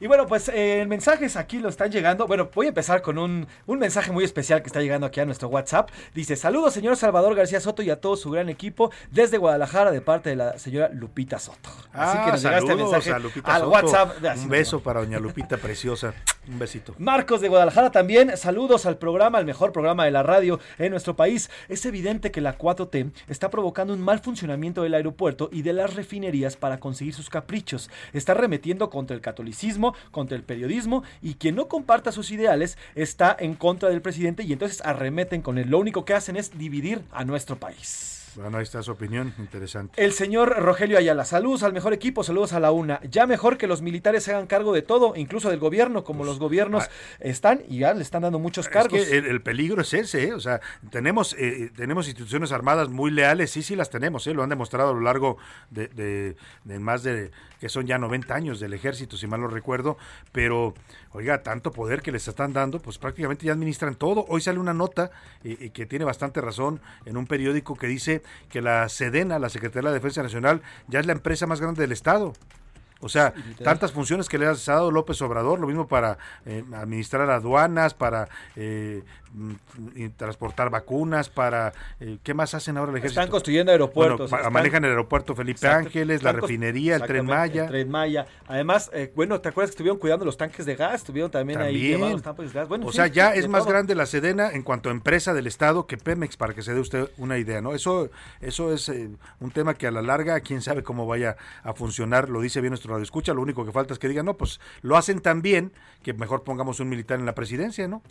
Y 0.00 0.06
bueno, 0.08 0.26
pues 0.26 0.50
eh, 0.52 0.84
mensajes 0.88 1.36
aquí 1.36 1.58
lo 1.60 1.68
están 1.68 1.90
llegando. 1.92 2.26
Bueno, 2.26 2.50
voy 2.52 2.66
a 2.66 2.68
empezar 2.70 3.02
con 3.02 3.18
un, 3.18 3.46
un 3.66 3.78
mensaje 3.78 4.10
muy 4.10 4.24
especial 4.24 4.62
que 4.62 4.66
está 4.66 4.80
llegando 4.80 5.06
aquí 5.06 5.20
a 5.20 5.24
nuestro 5.24 5.48
WhatsApp. 5.48 5.90
Dice, 6.12 6.34
saludos 6.36 6.74
señor 6.74 6.96
Salvador 6.96 7.34
García 7.36 7.60
Soto 7.60 7.82
y 7.82 7.90
a 7.90 8.00
todo 8.00 8.16
su 8.16 8.30
gran 8.30 8.48
equipo 8.48 8.90
desde 9.12 9.38
Guadalajara 9.38 9.92
de 9.92 10.00
parte 10.00 10.30
de 10.30 10.36
la 10.36 10.58
señora 10.58 10.88
Lupita 10.92 11.38
Soto. 11.38 11.70
Así 11.92 12.18
que 12.24 12.32
nos 12.32 12.42
llega 12.42 12.58
este 12.58 12.72
Ah, 12.72 12.74
saludos 12.74 12.90
mensaje 12.92 13.12
a 13.12 13.18
Lupita 13.20 13.54
al 13.54 13.60
Soto. 13.60 13.70
WhatsApp. 13.70 14.16
de- 14.18 14.30
Un 14.30 14.48
beso 14.48 14.80
para 14.80 15.00
doña 15.00 15.20
Lupita 15.20 15.56
preciosa. 15.56 16.14
Un 16.46 16.58
besito. 16.58 16.94
Marcos 16.98 17.40
de 17.40 17.48
Guadalajara 17.48 17.90
también, 17.90 18.36
saludos 18.36 18.84
al 18.84 18.98
programa, 18.98 19.38
el 19.38 19.46
mejor 19.46 19.72
programa 19.72 20.04
de 20.04 20.10
la 20.10 20.22
radio 20.22 20.60
en 20.78 20.90
nuestro 20.90 21.16
país. 21.16 21.48
Es 21.70 21.86
evidente 21.86 22.30
que 22.30 22.42
la 22.42 22.58
4T 22.58 23.12
está 23.28 23.48
provocando 23.50 23.94
un 23.94 24.00
mal 24.02 24.18
funcionamiento 24.20 24.82
del 24.82 24.92
aeropuerto 24.92 25.48
y 25.52 25.62
de 25.62 25.72
las 25.72 25.94
refinerías 25.94 26.56
para 26.56 26.80
conseguir 26.80 27.14
sus 27.14 27.30
caprichos. 27.30 27.83
Está 28.12 28.34
remetiendo 28.34 28.90
contra 28.90 29.14
el 29.14 29.20
catolicismo, 29.22 29.94
contra 30.10 30.36
el 30.36 30.42
periodismo 30.42 31.02
y 31.22 31.34
quien 31.34 31.54
no 31.56 31.68
comparta 31.68 32.12
sus 32.12 32.30
ideales 32.30 32.78
está 32.94 33.36
en 33.38 33.54
contra 33.54 33.88
del 33.88 34.02
presidente 34.02 34.42
y 34.44 34.52
entonces 34.52 34.80
arremeten 34.84 35.42
con 35.42 35.58
él. 35.58 35.68
Lo 35.70 35.78
único 35.78 36.04
que 36.04 36.14
hacen 36.14 36.36
es 36.36 36.56
dividir 36.58 37.02
a 37.12 37.24
nuestro 37.24 37.56
país. 37.56 38.10
Bueno, 38.36 38.56
ahí 38.58 38.64
está 38.64 38.82
su 38.82 38.90
opinión, 38.90 39.32
interesante. 39.38 40.02
El 40.04 40.12
señor 40.12 40.56
Rogelio 40.58 40.98
Ayala, 40.98 41.24
saludos 41.24 41.62
al 41.62 41.72
mejor 41.72 41.92
equipo, 41.92 42.24
saludos 42.24 42.52
a 42.52 42.58
la 42.58 42.72
una. 42.72 43.00
Ya 43.08 43.28
mejor 43.28 43.56
que 43.58 43.68
los 43.68 43.80
militares 43.80 44.24
se 44.24 44.32
hagan 44.32 44.48
cargo 44.48 44.72
de 44.72 44.82
todo, 44.82 45.14
incluso 45.14 45.50
del 45.50 45.60
gobierno, 45.60 46.02
como 46.02 46.24
los 46.24 46.40
gobiernos 46.40 46.82
están 47.20 47.62
y 47.68 47.78
ya 47.78 47.94
le 47.94 48.02
están 48.02 48.22
dando 48.22 48.40
muchos 48.40 48.68
cargos. 48.68 48.90
Pues, 48.90 49.02
ah, 49.02 49.04
Es 49.04 49.10
que 49.10 49.18
el, 49.18 49.26
el 49.26 49.40
peligro 49.40 49.82
es 49.82 49.94
ese, 49.94 50.24
¿eh? 50.24 50.34
o 50.34 50.40
sea, 50.40 50.60
tenemos, 50.90 51.36
eh, 51.38 51.70
tenemos 51.76 52.08
instituciones 52.08 52.50
armadas 52.50 52.88
muy 52.88 53.12
leales, 53.12 53.52
sí, 53.52 53.62
sí 53.62 53.76
las 53.76 53.88
tenemos, 53.90 54.26
¿eh? 54.26 54.34
lo 54.34 54.42
han 54.42 54.48
demostrado 54.48 54.90
a 54.90 54.94
lo 54.94 55.00
largo 55.02 55.36
de, 55.70 55.86
de- 55.86 56.36
de 56.64 56.78
más 56.80 57.04
de, 57.04 57.30
que 57.64 57.70
son 57.70 57.86
ya 57.86 57.96
90 57.96 58.34
años 58.34 58.60
del 58.60 58.74
ejército, 58.74 59.16
si 59.16 59.26
mal 59.26 59.40
no 59.40 59.48
recuerdo, 59.48 59.96
pero, 60.32 60.74
oiga, 61.12 61.42
tanto 61.42 61.72
poder 61.72 62.02
que 62.02 62.12
les 62.12 62.28
están 62.28 62.52
dando, 62.52 62.78
pues 62.78 62.98
prácticamente 62.98 63.46
ya 63.46 63.52
administran 63.52 63.94
todo. 63.94 64.26
Hoy 64.28 64.42
sale 64.42 64.58
una 64.58 64.74
nota 64.74 65.10
eh, 65.44 65.70
que 65.70 65.86
tiene 65.86 66.04
bastante 66.04 66.42
razón 66.42 66.82
en 67.06 67.16
un 67.16 67.26
periódico 67.26 67.74
que 67.74 67.86
dice 67.86 68.22
que 68.50 68.60
la 68.60 68.86
Sedena, 68.90 69.38
la 69.38 69.48
Secretaría 69.48 69.88
de 69.88 69.92
la 69.92 69.94
Defensa 69.94 70.22
Nacional, 70.22 70.60
ya 70.88 71.00
es 71.00 71.06
la 71.06 71.12
empresa 71.12 71.46
más 71.46 71.58
grande 71.62 71.80
del 71.80 71.92
Estado. 71.92 72.34
O 73.00 73.08
sea, 73.08 73.34
tantas 73.62 73.92
funciones 73.92 74.28
que 74.28 74.38
le 74.38 74.46
ha 74.46 74.54
dado 74.54 74.90
López 74.90 75.20
Obrador, 75.22 75.58
lo 75.58 75.66
mismo 75.66 75.88
para 75.88 76.18
eh, 76.46 76.64
administrar 76.74 77.30
aduanas, 77.30 77.92
para 77.92 78.28
eh, 78.56 79.02
transportar 80.16 80.70
vacunas, 80.70 81.28
para... 81.28 81.72
eh, 82.00 82.18
¿Qué 82.22 82.34
más 82.34 82.54
hacen 82.54 82.76
ahora 82.76 82.92
el 82.92 82.98
ejército? 82.98 83.20
Están 83.20 83.30
construyendo 83.30 83.72
aeropuertos, 83.72 84.18
Bueno, 84.18 84.30
pa- 84.30 84.36
están- 84.38 84.52
manejan 84.52 84.84
el 84.84 84.90
aeropuerto 84.90 85.34
Felipe 85.34 85.58
Exacto. 85.58 85.86
Ángeles, 85.88 86.22
la 86.22 86.32
refinería, 86.32 86.96
el 86.96 87.02
Tren 87.02 87.26
Maya. 87.26 87.62
El 87.64 87.68
Tren 87.68 87.90
Maya. 87.90 88.26
Además, 88.46 88.90
eh, 88.92 89.12
bueno, 89.14 89.40
¿te 89.40 89.48
acuerdas 89.48 89.70
que 89.70 89.74
estuvieron 89.74 89.98
cuidando 89.98 90.24
los 90.24 90.36
tanques 90.36 90.66
de 90.66 90.76
gas? 90.76 90.94
Estuvieron 90.96 91.30
también, 91.30 91.60
ahí 91.60 91.90
También. 91.92 92.12
los 92.12 92.22
tanques 92.22 92.52
de 92.52 92.60
gas. 92.60 92.68
Bueno, 92.68 92.86
o 92.86 92.90
sí, 92.92 92.96
sea, 92.96 93.06
ya 93.08 93.34
es 93.34 93.48
más 93.48 93.62
todo. 93.64 93.72
grande 93.72 93.94
la 93.94 94.06
Sedena 94.06 94.50
en 94.52 94.62
cuanto 94.62 94.88
a 94.88 94.92
empresa 94.92 95.34
del 95.34 95.46
Estado 95.46 95.86
que 95.86 95.96
Pemex, 95.96 96.36
para 96.36 96.54
que 96.54 96.62
se 96.62 96.72
dé 96.74 96.80
usted 96.80 97.08
una 97.18 97.38
idea, 97.38 97.60
¿no? 97.60 97.74
Eso, 97.74 98.10
eso 98.40 98.72
es 98.72 98.88
eh, 98.88 99.10
un 99.40 99.50
tema 99.50 99.74
que 99.74 99.86
a 99.86 99.90
la 99.90 100.02
larga, 100.02 100.40
quién 100.40 100.62
sabe 100.62 100.82
cómo 100.82 101.06
vaya 101.06 101.36
a 101.62 101.72
funcionar, 101.74 102.28
lo 102.30 102.40
dice 102.40 102.60
bien 102.60 102.70
nuestro 102.70 102.92
radio 102.92 103.02
escucha, 103.02 103.34
lo 103.34 103.42
único 103.42 103.64
que 103.66 103.72
falta 103.72 103.92
es 103.92 103.98
que 103.98 104.08
digan, 104.08 104.26
no, 104.26 104.34
pues 104.34 104.60
lo 104.82 104.96
hacen 104.96 105.20
tan 105.20 105.42
bien 105.42 105.72
que 106.02 106.12
mejor 106.14 106.44
pongamos 106.44 106.80
un 106.80 106.88
militar 106.88 107.18
en 107.18 107.26
la 107.26 107.34
presidencia, 107.34 107.88
¿no? 107.88 108.02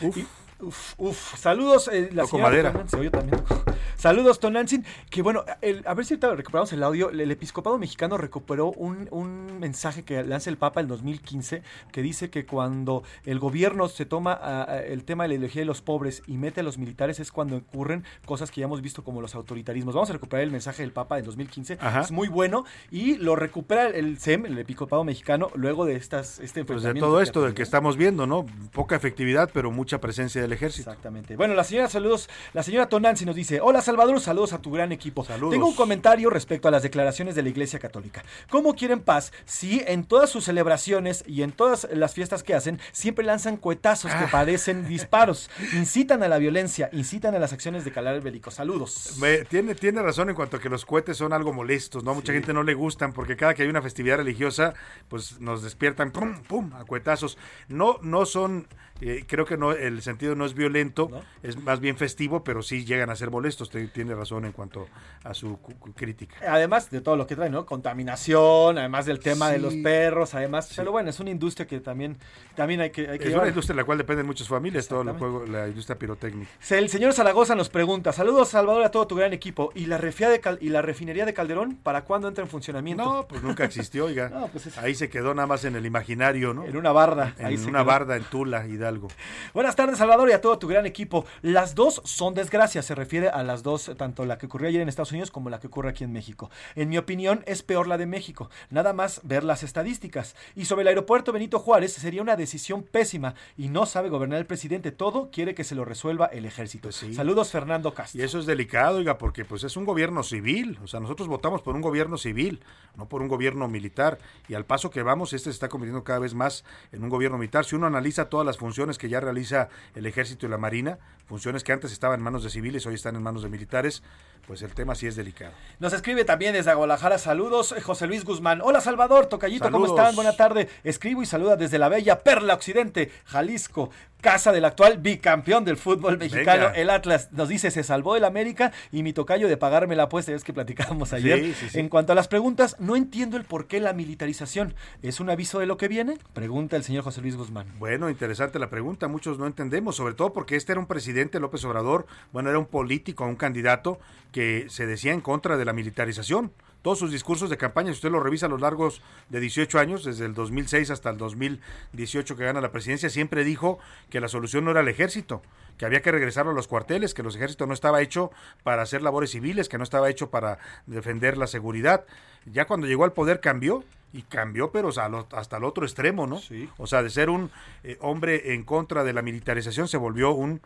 Uf. 0.00 0.16
you. 0.18 0.47
Uf, 0.60 0.94
uf. 0.98 1.36
Saludos, 1.38 1.88
eh, 1.92 2.08
la 2.12 2.22
Toco 2.22 2.36
señora 2.36 2.48
madera. 2.50 2.72
Tonantzin, 2.72 2.98
oye, 3.00 3.10
también 3.10 3.44
toco. 3.44 3.62
Saludos, 3.96 4.40
Tonantzin. 4.40 4.84
Que 5.10 5.22
bueno, 5.22 5.44
el- 5.60 5.82
a 5.86 5.94
ver 5.94 6.04
si 6.04 6.14
ahorita 6.14 6.34
recuperamos 6.34 6.72
el 6.72 6.82
audio. 6.82 7.10
El, 7.10 7.20
el 7.20 7.30
episcopado 7.30 7.78
mexicano 7.78 8.16
recuperó 8.18 8.72
un, 8.72 9.08
un 9.12 9.58
mensaje 9.60 10.02
que 10.04 10.22
lanza 10.24 10.50
el 10.50 10.56
Papa 10.56 10.80
en 10.80 10.88
2015 10.88 11.62
que 11.92 12.02
dice 12.02 12.30
que 12.30 12.44
cuando 12.44 13.02
el 13.24 13.38
gobierno 13.38 13.88
se 13.88 14.04
toma 14.04 14.32
ah, 14.40 14.66
ah, 14.68 14.78
el 14.78 15.04
tema 15.04 15.24
de 15.24 15.28
la 15.28 15.34
ideología 15.34 15.62
de 15.62 15.66
los 15.66 15.80
pobres 15.80 16.22
y 16.26 16.36
mete 16.38 16.60
a 16.60 16.64
los 16.64 16.76
militares 16.78 17.20
es 17.20 17.30
cuando 17.30 17.56
ocurren 17.56 18.04
cosas 18.26 18.50
que 18.50 18.60
ya 18.60 18.66
hemos 18.66 18.82
visto 18.82 19.04
como 19.04 19.20
los 19.20 19.34
autoritarismos. 19.36 19.94
Vamos 19.94 20.10
a 20.10 20.14
recuperar 20.14 20.42
el 20.44 20.50
mensaje 20.50 20.82
del 20.82 20.92
Papa 20.92 21.18
en 21.18 21.24
2015. 21.24 21.78
Ajá. 21.80 22.00
Es 22.00 22.10
muy 22.10 22.28
bueno 22.28 22.64
y 22.90 23.16
lo 23.18 23.36
recupera 23.36 23.86
el 23.88 24.18
SEM, 24.18 24.46
el 24.46 24.58
episcopado 24.58 25.04
mexicano, 25.04 25.50
luego 25.54 25.84
de 25.84 25.94
estas, 25.96 26.40
este 26.40 26.64
Pues 26.64 26.82
de 26.82 26.94
todo 26.94 27.20
esto 27.20 27.42
del 27.42 27.54
que 27.54 27.62
estamos 27.62 27.96
viendo, 27.96 28.26
¿no? 28.26 28.44
Poca 28.72 28.96
efectividad, 28.96 29.50
pero 29.52 29.70
mucha 29.70 30.00
presencia 30.00 30.47
del 30.48 30.54
ejército. 30.54 30.90
Exactamente. 30.90 31.36
Bueno, 31.36 31.54
la 31.54 31.64
señora, 31.64 31.88
saludos. 31.88 32.28
La 32.52 32.62
señora 32.62 32.88
Tonanzi 32.88 33.24
nos 33.24 33.36
dice: 33.36 33.60
Hola 33.60 33.80
Salvador, 33.80 34.20
saludos 34.20 34.52
a 34.52 34.58
tu 34.58 34.70
gran 34.72 34.92
equipo. 34.92 35.24
Saludos. 35.24 35.52
Tengo 35.52 35.66
un 35.66 35.74
comentario 35.74 36.30
respecto 36.30 36.68
a 36.68 36.70
las 36.70 36.82
declaraciones 36.82 37.34
de 37.34 37.42
la 37.42 37.48
Iglesia 37.48 37.78
Católica. 37.78 38.24
¿Cómo 38.50 38.74
quieren 38.74 39.00
paz 39.00 39.32
si 39.44 39.82
en 39.86 40.04
todas 40.04 40.30
sus 40.30 40.44
celebraciones 40.44 41.24
y 41.26 41.42
en 41.42 41.52
todas 41.52 41.86
las 41.92 42.14
fiestas 42.14 42.42
que 42.42 42.54
hacen 42.54 42.80
siempre 42.92 43.24
lanzan 43.24 43.56
cuetazos 43.56 44.10
Ah. 44.14 44.24
que 44.24 44.30
parecen 44.30 44.86
disparos? 44.88 45.50
Incitan 45.74 46.22
a 46.22 46.28
la 46.28 46.38
violencia, 46.38 46.88
incitan 46.92 47.34
a 47.34 47.38
las 47.38 47.52
acciones 47.52 47.84
de 47.84 47.92
calar 47.92 48.20
bélico. 48.20 48.50
Saludos. 48.50 49.16
Me- 49.20 49.44
tiene, 49.44 49.74
tiene 49.74 50.02
razón 50.02 50.28
en 50.30 50.34
cuanto 50.34 50.56
a 50.56 50.60
que 50.60 50.68
los 50.68 50.84
cohetes 50.84 51.16
son 51.16 51.32
algo 51.32 51.52
molestos, 51.52 52.04
¿no? 52.04 52.14
Mucha 52.14 52.32
gente 52.32 52.52
no 52.52 52.62
le 52.62 52.74
gustan 52.74 53.12
porque 53.12 53.36
cada 53.36 53.54
que 53.54 53.62
hay 53.62 53.68
una 53.68 53.82
festividad 53.82 54.16
religiosa, 54.16 54.74
pues 55.08 55.40
nos 55.40 55.62
despiertan, 55.62 56.10
pum, 56.10 56.42
pum, 56.42 56.72
a 56.74 56.84
cuetazos. 56.84 57.36
No, 57.68 57.98
no 58.02 58.24
son, 58.26 58.66
eh, 59.00 59.24
creo 59.26 59.44
que 59.44 59.56
no, 59.56 59.72
el 59.72 60.02
sentido 60.02 60.34
no 60.34 60.44
es 60.44 60.54
violento, 60.54 61.10
es 61.42 61.56
más 61.62 61.80
bien 61.80 61.96
festivo, 61.96 62.42
pero 62.44 62.62
sí 62.62 62.84
llegan 62.84 63.10
a 63.10 63.16
ser 63.16 63.30
molestos. 63.30 63.70
Te- 63.70 63.86
tiene 63.88 64.14
razón 64.14 64.44
en 64.44 64.52
cuanto 64.52 64.86
a 65.24 65.34
su 65.34 65.58
crítica. 65.94 66.36
Además 66.48 66.90
de 66.90 67.00
todo 67.00 67.16
lo 67.16 67.26
que 67.26 67.36
trae, 67.36 67.50
¿no? 67.50 67.64
Contaminación, 67.66 68.78
además 68.78 69.06
del 69.06 69.18
tema 69.20 69.50
de 69.50 69.58
los 69.58 69.74
perros, 69.76 70.34
además. 70.34 70.72
Pero 70.76 70.92
bueno, 70.92 71.10
es 71.10 71.20
una 71.20 71.30
industria 71.30 71.66
que 71.66 71.80
también, 71.80 72.16
también 72.54 72.80
hay 72.80 72.90
que, 72.90 73.02
hay 73.08 73.18
que 73.18 73.24
Es 73.24 73.30
llevar. 73.30 73.42
una 73.42 73.48
industria 73.48 73.74
de 73.74 73.82
la 73.82 73.84
cual 73.86 73.98
dependen 73.98 74.26
muchas 74.26 74.48
familias, 74.48 74.88
todo 74.88 75.02
el 75.02 75.10
juego, 75.12 75.44
la 75.46 75.68
industria 75.68 75.98
pirotécnica. 75.98 76.50
El 76.70 76.88
señor 76.88 77.12
Zaragoza 77.12 77.54
nos 77.54 77.68
pregunta, 77.68 78.12
saludos 78.12 78.48
Salvador 78.48 78.84
a 78.84 78.90
todo 78.90 79.06
tu 79.06 79.16
gran 79.16 79.32
equipo. 79.32 79.72
¿Y 79.74 79.86
la, 79.86 79.98
de 79.98 80.40
Cal- 80.40 80.58
y 80.60 80.68
la 80.70 80.82
refinería 80.82 81.24
de 81.26 81.34
Calderón 81.34 81.76
para 81.82 82.04
cuándo 82.04 82.28
entra 82.28 82.42
en 82.44 82.50
funcionamiento? 82.50 83.02
No, 83.04 83.26
pues 83.28 83.42
nunca 83.42 83.64
existió, 83.64 84.06
oiga. 84.06 84.28
No, 84.38 84.46
pues 84.48 84.66
es- 84.66 84.78
Ahí 84.78 84.94
se 84.94 85.08
quedó 85.10 85.34
nada 85.34 85.46
más 85.46 85.64
en 85.64 85.74
el 85.76 85.84
imaginario, 85.86 86.54
¿no? 86.54 86.64
En 86.64 86.76
una 86.76 86.92
barda, 86.92 87.34
En 87.38 87.46
ahí 87.46 87.56
una 87.66 87.82
barda 87.82 88.16
en 88.16 88.22
Tula, 88.24 88.62
Hidalgo. 88.88 89.08
Buenas 89.52 89.76
tardes 89.76 89.98
Salvador 89.98 90.30
y 90.30 90.32
a 90.32 90.40
todo 90.40 90.58
tu 90.58 90.66
gran 90.66 90.86
equipo. 90.86 91.26
Las 91.42 91.74
dos 91.74 92.00
son 92.04 92.34
desgracias, 92.34 92.86
se 92.86 92.94
refiere 92.94 93.28
a 93.28 93.42
las 93.42 93.62
dos, 93.62 93.92
tanto 93.98 94.24
la 94.24 94.38
que 94.38 94.46
ocurrió 94.46 94.68
ayer 94.68 94.80
en 94.80 94.88
Estados 94.88 95.12
Unidos 95.12 95.30
como 95.30 95.50
la 95.50 95.60
que 95.60 95.66
ocurre 95.66 95.90
aquí 95.90 96.04
en 96.04 96.12
México. 96.12 96.50
En 96.74 96.88
mi 96.88 96.96
opinión 96.96 97.42
es 97.46 97.62
peor 97.62 97.86
la 97.86 97.98
de 97.98 98.06
México, 98.06 98.50
nada 98.70 98.92
más 98.92 99.20
ver 99.24 99.44
las 99.44 99.62
estadísticas. 99.62 100.36
Y 100.56 100.64
sobre 100.64 100.82
el 100.82 100.88
aeropuerto 100.88 101.32
Benito 101.32 101.58
Juárez 101.58 101.92
sería 101.92 102.22
una 102.22 102.36
decisión 102.36 102.82
pésima 102.82 103.34
y 103.56 103.68
no 103.68 103.84
sabe 103.84 104.08
gobernar 104.08 104.38
el 104.38 104.46
presidente, 104.46 104.90
todo 104.90 105.30
quiere 105.30 105.54
que 105.54 105.64
se 105.64 105.74
lo 105.74 105.84
resuelva 105.84 106.26
el 106.26 106.46
ejército. 106.46 106.90
Saludos 106.92 107.50
Fernando 107.50 107.92
Castro. 107.92 108.20
Y 108.20 108.24
eso 108.24 108.38
es 108.38 108.46
delicado, 108.46 108.98
oiga, 108.98 109.18
porque 109.18 109.44
pues 109.44 109.64
es 109.64 109.76
un 109.76 109.84
gobierno 109.84 110.22
civil. 110.22 110.78
O 110.82 110.86
sea, 110.86 111.00
nosotros 111.00 111.28
votamos 111.28 111.62
por 111.62 111.74
un 111.74 111.82
gobierno 111.82 112.16
civil, 112.16 112.62
no 112.96 113.08
por 113.08 113.20
un 113.20 113.28
gobierno 113.28 113.68
militar. 113.68 114.18
Y 114.48 114.54
al 114.54 114.64
paso 114.64 114.90
que 114.90 115.02
vamos, 115.02 115.32
este 115.32 115.50
se 115.50 115.54
está 115.54 115.68
convirtiendo 115.68 116.04
cada 116.04 116.20
vez 116.20 116.34
más 116.34 116.64
en 116.92 117.02
un 117.02 117.08
gobierno 117.08 117.38
militar. 117.38 117.64
Si 117.64 117.76
uno 117.76 117.86
analiza 117.86 118.28
todas 118.28 118.46
las 118.46 118.56
funciones 118.56 118.77
que 118.78 119.08
ya 119.08 119.18
realiza 119.18 119.68
el 119.96 120.06
ejército 120.06 120.46
y 120.46 120.48
la 120.48 120.56
marina, 120.56 120.98
funciones 121.26 121.64
que 121.64 121.72
antes 121.72 121.90
estaban 121.90 122.20
en 122.20 122.24
manos 122.24 122.44
de 122.44 122.50
civiles, 122.50 122.86
hoy 122.86 122.94
están 122.94 123.16
en 123.16 123.22
manos 123.22 123.42
de 123.42 123.48
militares, 123.48 124.04
pues 124.46 124.62
el 124.62 124.72
tema 124.72 124.94
sí 124.94 125.06
es 125.08 125.16
delicado. 125.16 125.52
Nos 125.80 125.92
escribe 125.92 126.24
también 126.24 126.52
desde 126.52 126.72
Guadalajara, 126.72 127.18
saludos, 127.18 127.72
eh, 127.72 127.80
José 127.80 128.06
Luis 128.06 128.24
Guzmán. 128.24 128.60
Hola 128.62 128.80
Salvador, 128.80 129.26
Tocayito, 129.26 129.64
¿cómo 129.70 129.86
Saludos. 129.86 129.98
están? 130.00 130.14
Buena 130.14 130.36
tarde. 130.36 130.68
Escribo 130.84 131.20
y 131.22 131.26
saluda 131.26 131.56
desde 131.56 131.78
la 131.78 131.88
bella 131.88 132.20
Perla 132.20 132.54
Occidente, 132.54 133.10
Jalisco, 133.26 133.90
casa 134.22 134.52
del 134.52 134.64
actual 134.64 134.98
bicampeón 134.98 135.64
del 135.64 135.76
fútbol 135.76 136.18
mexicano, 136.18 136.66
Venga. 136.66 136.78
el 136.80 136.90
Atlas. 136.90 137.28
Nos 137.32 137.48
dice, 137.48 137.70
se 137.70 137.82
salvó 137.82 138.16
el 138.16 138.24
América 138.24 138.72
y 138.90 139.02
mi 139.02 139.12
tocayo 139.12 139.48
de 139.48 139.56
pagarme 139.56 139.96
la 139.96 140.04
apuesta, 140.04 140.32
es 140.32 140.44
que 140.44 140.52
platicábamos 140.54 141.12
ayer. 141.12 141.40
Sí, 141.40 141.54
sí, 141.54 141.68
sí. 141.70 141.78
En 141.80 141.88
cuanto 141.88 142.12
a 142.12 142.14
las 142.14 142.28
preguntas, 142.28 142.76
no 142.78 142.96
entiendo 142.96 143.36
el 143.36 143.44
por 143.44 143.66
qué 143.66 143.80
la 143.80 143.92
militarización. 143.92 144.74
¿Es 145.02 145.20
un 145.20 145.28
aviso 145.28 145.58
de 145.58 145.66
lo 145.66 145.76
que 145.76 145.88
viene? 145.88 146.16
Pregunta 146.32 146.76
el 146.76 146.84
señor 146.84 147.04
José 147.04 147.20
Luis 147.20 147.36
Guzmán. 147.36 147.66
Bueno, 147.78 148.08
interesante 148.08 148.58
la 148.58 148.67
pregunta. 148.68 149.08
Muchos 149.08 149.38
no 149.38 149.46
entendemos, 149.46 149.96
sobre 149.96 150.14
todo 150.14 150.32
porque 150.32 150.56
este 150.56 150.72
era 150.72 150.80
un 150.80 150.86
presidente, 150.86 151.40
López 151.40 151.64
Obrador, 151.64 152.06
bueno, 152.32 152.50
era 152.50 152.58
un 152.58 152.66
político, 152.66 153.24
un 153.24 153.36
candidato 153.36 153.98
que 154.32 154.66
se 154.68 154.86
decía 154.86 155.12
en 155.12 155.20
contra 155.20 155.56
de 155.56 155.64
la 155.64 155.72
militarización. 155.72 156.52
Todos 156.82 157.00
sus 157.00 157.10
discursos 157.10 157.50
de 157.50 157.56
campaña, 157.56 157.88
si 157.88 157.94
usted 157.94 158.10
lo 158.10 158.20
revisa 158.20 158.46
a 158.46 158.48
lo 158.48 158.56
largo 158.56 158.88
de 159.28 159.40
18 159.40 159.78
años, 159.80 160.04
desde 160.04 160.26
el 160.26 160.34
2006 160.34 160.90
hasta 160.90 161.10
el 161.10 161.18
2018 161.18 162.36
que 162.36 162.44
gana 162.44 162.60
la 162.60 162.70
presidencia, 162.70 163.10
siempre 163.10 163.42
dijo 163.42 163.78
que 164.10 164.20
la 164.20 164.28
solución 164.28 164.64
no 164.64 164.70
era 164.70 164.80
el 164.80 164.88
ejército, 164.88 165.42
que 165.76 165.86
había 165.86 166.02
que 166.02 166.12
regresarlo 166.12 166.52
a 166.52 166.54
los 166.54 166.68
cuarteles, 166.68 167.14
que 167.14 167.24
los 167.24 167.34
ejércitos 167.34 167.66
no 167.66 167.74
estaba 167.74 168.00
hecho 168.00 168.30
para 168.62 168.82
hacer 168.82 169.02
labores 169.02 169.30
civiles, 169.30 169.68
que 169.68 169.76
no 169.76 169.84
estaba 169.84 170.08
hecho 170.08 170.30
para 170.30 170.58
defender 170.86 171.36
la 171.36 171.48
seguridad. 171.48 172.04
Ya 172.52 172.66
cuando 172.66 172.86
llegó 172.86 173.04
al 173.04 173.12
poder 173.12 173.40
cambió, 173.40 173.84
y 174.12 174.22
cambió, 174.22 174.70
pero 174.72 174.88
o 174.88 174.92
sea, 174.92 175.08
lo- 175.10 175.26
hasta 175.32 175.58
el 175.58 175.64
otro 175.64 175.84
extremo, 175.84 176.26
¿no? 176.26 176.40
O 176.78 176.86
sea, 176.86 177.02
de 177.02 177.10
ser 177.10 177.28
un 177.28 177.50
eh, 177.84 177.98
hombre 178.00 178.54
en 178.54 178.64
contra 178.64 179.04
de 179.04 179.12
la 179.12 179.20
militarización 179.20 179.86
se 179.86 179.98
volvió 179.98 180.32
un 180.32 180.60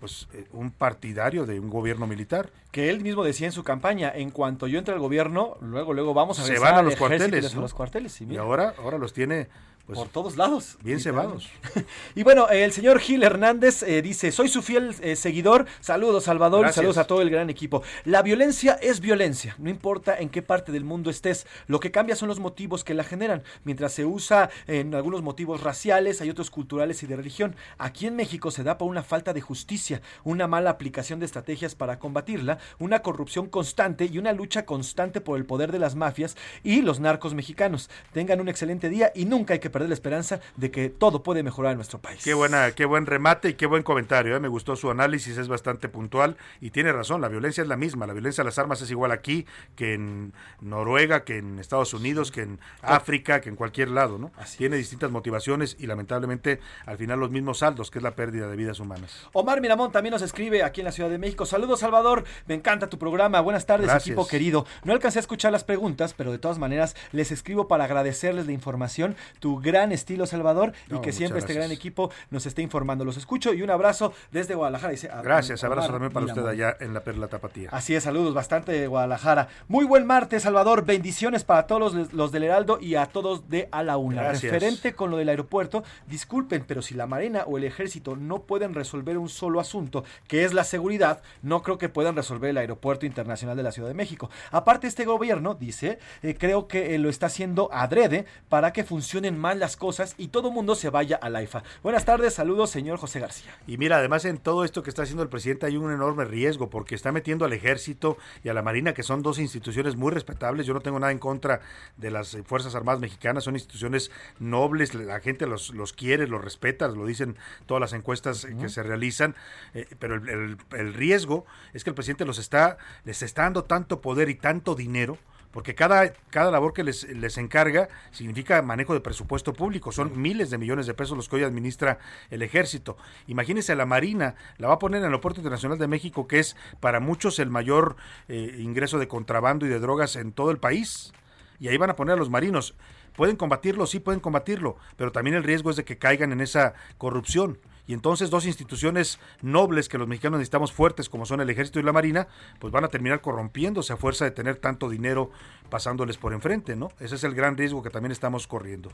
pues 0.00 0.28
eh, 0.34 0.44
un 0.52 0.70
partidario 0.70 1.46
de 1.46 1.58
un 1.58 1.70
gobierno 1.70 2.06
militar. 2.06 2.50
Que 2.70 2.90
él 2.90 3.00
mismo 3.00 3.24
decía 3.24 3.46
en 3.46 3.52
su 3.52 3.64
campaña, 3.64 4.12
en 4.14 4.30
cuanto 4.30 4.66
yo 4.66 4.78
entre 4.78 4.92
al 4.94 5.00
gobierno, 5.00 5.56
luego, 5.62 5.94
luego 5.94 6.12
vamos 6.14 6.38
a 6.38 6.44
Se 6.44 6.58
van 6.58 6.74
a 6.74 6.82
los 6.82 6.96
cuarteles, 6.96 7.52
a 7.52 7.54
¿no? 7.56 7.62
los 7.62 7.72
cuarteles. 7.74 8.20
y 8.20 8.24
Y 8.32 8.36
ahora 8.36 8.74
ahora 8.78 8.98
los 8.98 9.12
tiene 9.14 9.48
pues, 9.86 9.98
por 9.98 10.08
todos 10.08 10.36
lados. 10.36 10.76
bien 10.82 11.00
cebados. 11.00 11.48
Y 12.14 12.22
bueno, 12.22 12.48
el 12.48 12.72
señor 12.72 12.98
Gil 12.98 13.22
Hernández 13.22 13.82
eh, 13.82 14.02
dice, 14.02 14.32
soy 14.32 14.48
su 14.48 14.62
fiel 14.62 14.94
eh, 15.00 15.16
seguidor, 15.16 15.66
saludos 15.80 16.24
Salvador, 16.24 16.60
y 16.60 16.62
Gracias. 16.62 16.76
saludos 16.76 16.98
a 16.98 17.06
todo 17.06 17.22
el 17.22 17.30
gran 17.30 17.50
equipo. 17.50 17.82
La 18.04 18.22
violencia 18.22 18.78
es 18.80 19.00
violencia, 19.00 19.54
no 19.58 19.70
importa 19.70 20.18
en 20.18 20.28
qué 20.28 20.42
parte 20.42 20.72
del 20.72 20.84
mundo 20.84 21.10
estés, 21.10 21.46
lo 21.66 21.78
que 21.80 21.90
cambia 21.90 22.16
son 22.16 22.28
los 22.28 22.40
motivos 22.40 22.84
que 22.84 22.94
la 22.94 23.04
generan. 23.04 23.42
Mientras 23.64 23.92
se 23.92 24.04
usa 24.04 24.50
en 24.66 24.94
algunos 24.94 25.22
motivos 25.22 25.62
raciales, 25.62 26.20
hay 26.20 26.30
otros 26.30 26.50
culturales 26.50 27.02
y 27.02 27.06
de 27.06 27.16
religión. 27.16 27.54
Aquí 27.78 28.06
en 28.06 28.16
México 28.16 28.50
se 28.50 28.64
da 28.64 28.78
por 28.78 28.88
una 28.88 29.02
falta 29.02 29.32
de 29.32 29.40
justicia, 29.40 30.00
una 30.24 30.46
mala 30.46 30.70
aplicación 30.70 31.20
de 31.20 31.26
estrategias 31.26 31.74
para 31.74 31.98
combatirla, 31.98 32.58
una 32.78 33.02
corrupción 33.02 33.46
constante 33.46 34.06
y 34.06 34.18
una 34.18 34.32
lucha 34.32 34.64
constante 34.64 35.20
por 35.20 35.38
el 35.38 35.46
poder 35.46 35.70
de 35.72 35.78
las 35.78 35.94
mafias 35.94 36.36
y 36.64 36.82
los 36.82 37.00
narcos 37.00 37.34
mexicanos. 37.34 37.90
Tengan 38.12 38.40
un 38.40 38.48
excelente 38.48 38.88
día 38.88 39.12
y 39.14 39.26
nunca 39.26 39.54
hay 39.54 39.60
que 39.60 39.70
perder 39.76 39.90
la 39.90 39.94
esperanza 39.94 40.40
de 40.56 40.70
que 40.70 40.88
todo 40.88 41.22
puede 41.22 41.42
mejorar 41.42 41.72
en 41.72 41.76
nuestro 41.76 41.98
país. 41.98 42.24
Qué 42.24 42.32
buena, 42.32 42.70
qué 42.70 42.86
buen 42.86 43.04
remate 43.04 43.50
y 43.50 43.54
qué 43.54 43.66
buen 43.66 43.82
comentario. 43.82 44.34
¿eh? 44.34 44.40
Me 44.40 44.48
gustó 44.48 44.74
su 44.74 44.90
análisis, 44.90 45.36
es 45.36 45.48
bastante 45.48 45.90
puntual 45.90 46.38
y 46.62 46.70
tiene 46.70 46.94
razón. 46.94 47.20
La 47.20 47.28
violencia 47.28 47.60
es 47.60 47.68
la 47.68 47.76
misma. 47.76 48.06
La 48.06 48.14
violencia 48.14 48.42
de 48.42 48.46
las 48.46 48.58
armas 48.58 48.80
es 48.80 48.90
igual 48.90 49.12
aquí 49.12 49.44
que 49.74 49.92
en 49.92 50.32
Noruega, 50.62 51.24
que 51.24 51.36
en 51.36 51.58
Estados 51.58 51.92
Unidos, 51.92 52.32
que 52.32 52.40
en 52.40 52.58
África, 52.80 53.42
que 53.42 53.50
en 53.50 53.56
cualquier 53.56 53.90
lado, 53.90 54.16
¿no? 54.16 54.30
tiene 54.56 54.76
distintas 54.78 55.10
motivaciones 55.10 55.76
y 55.78 55.86
lamentablemente 55.86 56.60
al 56.86 56.96
final 56.96 57.20
los 57.20 57.30
mismos 57.30 57.58
saldos, 57.58 57.90
que 57.90 57.98
es 57.98 58.02
la 58.02 58.16
pérdida 58.16 58.48
de 58.48 58.56
vidas 58.56 58.80
humanas. 58.80 59.28
Omar 59.34 59.60
Miramón 59.60 59.92
también 59.92 60.14
nos 60.14 60.22
escribe 60.22 60.62
aquí 60.62 60.80
en 60.80 60.86
la 60.86 60.92
Ciudad 60.92 61.10
de 61.10 61.18
México. 61.18 61.44
Saludos, 61.44 61.80
Salvador. 61.80 62.24
Me 62.46 62.54
encanta 62.54 62.88
tu 62.88 62.98
programa. 62.98 63.42
Buenas 63.42 63.66
tardes, 63.66 63.88
Gracias. 63.88 64.06
equipo 64.06 64.26
querido. 64.26 64.64
No 64.84 64.94
alcancé 64.94 65.18
a 65.18 65.20
escuchar 65.20 65.52
las 65.52 65.64
preguntas, 65.64 66.14
pero 66.14 66.32
de 66.32 66.38
todas 66.38 66.58
maneras 66.58 66.96
les 67.12 67.30
escribo 67.30 67.68
para 67.68 67.84
agradecerles 67.84 68.46
la 68.46 68.52
información, 68.52 69.16
tu 69.38 69.60
gran 69.66 69.90
estilo, 69.92 70.26
Salvador, 70.26 70.72
y 70.90 70.98
que 71.00 71.12
siempre 71.12 71.40
este 71.40 71.52
gran 71.54 71.72
equipo 71.72 72.10
nos 72.30 72.46
esté 72.46 72.62
informando. 72.62 73.04
Los 73.04 73.16
escucho 73.16 73.52
y 73.52 73.62
un 73.62 73.70
abrazo 73.70 74.12
desde 74.30 74.54
Guadalajara. 74.54 74.92
Dice, 74.92 75.10
a- 75.10 75.20
Gracias, 75.22 75.64
abrazo 75.64 75.90
también 75.92 76.12
para 76.12 76.26
usted 76.26 76.46
allá 76.46 76.76
en 76.80 76.94
la 76.94 77.00
Perla 77.00 77.28
Tapatía. 77.28 77.68
Así 77.72 77.94
es, 77.94 78.04
saludos 78.04 78.32
bastante 78.34 78.72
de 78.72 78.86
Guadalajara. 78.86 79.48
Muy 79.68 79.84
buen 79.84 80.06
martes, 80.06 80.44
Salvador. 80.44 80.84
Bendiciones 80.84 81.42
para 81.44 81.66
todos 81.66 81.92
los, 81.94 82.12
los 82.12 82.32
del 82.32 82.44
Heraldo 82.44 82.78
y 82.80 82.94
a 82.94 83.06
todos 83.06 83.48
de 83.50 83.68
A 83.72 83.82
la 83.82 83.96
Una. 83.96 84.22
Gracias. 84.22 84.52
Referente 84.52 84.94
con 84.94 85.10
lo 85.10 85.16
del 85.16 85.28
aeropuerto, 85.28 85.82
disculpen, 86.06 86.64
pero 86.66 86.82
si 86.82 86.94
la 86.94 87.06
Marina 87.06 87.44
o 87.46 87.58
el 87.58 87.64
Ejército 87.64 88.16
no 88.16 88.42
pueden 88.42 88.74
resolver 88.74 89.18
un 89.18 89.28
solo 89.28 89.58
asunto, 89.60 90.04
que 90.28 90.44
es 90.44 90.54
la 90.54 90.64
seguridad, 90.64 91.22
no 91.42 91.62
creo 91.62 91.78
que 91.78 91.88
puedan 91.88 92.14
resolver 92.16 92.50
el 92.50 92.58
Aeropuerto 92.58 93.06
Internacional 93.06 93.56
de 93.56 93.62
la 93.62 93.72
Ciudad 93.72 93.88
de 93.88 93.94
México. 93.94 94.30
Aparte, 94.50 94.86
este 94.86 95.04
gobierno, 95.04 95.54
dice, 95.54 95.98
eh, 96.22 96.36
creo 96.38 96.68
que 96.68 96.94
eh, 96.94 96.98
lo 96.98 97.08
está 97.08 97.26
haciendo 97.26 97.68
adrede 97.72 98.26
para 98.48 98.72
que 98.72 98.84
funcionen 98.84 99.38
las 99.58 99.76
cosas 99.76 100.14
y 100.18 100.28
todo 100.28 100.50
mundo 100.50 100.74
se 100.74 100.90
vaya 100.90 101.16
a 101.16 101.28
la 101.30 101.42
IFA. 101.42 101.62
Buenas 101.82 102.04
tardes, 102.04 102.34
saludos, 102.34 102.70
señor 102.70 102.98
José 102.98 103.20
García. 103.20 103.54
Y 103.66 103.78
mira, 103.78 103.96
además 103.98 104.24
en 104.24 104.38
todo 104.38 104.64
esto 104.64 104.82
que 104.82 104.90
está 104.90 105.02
haciendo 105.02 105.22
el 105.22 105.28
presidente 105.28 105.66
hay 105.66 105.76
un 105.76 105.92
enorme 105.92 106.24
riesgo 106.24 106.70
porque 106.70 106.94
está 106.94 107.12
metiendo 107.12 107.44
al 107.44 107.52
ejército 107.52 108.16
y 108.44 108.48
a 108.48 108.54
la 108.54 108.62
marina, 108.62 108.94
que 108.94 109.02
son 109.02 109.22
dos 109.22 109.38
instituciones 109.38 109.96
muy 109.96 110.12
respetables. 110.12 110.66
Yo 110.66 110.74
no 110.74 110.80
tengo 110.80 110.98
nada 110.98 111.12
en 111.12 111.18
contra 111.18 111.60
de 111.96 112.10
las 112.10 112.36
Fuerzas 112.44 112.74
Armadas 112.74 113.00
Mexicanas, 113.00 113.44
son 113.44 113.54
instituciones 113.54 114.10
nobles, 114.38 114.94
la 114.94 115.20
gente 115.20 115.46
los, 115.46 115.74
los 115.74 115.92
quiere, 115.92 116.26
los 116.26 116.42
respeta, 116.44 116.88
lo 116.88 117.06
dicen 117.06 117.36
todas 117.66 117.80
las 117.80 117.92
encuestas 117.92 118.46
que 118.60 118.68
se 118.68 118.82
realizan, 118.82 119.34
eh, 119.74 119.86
pero 119.98 120.14
el, 120.16 120.28
el- 120.28 120.56
el 120.76 120.94
riesgo 120.94 121.44
es 121.72 121.84
que 121.84 121.90
el 121.90 121.94
presidente 121.94 122.24
los 122.24 122.38
está, 122.38 122.78
les 123.04 123.22
está 123.22 123.42
dando 123.42 123.64
tanto 123.64 124.00
poder 124.00 124.28
y 124.28 124.34
tanto 124.34 124.74
dinero. 124.74 125.18
Porque 125.56 125.74
cada, 125.74 126.12
cada 126.28 126.50
labor 126.50 126.74
que 126.74 126.84
les, 126.84 127.04
les 127.08 127.38
encarga 127.38 127.88
significa 128.10 128.60
manejo 128.60 128.92
de 128.92 129.00
presupuesto 129.00 129.54
público. 129.54 129.90
Son 129.90 130.20
miles 130.20 130.50
de 130.50 130.58
millones 130.58 130.86
de 130.86 130.92
pesos 130.92 131.16
los 131.16 131.30
que 131.30 131.36
hoy 131.36 131.44
administra 131.44 131.98
el 132.28 132.42
ejército. 132.42 132.98
Imagínense 133.26 133.72
a 133.72 133.74
la 133.74 133.86
Marina, 133.86 134.34
la 134.58 134.68
va 134.68 134.74
a 134.74 134.78
poner 134.78 134.98
en 134.98 135.04
el 135.04 135.12
Aeropuerto 135.12 135.40
Internacional 135.40 135.78
de 135.78 135.88
México, 135.88 136.28
que 136.28 136.40
es 136.40 136.56
para 136.78 137.00
muchos 137.00 137.38
el 137.38 137.48
mayor 137.48 137.96
eh, 138.28 138.58
ingreso 138.58 138.98
de 138.98 139.08
contrabando 139.08 139.64
y 139.64 139.70
de 139.70 139.78
drogas 139.78 140.16
en 140.16 140.32
todo 140.32 140.50
el 140.50 140.58
país. 140.58 141.14
Y 141.58 141.68
ahí 141.68 141.78
van 141.78 141.88
a 141.88 141.96
poner 141.96 142.16
a 142.16 142.18
los 142.18 142.28
marinos. 142.28 142.74
Pueden 143.14 143.36
combatirlo, 143.36 143.86
sí 143.86 143.98
pueden 143.98 144.20
combatirlo, 144.20 144.76
pero 144.98 145.10
también 145.10 145.36
el 145.36 145.42
riesgo 145.42 145.70
es 145.70 145.76
de 145.76 145.86
que 145.86 145.96
caigan 145.96 146.32
en 146.32 146.42
esa 146.42 146.74
corrupción. 146.98 147.58
Y 147.86 147.92
entonces 147.94 148.30
dos 148.30 148.46
instituciones 148.46 149.18
nobles 149.42 149.88
que 149.88 149.98
los 149.98 150.08
mexicanos 150.08 150.38
necesitamos 150.38 150.72
fuertes, 150.72 151.08
como 151.08 151.26
son 151.26 151.40
el 151.40 151.50
ejército 151.50 151.78
y 151.78 151.82
la 151.82 151.92
marina, 151.92 152.28
pues 152.58 152.72
van 152.72 152.84
a 152.84 152.88
terminar 152.88 153.20
corrompiéndose 153.20 153.92
a 153.92 153.96
fuerza 153.96 154.24
de 154.24 154.32
tener 154.32 154.56
tanto 154.56 154.88
dinero 154.88 155.30
pasándoles 155.68 156.16
por 156.16 156.32
enfrente, 156.32 156.76
¿no? 156.76 156.90
Ese 157.00 157.16
es 157.16 157.24
el 157.24 157.34
gran 157.34 157.56
riesgo 157.56 157.82
que 157.82 157.90
también 157.90 158.12
estamos 158.12 158.46
corriendo. 158.46 158.90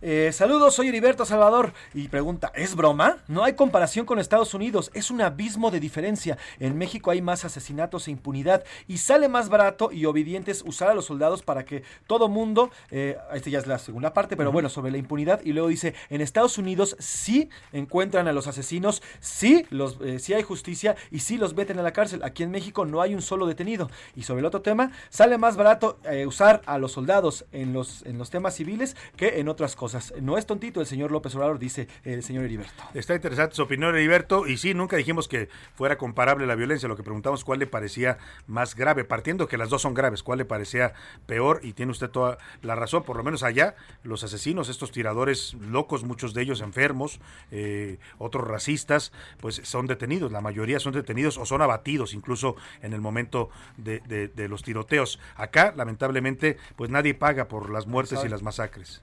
Eh, 0.00 0.30
saludos, 0.32 0.74
soy 0.74 0.88
Heriberto 0.88 1.24
Salvador. 1.24 1.72
Y 1.94 2.08
pregunta, 2.08 2.52
¿es 2.54 2.76
broma? 2.76 3.18
No 3.26 3.44
hay 3.44 3.54
comparación 3.54 4.06
con 4.06 4.18
Estados 4.18 4.54
Unidos, 4.54 4.90
es 4.94 5.10
un 5.10 5.20
abismo 5.20 5.70
de 5.70 5.80
diferencia. 5.80 6.38
En 6.60 6.78
México 6.78 7.10
hay 7.10 7.22
más 7.22 7.44
asesinatos 7.44 8.06
e 8.06 8.10
impunidad 8.10 8.64
y 8.86 8.98
sale 8.98 9.28
más 9.28 9.48
barato 9.48 9.90
y 9.92 10.04
obedientes 10.04 10.62
usar 10.66 10.88
a 10.88 10.94
los 10.94 11.06
soldados 11.06 11.42
para 11.42 11.64
que 11.64 11.82
todo 12.06 12.28
mundo, 12.28 12.70
eh, 12.90 13.16
esta 13.32 13.50
ya 13.50 13.58
es 13.58 13.66
la 13.66 13.78
segunda 13.78 14.12
parte, 14.12 14.36
pero 14.36 14.52
bueno, 14.52 14.68
sobre 14.68 14.90
la 14.90 14.98
impunidad. 14.98 15.40
Y 15.44 15.52
luego 15.52 15.68
dice, 15.68 15.94
en 16.10 16.20
Estados 16.20 16.58
Unidos 16.58 16.96
sí 16.98 17.48
encuentran 17.72 18.28
a 18.28 18.32
los 18.32 18.46
asesinos, 18.46 19.02
sí, 19.20 19.66
los, 19.70 19.98
eh, 20.02 20.18
sí 20.18 20.34
hay 20.34 20.42
justicia 20.42 20.96
y 21.10 21.20
sí 21.20 21.38
los 21.38 21.54
meten 21.54 21.78
a 21.78 21.82
la 21.82 21.92
cárcel. 21.92 22.22
Aquí 22.22 22.42
en 22.42 22.50
México 22.50 22.84
no 22.84 23.00
hay 23.00 23.14
un 23.14 23.22
solo 23.22 23.46
detenido. 23.46 23.90
Y 24.14 24.22
sobre 24.22 24.40
el 24.40 24.46
otro 24.46 24.62
tema, 24.62 24.92
sale 25.10 25.38
más 25.38 25.56
barato 25.56 25.98
eh, 26.10 26.26
usar 26.26 26.62
a 26.66 26.78
los 26.78 26.92
soldados 26.92 27.44
en 27.52 27.72
los, 27.72 28.04
en 28.06 28.18
los 28.18 28.30
temas 28.30 28.54
civiles 28.56 28.96
que 29.16 29.40
en 29.40 29.48
otras 29.48 29.76
cosas. 29.76 30.12
No 30.20 30.38
es 30.38 30.46
tontito 30.46 30.80
el 30.80 30.86
señor 30.86 31.10
López 31.12 31.34
Obrador, 31.34 31.58
dice 31.58 31.88
el 32.04 32.22
señor 32.22 32.44
Heriberto. 32.44 32.82
Está 32.94 33.14
interesante 33.14 33.54
su 33.54 33.62
opinión, 33.62 33.94
Heriberto. 33.94 34.46
Y 34.46 34.56
sí, 34.56 34.74
nunca 34.74 34.96
dijimos 34.96 35.28
que 35.28 35.48
fuera 35.74 35.98
comparable 35.98 36.46
la 36.46 36.54
violencia. 36.54 36.88
Lo 36.88 36.96
que 36.96 37.02
preguntamos 37.02 37.44
cuál 37.44 37.58
le 37.58 37.66
parecía 37.66 38.18
más 38.46 38.74
grave, 38.74 39.04
partiendo 39.04 39.48
que 39.48 39.58
las 39.58 39.68
dos 39.70 39.82
son 39.82 39.94
graves, 39.94 40.22
cuál 40.22 40.38
le 40.38 40.44
parecía 40.44 40.92
peor. 41.26 41.60
Y 41.62 41.72
tiene 41.72 41.92
usted 41.92 42.08
toda 42.10 42.38
la 42.62 42.74
razón, 42.74 43.02
por 43.04 43.16
lo 43.16 43.22
menos 43.24 43.42
allá, 43.42 43.76
los 44.02 44.24
asesinos, 44.24 44.68
estos 44.68 44.90
tiradores 44.92 45.54
locos, 45.54 46.04
muchos 46.04 46.34
de 46.34 46.42
ellos 46.42 46.60
enfermos, 46.60 47.20
eh, 47.50 47.98
otros 48.18 48.46
racistas, 48.46 49.12
pues 49.40 49.60
son 49.64 49.86
detenidos. 49.86 50.32
La 50.32 50.40
mayoría 50.40 50.80
son 50.80 50.92
detenidos 50.92 51.38
o 51.38 51.46
son 51.46 51.62
abatidos 51.62 52.14
incluso 52.14 52.56
en 52.82 52.92
el 52.92 53.00
momento 53.00 53.50
de, 53.76 54.00
de- 54.00 54.28
de 54.28 54.48
los 54.48 54.62
tiroteos. 54.62 55.18
Acá, 55.36 55.72
lamentablemente, 55.76 55.97
pues 56.76 56.90
nadie 56.90 57.14
paga 57.14 57.48
por 57.48 57.70
las 57.70 57.86
muertes 57.86 58.20
y 58.24 58.28
las 58.28 58.42
masacres. 58.42 59.02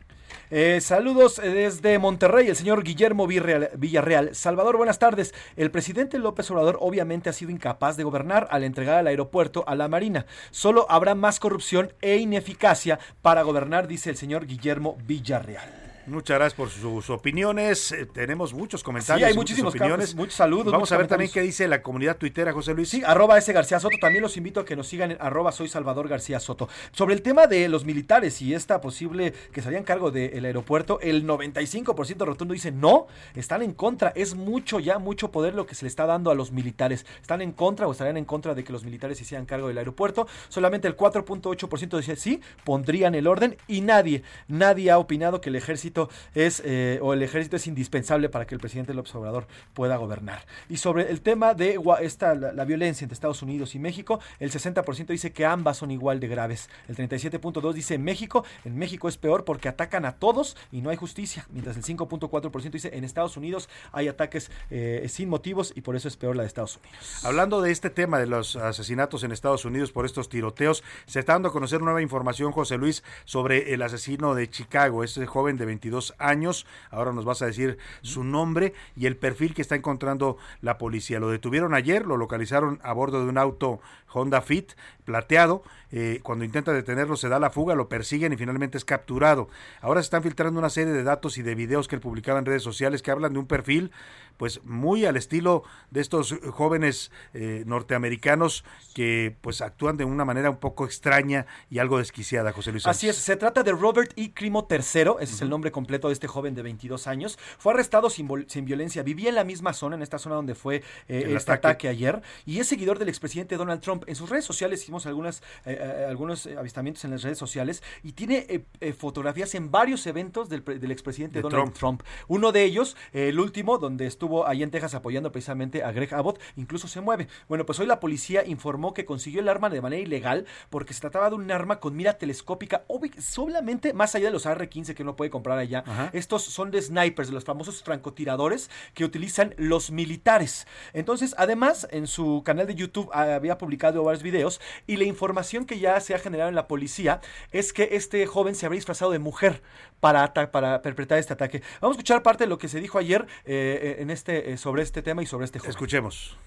Eh, 0.51 0.79
saludos 0.81 1.37
desde 1.41 1.97
Monterrey, 1.97 2.47
el 2.47 2.55
señor 2.55 2.83
Guillermo 2.83 3.27
Villarreal. 3.27 4.35
Salvador, 4.35 4.77
buenas 4.77 4.99
tardes. 4.99 5.33
El 5.55 5.71
presidente 5.71 6.19
López 6.19 6.49
Obrador 6.51 6.77
obviamente 6.81 7.29
ha 7.29 7.33
sido 7.33 7.51
incapaz 7.51 7.97
de 7.97 8.03
gobernar 8.03 8.47
al 8.51 8.63
entregar 8.63 8.97
al 8.97 9.07
aeropuerto 9.07 9.63
a 9.67 9.75
la 9.75 9.87
Marina. 9.87 10.25
Solo 10.51 10.85
habrá 10.89 11.15
más 11.15 11.39
corrupción 11.39 11.93
e 12.01 12.17
ineficacia 12.17 12.99
para 13.21 13.43
gobernar, 13.43 13.87
dice 13.87 14.09
el 14.09 14.17
señor 14.17 14.45
Guillermo 14.45 14.97
Villarreal. 15.05 15.84
Muchas 16.07 16.37
gracias 16.37 16.53
por 16.53 16.69
sus 16.69 17.09
opiniones. 17.09 17.91
Eh, 17.91 18.05
tenemos 18.05 18.53
muchos 18.53 18.83
comentarios. 18.83 19.25
hay 19.25 19.33
y 19.33 19.35
muchas 19.35 19.57
muchísimos 19.57 19.73
opiniones. 19.73 20.13
muchos 20.13 20.35
saludos, 20.35 20.65
Vamos 20.65 20.81
muchos 20.81 20.91
a 20.91 20.97
ver 20.97 21.07
también 21.07 21.31
qué 21.31 21.41
dice 21.41 21.67
la 21.67 21.81
comunidad 21.81 22.17
tuitera, 22.17 22.53
José 22.53 22.75
Luis. 22.75 22.89
Sí, 22.89 23.01
arroba 23.03 23.39
ese 23.39 23.53
García 23.53 23.79
Soto. 23.79 23.97
También 23.99 24.21
los 24.21 24.37
invito 24.37 24.59
a 24.59 24.65
que 24.65 24.75
nos 24.75 24.87
sigan 24.87 25.11
en 25.11 25.17
arroba 25.19 25.51
soy 25.51 25.67
Salvador 25.67 26.07
García 26.07 26.39
Soto. 26.39 26.69
Sobre 26.91 27.15
el 27.15 27.23
tema 27.23 27.47
de 27.47 27.67
los 27.69 27.85
militares 27.85 28.39
y 28.43 28.53
esta 28.53 28.81
posible 28.81 29.33
que 29.51 29.63
se 29.63 29.67
harían 29.67 29.83
cargo 29.83 30.11
del 30.11 30.45
aeropuerto, 30.45 30.99
el 31.01 31.25
95% 31.25 32.23
rotundo 32.23 32.53
dice 32.53 32.71
no, 32.71 33.07
están 33.33 33.63
en 33.63 33.73
contra. 33.73 34.09
Es 34.15 34.35
mucho 34.35 34.79
ya, 34.79 34.99
mucho 34.99 35.31
poder 35.31 35.55
lo 35.55 35.65
que 35.65 35.73
se 35.73 35.85
le 35.85 35.89
está 35.89 36.05
dando 36.05 36.29
a 36.29 36.35
los 36.35 36.51
militares. 36.51 37.05
Están 37.19 37.41
en 37.41 37.51
contra 37.51 37.87
o 37.87 37.91
estarían 37.91 38.17
en 38.17 38.25
contra 38.25 38.53
de 38.53 38.63
que 38.63 38.71
los 38.71 38.83
militares 38.83 39.17
se 39.17 39.23
hicieran 39.23 39.47
cargo 39.47 39.69
del 39.69 39.79
aeropuerto. 39.79 40.27
Solamente 40.49 40.87
el 40.87 40.95
4.8% 40.95 41.97
dice 41.97 42.15
sí, 42.15 42.41
pondrían 42.63 43.15
el 43.15 43.25
orden 43.25 43.57
y 43.67 43.81
nadie, 43.81 44.21
nadie 44.47 44.91
ha 44.91 44.99
opinado 44.99 45.41
que 45.41 45.49
el 45.49 45.55
ejército 45.55 45.94
es 46.33 46.61
eh, 46.65 46.99
o 47.01 47.13
el 47.13 47.23
ejército 47.23 47.55
es 47.55 47.67
indispensable 47.67 48.29
para 48.29 48.45
que 48.45 48.55
el 48.55 48.61
presidente 48.61 48.93
López 48.93 49.13
Obrador 49.15 49.47
pueda 49.73 49.97
gobernar. 49.97 50.45
Y 50.69 50.77
sobre 50.77 51.09
el 51.09 51.21
tema 51.21 51.53
de 51.53 51.79
esta, 52.01 52.35
la, 52.35 52.65
violencia 52.65 53.05
entre 53.05 53.13
Estados 53.13 53.41
Unidos 53.41 53.75
y 53.75 53.79
México, 53.79 54.19
el 54.39 54.51
60% 54.51 55.07
dice 55.07 55.31
que 55.31 55.45
ambas 55.45 55.77
son 55.77 55.91
igual 55.91 56.19
de 56.19 56.27
graves. 56.27 56.69
El 56.87 56.95
37.2 56.95 57.73
dice 57.73 57.97
México, 57.97 58.43
en 58.63 58.77
México 58.77 59.07
es 59.07 59.17
peor 59.17 59.45
porque 59.45 59.69
atacan 59.69 60.05
a 60.05 60.13
todos 60.13 60.57
y 60.71 60.81
no 60.81 60.89
hay 60.89 60.95
justicia. 60.95 61.45
Mientras 61.51 61.77
el 61.77 61.83
5.4% 61.83 62.71
dice 62.71 62.91
en 62.93 63.03
Estados 63.03 63.37
Unidos 63.37 63.69
hay 63.91 64.07
ataques 64.07 64.51
eh, 64.69 65.05
sin 65.09 65.29
motivos 65.29 65.73
y 65.75 65.81
por 65.81 65.95
eso 65.95 66.07
es 66.07 66.17
peor 66.17 66.35
la 66.35 66.43
de 66.43 66.47
Estados 66.47 66.77
Unidos. 66.77 67.23
Hablando 67.23 67.61
de 67.61 67.71
este 67.71 67.89
tema 67.89 68.19
de 68.19 68.27
los 68.27 68.55
asesinatos 68.55 69.23
en 69.23 69.31
Estados 69.31 69.65
Unidos 69.65 69.91
por 69.91 70.05
estos 70.05 70.29
tiroteos, 70.29 70.83
se 71.05 71.19
está 71.19 71.33
dando 71.33 71.49
a 71.49 71.51
conocer 71.51 71.81
nueva 71.81 72.01
información, 72.01 72.51
José 72.51 72.77
Luis, 72.77 73.03
sobre 73.25 73.73
el 73.73 73.81
asesino 73.81 74.35
de 74.35 74.49
Chicago, 74.49 75.03
ese 75.03 75.25
joven 75.25 75.57
de 75.57 75.65
22 75.85 76.15
años. 76.17 76.65
Ahora 76.89 77.13
nos 77.13 77.25
vas 77.25 77.41
a 77.41 77.45
decir 77.45 77.77
su 78.01 78.23
nombre 78.23 78.73
y 78.95 79.05
el 79.05 79.17
perfil 79.17 79.53
que 79.53 79.61
está 79.61 79.75
encontrando 79.75 80.37
la 80.61 80.77
policía. 80.77 81.19
Lo 81.19 81.29
detuvieron 81.29 81.73
ayer, 81.73 82.05
lo 82.05 82.17
localizaron 82.17 82.79
a 82.83 82.93
bordo 82.93 83.23
de 83.23 83.29
un 83.29 83.37
auto 83.37 83.79
Honda 84.11 84.41
Fit 84.41 84.73
plateado. 85.03 85.63
Eh, 85.91 86.19
cuando 86.23 86.43
intenta 86.43 86.73
detenerlo 86.73 87.15
se 87.15 87.29
da 87.29 87.39
la 87.39 87.51
fuga, 87.51 87.75
lo 87.75 87.87
persiguen 87.87 88.33
y 88.33 88.37
finalmente 88.37 88.77
es 88.77 88.85
capturado. 88.85 89.49
Ahora 89.81 90.01
se 90.01 90.05
están 90.05 90.23
filtrando 90.23 90.59
una 90.59 90.69
serie 90.69 90.93
de 90.93 91.03
datos 91.03 91.37
y 91.37 91.43
de 91.43 91.55
videos 91.55 91.87
que 91.87 91.95
él 91.95 92.01
publicaba 92.01 92.39
en 92.39 92.45
redes 92.45 92.63
sociales 92.63 93.01
que 93.01 93.11
hablan 93.11 93.33
de 93.33 93.39
un 93.39 93.47
perfil 93.47 93.91
pues 94.37 94.63
muy 94.63 95.05
al 95.05 95.17
estilo 95.17 95.63
de 95.91 96.01
estos 96.01 96.35
jóvenes 96.51 97.11
eh, 97.33 97.63
norteamericanos 97.65 98.63
que 98.93 99.35
pues 99.41 99.61
actúan 99.61 99.97
de 99.97 100.05
una 100.05 100.25
manera 100.25 100.49
un 100.49 100.57
poco 100.57 100.85
extraña 100.85 101.45
y 101.69 101.79
algo 101.79 101.97
desquiciada, 101.97 102.51
José 102.51 102.71
Luis. 102.71 102.85
Así 102.87 103.09
es, 103.09 103.15
se 103.15 103.35
trata 103.35 103.63
de 103.63 103.71
Robert 103.71 104.11
E. 104.15 104.31
Crimo 104.33 104.67
III, 104.69 104.77
ese 105.19 105.33
es 105.35 105.41
el 105.41 105.49
nombre 105.49 105.71
completo 105.71 106.07
de 106.07 106.13
este 106.13 106.27
joven 106.27 106.55
de 106.55 106.61
22 106.61 107.07
años. 107.07 107.37
Fue 107.57 107.73
arrestado 107.73 108.09
sin, 108.09 108.45
sin 108.47 108.65
violencia. 108.65 109.03
Vivía 109.03 109.29
en 109.29 109.35
la 109.35 109.43
misma 109.43 109.73
zona, 109.73 109.95
en 109.95 110.01
esta 110.01 110.17
zona 110.17 110.35
donde 110.35 110.55
fue 110.55 110.77
eh, 111.07 111.23
El 111.25 111.35
este 111.35 111.51
ataque. 111.51 111.67
ataque. 111.67 111.87
ayer. 111.89 112.21
Y 112.45 112.59
es 112.59 112.67
seguidor 112.67 112.99
del 112.99 113.09
expresidente 113.09 113.57
Donald 113.57 113.81
Trump. 113.81 114.03
En 114.07 114.15
sus 114.15 114.29
redes 114.29 114.45
sociales 114.45 114.81
hicimos 114.81 115.05
algunas, 115.05 115.41
eh, 115.65 115.77
eh, 115.79 116.05
algunos 116.07 116.47
avistamientos 116.47 117.03
en 117.05 117.11
las 117.11 117.23
redes 117.23 117.37
sociales 117.37 117.83
y 118.03 118.13
tiene 118.13 118.45
eh, 118.49 118.65
eh, 118.81 118.93
fotografías 118.93 119.55
en 119.55 119.71
varios 119.71 120.05
eventos 120.07 120.49
del, 120.49 120.63
del 120.63 120.91
expresidente 120.91 121.39
De 121.39 121.41
Donald 121.41 121.73
Trump. 121.73 122.03
Uno 122.27 122.51
de 122.51 122.63
ellos, 122.63 122.95
el 123.13 123.39
último, 123.39 123.77
donde 123.77 124.05
estuvo 124.05 124.24
ahí 124.47 124.63
en 124.63 124.71
Texas 124.71 124.95
apoyando 124.95 125.31
precisamente 125.31 125.83
a 125.83 125.91
Greg 125.91 126.13
Abbott, 126.13 126.39
incluso 126.55 126.87
se 126.87 127.01
mueve. 127.01 127.27
Bueno, 127.47 127.65
pues 127.65 127.79
hoy 127.79 127.87
la 127.87 127.99
policía 127.99 128.45
informó 128.45 128.93
que 128.93 129.05
consiguió 129.05 129.41
el 129.41 129.49
arma 129.49 129.69
de 129.69 129.81
manera 129.81 130.01
ilegal 130.01 130.45
porque 130.69 130.93
se 130.93 131.01
trataba 131.01 131.29
de 131.29 131.35
un 131.35 131.51
arma 131.51 131.79
con 131.79 131.95
mira 131.95 132.17
telescópica, 132.17 132.83
solamente 133.19 133.93
más 133.93 134.15
allá 134.15 134.27
de 134.27 134.31
los 134.31 134.45
AR-15 134.45 134.93
que 134.93 135.03
uno 135.03 135.15
puede 135.15 135.31
comprar 135.31 135.57
allá. 135.57 135.83
Estos 136.13 136.43
son 136.43 136.71
de 136.71 136.81
snipers, 136.81 137.29
de 137.29 137.33
los 137.33 137.43
famosos 137.43 137.83
francotiradores 137.83 138.69
que 138.93 139.05
utilizan 139.05 139.53
los 139.57 139.91
militares. 139.91 140.67
Entonces, 140.93 141.35
además, 141.37 141.87
en 141.91 142.07
su 142.07 142.43
canal 142.43 142.67
de 142.67 142.75
YouTube 142.75 143.09
había 143.13 143.57
publicado 143.57 144.03
varios 144.03 144.23
videos 144.23 144.61
y 144.87 144.97
la 144.97 145.05
información 145.05 145.65
que 145.65 145.79
ya 145.79 145.99
se 145.99 146.15
ha 146.15 146.19
generado 146.19 146.49
en 146.49 146.55
la 146.55 146.67
policía 146.67 147.21
es 147.51 147.73
que 147.73 147.89
este 147.91 148.25
joven 148.25 148.55
se 148.55 148.65
habría 148.65 148.79
disfrazado 148.79 149.11
de 149.11 149.19
mujer 149.19 149.61
para, 149.99 150.23
ata- 150.23 150.51
para 150.51 150.81
perpetrar 150.81 151.19
este 151.19 151.33
ataque. 151.33 151.61
Vamos 151.81 151.95
a 151.95 151.99
escuchar 151.99 152.23
parte 152.23 152.43
de 152.45 152.49
lo 152.49 152.57
que 152.57 152.67
se 152.67 152.79
dijo 152.79 152.97
ayer 152.97 153.25
eh, 153.45 153.97
en 153.99 154.09
este, 154.09 154.51
eh, 154.51 154.57
sobre 154.57 154.83
este 154.83 155.01
tema 155.01 155.23
y 155.23 155.25
sobre 155.25 155.45
este 155.45 155.59
joven. 155.59 155.71
Escuchemos. 155.71 156.37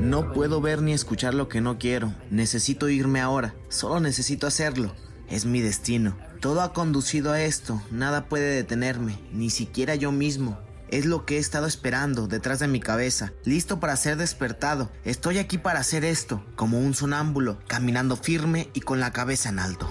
No 0.00 0.32
puedo 0.32 0.60
ver 0.60 0.82
ni 0.82 0.92
escuchar 0.92 1.34
lo 1.34 1.48
que 1.48 1.60
no 1.60 1.78
quiero. 1.78 2.12
Necesito 2.30 2.88
irme 2.88 3.20
ahora. 3.20 3.54
Solo 3.68 4.00
necesito 4.00 4.46
hacerlo. 4.46 4.92
Es 5.30 5.46
mi 5.46 5.60
destino. 5.60 6.16
Todo 6.40 6.60
ha 6.60 6.72
conducido 6.72 7.32
a 7.32 7.40
esto. 7.42 7.80
Nada 7.90 8.24
puede 8.28 8.54
detenerme, 8.54 9.18
ni 9.32 9.48
siquiera 9.48 9.94
yo 9.94 10.12
mismo. 10.12 10.58
Es 10.92 11.06
lo 11.06 11.24
que 11.24 11.36
he 11.36 11.38
estado 11.38 11.66
esperando 11.66 12.26
detrás 12.26 12.58
de 12.58 12.68
mi 12.68 12.78
cabeza, 12.78 13.32
listo 13.44 13.80
para 13.80 13.96
ser 13.96 14.18
despertado. 14.18 14.90
Estoy 15.06 15.38
aquí 15.38 15.56
para 15.56 15.80
hacer 15.80 16.04
esto, 16.04 16.44
como 16.54 16.78
un 16.78 16.92
sonámbulo, 16.92 17.58
caminando 17.66 18.14
firme 18.14 18.68
y 18.74 18.82
con 18.82 19.00
la 19.00 19.10
cabeza 19.10 19.48
en 19.48 19.58
alto. 19.58 19.88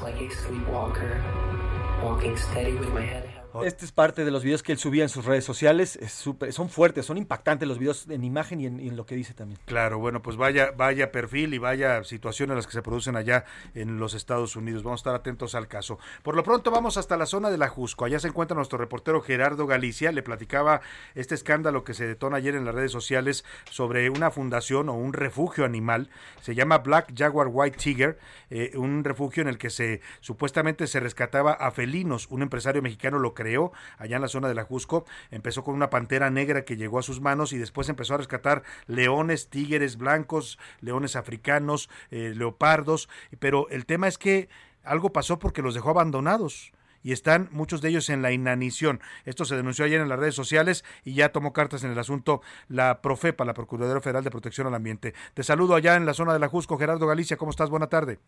Este 3.64 3.86
es 3.86 3.92
parte 3.92 4.24
de 4.26 4.32
los 4.32 4.44
videos 4.44 4.64
que 4.64 4.72
él 4.72 4.78
subía 4.78 5.04
en 5.04 5.10
sus 5.10 5.26
redes 5.26 5.44
sociales. 5.44 5.98
Es 5.98 6.12
súper- 6.14 6.52
son 6.54 6.70
fuertes, 6.70 7.06
son 7.06 7.18
impactantes 7.18 7.68
los 7.68 7.78
videos 7.80 8.08
en 8.10 8.24
imagen 8.24 8.62
y 8.62 8.66
en, 8.68 8.80
y 8.80 8.88
en 8.88 8.96
lo 8.96 9.06
que 9.06 9.16
dice 9.16 9.34
también. 9.34 9.60
Claro, 9.66 10.00
bueno, 10.00 10.22
pues 10.22 10.38
vaya, 10.38 10.72
vaya 10.76 11.12
perfil 11.12 11.54
y 11.54 11.58
vaya 11.58 12.04
situaciones 12.04 12.56
las 12.56 12.66
que 12.68 12.74
se 12.74 12.82
producen 12.82 13.16
allá 13.16 13.46
en 13.76 14.00
los 14.00 14.14
Estados 14.14 14.56
Unidos. 14.56 14.84
Vamos 14.84 15.00
a 15.00 15.02
estar 15.02 15.16
atentos 15.16 15.56
al 15.56 15.68
caso. 15.68 16.00
Por 16.24 16.36
lo 16.36 16.44
pronto 16.44 16.72
vamos 16.72 16.98
hasta 16.98 17.18
la 17.18 17.26
zona 17.26 17.50
de 17.50 17.58
la 17.58 17.68
Jusco. 17.68 18.06
Allá 18.06 18.20
se 18.20 18.28
encuentra 18.30 18.56
nuestro 18.56 18.78
reportero 18.78 19.22
Gerardo 19.22 19.68
Galicia. 19.68 20.12
Le 20.12 20.24
platicaba 20.24 20.82
este 21.16 21.36
escándalo 21.36 21.84
que 21.84 21.94
se 21.94 22.08
detona 22.08 22.38
ayer 22.38 22.56
en 22.56 22.66
las 22.66 22.76
redes 22.76 22.92
sociales 22.92 23.44
sobre 23.70 24.10
una 24.10 24.32
fundación 24.32 24.90
o 24.90 24.94
un 24.94 25.14
refugio 25.14 25.66
animal. 25.66 26.10
Se 26.42 26.56
llama 26.56 26.80
Black 26.80 27.14
Jaguar 27.16 27.48
White 27.52 27.78
Tiger, 27.78 28.18
eh, 28.50 28.72
un 28.76 29.04
refugio 29.04 29.42
en 29.42 29.48
el 29.50 29.58
que 29.58 29.70
se 29.70 30.02
supuestamente 30.22 30.88
se 30.88 31.00
rescataba 31.00 31.52
a 31.54 31.72
felinos. 31.72 32.28
Un 32.30 32.42
empresario 32.42 32.82
mexicano 32.82 33.20
lo 33.20 33.34
creó 33.42 33.72
allá 33.98 34.18
en 34.18 34.22
la 34.22 34.28
zona 34.28 34.48
de 34.48 34.54
la 34.54 34.64
Jusco. 34.64 35.06
Empezó 35.32 35.64
con 35.64 35.74
una 35.74 35.90
pantera 35.90 36.30
negra 36.30 36.64
que 36.64 36.78
llegó 36.78 37.00
a 37.00 37.04
sus 37.04 37.22
manos 37.22 37.54
y 37.54 37.58
después 37.58 37.90
empezó 37.90 38.14
a 38.14 38.18
rescatar 38.18 38.62
leones, 38.86 39.50
tigres 39.50 39.98
blancos, 39.98 40.60
leones 40.80 41.16
africanos, 41.16 41.90
eh, 42.12 42.34
leopardos. 42.36 43.10
Pero 43.40 43.68
el 43.70 43.88
tema 43.88 44.08
es 44.08 44.20
que 44.20 44.48
algo 44.84 45.12
pasó 45.12 45.40
porque 45.40 45.64
los 45.64 45.74
dejó 45.74 45.90
abandonados. 45.90 46.72
Y 47.04 47.14
están 47.14 47.50
muchos 47.52 47.82
de 47.82 47.90
ellos 47.90 48.12
en 48.12 48.22
la 48.22 48.32
inanición. 48.32 49.02
Esto 49.26 49.44
se 49.44 49.56
denunció 49.56 49.86
ayer 49.86 50.02
en 50.02 50.08
las 50.08 50.20
redes 50.20 50.36
sociales 50.36 50.86
y 51.04 51.16
ya 51.16 51.32
tomó 51.32 51.52
cartas 51.52 51.84
en 51.84 51.90
el 51.90 51.98
asunto 51.98 52.44
la 52.68 53.02
Profepa, 53.02 53.44
la 53.44 53.56
Procuradora 53.56 54.02
Federal 54.02 54.24
de 54.24 54.30
Protección 54.30 54.68
al 54.68 54.76
Ambiente. 54.76 55.16
Te 55.34 55.42
saludo 55.42 55.74
allá 55.74 55.96
en 55.96 56.06
la 56.06 56.14
zona 56.14 56.34
de 56.34 56.40
la 56.40 56.48
Jusco, 56.48 56.78
Gerardo 56.78 57.08
Galicia. 57.08 57.38
¿Cómo 57.38 57.50
estás? 57.50 57.72
Buena 57.72 57.88
tarde. 57.88 58.20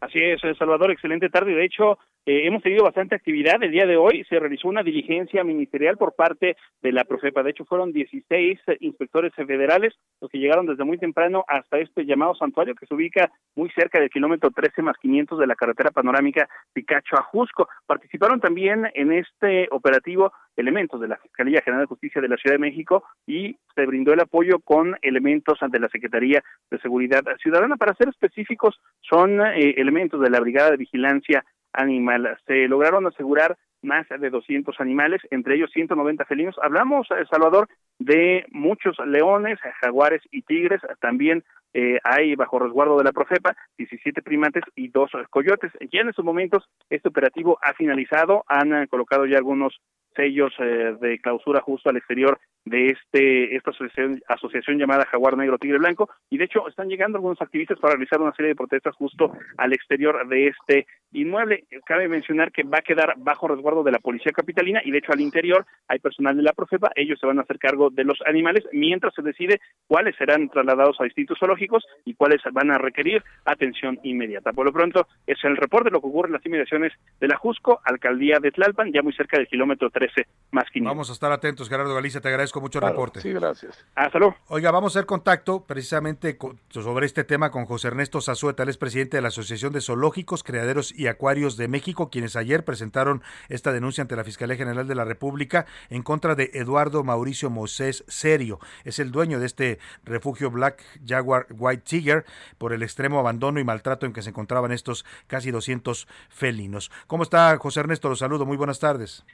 Así 0.00 0.18
es, 0.18 0.40
Salvador, 0.58 0.90
excelente 0.90 1.28
tarde. 1.28 1.54
De 1.54 1.64
hecho, 1.64 1.98
eh, 2.24 2.46
hemos 2.46 2.62
tenido 2.62 2.84
bastante 2.84 3.14
actividad. 3.14 3.62
El 3.62 3.70
día 3.70 3.84
de 3.86 3.98
hoy 3.98 4.24
se 4.28 4.38
realizó 4.38 4.68
una 4.68 4.82
diligencia 4.82 5.44
ministerial 5.44 5.98
por 5.98 6.14
parte 6.14 6.56
de 6.80 6.92
la 6.92 7.04
Profepa. 7.04 7.42
De 7.42 7.50
hecho, 7.50 7.66
fueron 7.66 7.92
16 7.92 8.60
eh, 8.66 8.76
inspectores 8.80 9.34
federales 9.34 9.94
los 10.20 10.30
que 10.30 10.38
llegaron 10.38 10.66
desde 10.66 10.84
muy 10.84 10.96
temprano 10.96 11.44
hasta 11.48 11.78
este 11.78 12.06
llamado 12.06 12.34
santuario 12.34 12.74
que 12.74 12.86
se 12.86 12.94
ubica 12.94 13.30
muy 13.54 13.70
cerca 13.70 14.00
del 14.00 14.10
kilómetro 14.10 14.50
13 14.50 14.80
más 14.82 14.96
500 14.98 15.38
de 15.38 15.46
la 15.46 15.54
carretera 15.54 15.90
panorámica 15.90 16.48
Picacho 16.72 17.16
a 17.16 17.22
Jusco. 17.22 17.68
Participaron 17.86 18.40
también 18.40 18.88
en 18.94 19.12
este 19.12 19.68
operativo 19.70 20.32
elementos 20.56 21.00
de 21.00 21.08
la 21.08 21.16
Fiscalía 21.16 21.62
General 21.62 21.84
de 21.84 21.88
Justicia 21.88 22.20
de 22.20 22.28
la 22.28 22.36
Ciudad 22.36 22.54
de 22.54 22.60
México 22.60 23.04
y 23.26 23.56
se 23.74 23.86
brindó 23.86 24.12
el 24.12 24.20
apoyo 24.20 24.58
con 24.60 24.96
elementos 25.02 25.62
ante 25.62 25.78
la 25.78 25.88
Secretaría 25.88 26.42
de 26.70 26.78
Seguridad 26.80 27.22
Ciudadana. 27.42 27.76
Para 27.76 27.94
ser 27.94 28.08
específicos, 28.08 28.78
son 29.00 29.40
eh, 29.40 29.74
elementos 29.76 29.89
de 29.90 30.30
la 30.30 30.40
Brigada 30.40 30.70
de 30.70 30.76
Vigilancia 30.76 31.44
Animal. 31.72 32.38
Se 32.46 32.68
lograron 32.68 33.06
asegurar 33.06 33.56
más 33.82 34.06
de 34.08 34.30
200 34.30 34.78
animales, 34.80 35.20
entre 35.30 35.56
ellos 35.56 35.70
190 35.72 36.24
felinos. 36.26 36.54
Hablamos, 36.62 37.08
eh, 37.10 37.24
Salvador, 37.28 37.68
de 37.98 38.44
muchos 38.50 38.96
leones, 39.04 39.58
jaguares 39.80 40.22
y 40.30 40.42
tigres. 40.42 40.80
También 41.00 41.42
eh, 41.74 41.98
hay 42.04 42.36
bajo 42.36 42.60
resguardo 42.60 42.98
de 42.98 43.04
la 43.04 43.12
Profepa 43.12 43.56
17 43.78 44.22
primates 44.22 44.62
y 44.76 44.88
dos 44.88 45.10
coyotes. 45.30 45.72
Ya 45.92 46.02
en 46.02 46.10
estos 46.10 46.24
momentos 46.24 46.68
este 46.88 47.08
operativo 47.08 47.58
ha 47.62 47.74
finalizado. 47.74 48.44
Han 48.46 48.72
eh, 48.72 48.86
colocado 48.86 49.26
ya 49.26 49.38
algunos 49.38 49.80
sellos 50.14 50.52
de 50.58 51.20
clausura 51.22 51.60
justo 51.60 51.88
al 51.88 51.96
exterior 51.96 52.38
de 52.64 52.90
este 52.90 53.56
esta 53.56 53.70
asociación, 53.70 54.22
asociación 54.28 54.78
llamada 54.78 55.06
Jaguar 55.06 55.36
Negro 55.36 55.58
Tigre 55.58 55.78
Blanco 55.78 56.10
y 56.28 56.38
de 56.38 56.44
hecho 56.44 56.68
están 56.68 56.88
llegando 56.88 57.16
algunos 57.16 57.40
activistas 57.40 57.78
para 57.78 57.94
realizar 57.94 58.20
una 58.20 58.34
serie 58.34 58.50
de 58.50 58.56
protestas 58.56 58.94
justo 58.96 59.32
al 59.56 59.72
exterior 59.72 60.28
de 60.28 60.48
este 60.48 60.86
inmueble. 61.12 61.64
Cabe 61.86 62.08
mencionar 62.08 62.52
que 62.52 62.62
va 62.62 62.78
a 62.78 62.82
quedar 62.82 63.14
bajo 63.18 63.48
resguardo 63.48 63.82
de 63.82 63.92
la 63.92 63.98
policía 63.98 64.32
capitalina 64.32 64.80
y 64.84 64.90
de 64.90 64.98
hecho 64.98 65.12
al 65.12 65.20
interior 65.20 65.66
hay 65.88 65.98
personal 65.98 66.36
de 66.36 66.42
la 66.42 66.52
Profepa, 66.52 66.90
ellos 66.94 67.18
se 67.18 67.26
van 67.26 67.38
a 67.38 67.42
hacer 67.42 67.58
cargo 67.58 67.90
de 67.90 68.04
los 68.04 68.18
animales 68.26 68.64
mientras 68.72 69.14
se 69.14 69.22
decide 69.22 69.60
cuáles 69.86 70.16
serán 70.16 70.48
trasladados 70.48 71.00
a 71.00 71.04
distintos 71.04 71.38
zoológicos 71.38 71.84
y 72.04 72.14
cuáles 72.14 72.40
van 72.52 72.70
a 72.70 72.78
requerir 72.78 73.22
atención 73.44 73.98
inmediata. 74.02 74.52
Por 74.52 74.66
lo 74.66 74.72
pronto 74.72 75.06
es 75.26 75.38
el 75.44 75.56
reporte 75.56 75.88
de 75.88 75.92
lo 75.92 76.00
que 76.00 76.08
ocurre 76.08 76.28
en 76.28 76.34
las 76.34 76.46
inmediaciones 76.46 76.92
de 77.20 77.28
la 77.28 77.36
Jusco, 77.36 77.80
alcaldía 77.84 78.38
de 78.40 78.50
Tlalpan, 78.50 78.92
ya 78.92 79.02
muy 79.02 79.12
cerca 79.12 79.38
del 79.38 79.48
kilómetro 79.48 79.90
13 79.90 80.26
más 80.52 80.64
500. 80.70 80.90
Vamos 80.90 81.10
a 81.10 81.12
estar 81.12 81.32
atentos, 81.32 81.68
Gerardo 81.68 81.94
Galicia. 81.94 82.20
Te 82.20 82.28
agradezco 82.28 82.49
mucho 82.58 82.78
el 82.78 82.80
Claro, 82.80 82.94
reporte. 82.94 83.20
sí, 83.20 83.32
gracias. 83.32 83.78
Hasta 83.94 84.18
luego. 84.18 84.34
Oiga, 84.48 84.72
vamos 84.72 84.96
a 84.96 84.98
hacer 84.98 85.06
contacto 85.06 85.64
precisamente 85.66 86.36
sobre 86.70 87.06
este 87.06 87.22
tema 87.22 87.50
con 87.52 87.66
José 87.66 87.88
Ernesto 87.88 88.20
Zazueta, 88.20 88.64
él 88.64 88.70
es 88.70 88.78
presidente 88.78 89.18
de 89.18 89.20
la 89.22 89.28
Asociación 89.28 89.72
de 89.72 89.80
Zoológicos, 89.80 90.42
Criaderos 90.42 90.92
y 90.98 91.06
Acuarios 91.06 91.56
de 91.56 91.68
México, 91.68 92.10
quienes 92.10 92.34
ayer 92.34 92.64
presentaron 92.64 93.22
esta 93.48 93.70
denuncia 93.72 94.02
ante 94.02 94.16
la 94.16 94.24
Fiscalía 94.24 94.56
General 94.56 94.88
de 94.88 94.94
la 94.94 95.04
República 95.04 95.66
en 95.90 96.02
contra 96.02 96.34
de 96.34 96.50
Eduardo 96.54 97.04
Mauricio 97.04 97.50
Mosés 97.50 98.04
Serio. 98.08 98.58
Es 98.84 98.98
el 98.98 99.10
dueño 99.12 99.38
de 99.38 99.46
este 99.46 99.78
refugio 100.04 100.50
Black 100.50 100.82
Jaguar 101.06 101.46
White 101.50 101.82
Tiger 101.86 102.24
por 102.56 102.72
el 102.72 102.82
extremo 102.82 103.18
abandono 103.18 103.60
y 103.60 103.64
maltrato 103.64 104.06
en 104.06 104.12
que 104.14 104.22
se 104.22 104.30
encontraban 104.30 104.72
estos 104.72 105.04
casi 105.26 105.50
200 105.50 106.08
felinos. 106.30 106.90
¿Cómo 107.06 107.22
está 107.22 107.56
José 107.58 107.80
Ernesto? 107.80 108.08
Los 108.08 108.20
saludo. 108.20 108.46
Muy 108.46 108.56
buenas 108.56 108.78
tardes. 108.80 109.24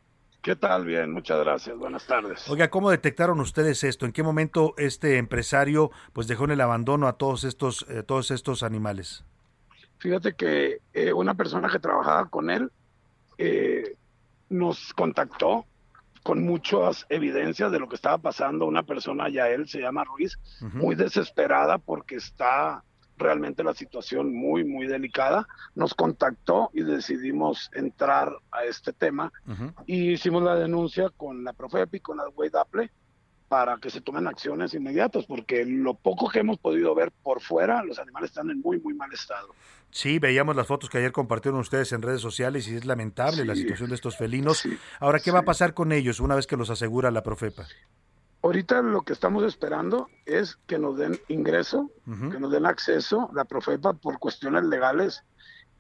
¿Qué 0.47 0.55
tal? 0.55 0.85
Bien, 0.85 1.11
muchas 1.11 1.41
gracias. 1.41 1.77
Buenas 1.77 2.07
tardes. 2.07 2.49
Oiga, 2.49 2.71
¿cómo 2.71 2.89
detectaron 2.89 3.41
ustedes 3.41 3.83
esto? 3.83 4.07
¿En 4.07 4.13
qué 4.13 4.23
momento 4.23 4.75
este 4.79 5.19
empresario 5.19 5.91
pues 6.13 6.29
dejó 6.29 6.45
en 6.45 6.53
el 6.53 6.61
abandono 6.61 7.09
a 7.09 7.15
todos 7.15 7.43
estos 7.43 7.85
eh, 7.89 8.05
todos 8.05 8.31
estos 8.31 8.63
animales? 8.63 9.25
Fíjate 9.99 10.35
que 10.35 10.83
eh, 10.95 11.13
una 11.13 11.35
persona 11.35 11.69
que 11.69 11.81
trabajaba 11.81 12.27
con 12.27 12.49
él 12.51 12.71
eh, 13.39 13.97
nos 14.49 14.93
contactó 14.95 15.67
con 16.23 16.45
muchas 16.45 17.07
evidencias 17.09 17.73
de 17.73 17.81
lo 17.81 17.89
que 17.89 17.97
estaba 17.97 18.19
pasando. 18.19 18.67
Una 18.67 18.85
persona, 18.85 19.29
ya 19.29 19.49
él 19.49 19.67
se 19.67 19.81
llama 19.81 20.05
Ruiz, 20.05 20.39
muy 20.61 20.95
desesperada 20.95 21.79
porque 21.79 22.15
está 22.15 22.85
realmente 23.17 23.65
la 23.65 23.75
situación 23.75 24.35
muy, 24.35 24.65
muy 24.65 24.87
delicada. 24.87 25.47
Nos 25.75 25.95
contactó 25.95 26.71
y 26.73 26.83
decidimos 26.83 27.71
entrar 27.75 28.37
a 28.51 28.65
este 28.65 28.93
tema 28.93 29.33
y 29.87 30.13
hicimos 30.13 30.43
la 30.43 30.55
denuncia 30.55 31.11
con 31.17 31.45
la 31.45 31.53
Profepi, 31.53 32.01
con 32.01 32.17
la 32.17 32.25
Apple 32.61 32.91
para 33.49 33.77
que 33.79 33.91
se 33.91 34.01
tomen 34.01 34.27
acciones 34.27 34.75
inmediatas, 34.75 35.25
porque 35.25 35.65
lo 35.65 35.95
poco 35.95 36.29
que 36.29 36.41
hemos 36.41 36.59
podido 36.59 36.95
ver 36.95 37.13
por 37.23 37.41
fuera, 37.41 37.83
los 37.85 37.99
animales 37.99 38.31
están 38.31 38.51
en 38.51 38.61
muy, 38.61 38.81
muy 38.81 38.95
mal 38.95 39.13
estado. 39.13 39.55
Sí, 39.91 40.19
veíamos 40.19 40.57
las 40.57 40.67
fotos 40.67 40.91
que 40.91 40.99
ayer 40.99 41.13
compartieron 41.13 41.61
ustedes 41.61 41.93
en 41.93 42.03
redes 42.03 42.21
sociales 42.21 42.69
y 42.69 42.77
es 42.77 42.85
lamentable 42.85 43.45
la 43.45 43.55
situación 43.55 43.89
de 43.89 43.95
estos 43.95 44.17
felinos. 44.17 44.67
Ahora, 44.99 45.21
¿qué 45.21 45.31
va 45.31 45.41
a 45.41 45.45
pasar 45.45 45.75
con 45.75 45.93
ellos 45.93 46.19
una 46.21 46.35
vez 46.35 46.47
que 46.47 46.57
los 46.57 46.71
asegura 46.71 47.11
la 47.11 47.23
Profepa? 47.23 47.67
Ahorita 48.47 48.81
lo 48.81 49.03
que 49.03 49.13
estamos 49.13 49.43
esperando 49.43 50.09
es 50.25 50.55
que 50.69 50.79
nos 50.79 50.97
den 50.97 51.19
ingreso, 51.27 51.91
Ujú. 52.07 52.31
que 52.31 52.39
nos 52.39 52.53
den 52.53 52.65
acceso, 52.65 53.29
la 53.35 53.45
Profepa 53.45 53.93
por 53.93 54.21
cuestiones 54.21 54.63
legales 54.63 55.25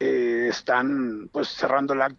eh, 0.00 0.48
están 0.50 1.30
pues 1.32 1.46
cerrando 1.46 1.94
el 1.94 2.02
acto. 2.02 2.18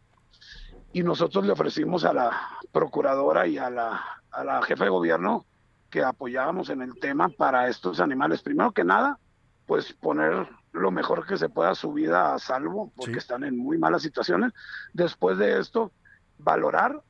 Y 0.94 1.04
nosotros 1.04 1.46
le 1.46 1.52
ofrecimos 1.52 2.06
a 2.06 2.14
la 2.14 2.32
procuradora 2.72 3.46
y 3.46 3.58
a 3.58 3.70
la, 3.70 4.02
a 4.32 4.44
la 4.46 4.62
jefa 4.62 4.86
de 4.86 4.90
gobierno 4.90 5.46
que 5.90 6.02
apoyábamos 6.02 6.70
en 6.70 6.82
el 6.82 6.98
tema 6.98 7.28
para 7.28 7.68
estos 7.68 8.00
animales. 8.00 8.42
Primero 8.42 8.72
que 8.72 8.86
nada, 8.86 9.20
pues 9.66 9.92
poner 9.92 10.48
lo 10.72 10.92
mejor 10.92 11.28
que 11.28 11.38
se 11.38 11.50
pueda 11.50 11.76
su 11.76 11.92
vida 11.92 12.34
a 12.34 12.40
salvo, 12.40 12.94
porque 12.96 13.18
están 13.18 13.44
en 13.44 13.58
muy 13.58 13.78
malas 13.78 14.02
situaciones. 14.02 14.54
Después 14.94 15.38
de 15.38 15.60
esto, 15.60 15.92
valorar 16.38 17.04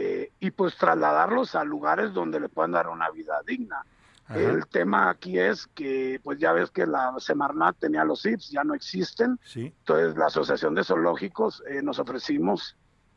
eh, 0.00 0.30
y 0.38 0.52
pues 0.52 0.76
trasladarlos 0.76 1.56
a 1.56 1.64
lugares 1.64 2.14
donde 2.14 2.38
le 2.38 2.48
puedan 2.48 2.70
dar 2.70 2.88
una 2.88 3.10
vida 3.10 3.40
digna. 3.44 3.84
Ajá. 4.26 4.38
El 4.38 4.66
tema 4.68 5.10
aquí 5.10 5.40
es 5.40 5.66
que, 5.68 6.20
pues 6.22 6.38
ya 6.38 6.52
ves 6.52 6.70
que 6.70 6.86
la 6.86 7.14
Semarnat 7.18 7.76
tenía 7.78 8.04
los 8.04 8.24
IPS, 8.24 8.50
ya 8.50 8.62
no 8.62 8.74
existen. 8.74 9.40
Sí. 9.42 9.74
Entonces 9.78 10.16
la 10.16 10.26
Asociación 10.26 10.74
de 10.76 10.84
Zoológicos 10.84 11.64
eh, 11.68 11.82
nos 11.82 11.98
ofrecimos 11.98 12.76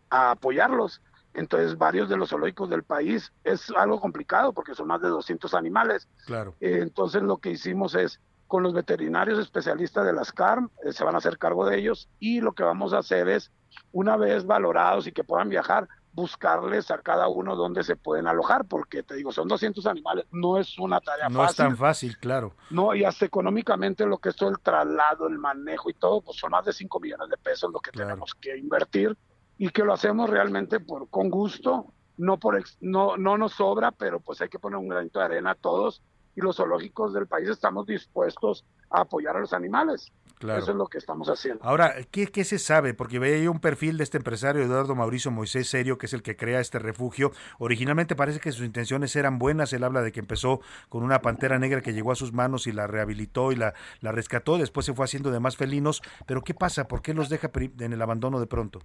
a 0.10 0.32
apoyarlos. 0.32 1.04
Entonces 1.36 1.78
varios 1.78 2.10
de 2.10 2.18
los 2.18 2.30
zoológicos 2.30 2.70
del 2.70 2.84
país 2.84 3.32
es 3.44 3.70
algo 3.78 4.02
complicado 4.02 4.52
porque 4.52 4.74
son 4.74 4.88
más 4.88 5.02
de 5.02 5.10
200 5.10 5.54
animales. 5.54 6.08
Claro. 6.26 6.56
Eh, 6.60 6.80
entonces 6.82 7.22
lo 7.22 7.38
que 7.38 7.52
hicimos 7.52 7.94
es 7.94 8.20
con 8.48 8.64
los 8.64 8.74
veterinarios 8.74 9.40
especialistas 9.40 10.06
de 10.06 10.14
las 10.14 10.32
CARM, 10.32 10.70
eh, 10.84 10.92
se 10.92 11.04
van 11.04 11.16
a 11.16 11.20
hacer 11.20 11.38
cargo 11.38 11.66
de 11.66 11.78
ellos 11.78 12.10
y 12.20 12.42
lo 12.42 12.54
que 12.54 12.64
vamos 12.64 12.92
a 12.92 12.98
hacer 12.98 13.30
es, 13.30 13.52
una 13.94 14.18
vez 14.18 14.46
valorados 14.46 15.08
y 15.08 15.14
que 15.14 15.24
puedan 15.24 15.48
viajar, 15.48 15.88
buscarles 16.14 16.92
a 16.92 16.98
cada 17.00 17.28
uno 17.28 17.56
donde 17.56 17.84
se 17.84 17.96
pueden 17.96 18.28
alojar, 18.28 18.66
porque 18.66 19.04
te 19.04 19.16
digo, 19.16 19.32
son 19.32 19.48
200 19.48 19.86
animales, 19.86 20.26
no 20.32 20.58
es 20.58 20.78
una 20.78 21.00
tarea 21.00 21.30
No 21.30 21.42
es 21.44 21.50
fácil. 21.52 21.66
tan 21.66 21.78
fácil, 21.78 22.18
claro. 22.18 22.54
No, 22.70 22.94
y 22.94 23.04
hasta 23.04 23.26
económicamente 23.26 24.06
lo 24.06 24.18
que 24.18 24.30
es 24.30 24.36
todo 24.36 24.50
el 24.50 24.60
traslado, 24.60 25.28
el 25.28 25.38
manejo 25.40 25.90
y 25.90 25.94
todo, 25.94 26.22
pues 26.22 26.38
son 26.38 26.52
más 26.52 26.66
de 26.66 26.74
5 26.74 27.00
millones 27.00 27.30
de 27.30 27.38
pesos 27.38 27.72
lo 27.72 27.80
que 27.80 27.92
tenemos 27.92 28.34
que 28.36 28.58
invertir 28.58 29.18
y 29.58 29.70
que 29.70 29.84
lo 29.84 29.94
hacemos 29.94 30.30
realmente 30.30 30.80
por 30.80 31.10
con 31.10 31.30
gusto, 31.30 31.94
no 32.18 32.38
por 32.38 32.58
ex- 32.60 32.78
no 32.82 33.16
no 33.18 33.38
nos 33.38 33.54
sobra, 33.54 33.92
pero 33.92 34.20
pues 34.20 34.42
hay 34.42 34.50
que 34.50 34.60
poner 34.60 34.78
un 34.78 34.90
granito 34.90 35.20
de 35.20 35.26
arena 35.26 35.52
a 35.52 35.56
todos 35.56 36.02
y 36.36 36.42
los 36.42 36.58
zoológicos 36.58 37.14
del 37.14 37.28
país 37.28 37.48
estamos 37.50 37.86
dispuestos 37.86 38.66
a 38.92 39.02
apoyar 39.02 39.36
a 39.38 39.40
los 39.40 39.54
animales. 39.54 40.12
Claro. 40.42 40.60
Eso 40.60 40.72
es 40.72 40.78
lo 40.78 40.88
que 40.88 40.98
estamos 40.98 41.30
haciendo. 41.30 41.64
Ahora, 41.64 41.94
¿qué, 42.10 42.26
qué 42.26 42.44
se 42.44 42.58
sabe? 42.58 42.96
Porque 42.96 43.20
veía 43.20 43.44
yo 43.44 43.52
un 43.52 43.60
perfil 43.60 43.98
de 43.98 44.04
este 44.04 44.18
empresario 44.18 44.64
Eduardo 44.64 44.96
Mauricio 44.96 45.30
Moisés 45.30 45.70
Serio, 45.70 46.00
que 46.00 46.08
es 46.08 46.14
el 46.14 46.24
que 46.24 46.36
crea 46.36 46.60
este 46.60 46.80
refugio. 46.80 47.32
Originalmente 47.60 48.16
parece 48.16 48.40
que 48.40 48.52
sus 48.52 48.66
intenciones 48.66 49.16
eran 49.16 49.38
buenas. 49.38 49.72
Él 49.72 49.84
habla 49.84 50.02
de 50.02 50.12
que 50.12 50.20
empezó 50.20 50.62
con 50.90 51.04
una 51.04 51.22
pantera 51.22 51.60
negra 51.60 51.82
que 51.82 51.94
llegó 51.94 52.12
a 52.12 52.16
sus 52.16 52.34
manos 52.34 52.66
y 52.66 52.72
la 52.72 52.88
rehabilitó 52.88 53.52
y 53.52 53.56
la, 53.56 53.76
la 54.00 54.12
rescató. 54.12 54.58
Después 54.58 54.84
se 54.88 54.96
fue 54.96 55.06
haciendo 55.06 55.30
de 55.30 55.40
más 55.40 55.58
felinos. 55.58 56.02
Pero 56.26 56.42
¿qué 56.42 56.56
pasa? 56.56 56.88
¿Por 56.88 57.04
qué 57.04 57.14
los 57.14 57.30
deja 57.30 57.52
en 57.80 57.94
el 57.94 58.02
abandono 58.02 58.40
de 58.40 58.48
pronto? 58.48 58.80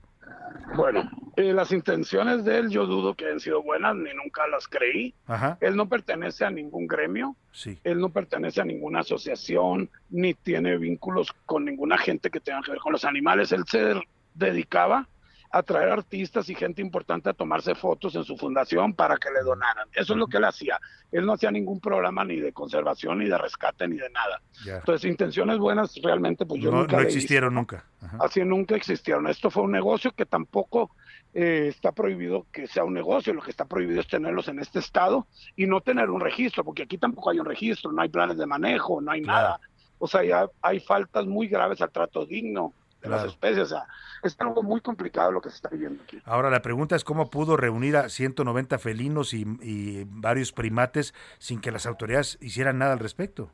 Bueno, 0.74 1.09
eh, 1.36 1.53
las 1.53 1.70
intenciones 1.73 2.44
de 2.44 2.59
él 2.59 2.70
yo 2.70 2.86
dudo 2.86 3.15
que 3.15 3.27
hayan 3.27 3.40
sido 3.40 3.62
buenas, 3.62 3.94
ni 3.94 4.12
nunca 4.15 4.47
las 4.48 4.66
creí. 4.69 5.15
Ajá. 5.27 5.57
Él 5.61 5.77
no 5.77 5.89
pertenece 5.89 6.44
a 6.44 6.51
ningún 6.51 6.86
gremio, 6.86 7.36
Sí. 7.53 7.78
él 7.85 8.01
no 8.01 8.11
pertenece 8.11 8.61
a 8.61 8.65
ninguna 8.65 9.01
asociación, 9.01 9.89
ni 10.11 10.35
tiene 10.35 10.77
vínculos 10.77 11.32
con 11.47 11.65
ninguna 11.65 11.97
gente 11.98 12.31
que 12.31 12.40
tenga 12.40 12.61
que 12.62 12.73
ver 12.73 12.81
con 12.81 12.93
los 12.93 13.05
animales. 13.05 13.53
Él 13.53 13.65
se 13.66 13.94
dedicaba 14.35 15.09
a 15.51 15.62
traer 15.62 15.90
artistas 15.90 16.48
y 16.48 16.55
gente 16.55 16.82
importante 16.82 17.31
a 17.31 17.32
tomarse 17.32 17.74
fotos 17.74 18.14
en 18.14 18.24
su 18.24 18.36
fundación 18.36 18.94
para 18.94 19.16
que 19.16 19.31
le 19.31 19.43
donaran. 19.43 19.89
Eso 19.94 20.12
es 20.12 20.18
lo 20.18 20.27
que 20.27 20.39
él 20.39 20.44
hacía. 20.44 20.81
Él 21.12 21.24
no 21.24 21.32
hacía 21.32 21.51
ningún 21.51 21.81
programa 21.81 22.24
ni 22.24 22.36
de 22.36 22.52
conservación, 22.52 23.18
ni 23.18 23.28
de 23.28 23.39
rescate, 23.39 23.86
ni 23.89 23.97
de 23.97 24.10
nada. 24.10 24.40
Entonces, 24.66 25.09
intenciones 25.09 25.59
buenas 25.59 25.94
realmente, 26.02 26.44
pues 26.44 26.60
yo 26.60 26.70
No, 26.70 26.78
nunca 26.78 26.97
no 26.97 27.02
hice, 27.02 27.09
existieron 27.09 27.55
nunca. 27.55 27.85
Ajá. 28.01 28.18
Así 28.20 28.44
nunca 28.44 28.77
existieron. 28.77 29.27
Esto 29.28 29.51
fue 29.51 29.62
un 29.62 29.73
negocio 29.73 30.12
que 30.12 30.27
tampoco 30.27 30.90
eh, 31.32 31.66
está 31.68 31.93
prohibido 31.93 32.47
que 32.52 32.66
sea 32.66 32.85
un 32.85 32.94
negocio. 32.94 33.32
Lo 33.35 33.43
que 33.43 33.51
está 33.51 33.64
prohibido 33.64 34.01
es 34.01 34.09
tenerlos 34.09 34.48
en 34.48 34.59
este 34.59 34.78
estado 34.78 35.27
y 35.55 35.66
no 35.66 35.81
tener 35.81 36.10
un 36.10 36.20
registro, 36.20 36.64
porque 36.64 36.82
aquí 36.82 36.98
tampoco 36.98 37.31
hay 37.31 37.39
un 37.39 37.47
registro, 37.47 37.93
no 37.93 38.02
hay 38.02 38.09
planes 38.09 38.36
de 38.36 38.47
manejo, 38.47 39.01
no 39.01 39.12
hay 39.12 39.20
nada. 39.20 39.60
O 39.98 40.06
sea, 40.06 40.24
ya 40.24 40.48
hay 40.60 40.81
faltas 40.81 41.27
muy 41.27 41.48
graves 41.48 41.81
al 41.81 41.90
trato 41.90 42.27
digno 42.27 42.74
Claro. 43.07 43.23
las 43.24 43.33
especies. 43.33 43.65
O 43.65 43.66
sea, 43.66 43.87
es 44.23 44.37
algo 44.41 44.62
muy 44.62 44.81
complicado 44.81 45.33
lo 45.33 45.41
que 45.41 45.51
se 45.51 45.57
está 45.57 45.69
viviendo 45.69 46.03
aquí. 46.03 46.20
Ahora 46.24 46.51
la 46.51 46.62
pregunta 46.62 46.97
es 46.97 47.05
cómo 47.05 47.31
pudo 47.31 47.57
reunir 47.57 47.97
a 47.97 48.09
190 48.09 48.78
felinos 48.78 49.35
y, 49.35 49.47
y 49.62 50.05
varios 50.05 50.53
primates 50.53 51.15
sin 51.39 51.61
que 51.61 51.70
las 51.70 51.87
autoridades 51.87 52.39
hicieran 52.41 52.78
nada 52.78 52.93
al 52.93 52.99
respecto. 52.99 53.51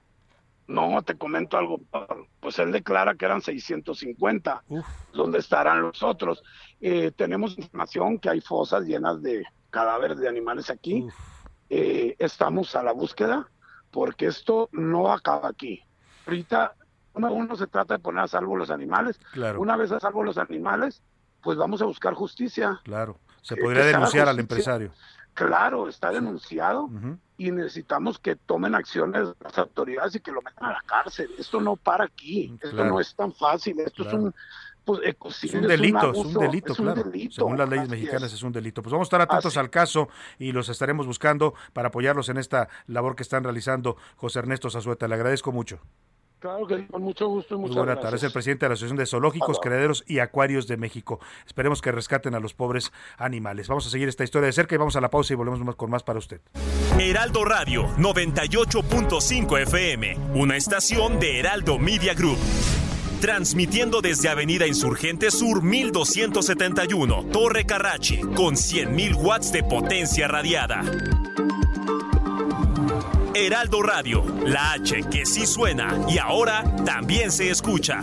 No, 0.69 1.03
te 1.03 1.16
comento 1.16 1.59
algo. 1.59 1.81
Pues 2.41 2.59
él 2.59 2.73
declara 2.73 3.15
que 3.15 3.24
eran 3.24 3.43
650. 3.43 4.65
¿Dónde 5.12 5.39
estarán 5.39 5.83
los 5.83 6.03
otros? 6.03 6.43
Eh, 6.81 7.11
tenemos 7.15 7.59
información 7.59 8.19
que 8.19 8.31
hay 8.31 8.41
fosas 8.41 8.85
llenas 8.85 9.20
de 9.23 9.45
cadáveres 9.70 10.19
de 10.19 10.29
animales 10.29 10.70
aquí. 10.70 11.07
Eh, 11.69 12.16
estamos 12.19 12.74
a 12.77 12.83
la 12.83 12.93
búsqueda 12.93 13.49
porque 13.91 14.27
esto 14.27 14.69
no 14.73 15.12
acaba 15.12 15.49
aquí. 15.49 15.83
Ahorita, 16.27 16.74
uno, 17.14 17.32
uno 17.32 17.56
se 17.56 17.66
trata 17.66 17.94
de 17.94 18.01
poner 18.01 18.24
a 18.24 18.28
salvo 18.28 18.56
los 18.56 18.70
animales. 18.70 19.18
Claro. 19.32 19.60
Una 19.60 19.76
vez 19.76 19.93
a 19.93 20.01
salvo 20.01 20.22
los 20.22 20.39
animales, 20.39 21.02
pues 21.43 21.59
vamos 21.59 21.82
a 21.82 21.84
buscar 21.86 22.14
justicia. 22.14 22.80
Claro. 22.84 23.18
Se 23.43 23.56
podría 23.56 23.84
denunciar 23.84 24.28
al 24.28 24.39
empresario. 24.39 24.93
Claro, 25.34 25.89
está 25.89 26.10
denunciado 26.10 26.90
y 27.39 27.51
necesitamos 27.51 28.18
que 28.18 28.36
tomen 28.36 28.74
acciones 28.74 29.28
las 29.40 29.56
autoridades 29.59 30.14
y 30.14 30.20
que 30.20 30.30
lo 30.30 30.43
metan 30.43 30.68
a 30.68 30.72
la 30.74 30.82
cárcel. 30.84 31.30
Esto 31.39 31.60
no 31.60 31.76
para 31.76 32.05
aquí, 32.05 32.55
esto 32.62 32.84
no 32.84 33.01
es 33.01 33.14
tan 33.14 33.32
fácil, 33.32 33.80
esto 33.80 34.02
Claro. 34.02 34.18
es 34.18 34.24
un 34.24 34.34
pues, 34.84 35.01
Es 35.02 35.09
ecocidio, 35.10 35.60
un 35.60 35.66
delito, 35.68 35.97
es 35.98 36.05
abuso, 36.05 36.39
un 36.39 36.44
delito, 36.47 36.72
es 36.72 36.78
un 36.80 36.84
claro. 36.86 37.02
delito, 37.05 37.34
Según 37.36 37.56
las 37.56 37.68
leyes 37.68 37.89
mexicanas 37.89 38.24
es. 38.24 38.34
es. 38.34 38.43
un 38.43 38.52
delito. 38.52 38.82
Pues 38.82 38.93
vamos 38.93 39.06
a 39.06 39.09
estar 39.09 39.20
atentos 39.22 39.56
al 39.56 39.70
caso 39.70 40.09
y 40.39 40.52
los 40.52 40.68
estaremos 40.68 41.06
buscando 41.06 41.55
para 41.72 41.89
apoyarlos 41.89 42.28
en 42.28 42.36
esta 42.36 42.68
labor 42.86 43.16
que 43.16 43.22
están 43.22 43.43
realizando 43.44 43.97
José 44.16 44.40
Ernesto 44.40 44.68
Zazueta. 44.70 45.09
Le 45.09 45.14
agradezco 45.14 45.51
mucho. 45.52 45.80
Claro 46.43 46.66
que 46.66 46.77
sí, 46.78 46.86
con 46.90 47.02
mucho 47.02 47.28
gusto 47.28 47.55
y 47.55 47.56
Muy 47.59 47.62
muchas 47.69 47.77
buena 47.77 47.93
gracias. 47.93 48.02
tarde. 48.05 48.16
Es 48.16 48.23
el 48.24 48.32
presidente 48.32 48.64
de 48.66 48.70
la 48.70 48.74
Asociación 48.74 48.97
de 48.98 49.06
Zoológicos, 49.06 49.60
Criaderos 49.60 50.05
y 50.09 50.19
Acuarios 50.19 50.66
de 50.66 50.77
México. 50.77 51.20
Esperemos 51.47 51.81
que 51.81 51.93
rescaten 51.93 52.35
a 52.35 52.40
los 52.40 52.52
pobres 52.52 52.93
animales. 53.16 53.69
Vamos 53.69 53.86
a 53.86 53.90
seguir 53.90 54.09
esta 54.09 54.24
historia 54.24 54.47
de 54.47 54.52
cerca 54.52 54.74
y 54.74 54.78
vamos 54.78 54.97
a 54.97 55.01
la 55.01 55.09
pausa 55.09 55.32
y 55.32 55.36
volvemos 55.36 55.60
más- 55.60 55.77
con 55.77 55.89
más 55.89 56.02
para 56.02 56.19
usted. 56.19 56.40
Heraldo 56.98 57.44
Radio 57.44 57.86
98.5 57.97 59.56
FM, 59.59 60.16
una 60.35 60.56
estación 60.56 61.20
de 61.20 61.39
Heraldo 61.39 61.78
Media 61.78 62.12
Group. 62.14 62.39
Transmitiendo 63.20 64.01
desde 64.01 64.28
Avenida 64.28 64.66
Insurgente 64.66 65.31
Sur 65.31 65.62
1271, 65.62 67.27
Torre 67.32 67.64
Carrachi, 67.64 68.20
con 68.35 68.56
100.000 68.56 69.14
watts 69.14 69.52
de 69.52 69.62
potencia 69.62 70.27
radiada. 70.27 70.82
Heraldo 73.34 73.82
Radio, 73.82 74.24
la 74.44 74.72
H 74.72 75.04
que 75.10 75.24
sí 75.26 75.46
suena 75.46 75.98
y 76.09 76.18
ahora 76.18 76.64
también 76.84 77.32
se 77.32 77.50
escucha. 77.50 78.02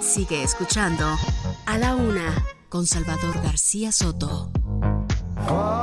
Sigue 0.00 0.42
escuchando 0.42 1.04
A 1.66 1.78
la 1.78 1.94
Una 1.94 2.34
con 2.68 2.86
Salvador 2.86 3.42
García 3.42 3.92
Soto. 3.92 4.50
Our 5.48 5.75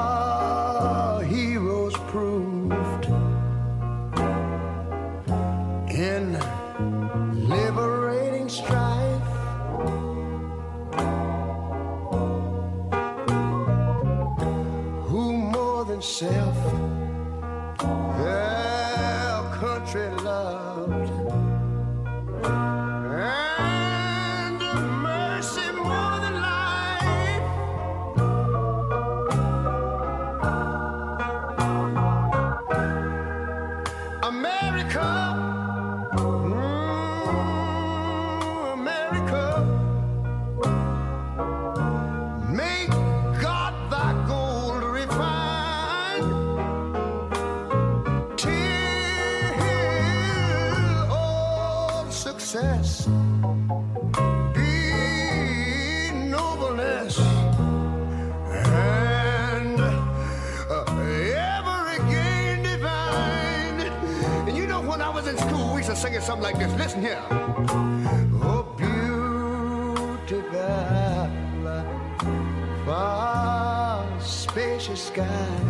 sky. 75.13 75.62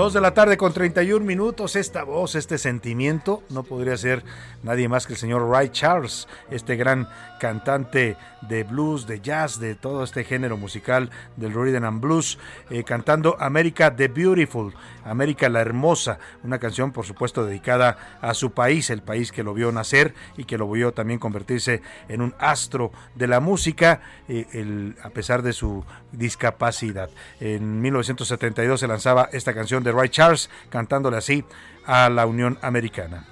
Dos 0.00 0.14
de 0.14 0.22
la 0.22 0.32
tarde 0.32 0.56
con 0.56 0.72
31 0.72 1.26
minutos. 1.26 1.76
Esta 1.76 2.04
voz, 2.04 2.34
este 2.34 2.56
sentimiento, 2.56 3.42
no 3.50 3.64
podría 3.64 3.98
ser 3.98 4.24
nadie 4.62 4.88
más 4.88 5.06
que 5.06 5.12
el 5.12 5.18
señor 5.18 5.46
Ray 5.50 5.68
Charles, 5.68 6.26
este 6.50 6.76
gran 6.76 7.06
cantante 7.38 8.16
de 8.40 8.64
blues, 8.64 9.06
de 9.06 9.20
jazz, 9.20 9.60
de 9.60 9.74
todo 9.74 10.02
este 10.02 10.24
género 10.24 10.56
musical 10.56 11.10
del 11.36 11.52
rhythm 11.52 11.84
and 11.84 12.00
blues, 12.00 12.38
eh, 12.70 12.82
cantando 12.82 13.36
America 13.40 13.94
the 13.94 14.08
Beautiful, 14.08 14.72
América 15.04 15.50
la 15.50 15.60
Hermosa, 15.60 16.18
una 16.44 16.58
canción 16.58 16.92
por 16.92 17.04
supuesto 17.04 17.44
dedicada 17.44 18.18
a 18.22 18.32
su 18.32 18.52
país, 18.52 18.88
el 18.88 19.02
país 19.02 19.32
que 19.32 19.42
lo 19.42 19.52
vio 19.52 19.70
nacer 19.70 20.14
y 20.38 20.44
que 20.44 20.56
lo 20.56 20.70
vio 20.70 20.92
también 20.94 21.18
convertirse 21.18 21.82
en 22.08 22.22
un 22.22 22.34
astro 22.38 22.90
de 23.14 23.26
la 23.26 23.40
música, 23.40 24.00
eh, 24.28 24.46
el- 24.52 24.96
a 25.02 25.10
pesar 25.10 25.42
de 25.42 25.52
su 25.52 25.84
discapacidad. 26.12 27.10
En 27.40 27.80
1972 27.80 28.80
se 28.80 28.88
lanzaba 28.88 29.28
esta 29.32 29.54
canción 29.54 29.82
de 29.82 29.92
Ray 29.92 30.08
Charles, 30.08 30.50
cantándole 30.70 31.16
así 31.16 31.44
a 31.86 32.08
la 32.10 32.26
Unión 32.26 32.58
Americana. 32.62 33.26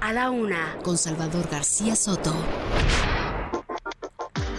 A 0.00 0.12
la 0.12 0.30
una, 0.30 0.76
con 0.82 0.96
Salvador 0.96 1.48
García 1.50 1.94
Soto. 1.94 2.34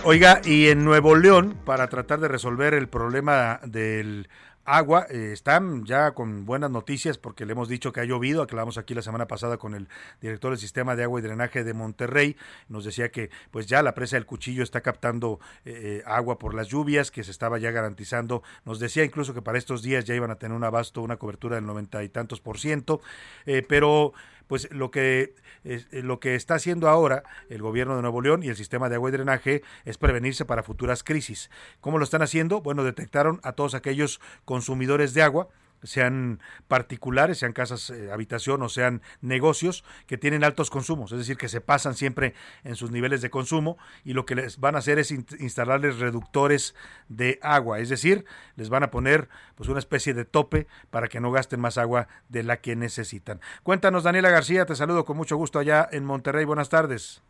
Oiga, 0.03 0.41
y 0.45 0.69
en 0.69 0.85
Nuevo 0.85 1.15
León, 1.15 1.57
para 1.65 1.89
tratar 1.89 2.19
de 2.19 2.29
resolver 2.29 2.73
el 2.73 2.87
problema 2.87 3.59
del 3.65 4.29
agua, 4.69 5.07
eh, 5.09 5.31
están 5.33 5.83
ya 5.85 6.11
con 6.11 6.45
buenas 6.45 6.69
noticias 6.69 7.17
porque 7.17 7.45
le 7.45 7.53
hemos 7.53 7.67
dicho 7.67 7.91
que 7.91 8.01
ha 8.01 8.05
llovido, 8.05 8.43
aclaramos 8.43 8.77
aquí 8.77 8.93
la 8.93 9.01
semana 9.01 9.27
pasada 9.27 9.57
con 9.57 9.73
el 9.73 9.87
director 10.21 10.51
del 10.51 10.59
sistema 10.59 10.95
de 10.95 11.03
agua 11.03 11.19
y 11.19 11.23
drenaje 11.23 11.63
de 11.63 11.73
Monterrey, 11.73 12.37
nos 12.67 12.85
decía 12.85 13.09
que 13.09 13.31
pues 13.51 13.65
ya 13.65 13.81
la 13.81 13.95
presa 13.95 14.15
del 14.15 14.25
cuchillo 14.25 14.63
está 14.63 14.81
captando 14.81 15.39
eh, 15.65 16.03
agua 16.05 16.37
por 16.37 16.53
las 16.53 16.67
lluvias, 16.67 17.09
que 17.09 17.23
se 17.23 17.31
estaba 17.31 17.57
ya 17.57 17.71
garantizando, 17.71 18.43
nos 18.63 18.79
decía 18.79 19.03
incluso 19.03 19.33
que 19.33 19.41
para 19.41 19.57
estos 19.57 19.81
días 19.81 20.05
ya 20.05 20.13
iban 20.13 20.31
a 20.31 20.35
tener 20.35 20.55
un 20.55 20.63
abasto, 20.63 21.01
una 21.01 21.17
cobertura 21.17 21.55
del 21.55 21.65
noventa 21.65 22.03
y 22.03 22.09
tantos 22.09 22.39
por 22.39 22.59
ciento, 22.59 23.01
eh, 23.45 23.65
pero 23.67 24.13
pues 24.47 24.67
lo 24.71 24.89
que 24.89 25.35
eh, 25.63 25.83
lo 25.91 26.19
que 26.19 26.35
está 26.35 26.55
haciendo 26.55 26.89
ahora 26.89 27.23
el 27.49 27.61
gobierno 27.61 27.95
de 27.95 28.01
Nuevo 28.01 28.21
León 28.21 28.43
y 28.43 28.47
el 28.47 28.55
sistema 28.55 28.89
de 28.89 28.95
agua 28.95 29.09
y 29.09 29.13
drenaje 29.13 29.61
es 29.85 29.97
prevenirse 29.97 30.45
para 30.45 30.63
futuras 30.63 31.03
crisis. 31.03 31.49
¿Cómo 31.81 31.97
lo 31.97 32.03
están 32.03 32.21
haciendo? 32.21 32.61
Bueno, 32.61 32.83
detectaron 32.83 33.39
a 33.43 33.53
todos 33.53 33.73
aquellos 33.73 34.19
consumidores 34.45 35.13
de 35.13 35.21
agua 35.21 35.49
sean 35.83 36.39
particulares, 36.67 37.37
sean 37.39 37.53
casas, 37.53 37.89
eh, 37.89 38.11
habitación 38.11 38.61
o 38.63 38.69
sean 38.69 39.01
negocios 39.21 39.83
que 40.07 40.17
tienen 40.17 40.43
altos 40.43 40.69
consumos, 40.69 41.11
es 41.11 41.19
decir, 41.19 41.37
que 41.37 41.47
se 41.49 41.61
pasan 41.61 41.95
siempre 41.95 42.33
en 42.63 42.75
sus 42.75 42.91
niveles 42.91 43.21
de 43.21 43.29
consumo 43.29 43.77
y 44.03 44.13
lo 44.13 44.25
que 44.25 44.35
les 44.35 44.59
van 44.59 44.75
a 44.75 44.79
hacer 44.79 44.99
es 44.99 45.11
in- 45.11 45.25
instalarles 45.39 45.99
reductores 45.99 46.75
de 47.07 47.39
agua, 47.41 47.79
es 47.79 47.89
decir, 47.89 48.25
les 48.55 48.69
van 48.69 48.83
a 48.83 48.91
poner 48.91 49.29
pues 49.55 49.69
una 49.69 49.79
especie 49.79 50.13
de 50.13 50.25
tope 50.25 50.67
para 50.89 51.07
que 51.07 51.19
no 51.19 51.31
gasten 51.31 51.59
más 51.59 51.77
agua 51.77 52.07
de 52.29 52.43
la 52.43 52.57
que 52.61 52.75
necesitan. 52.75 53.39
Cuéntanos, 53.63 54.03
Daniela 54.03 54.29
García, 54.29 54.65
te 54.65 54.75
saludo 54.75 55.05
con 55.05 55.17
mucho 55.17 55.37
gusto 55.37 55.59
allá 55.59 55.87
en 55.91 56.05
Monterrey. 56.05 56.45
Buenas 56.45 56.69
tardes. 56.69 57.21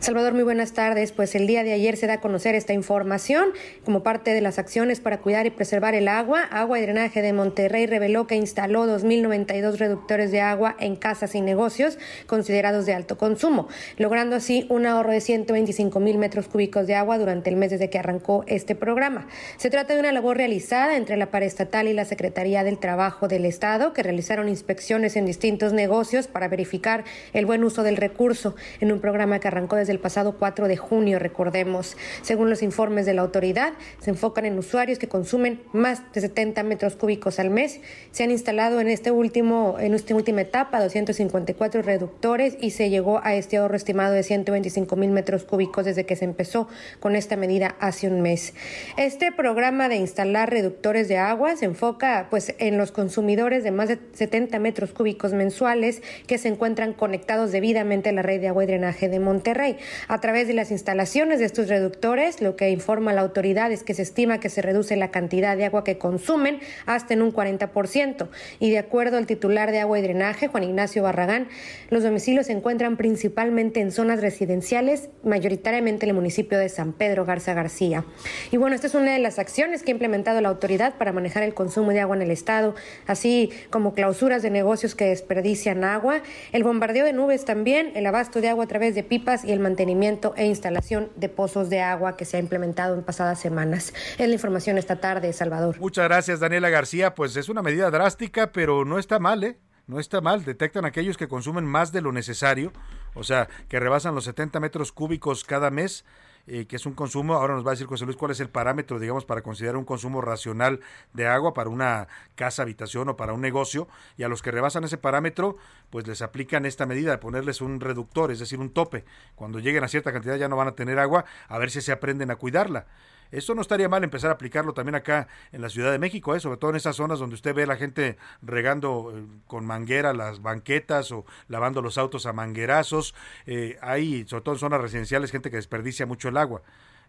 Salvador, 0.00 0.32
muy 0.32 0.44
buenas 0.44 0.72
tardes. 0.72 1.12
Pues 1.12 1.34
el 1.34 1.46
día 1.46 1.62
de 1.62 1.74
ayer 1.74 1.94
se 1.98 2.06
da 2.06 2.14
a 2.14 2.20
conocer 2.22 2.54
esta 2.54 2.72
información 2.72 3.50
como 3.84 4.02
parte 4.02 4.32
de 4.32 4.40
las 4.40 4.58
acciones 4.58 4.98
para 4.98 5.20
cuidar 5.20 5.44
y 5.44 5.50
preservar 5.50 5.94
el 5.94 6.08
agua. 6.08 6.40
Agua 6.40 6.78
y 6.78 6.82
Drenaje 6.82 7.20
de 7.20 7.34
Monterrey 7.34 7.84
reveló 7.84 8.26
que 8.26 8.34
instaló 8.34 8.86
2.092 8.86 9.76
reductores 9.76 10.30
de 10.30 10.40
agua 10.40 10.74
en 10.80 10.96
casas 10.96 11.34
y 11.34 11.42
negocios 11.42 11.98
considerados 12.26 12.86
de 12.86 12.94
alto 12.94 13.18
consumo, 13.18 13.68
logrando 13.98 14.36
así 14.36 14.64
un 14.70 14.86
ahorro 14.86 15.10
de 15.10 15.20
125 15.20 16.00
mil 16.00 16.16
metros 16.16 16.48
cúbicos 16.48 16.86
de 16.86 16.94
agua 16.94 17.18
durante 17.18 17.50
el 17.50 17.56
mes 17.56 17.70
desde 17.70 17.90
que 17.90 17.98
arrancó 17.98 18.44
este 18.46 18.74
programa. 18.74 19.28
Se 19.58 19.68
trata 19.68 19.92
de 19.92 20.00
una 20.00 20.12
labor 20.12 20.38
realizada 20.38 20.96
entre 20.96 21.18
la 21.18 21.30
paraestatal 21.30 21.88
y 21.88 21.92
la 21.92 22.06
Secretaría 22.06 22.64
del 22.64 22.78
Trabajo 22.78 23.28
del 23.28 23.44
Estado, 23.44 23.92
que 23.92 24.02
realizaron 24.02 24.48
inspecciones 24.48 25.16
en 25.16 25.26
distintos 25.26 25.74
negocios 25.74 26.26
para 26.26 26.48
verificar 26.48 27.04
el 27.34 27.44
buen 27.44 27.62
uso 27.64 27.82
del 27.82 27.98
recurso 27.98 28.56
en 28.80 28.92
un 28.92 29.00
programa 29.00 29.40
que 29.40 29.48
arrancó 29.48 29.76
desde 29.76 29.89
el 29.90 29.98
pasado 29.98 30.36
4 30.38 30.68
de 30.68 30.76
junio, 30.76 31.18
recordemos. 31.18 31.96
Según 32.22 32.50
los 32.50 32.62
informes 32.62 33.06
de 33.06 33.14
la 33.14 33.22
autoridad, 33.22 33.72
se 34.00 34.10
enfocan 34.10 34.46
en 34.46 34.58
usuarios 34.58 34.98
que 34.98 35.08
consumen 35.08 35.60
más 35.72 36.02
de 36.12 36.20
70 36.20 36.62
metros 36.62 36.96
cúbicos 36.96 37.38
al 37.38 37.50
mes. 37.50 37.80
Se 38.10 38.24
han 38.24 38.30
instalado 38.30 38.80
en 38.80 38.88
este 38.88 39.10
último, 39.10 39.76
en 39.78 39.94
esta 39.94 40.14
última 40.14 40.42
etapa 40.42 40.80
254 40.80 41.82
reductores 41.82 42.56
y 42.60 42.70
se 42.70 42.90
llegó 42.90 43.20
a 43.22 43.34
este 43.34 43.56
ahorro 43.56 43.76
estimado 43.76 44.14
de 44.14 44.22
125 44.22 44.96
mil 44.96 45.10
metros 45.10 45.44
cúbicos 45.44 45.84
desde 45.84 46.06
que 46.06 46.16
se 46.16 46.24
empezó 46.24 46.68
con 47.00 47.16
esta 47.16 47.36
medida 47.36 47.76
hace 47.80 48.08
un 48.08 48.20
mes. 48.20 48.54
Este 48.96 49.32
programa 49.32 49.88
de 49.88 49.96
instalar 49.96 50.50
reductores 50.50 51.08
de 51.08 51.18
agua 51.18 51.56
se 51.56 51.64
enfoca 51.64 52.28
pues 52.30 52.54
en 52.58 52.78
los 52.78 52.92
consumidores 52.92 53.64
de 53.64 53.70
más 53.70 53.88
de 53.88 53.98
70 54.12 54.58
metros 54.58 54.92
cúbicos 54.92 55.32
mensuales 55.32 56.02
que 56.26 56.38
se 56.38 56.48
encuentran 56.48 56.92
conectados 56.92 57.52
debidamente 57.52 58.10
a 58.10 58.12
la 58.12 58.22
red 58.22 58.40
de 58.40 58.48
agua 58.48 58.64
y 58.64 58.66
drenaje 58.66 59.08
de 59.08 59.20
Monterrey. 59.20 59.76
A 60.08 60.20
través 60.20 60.48
de 60.48 60.54
las 60.54 60.70
instalaciones 60.70 61.38
de 61.38 61.44
estos 61.44 61.68
reductores, 61.68 62.40
lo 62.40 62.56
que 62.56 62.70
informa 62.70 63.12
la 63.12 63.20
autoridad 63.20 63.72
es 63.72 63.82
que 63.82 63.94
se 63.94 64.02
estima 64.02 64.40
que 64.40 64.48
se 64.48 64.62
reduce 64.62 64.96
la 64.96 65.10
cantidad 65.10 65.56
de 65.56 65.64
agua 65.64 65.84
que 65.84 65.98
consumen 65.98 66.60
hasta 66.86 67.14
en 67.14 67.22
un 67.22 67.32
40%. 67.32 68.28
Y 68.58 68.70
de 68.70 68.78
acuerdo 68.78 69.16
al 69.16 69.26
titular 69.26 69.70
de 69.70 69.80
agua 69.80 69.98
y 69.98 70.02
drenaje, 70.02 70.48
Juan 70.48 70.64
Ignacio 70.64 71.02
Barragán, 71.02 71.48
los 71.90 72.02
domicilios 72.02 72.46
se 72.46 72.52
encuentran 72.52 72.96
principalmente 72.96 73.80
en 73.80 73.92
zonas 73.92 74.20
residenciales, 74.20 75.10
mayoritariamente 75.24 76.06
en 76.06 76.10
el 76.10 76.14
municipio 76.14 76.58
de 76.58 76.68
San 76.68 76.92
Pedro 76.92 77.24
Garza 77.24 77.54
García. 77.54 78.04
Y 78.50 78.56
bueno, 78.56 78.74
esta 78.74 78.86
es 78.86 78.94
una 78.94 79.12
de 79.12 79.18
las 79.18 79.38
acciones 79.38 79.82
que 79.82 79.90
ha 79.90 79.94
implementado 79.94 80.40
la 80.40 80.48
autoridad 80.48 80.94
para 80.96 81.12
manejar 81.12 81.42
el 81.42 81.54
consumo 81.54 81.90
de 81.90 82.00
agua 82.00 82.16
en 82.16 82.22
el 82.22 82.30
estado, 82.30 82.74
así 83.06 83.50
como 83.70 83.94
clausuras 83.94 84.42
de 84.42 84.50
negocios 84.50 84.94
que 84.94 85.06
desperdician 85.06 85.84
agua, 85.84 86.22
el 86.52 86.64
bombardeo 86.64 87.04
de 87.04 87.12
nubes 87.12 87.44
también, 87.44 87.92
el 87.94 88.06
abasto 88.06 88.40
de 88.40 88.48
agua 88.48 88.64
a 88.64 88.68
través 88.68 88.94
de 88.94 89.02
pipas 89.02 89.44
y 89.44 89.52
el 89.52 89.60
mantenimiento 89.70 90.34
e 90.36 90.46
instalación 90.46 91.10
de 91.16 91.28
pozos 91.28 91.70
de 91.70 91.80
agua 91.80 92.16
que 92.16 92.24
se 92.24 92.36
ha 92.36 92.40
implementado 92.40 92.94
en 92.94 93.02
pasadas 93.02 93.40
semanas. 93.40 93.94
Es 94.18 94.28
la 94.28 94.34
información 94.34 94.78
esta 94.78 94.96
tarde, 94.96 95.32
Salvador. 95.32 95.78
Muchas 95.78 96.04
gracias, 96.04 96.40
Daniela 96.40 96.70
García. 96.70 97.14
Pues 97.14 97.36
es 97.36 97.48
una 97.48 97.62
medida 97.62 97.90
drástica, 97.90 98.52
pero 98.52 98.84
no 98.84 98.98
está 98.98 99.18
mal, 99.18 99.44
¿eh? 99.44 99.58
No 99.86 99.98
está 99.98 100.20
mal. 100.20 100.44
Detectan 100.44 100.84
aquellos 100.84 101.16
que 101.16 101.28
consumen 101.28 101.64
más 101.64 101.92
de 101.92 102.00
lo 102.00 102.12
necesario, 102.12 102.72
o 103.14 103.24
sea, 103.24 103.48
que 103.68 103.80
rebasan 103.80 104.14
los 104.14 104.24
70 104.24 104.60
metros 104.60 104.92
cúbicos 104.92 105.44
cada 105.44 105.70
mes. 105.70 106.04
Eh, 106.46 106.66
que 106.66 106.76
es 106.76 106.86
un 106.86 106.94
consumo, 106.94 107.34
ahora 107.34 107.54
nos 107.54 107.64
va 107.64 107.70
a 107.70 107.74
decir 107.74 107.86
José 107.86 108.04
Luis 108.04 108.16
cuál 108.16 108.32
es 108.32 108.40
el 108.40 108.48
parámetro, 108.48 108.98
digamos, 108.98 109.24
para 109.24 109.42
considerar 109.42 109.76
un 109.76 109.84
consumo 109.84 110.20
racional 110.20 110.80
de 111.12 111.26
agua 111.26 111.54
para 111.54 111.70
una 111.70 112.08
casa, 112.34 112.62
habitación 112.62 113.08
o 113.08 113.16
para 113.16 113.32
un 113.32 113.40
negocio, 113.40 113.88
y 114.16 114.22
a 114.22 114.28
los 114.28 114.42
que 114.42 114.50
rebasan 114.50 114.84
ese 114.84 114.98
parámetro, 114.98 115.56
pues 115.90 116.06
les 116.06 116.22
aplican 116.22 116.66
esta 116.66 116.86
medida 116.86 117.10
de 117.10 117.18
ponerles 117.18 117.60
un 117.60 117.80
reductor, 117.80 118.30
es 118.30 118.38
decir, 118.38 118.58
un 118.58 118.70
tope. 118.70 119.04
Cuando 119.34 119.58
lleguen 119.58 119.84
a 119.84 119.88
cierta 119.88 120.12
cantidad 120.12 120.36
ya 120.36 120.48
no 120.48 120.56
van 120.56 120.68
a 120.68 120.74
tener 120.74 120.98
agua, 120.98 121.24
a 121.48 121.58
ver 121.58 121.70
si 121.70 121.80
se 121.80 121.92
aprenden 121.92 122.30
a 122.30 122.36
cuidarla. 122.36 122.86
Eso 123.30 123.54
no 123.54 123.62
estaría 123.62 123.88
mal 123.88 124.04
empezar 124.04 124.30
a 124.30 124.34
aplicarlo 124.34 124.72
también 124.74 124.94
acá 124.94 125.28
en 125.52 125.60
la 125.60 125.68
Ciudad 125.68 125.92
de 125.92 125.98
México, 125.98 126.34
¿eh? 126.34 126.40
sobre 126.40 126.58
todo 126.58 126.70
en 126.70 126.76
esas 126.76 126.96
zonas 126.96 127.18
donde 127.18 127.34
usted 127.34 127.54
ve 127.54 127.64
a 127.64 127.66
la 127.66 127.76
gente 127.76 128.16
regando 128.42 129.12
eh, 129.14 129.24
con 129.46 129.64
manguera 129.66 130.12
las 130.12 130.42
banquetas 130.42 131.12
o 131.12 131.24
lavando 131.48 131.82
los 131.82 131.98
autos 131.98 132.26
a 132.26 132.32
manguerazos. 132.32 133.14
Eh, 133.46 133.78
hay, 133.80 134.26
sobre 134.26 134.42
todo 134.42 134.54
en 134.54 134.60
zonas 134.60 134.80
residenciales, 134.80 135.30
gente 135.30 135.50
que 135.50 135.56
desperdicia 135.56 136.06
mucho 136.06 136.28
el 136.28 136.36
agua 136.36 136.62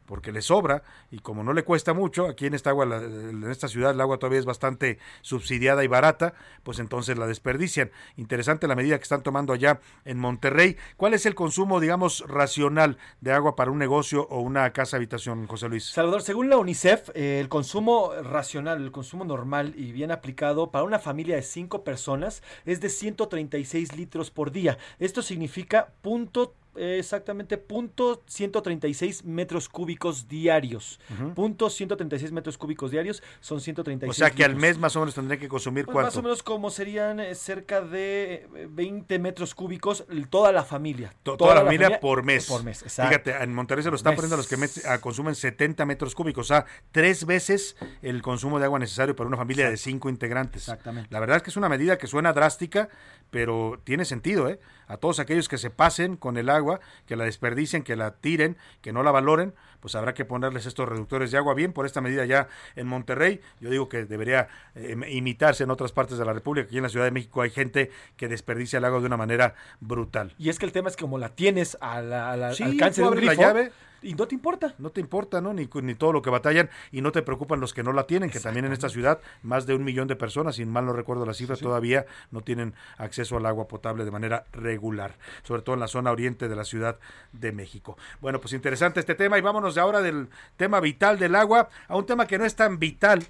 porque 0.06 0.32
le 0.32 0.42
sobra 0.42 0.84
y 1.10 1.20
como 1.20 1.44
no 1.44 1.54
le 1.54 1.64
cuesta 1.64 1.94
mucho, 1.94 2.28
aquí 2.28 2.46
en 2.46 2.54
esta 2.54 2.72
agua, 2.72 2.86
en 2.86 3.50
esta 3.50 3.68
ciudad 3.68 3.92
el 3.92 4.02
agua 4.02 4.18
todavía 4.18 4.40
es 4.40 4.46
bastante 4.46 5.00
subsidiada 5.22 5.84
y 5.84 5.88
barata, 5.88 6.34
pues 6.64 6.80
entonces 6.80 7.18
la 7.18 7.28
desperdician. 7.28 7.92
Interesante 8.18 8.68
la 8.68 8.76
medida 8.76 8.98
que 8.98 9.04
están 9.04 9.24
tomando 9.24 9.54
allá 9.54 9.80
en 10.06 10.20
Monterrey. 10.20 10.78
¿Cuál 10.98 11.14
es 11.14 11.26
el 11.26 11.36
consumo, 11.36 11.80
digamos, 11.80 12.24
racional 12.28 12.98
de 13.22 13.32
agua 13.32 13.56
para 13.56 13.72
un 13.72 13.78
negocio 13.78 14.28
o 14.30 14.42
una 14.42 14.72
casa 14.74 14.98
habitación, 14.98 15.48
José 15.48 15.70
Luis? 15.70 15.86
Salvador, 15.86 16.22
según 16.22 16.50
la 16.50 16.58
UNICEF, 16.58 17.10
eh, 17.14 17.40
el 17.40 17.50
consumo 17.50 18.12
racional, 18.24 18.82
el 18.84 18.92
consumo 18.92 19.26
normal 19.26 19.74
y 19.78 19.92
bien 19.92 20.12
aplicado 20.12 20.72
para 20.72 20.84
una 20.84 21.00
familia 21.00 21.36
de 21.36 21.42
cinco 21.42 21.84
personas 21.84 22.44
es 22.66 22.82
de 22.82 22.90
136 22.90 23.96
litros 23.96 24.32
por 24.32 24.52
día. 24.52 24.78
Esto 25.00 25.22
significa 25.22 25.90
punto 26.02 26.54
exactamente 26.76 27.58
punto 27.58 28.24
136 28.28 29.26
metros 29.26 29.68
cúbicos 29.70 30.28
diarios. 30.28 31.00
Ujú. 31.14 31.34
Punto 31.34 31.70
136 31.70 32.32
metros 32.32 32.58
cúbicos 32.58 32.92
diarios 32.92 33.22
son 33.40 33.60
136 33.62 34.10
O 34.10 34.14
sea 34.18 34.32
que 34.34 34.44
al 34.44 34.56
mes 34.56 34.78
más 34.78 34.96
o 34.96 35.00
menos 35.00 35.16
tendría 35.16 35.40
que 35.40 35.48
consumir 35.48 35.86
Pues 35.86 35.94
cuánto. 35.94 36.08
más 36.08 36.18
o 36.18 36.22
menos 36.24 36.44
como 36.44 36.70
serían 36.70 37.20
eh, 37.20 37.36
cerca 37.36 37.82
de 37.82 38.48
eh, 38.56 38.68
20 38.70 39.20
metros 39.20 39.56
cúbicos 39.56 40.06
toda 40.30 40.52
la 40.52 40.64
familia. 40.64 41.14
To- 41.24 41.38
Toda, 41.38 41.56
la 41.56 41.62
familia, 41.64 42.00
por 42.00 42.24
mes. 42.24 42.46
Por 42.48 42.64
mes, 42.64 42.82
exacto. 42.84 43.10
Fíjate, 43.10 43.44
en 43.44 43.54
Monterrey 43.54 43.84
se 43.84 43.90
lo 43.90 43.96
están 43.96 44.12
Mes. 44.12 44.18
poniendo 44.18 44.36
a 44.36 44.38
los 44.38 44.48
que 44.48 44.88
a- 44.88 45.00
consumen 45.02 45.36
70 45.36 45.86
metros 45.86 46.16
cúbicos, 46.16 46.46
o 46.52 46.54
sea, 46.54 46.66
tres 46.92 47.26
veces 47.26 47.76
el 48.02 48.22
consumo 48.22 48.60
de 48.60 48.66
agua 48.66 48.80
necesario 48.80 49.16
para 49.16 49.28
una 49.28 49.38
familia 49.38 49.70
de 49.70 49.78
cinco 49.78 50.10
integrantes. 50.10 50.64
Exactamente. 50.64 51.10
La 51.12 51.20
verdad 51.20 51.38
es 51.38 51.44
que 51.44 51.50
es 51.50 51.58
una 51.58 51.70
medida 51.70 51.98
que 51.98 52.08
suena 52.08 52.34
drástica, 52.34 52.90
pero 53.32 53.80
tiene 53.84 54.06
sentido, 54.06 54.48
¿eh? 54.50 54.60
A 54.88 54.98
todos 54.98 55.20
aquellos 55.20 55.48
que 55.48 55.58
se 55.58 55.70
pasen 55.70 56.18
con 56.18 56.38
el 56.38 56.50
agua, 56.50 56.82
que 57.08 57.16
la 57.16 57.24
desperdicien, 57.24 57.82
que 57.82 57.96
la 57.96 58.12
tiren, 58.16 58.58
que 58.82 58.92
no 58.92 59.04
la 59.04 59.12
valoren, 59.12 59.54
pues 59.80 59.96
habrá 59.96 60.14
que 60.14 60.26
ponerles 60.26 60.66
estos 60.66 60.88
reductores 60.88 61.32
de 61.32 61.38
agua 61.38 61.54
bien 61.54 61.72
por 61.72 61.86
esta 61.86 62.02
medida 62.02 62.26
ya 62.26 62.50
en 62.76 62.88
Monterrey. 62.88 63.40
Yo 63.62 63.70
digo 63.70 63.88
que 63.90 64.04
debería 64.06 64.50
eh, 64.76 64.96
imitarse 65.10 65.64
en 65.64 65.72
otras 65.72 65.94
partes 65.94 66.18
de 66.18 66.26
la 66.26 66.34
República. 66.34 66.68
Aquí 66.68 66.78
en 66.78 66.84
la 66.84 66.90
Ciudad 66.90 67.06
de 67.06 67.12
México 67.12 67.42
hay 67.42 67.50
gente 67.52 67.90
que 68.18 68.28
desperdicia 68.28 68.78
el 68.80 68.86
agua 68.86 69.00
de 69.00 69.06
una 69.08 69.18
manera 69.18 69.56
brutal. 69.80 70.36
Y 70.38 70.50
es 70.50 70.60
que 70.60 70.66
el 70.66 70.74
tema 70.74 70.90
es 70.90 70.98
que 70.98 71.02
como 71.02 71.18
la 71.18 71.30
tienes 71.30 71.78
a 71.80 72.02
la- 72.02 72.32
a 72.32 72.38
la- 72.38 72.54
Sí, 72.54 72.64
al 72.64 72.72
alcance 72.72 73.02
de 73.02 73.08
un 73.08 73.26
la 73.26 73.34
llave. 73.34 73.72
Y 74.02 74.16
no 74.16 74.28
te 74.28 74.36
importa. 74.36 74.76
No 74.78 74.90
te 74.90 75.02
importa, 75.02 75.42
¿no? 75.42 75.54
Ni, 75.54 75.70
ni 75.82 75.96
todo 75.96 76.14
lo 76.14 76.22
que 76.22 76.30
batallan 76.30 76.70
y 76.92 77.02
no 77.02 77.12
te 77.12 77.22
preocupan 77.22 77.60
los 77.60 77.74
que 77.74 77.84
no 77.84 77.94
la 77.94 78.08
tienen, 78.08 78.30
que 78.30 78.40
también 78.40 78.66
en 78.66 78.74
esta 78.74 78.90
ciudad 78.90 79.20
más 79.44 79.66
de 79.66 79.76
un 79.76 79.84
millón 79.84 80.08
de 80.08 80.16
personas, 80.16 80.56
sin 80.56 80.70
mal 80.70 80.86
no 80.86 80.94
recuerdo 80.94 81.26
la 81.26 81.34
cifra, 81.34 81.56
todavía 81.56 82.06
no 82.32 82.42
tienen 82.42 82.74
acceso 82.98 83.38
al 83.38 83.46
agua 83.46 83.68
potable 83.68 84.06
de 84.06 84.12
manera 84.12 84.46
regular, 84.52 85.18
sobre 85.44 85.62
todo 85.62 85.74
en 85.76 85.80
la 85.80 85.88
zona 85.88 86.12
oriente 86.12 86.48
de 86.48 86.56
la 86.56 86.64
Ciudad 86.64 87.00
de 87.32 87.52
México. 87.52 87.98
Bueno, 88.20 88.40
pues 88.40 88.54
interesante 88.54 89.00
este 89.00 89.16
tema 89.16 89.38
y 89.38 89.42
vámonos 89.42 89.76
de 89.76 89.82
ahora 89.82 90.02
del 90.02 90.30
tema 90.58 90.80
vital 90.80 91.20
del 91.20 91.36
agua 91.36 91.70
a 91.88 91.96
un 91.96 92.06
tema 92.06 92.28
que 92.28 92.38
no 92.38 92.46
es 92.46 92.56
tan 92.56 92.80
vital. 92.80 93.26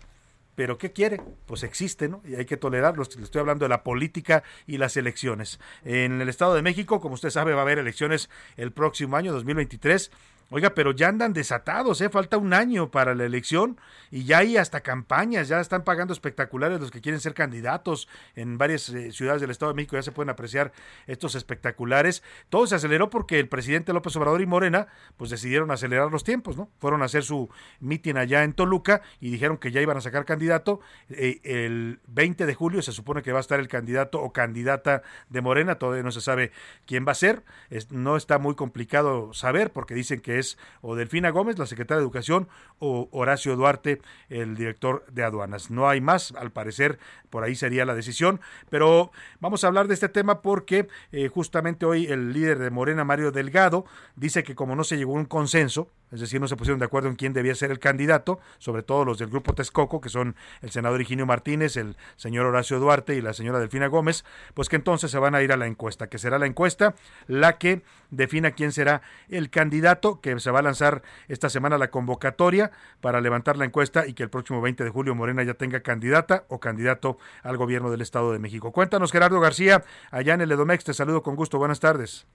Pero 0.55 0.77
¿qué 0.77 0.91
quiere? 0.91 1.21
Pues 1.45 1.63
existe, 1.63 2.09
¿no? 2.09 2.21
Y 2.25 2.35
hay 2.35 2.45
que 2.45 2.57
tolerarlo. 2.57 3.03
Le 3.17 3.23
estoy 3.23 3.39
hablando 3.39 3.65
de 3.65 3.69
la 3.69 3.83
política 3.83 4.43
y 4.67 4.77
las 4.77 4.97
elecciones. 4.97 5.59
En 5.85 6.21
el 6.21 6.27
Estado 6.27 6.53
de 6.53 6.61
México, 6.61 6.99
como 6.99 7.15
usted 7.15 7.29
sabe, 7.29 7.53
va 7.53 7.59
a 7.59 7.61
haber 7.63 7.79
elecciones 7.79 8.29
el 8.57 8.71
próximo 8.71 9.15
año, 9.15 9.31
2023. 9.31 10.11
Oiga, 10.53 10.75
pero 10.75 10.91
ya 10.91 11.07
andan 11.07 11.31
desatados, 11.31 12.01
¿eh? 12.01 12.09
Falta 12.09 12.37
un 12.37 12.53
año 12.53 12.91
para 12.91 13.15
la 13.15 13.23
elección 13.23 13.79
y 14.11 14.25
ya 14.25 14.39
hay 14.39 14.57
hasta 14.57 14.81
campañas, 14.81 15.47
ya 15.47 15.61
están 15.61 15.85
pagando 15.85 16.11
espectaculares 16.11 16.81
los 16.81 16.91
que 16.91 16.99
quieren 16.99 17.21
ser 17.21 17.33
candidatos 17.33 18.09
en 18.35 18.57
varias 18.57 18.89
eh, 18.89 19.13
ciudades 19.13 19.39
del 19.39 19.49
Estado 19.49 19.71
de 19.71 19.77
México, 19.77 19.95
ya 19.95 20.03
se 20.03 20.11
pueden 20.11 20.29
apreciar 20.29 20.73
estos 21.07 21.35
espectaculares. 21.35 22.21
Todo 22.49 22.67
se 22.67 22.75
aceleró 22.75 23.09
porque 23.09 23.39
el 23.39 23.47
presidente 23.47 23.93
López 23.93 24.13
Obrador 24.17 24.41
y 24.41 24.45
Morena 24.45 24.87
pues 25.15 25.29
decidieron 25.29 25.71
acelerar 25.71 26.11
los 26.11 26.25
tiempos, 26.25 26.57
¿no? 26.57 26.69
Fueron 26.79 27.01
a 27.01 27.05
hacer 27.05 27.23
su 27.23 27.49
mitin 27.79 28.17
allá 28.17 28.43
en 28.43 28.51
Toluca 28.51 29.03
y 29.21 29.31
dijeron 29.31 29.57
que 29.57 29.71
ya 29.71 29.79
iban 29.79 29.95
a 29.95 30.01
sacar 30.01 30.25
candidato. 30.25 30.81
Eh, 31.11 31.39
el 31.45 32.01
20 32.07 32.45
de 32.45 32.55
julio 32.55 32.81
se 32.81 32.91
supone 32.91 33.21
que 33.21 33.31
va 33.31 33.37
a 33.37 33.39
estar 33.39 33.61
el 33.61 33.69
candidato 33.69 34.21
o 34.21 34.33
candidata 34.33 35.01
de 35.29 35.39
Morena, 35.39 35.75
todavía 35.75 36.03
no 36.03 36.11
se 36.11 36.19
sabe 36.19 36.51
quién 36.85 37.07
va 37.07 37.13
a 37.13 37.15
ser, 37.15 37.45
no 37.89 38.17
está 38.17 38.37
muy 38.37 38.55
complicado 38.55 39.33
saber 39.33 39.71
porque 39.71 39.93
dicen 39.93 40.19
que 40.19 40.40
es 40.41 40.57
o 40.81 40.95
Delfina 40.95 41.29
Gómez, 41.29 41.57
la 41.57 41.65
secretaria 41.65 41.99
de 41.99 42.03
Educación, 42.03 42.49
o 42.79 43.07
Horacio 43.11 43.55
Duarte, 43.55 44.01
el 44.29 44.57
director 44.57 45.05
de 45.09 45.23
aduanas. 45.23 45.71
No 45.71 45.87
hay 45.87 46.01
más, 46.01 46.33
al 46.33 46.51
parecer, 46.51 46.99
por 47.29 47.45
ahí 47.45 47.55
sería 47.55 47.85
la 47.85 47.95
decisión, 47.95 48.41
pero 48.69 49.11
vamos 49.39 49.63
a 49.63 49.67
hablar 49.67 49.87
de 49.87 49.93
este 49.93 50.09
tema 50.09 50.41
porque 50.41 50.87
eh, 51.11 51.29
justamente 51.29 51.85
hoy 51.85 52.07
el 52.07 52.33
líder 52.33 52.59
de 52.59 52.69
Morena, 52.69 53.05
Mario 53.05 53.31
Delgado, 53.31 53.85
dice 54.15 54.43
que 54.43 54.55
como 54.55 54.75
no 54.75 54.83
se 54.83 54.97
llegó 54.97 55.15
a 55.15 55.19
un 55.19 55.25
consenso, 55.25 55.89
es 56.11 56.19
decir, 56.19 56.41
no 56.41 56.47
se 56.47 56.57
pusieron 56.57 56.79
de 56.79 56.85
acuerdo 56.85 57.07
en 57.07 57.15
quién 57.15 57.31
debía 57.31 57.55
ser 57.55 57.71
el 57.71 57.79
candidato, 57.79 58.39
sobre 58.57 58.83
todo 58.83 59.05
los 59.05 59.17
del 59.17 59.29
grupo 59.29 59.53
Texcoco, 59.53 60.01
que 60.01 60.09
son 60.09 60.35
el 60.61 60.71
senador 60.71 60.99
Higinio 61.01 61.25
Martínez, 61.25 61.77
el 61.77 61.95
señor 62.17 62.45
Horacio 62.45 62.79
Duarte 62.79 63.15
y 63.15 63.21
la 63.21 63.33
señora 63.33 63.59
Delfina 63.59 63.87
Gómez, 63.87 64.25
pues 64.53 64.67
que 64.67 64.75
entonces 64.75 65.09
se 65.09 65.19
van 65.19 65.35
a 65.35 65.41
ir 65.41 65.53
a 65.53 65.57
la 65.57 65.67
encuesta, 65.67 66.07
que 66.07 66.17
será 66.17 66.37
la 66.37 66.47
encuesta 66.47 66.95
la 67.27 67.57
que 67.57 67.81
defina 68.09 68.51
quién 68.51 68.73
será 68.73 69.01
el 69.29 69.49
candidato, 69.49 70.19
que 70.19 70.30
se 70.39 70.51
va 70.51 70.59
a 70.59 70.63
lanzar 70.63 71.01
esta 71.27 71.49
semana 71.49 71.77
la 71.77 71.91
convocatoria 71.91 72.71
para 73.01 73.21
levantar 73.21 73.57
la 73.57 73.65
encuesta 73.65 74.07
y 74.07 74.13
que 74.13 74.23
el 74.23 74.29
próximo 74.29 74.61
20 74.61 74.83
de 74.83 74.89
julio 74.89 75.15
Morena 75.15 75.43
ya 75.43 75.53
tenga 75.53 75.81
candidata 75.81 76.45
o 76.47 76.59
candidato 76.59 77.17
al 77.43 77.57
gobierno 77.57 77.91
del 77.91 78.01
Estado 78.01 78.31
de 78.31 78.39
México. 78.39 78.71
Cuéntanos, 78.71 79.11
Gerardo 79.11 79.39
García, 79.39 79.83
allá 80.11 80.33
en 80.33 80.41
el 80.41 80.51
Edomex, 80.51 80.83
te 80.83 80.93
saludo 80.93 81.23
con 81.23 81.35
gusto, 81.35 81.57
buenas 81.57 81.79
tardes. 81.79 82.25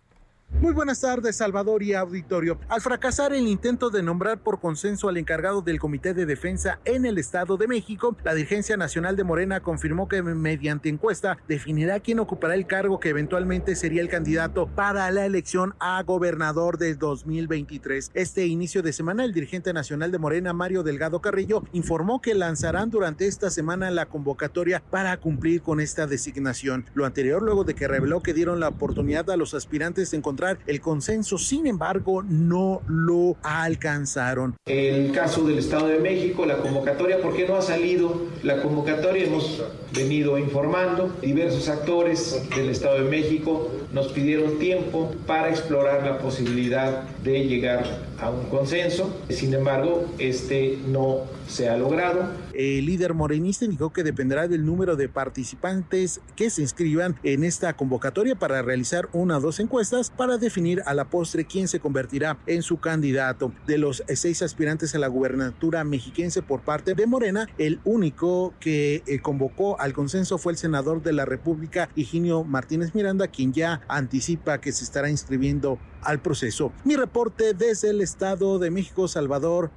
Muy 0.60 0.72
buenas 0.72 1.02
tardes, 1.02 1.36
Salvador 1.36 1.82
y 1.82 1.92
auditorio. 1.92 2.58
Al 2.70 2.80
fracasar 2.80 3.34
el 3.34 3.46
intento 3.46 3.90
de 3.90 4.02
nombrar 4.02 4.38
por 4.38 4.58
consenso 4.58 5.10
al 5.10 5.18
encargado 5.18 5.60
del 5.60 5.78
Comité 5.78 6.14
de 6.14 6.24
Defensa 6.24 6.80
en 6.86 7.04
el 7.04 7.18
Estado 7.18 7.58
de 7.58 7.68
México, 7.68 8.16
la 8.24 8.32
dirigencia 8.32 8.78
nacional 8.78 9.16
de 9.16 9.24
Morena 9.24 9.60
confirmó 9.60 10.08
que 10.08 10.22
mediante 10.22 10.88
encuesta 10.88 11.36
definirá 11.46 12.00
quién 12.00 12.20
ocupará 12.20 12.54
el 12.54 12.66
cargo 12.66 13.00
que 13.00 13.10
eventualmente 13.10 13.76
sería 13.76 14.00
el 14.00 14.08
candidato 14.08 14.66
para 14.66 15.10
la 15.10 15.26
elección 15.26 15.74
a 15.78 16.02
gobernador 16.04 16.78
del 16.78 16.98
2023. 16.98 18.12
Este 18.14 18.46
inicio 18.46 18.82
de 18.82 18.94
semana, 18.94 19.26
el 19.26 19.34
dirigente 19.34 19.74
nacional 19.74 20.10
de 20.10 20.18
Morena, 20.18 20.54
Mario 20.54 20.82
Delgado 20.82 21.20
Carrillo, 21.20 21.64
informó 21.72 22.22
que 22.22 22.34
lanzarán 22.34 22.88
durante 22.88 23.26
esta 23.26 23.50
semana 23.50 23.90
la 23.90 24.06
convocatoria 24.06 24.82
para 24.90 25.18
cumplir 25.18 25.60
con 25.60 25.80
esta 25.80 26.06
designación. 26.06 26.86
Lo 26.94 27.04
anterior 27.04 27.42
luego 27.42 27.64
de 27.64 27.74
que 27.74 27.88
reveló 27.88 28.22
que 28.22 28.32
dieron 28.32 28.58
la 28.58 28.68
oportunidad 28.68 29.28
a 29.30 29.36
los 29.36 29.52
aspirantes 29.52 30.14
encontrar 30.14 30.35
el 30.66 30.80
consenso, 30.80 31.38
sin 31.38 31.66
embargo, 31.66 32.22
no 32.22 32.82
lo 32.86 33.36
alcanzaron. 33.42 34.54
El 34.66 35.12
caso 35.12 35.44
del 35.44 35.58
Estado 35.58 35.88
de 35.88 35.98
México, 35.98 36.46
la 36.46 36.58
convocatoria, 36.58 37.20
¿por 37.20 37.34
qué 37.34 37.46
no 37.46 37.56
ha 37.56 37.62
salido 37.62 38.26
la 38.42 38.62
convocatoria? 38.62 39.24
Hemos 39.24 39.62
venido 39.92 40.38
informando, 40.38 41.16
diversos 41.22 41.68
actores 41.68 42.40
del 42.54 42.70
Estado 42.70 43.02
de 43.02 43.10
México 43.10 43.70
nos 43.92 44.08
pidieron 44.08 44.58
tiempo 44.58 45.12
para 45.26 45.48
explorar 45.48 46.04
la 46.04 46.18
posibilidad 46.18 47.02
de 47.24 47.46
llegar 47.46 47.84
a 48.20 48.30
un 48.30 48.44
consenso, 48.44 49.14
sin 49.28 49.54
embargo, 49.54 50.06
este 50.18 50.78
no 50.86 51.22
se 51.46 51.68
ha 51.68 51.76
logrado. 51.76 52.30
El 52.54 52.86
líder 52.86 53.14
morenista 53.14 53.64
indicó 53.64 53.92
que 53.92 54.02
dependerá 54.02 54.48
del 54.48 54.64
número 54.64 54.96
de 54.96 55.08
participantes 55.08 56.20
que 56.34 56.50
se 56.50 56.62
inscriban 56.62 57.16
en 57.22 57.44
esta 57.44 57.74
convocatoria 57.74 58.34
para 58.34 58.62
realizar 58.62 59.08
una 59.12 59.38
o 59.38 59.40
dos 59.40 59.60
encuestas 59.60 60.10
para 60.10 60.38
definir 60.38 60.82
a 60.86 60.94
la 60.94 61.06
postre 61.06 61.44
quién 61.44 61.68
se 61.68 61.80
convertirá 61.80 62.38
en 62.46 62.62
su 62.62 62.78
candidato. 62.78 63.52
De 63.66 63.78
los 63.78 64.02
seis 64.14 64.42
aspirantes 64.42 64.94
a 64.94 64.98
la 64.98 65.08
gubernatura 65.08 65.84
mexiquense 65.84 66.42
por 66.42 66.62
parte 66.62 66.94
de 66.94 67.06
Morena, 67.06 67.48
el 67.58 67.80
único 67.84 68.54
que 68.60 69.02
eh, 69.06 69.20
convocó 69.20 69.80
al 69.80 69.92
consenso 69.92 70.38
fue 70.38 70.52
el 70.52 70.58
senador 70.58 71.02
de 71.02 71.12
la 71.12 71.24
República, 71.24 71.88
Higinio 71.94 72.44
Martínez 72.44 72.94
Miranda, 72.94 73.28
quien 73.28 73.52
ya 73.52 73.82
anticipa 73.88 74.60
que 74.60 74.72
se 74.72 74.84
estará 74.84 75.10
inscribiendo 75.10 75.78
al 76.02 76.20
proceso. 76.20 76.72
Mi 76.84 76.96
reporte 76.96 77.54
desde 77.54 77.90
el 77.90 78.00
Estado 78.00 78.58
de 78.58 78.70
México, 78.70 79.08
Salvador. 79.08 79.70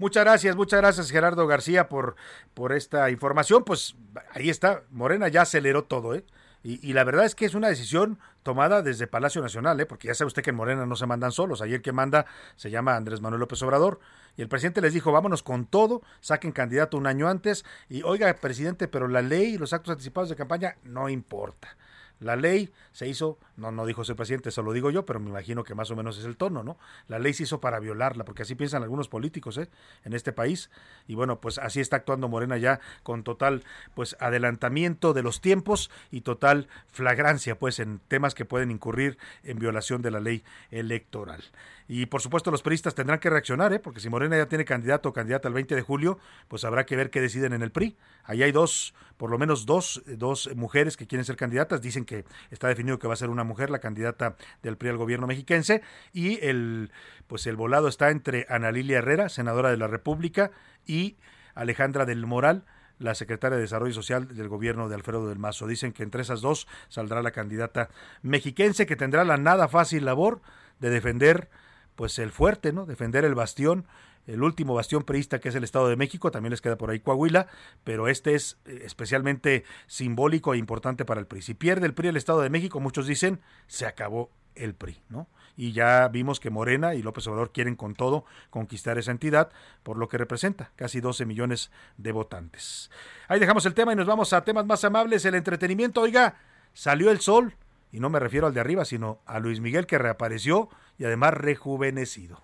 Muchas 0.00 0.24
gracias, 0.24 0.56
muchas 0.56 0.80
gracias 0.80 1.10
Gerardo 1.10 1.46
García 1.46 1.90
por, 1.90 2.16
por 2.54 2.72
esta 2.72 3.10
información. 3.10 3.64
Pues 3.64 3.96
ahí 4.32 4.48
está, 4.48 4.82
Morena 4.88 5.28
ya 5.28 5.42
aceleró 5.42 5.84
todo, 5.84 6.14
¿eh? 6.14 6.24
Y, 6.62 6.80
y 6.88 6.94
la 6.94 7.04
verdad 7.04 7.26
es 7.26 7.34
que 7.34 7.44
es 7.44 7.54
una 7.54 7.68
decisión 7.68 8.18
tomada 8.42 8.80
desde 8.80 9.06
Palacio 9.06 9.42
Nacional, 9.42 9.78
¿eh? 9.78 9.84
porque 9.84 10.08
ya 10.08 10.14
sabe 10.14 10.28
usted 10.28 10.42
que 10.42 10.50
en 10.50 10.56
Morena 10.56 10.86
no 10.86 10.96
se 10.96 11.04
mandan 11.04 11.32
solos. 11.32 11.60
Ayer 11.60 11.82
que 11.82 11.92
manda 11.92 12.24
se 12.56 12.70
llama 12.70 12.96
Andrés 12.96 13.20
Manuel 13.20 13.40
López 13.40 13.62
Obrador 13.62 14.00
y 14.38 14.42
el 14.42 14.48
presidente 14.48 14.80
les 14.80 14.94
dijo, 14.94 15.12
vámonos 15.12 15.42
con 15.42 15.66
todo, 15.66 16.00
saquen 16.20 16.52
candidato 16.52 16.96
un 16.96 17.06
año 17.06 17.28
antes 17.28 17.66
y 17.90 18.02
oiga, 18.02 18.32
presidente, 18.32 18.88
pero 18.88 19.06
la 19.06 19.20
ley 19.20 19.54
y 19.54 19.58
los 19.58 19.74
actos 19.74 19.92
anticipados 19.92 20.30
de 20.30 20.36
campaña 20.36 20.76
no 20.82 21.10
importa. 21.10 21.76
La 22.20 22.36
ley 22.36 22.72
se 22.92 23.06
hizo, 23.06 23.38
no, 23.60 23.70
no 23.70 23.86
dijo 23.86 24.02
ese 24.02 24.14
presidente, 24.14 24.48
eso 24.48 24.62
lo 24.62 24.72
digo 24.72 24.90
yo, 24.90 25.04
pero 25.04 25.20
me 25.20 25.28
imagino 25.28 25.62
que 25.62 25.74
más 25.74 25.90
o 25.90 25.96
menos 25.96 26.18
es 26.18 26.24
el 26.24 26.36
tono, 26.36 26.62
¿no? 26.62 26.78
La 27.08 27.18
ley 27.18 27.34
se 27.34 27.42
hizo 27.42 27.60
para 27.60 27.78
violarla, 27.78 28.24
porque 28.24 28.42
así 28.42 28.54
piensan 28.54 28.82
algunos 28.82 29.08
políticos, 29.08 29.58
¿eh? 29.58 29.68
En 30.04 30.14
este 30.14 30.32
país. 30.32 30.70
Y 31.06 31.14
bueno, 31.14 31.40
pues 31.40 31.58
así 31.58 31.80
está 31.80 31.96
actuando 31.96 32.28
Morena 32.28 32.56
ya 32.56 32.80
con 33.02 33.22
total, 33.22 33.62
pues, 33.94 34.16
adelantamiento 34.18 35.12
de 35.12 35.22
los 35.22 35.40
tiempos 35.40 35.90
y 36.10 36.22
total 36.22 36.68
flagrancia, 36.88 37.58
pues, 37.58 37.78
en 37.78 38.00
temas 38.08 38.34
que 38.34 38.44
pueden 38.44 38.70
incurrir 38.70 39.18
en 39.44 39.58
violación 39.58 40.00
de 40.02 40.10
la 40.10 40.20
ley 40.20 40.42
electoral. 40.70 41.44
Y 41.92 42.06
por 42.06 42.22
supuesto 42.22 42.52
los 42.52 42.62
peristas 42.62 42.94
tendrán 42.94 43.18
que 43.18 43.28
reaccionar, 43.28 43.72
¿eh? 43.72 43.80
porque 43.80 43.98
si 43.98 44.08
Morena 44.08 44.36
ya 44.36 44.46
tiene 44.46 44.64
candidato 44.64 45.08
o 45.08 45.12
candidata 45.12 45.48
el 45.48 45.54
20 45.54 45.74
de 45.74 45.82
julio, 45.82 46.20
pues 46.46 46.62
habrá 46.62 46.86
que 46.86 46.94
ver 46.94 47.10
qué 47.10 47.20
deciden 47.20 47.52
en 47.52 47.62
el 47.62 47.72
PRI. 47.72 47.96
Ahí 48.22 48.44
hay 48.44 48.52
dos, 48.52 48.94
por 49.16 49.28
lo 49.28 49.38
menos 49.38 49.66
dos, 49.66 50.00
dos 50.06 50.48
mujeres 50.54 50.96
que 50.96 51.08
quieren 51.08 51.24
ser 51.24 51.34
candidatas. 51.34 51.82
Dicen 51.82 52.04
que 52.04 52.24
está 52.52 52.68
definido 52.68 53.00
que 53.00 53.08
va 53.08 53.14
a 53.14 53.16
ser 53.16 53.28
una 53.28 53.42
mujer 53.50 53.68
la 53.68 53.80
candidata 53.80 54.36
del 54.62 54.78
PRI 54.78 54.90
al 54.90 54.96
gobierno 54.96 55.26
mexiquense. 55.26 55.82
Y 56.12 56.42
el, 56.46 56.90
pues 57.26 57.46
el 57.46 57.56
volado 57.56 57.88
está 57.88 58.10
entre 58.10 58.46
Ana 58.48 58.72
Lilia 58.72 58.98
Herrera, 58.98 59.28
senadora 59.28 59.70
de 59.70 59.76
la 59.76 59.88
República, 59.88 60.52
y 60.86 61.16
Alejandra 61.54 62.06
del 62.06 62.24
Moral, 62.24 62.64
la 62.98 63.14
secretaria 63.14 63.56
de 63.56 63.62
Desarrollo 63.62 63.94
Social 63.94 64.28
del 64.34 64.48
gobierno 64.48 64.88
de 64.88 64.94
Alfredo 64.94 65.28
del 65.28 65.38
Mazo. 65.38 65.66
Dicen 65.66 65.92
que 65.92 66.02
entre 66.02 66.22
esas 66.22 66.40
dos 66.40 66.68
saldrá 66.88 67.22
la 67.22 67.32
candidata 67.32 67.88
mexiquense 68.22 68.86
que 68.86 68.96
tendrá 68.96 69.24
la 69.24 69.36
nada 69.36 69.68
fácil 69.68 70.04
labor 70.04 70.40
de 70.78 70.90
defender 70.90 71.48
pues 71.96 72.18
el 72.18 72.30
fuerte, 72.30 72.72
¿no? 72.72 72.86
Defender 72.86 73.24
el 73.24 73.34
bastión, 73.34 73.86
el 74.30 74.42
último 74.42 74.74
bastión 74.74 75.02
priista 75.02 75.40
que 75.40 75.48
es 75.48 75.54
el 75.54 75.64
Estado 75.64 75.88
de 75.88 75.96
México, 75.96 76.30
también 76.30 76.50
les 76.50 76.60
queda 76.60 76.78
por 76.78 76.90
ahí 76.90 77.00
Coahuila, 77.00 77.48
pero 77.84 78.08
este 78.08 78.34
es 78.34 78.58
eh, 78.64 78.82
especialmente 78.84 79.64
simbólico 79.86 80.54
e 80.54 80.58
importante 80.58 81.04
para 81.04 81.20
el 81.20 81.26
PRI. 81.26 81.42
Si 81.42 81.54
pierde 81.54 81.86
el 81.86 81.94
PRI 81.94 82.08
el 82.08 82.16
Estado 82.16 82.40
de 82.40 82.50
México, 82.50 82.80
muchos 82.80 83.06
dicen, 83.06 83.40
se 83.66 83.86
acabó 83.86 84.30
el 84.54 84.74
PRI, 84.74 85.02
¿no? 85.08 85.28
Y 85.56 85.72
ya 85.72 86.08
vimos 86.08 86.40
que 86.40 86.50
Morena 86.50 86.94
y 86.94 87.02
López 87.02 87.26
Obrador 87.26 87.52
quieren 87.52 87.76
con 87.76 87.94
todo 87.94 88.24
conquistar 88.50 88.98
esa 88.98 89.10
entidad, 89.10 89.50
por 89.82 89.98
lo 89.98 90.08
que 90.08 90.16
representa 90.16 90.72
casi 90.76 91.00
12 91.00 91.26
millones 91.26 91.70
de 91.98 92.12
votantes. 92.12 92.90
Ahí 93.28 93.40
dejamos 93.40 93.66
el 93.66 93.74
tema 93.74 93.92
y 93.92 93.96
nos 93.96 94.06
vamos 94.06 94.32
a 94.32 94.44
temas 94.44 94.64
más 94.64 94.84
amables, 94.84 95.24
el 95.24 95.34
entretenimiento. 95.34 96.00
Oiga, 96.00 96.36
salió 96.72 97.10
el 97.10 97.20
sol, 97.20 97.54
y 97.92 98.00
no 98.00 98.10
me 98.10 98.20
refiero 98.20 98.46
al 98.46 98.54
de 98.54 98.60
arriba, 98.60 98.84
sino 98.84 99.20
a 99.26 99.38
Luis 99.40 99.60
Miguel 99.60 99.86
que 99.86 99.98
reapareció 99.98 100.68
y 100.98 101.04
además 101.04 101.34
rejuvenecido. 101.34 102.40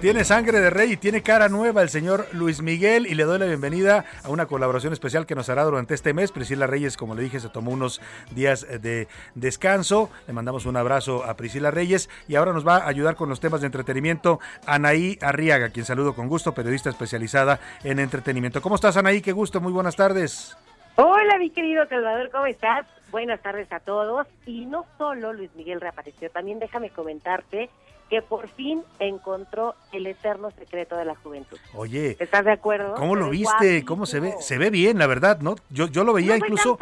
Tiene 0.00 0.22
sangre 0.22 0.60
de 0.60 0.70
rey 0.70 0.92
y 0.92 0.96
tiene 0.96 1.22
cara 1.24 1.48
nueva 1.48 1.82
el 1.82 1.88
señor 1.88 2.28
Luis 2.32 2.62
Miguel 2.62 3.04
y 3.08 3.16
le 3.16 3.24
doy 3.24 3.40
la 3.40 3.46
bienvenida 3.46 4.04
a 4.22 4.28
una 4.28 4.46
colaboración 4.46 4.92
especial 4.92 5.26
que 5.26 5.34
nos 5.34 5.48
hará 5.48 5.64
durante 5.64 5.92
este 5.92 6.14
mes. 6.14 6.30
Priscila 6.30 6.68
Reyes, 6.68 6.96
como 6.96 7.16
le 7.16 7.22
dije, 7.22 7.40
se 7.40 7.48
tomó 7.48 7.72
unos 7.72 8.00
días 8.30 8.62
eh, 8.70 8.78
de 8.78 9.08
descanso. 9.34 10.08
Le 10.28 10.34
mandamos 10.34 10.66
un 10.66 10.76
abrazo 10.76 11.24
a 11.24 11.34
Priscila 11.34 11.72
Reyes 11.72 12.08
y 12.28 12.36
ahora 12.36 12.52
nos 12.52 12.64
va 12.64 12.76
a 12.76 12.86
ayudar 12.86 13.16
con 13.16 13.28
los 13.28 13.40
temas 13.40 13.60
de 13.60 13.66
entretenimiento 13.66 14.38
Anaí 14.66 15.18
Arriaga, 15.20 15.70
quien 15.70 15.84
saludo 15.84 16.14
con 16.14 16.28
gusto, 16.28 16.54
periodista 16.54 16.90
especializada 16.90 17.58
en 17.82 17.98
entretenimiento. 17.98 18.62
¿Cómo 18.62 18.76
estás 18.76 18.96
Anaí? 18.96 19.20
Qué 19.20 19.32
gusto, 19.32 19.60
muy 19.60 19.72
buenas 19.72 19.96
tardes. 19.96 20.56
Hola, 20.94 21.38
mi 21.38 21.50
querido 21.50 21.84
Salvador, 21.88 22.30
¿cómo 22.30 22.46
estás? 22.46 22.86
Buenas 23.10 23.40
tardes 23.42 23.70
a 23.72 23.80
todos. 23.80 24.28
Y 24.46 24.64
no 24.66 24.86
solo 24.96 25.32
Luis 25.32 25.50
Miguel 25.56 25.80
reapareció, 25.80 26.30
también 26.30 26.60
déjame 26.60 26.90
comentarte 26.90 27.68
que 28.08 28.22
por 28.22 28.48
fin 28.48 28.82
encontró 28.98 29.74
el 29.92 30.06
eterno 30.06 30.50
secreto 30.50 30.96
de 30.96 31.04
la 31.04 31.14
juventud. 31.14 31.58
Oye, 31.74 32.16
¿Estás 32.18 32.44
de 32.44 32.52
acuerdo? 32.52 32.94
¿Cómo 32.94 33.16
lo 33.16 33.30
viste? 33.30 33.84
¿Cómo 33.84 34.06
se 34.06 34.20
ve? 34.20 34.34
Se 34.40 34.58
ve 34.58 34.70
bien, 34.70 34.98
la 34.98 35.06
verdad, 35.06 35.40
¿no? 35.40 35.56
Yo, 35.70 35.88
yo 35.88 36.04
lo 36.04 36.12
veía 36.12 36.38
No 36.38 36.46
incluso 36.46 36.78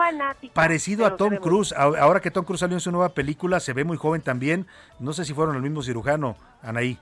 parecido 0.53 1.07
a 1.07 1.16
Tom 1.16 1.36
Cruise. 1.36 1.73
Ahora 1.73 2.20
que 2.20 2.31
Tom 2.31 2.44
Cruise 2.44 2.61
salió 2.61 2.77
en 2.77 2.81
su 2.81 2.93
nueva 2.93 3.11
película, 3.11 3.61
se 3.61 3.73
ve 3.73 3.85
muy 3.85 3.97
joven 3.97 4.23
también. 4.23 4.66
No 4.98 5.12
sé 5.12 5.24
si 5.24 5.35
fueron 5.35 5.57
el 5.57 5.62
mismo 5.62 5.82
cirujano, 5.82 6.36
Anaí. 6.62 6.98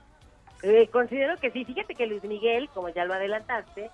Eh, 0.63 0.89
considero 0.91 1.37
que 1.37 1.51
sí. 1.51 1.63
Fíjate 1.63 1.93
que 1.93 2.07
Luis 2.07 2.23
Miguel, 2.23 2.69
como 2.73 2.89
ya 2.89 3.05
lo 3.05 3.13
adelantaste, 3.13 3.91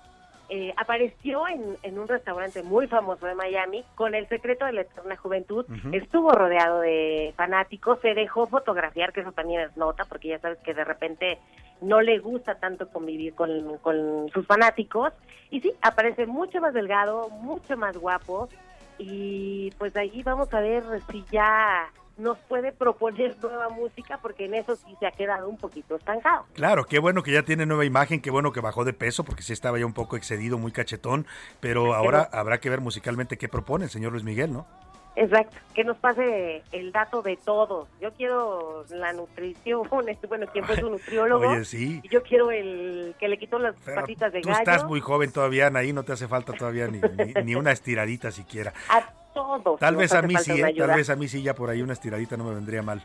eh, 0.54 0.74
apareció 0.76 1.48
en, 1.48 1.78
en 1.82 1.98
un 1.98 2.06
restaurante 2.06 2.62
muy 2.62 2.86
famoso 2.86 3.24
de 3.24 3.34
Miami 3.34 3.86
con 3.94 4.14
el 4.14 4.28
secreto 4.28 4.66
de 4.66 4.74
la 4.74 4.82
eterna 4.82 5.16
juventud. 5.16 5.64
Estuvo 5.92 6.30
rodeado 6.30 6.80
de 6.80 7.32
fanáticos, 7.38 7.98
se 8.02 8.12
dejó 8.12 8.46
fotografiar, 8.46 9.14
que 9.14 9.22
eso 9.22 9.32
también 9.32 9.62
es 9.62 9.74
nota, 9.78 10.04
porque 10.04 10.28
ya 10.28 10.38
sabes 10.40 10.58
que 10.58 10.74
de 10.74 10.84
repente 10.84 11.38
no 11.80 12.02
le 12.02 12.18
gusta 12.18 12.56
tanto 12.56 12.86
convivir 12.90 13.34
con, 13.34 13.78
con 13.78 14.28
sus 14.28 14.46
fanáticos. 14.46 15.14
Y 15.48 15.62
sí, 15.62 15.72
aparece 15.80 16.26
mucho 16.26 16.60
más 16.60 16.74
delgado, 16.74 17.30
mucho 17.30 17.74
más 17.78 17.96
guapo. 17.96 18.50
Y 18.98 19.70
pues 19.78 19.96
ahí 19.96 20.22
vamos 20.22 20.52
a 20.52 20.60
ver 20.60 20.82
si 21.10 21.24
ya 21.30 21.88
nos 22.22 22.38
puede 22.38 22.72
proponer 22.72 23.36
nueva 23.42 23.68
música, 23.68 24.18
porque 24.22 24.46
en 24.46 24.54
eso 24.54 24.76
sí 24.76 24.96
se 25.00 25.06
ha 25.06 25.10
quedado 25.10 25.48
un 25.48 25.56
poquito 25.58 25.96
estancado. 25.96 26.46
Claro, 26.54 26.84
qué 26.84 26.98
bueno 26.98 27.22
que 27.22 27.32
ya 27.32 27.42
tiene 27.42 27.66
nueva 27.66 27.84
imagen, 27.84 28.20
qué 28.20 28.30
bueno 28.30 28.52
que 28.52 28.60
bajó 28.60 28.84
de 28.84 28.92
peso, 28.92 29.24
porque 29.24 29.42
sí 29.42 29.52
estaba 29.52 29.78
ya 29.78 29.86
un 29.86 29.92
poco 29.94 30.16
excedido, 30.16 30.58
muy 30.58 30.72
cachetón. 30.72 31.26
Pero 31.60 31.94
ahora 31.94 32.28
habrá 32.32 32.58
que 32.58 32.70
ver 32.70 32.80
musicalmente 32.80 33.36
qué 33.36 33.48
propone 33.48 33.84
el 33.84 33.90
señor 33.90 34.12
Luis 34.12 34.24
Miguel, 34.24 34.52
¿no? 34.52 34.66
Exacto, 35.14 35.54
que 35.74 35.84
nos 35.84 35.98
pase 35.98 36.62
el 36.72 36.90
dato 36.90 37.20
de 37.20 37.36
todos. 37.36 37.86
Yo 38.00 38.12
quiero 38.12 38.86
la 38.88 39.12
nutrición, 39.12 39.82
bueno, 40.28 40.46
quien 40.50 40.64
fue 40.64 40.76
su 40.76 40.88
nutriólogo. 40.88 41.48
Oye, 41.50 41.66
sí. 41.66 42.00
Y 42.02 42.08
yo 42.08 42.22
quiero 42.22 42.50
el 42.50 43.14
que 43.20 43.28
le 43.28 43.36
quitó 43.38 43.58
las 43.58 43.74
patitas 43.76 44.32
de 44.32 44.40
Tú 44.40 44.48
gallo. 44.48 44.60
estás 44.60 44.84
muy 44.86 45.00
joven 45.00 45.30
todavía, 45.30 45.66
Anaí, 45.66 45.92
no 45.92 46.02
te 46.02 46.12
hace 46.12 46.28
falta 46.28 46.54
todavía 46.54 46.86
ni, 46.88 46.98
ni- 47.00 47.34
ni 47.44 47.54
una 47.54 47.72
estiradita 47.72 48.30
siquiera. 48.30 48.72
A 48.88 49.02
todos. 49.32 49.78
Tal 49.80 49.96
vez 49.96 50.12
a 50.12 50.22
mí 50.22 50.34
sí, 50.36 50.52
¿eh? 50.52 50.74
tal 50.76 50.96
vez 50.96 51.10
a 51.10 51.16
mí 51.16 51.28
sí 51.28 51.42
ya 51.42 51.54
por 51.54 51.70
ahí 51.70 51.82
una 51.82 51.92
estiradita 51.92 52.36
no 52.36 52.44
me 52.44 52.54
vendría 52.54 52.82
mal. 52.82 53.02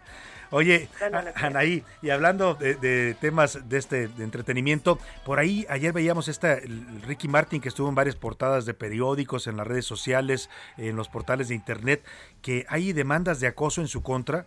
Oye, 0.50 0.88
No, 1.12 1.22
no, 1.22 1.30
Anaí, 1.36 1.84
y 2.02 2.10
hablando 2.10 2.56
de, 2.56 2.76
de 2.76 3.16
temas 3.16 3.68
de 3.68 3.78
este 3.78 4.08
de 4.08 4.24
entretenimiento, 4.24 4.98
por 5.26 5.40
ahí 5.40 5.66
ayer 5.70 5.92
veíamos 5.92 6.28
esta 6.28 6.58
Ricky 7.06 7.28
Martin 7.28 7.60
que 7.60 7.68
estuvo 7.68 7.90
en 7.90 7.96
varias 7.96 8.16
portadas 8.16 8.66
de 8.66 8.74
periódicos, 8.74 9.48
en 9.48 9.58
las 9.58 9.68
redes 9.68 9.86
sociales, 9.86 10.50
en 10.78 10.96
los 10.96 11.10
portales 11.10 11.50
de 11.50 11.56
internet, 11.56 12.04
que 12.42 12.66
hay 12.70 12.94
demandas 12.94 13.40
de 13.40 13.48
acoso 13.48 13.82
en 13.82 13.88
su 13.88 14.02
contra. 14.04 14.46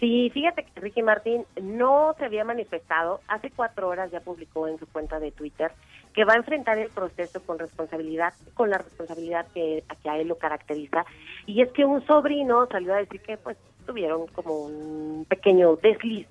Sí, 0.00 0.30
fíjate 0.34 0.64
que 0.64 0.80
Ricky 0.80 1.02
Martín 1.02 1.44
no 1.62 2.14
se 2.18 2.24
había 2.24 2.44
manifestado. 2.44 3.20
Hace 3.28 3.50
cuatro 3.50 3.88
horas 3.88 4.10
ya 4.10 4.20
publicó 4.20 4.68
en 4.68 4.78
su 4.78 4.86
cuenta 4.86 5.18
de 5.18 5.30
Twitter 5.30 5.72
que 6.14 6.24
va 6.24 6.34
a 6.34 6.36
enfrentar 6.36 6.78
el 6.78 6.88
proceso 6.90 7.42
con 7.42 7.58
responsabilidad, 7.58 8.32
con 8.54 8.70
la 8.70 8.78
responsabilidad 8.78 9.46
que, 9.52 9.82
que 10.02 10.08
a 10.08 10.18
él 10.18 10.28
lo 10.28 10.38
caracteriza. 10.38 11.04
Y 11.44 11.60
es 11.60 11.70
que 11.72 11.84
un 11.84 12.06
sobrino 12.06 12.66
salió 12.70 12.94
a 12.94 12.98
decir 12.98 13.20
que 13.20 13.36
pues 13.36 13.56
tuvieron 13.84 14.26
como 14.28 14.64
un 14.64 15.26
pequeño 15.28 15.76
desliz 15.76 16.26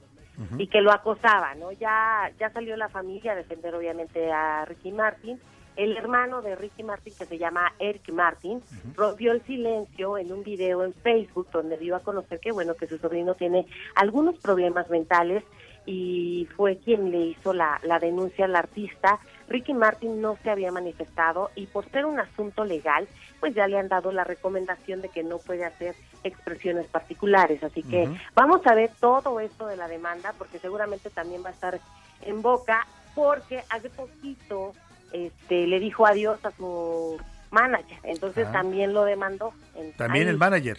y 0.58 0.68
que 0.68 0.82
lo 0.82 0.92
acosaba, 0.92 1.54
¿no? 1.56 1.72
Ya, 1.74 2.32
ya 2.40 2.50
salió 2.50 2.76
la 2.76 2.90
familia 2.90 3.34
a 3.34 3.36
defender 3.36 3.76
obviamente 3.76 4.32
a 4.32 4.66
Ricky 4.66 4.92
Martin. 4.92 5.40
El 5.76 5.96
hermano 5.96 6.42
de 6.42 6.56
Ricky 6.56 6.84
Martin, 6.84 7.14
que 7.18 7.26
se 7.26 7.38
llama 7.38 7.74
Eric 7.80 8.12
Martin, 8.12 8.62
rompió 8.96 9.32
el 9.32 9.44
silencio 9.44 10.18
en 10.18 10.32
un 10.32 10.44
video 10.44 10.84
en 10.84 10.94
Facebook 10.94 11.48
donde 11.52 11.78
dio 11.78 11.96
a 11.96 12.00
conocer 12.00 12.40
que, 12.40 12.52
bueno, 12.52 12.76
que 12.76 12.88
su 12.88 12.98
sobrino 12.98 13.36
tiene 13.36 13.66
algunos 13.96 14.38
problemas 14.40 14.90
mentales 14.90 15.44
y 15.86 16.48
fue 16.56 16.78
quien 16.78 17.12
le 17.12 17.20
hizo 17.26 17.54
la, 17.54 17.80
la 17.84 18.00
denuncia 18.00 18.46
al 18.46 18.56
artista. 18.56 19.20
Ricky 19.50 19.74
Martin 19.74 20.22
no 20.22 20.38
se 20.42 20.50
había 20.50 20.72
manifestado 20.72 21.52
y 21.56 21.66
por 21.68 21.90
ser 21.92 22.06
un 22.06 22.20
asunto 22.20 22.64
legal, 22.66 23.08
pues 23.40 23.54
ya 23.54 23.68
le 23.68 23.78
han 23.78 23.90
dado 23.90 24.12
la 24.12 24.24
recomendación 24.24 25.02
de 25.02 25.10
que 25.10 25.24
no 25.24 25.38
puede 25.40 25.66
hacer 25.66 25.96
expresiones 26.24 26.88
particulares. 26.88 27.62
Así 27.64 27.84
que 27.84 28.08
vamos 28.34 28.66
a 28.66 28.74
ver 28.74 28.92
todo 29.00 29.40
esto 29.42 29.68
de 29.68 29.76
la 29.76 29.88
demanda 29.88 30.34
porque 30.38 30.60
seguramente 30.60 31.10
también 31.10 31.44
va 31.44 31.50
a 31.50 31.54
estar 31.54 31.80
en 32.22 32.42
boca 32.42 32.88
porque 33.14 33.64
hace 33.70 33.90
poquito 33.90 34.74
este 35.12 35.68
le 35.68 35.80
dijo 35.80 36.08
adiós 36.08 36.44
a 36.46 36.52
su 36.52 37.18
manager, 37.52 38.00
entonces 38.04 38.48
Ah. 38.48 38.54
también 38.54 38.94
lo 38.94 39.04
demandó. 39.04 39.54
En- 39.76 39.94
También 39.94 40.28
ahí. 40.28 40.32
el 40.32 40.38
manager. 40.40 40.78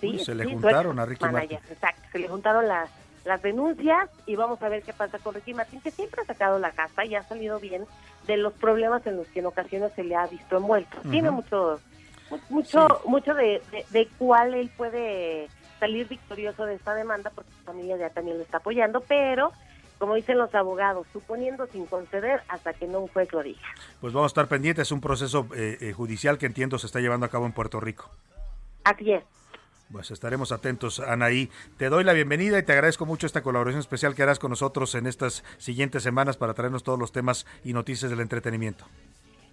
Sí, 0.00 0.08
Uy, 0.08 0.18
se 0.20 0.34
le 0.34 0.44
sí, 0.44 0.50
juntaron 0.52 0.98
a 0.98 1.04
Ricky 1.04 1.24
Martin. 1.26 1.58
Exacto, 1.70 2.02
se 2.10 2.18
le 2.18 2.28
juntaron 2.28 2.66
las, 2.66 2.90
las 3.24 3.42
denuncias 3.42 4.08
y 4.26 4.36
vamos 4.36 4.62
a 4.62 4.68
ver 4.68 4.82
qué 4.82 4.92
pasa 4.92 5.18
con 5.18 5.34
Ricky 5.34 5.54
Martin, 5.54 5.80
que 5.80 5.90
siempre 5.90 6.22
ha 6.22 6.24
sacado 6.24 6.58
la 6.58 6.70
casa 6.72 7.04
y 7.04 7.14
ha 7.14 7.22
salido 7.22 7.58
bien 7.60 7.84
de 8.26 8.36
los 8.36 8.52
problemas 8.54 9.06
en 9.06 9.16
los 9.16 9.26
que 9.28 9.40
en 9.40 9.46
ocasiones 9.46 9.92
se 9.94 10.04
le 10.04 10.16
ha 10.16 10.26
visto 10.26 10.56
envuelto. 10.56 10.96
Tiene 11.10 11.30
mucho 11.30 11.80
mu- 12.30 12.38
mucho 12.48 12.86
mucho 13.06 13.34
de, 13.34 13.62
de, 13.70 13.84
de 13.90 14.08
cuál 14.18 14.54
él 14.54 14.70
puede 14.76 15.48
salir 15.80 16.08
victorioso 16.08 16.64
de 16.64 16.74
esta 16.74 16.94
demanda 16.94 17.30
porque 17.34 17.50
su 17.52 17.64
familia 17.64 17.96
ya 17.96 18.10
también 18.10 18.36
lo 18.38 18.42
está 18.42 18.58
apoyando, 18.58 19.00
pero 19.00 19.52
como 19.98 20.14
dicen 20.14 20.38
los 20.38 20.54
abogados, 20.54 21.06
suponiendo 21.12 21.66
sin 21.66 21.84
conceder 21.86 22.42
hasta 22.48 22.72
que 22.72 22.86
no 22.86 23.00
un 23.00 23.08
juez 23.08 23.32
lo 23.32 23.42
diga. 23.42 23.66
Pues 24.00 24.12
vamos 24.12 24.30
a 24.30 24.32
estar 24.32 24.46
pendientes, 24.46 24.82
es 24.82 24.92
un 24.92 25.00
proceso 25.00 25.48
eh, 25.56 25.76
eh, 25.80 25.92
judicial 25.92 26.38
que 26.38 26.46
entiendo 26.46 26.78
se 26.78 26.86
está 26.86 27.00
llevando 27.00 27.26
a 27.26 27.28
cabo 27.28 27.46
en 27.46 27.52
Puerto 27.52 27.80
Rico. 27.80 28.08
Así 28.84 29.12
es. 29.12 29.24
Pues 29.90 30.10
estaremos 30.10 30.52
atentos, 30.52 31.00
Anaí. 31.00 31.50
Te 31.78 31.88
doy 31.88 32.04
la 32.04 32.12
bienvenida 32.12 32.58
y 32.58 32.62
te 32.62 32.72
agradezco 32.72 33.06
mucho 33.06 33.26
esta 33.26 33.42
colaboración 33.42 33.80
especial 33.80 34.14
que 34.14 34.22
harás 34.22 34.38
con 34.38 34.50
nosotros 34.50 34.94
en 34.94 35.06
estas 35.06 35.44
siguientes 35.56 36.02
semanas 36.02 36.36
para 36.36 36.52
traernos 36.52 36.82
todos 36.82 36.98
los 36.98 37.10
temas 37.10 37.46
y 37.64 37.72
noticias 37.72 38.10
del 38.10 38.20
entretenimiento. 38.20 38.84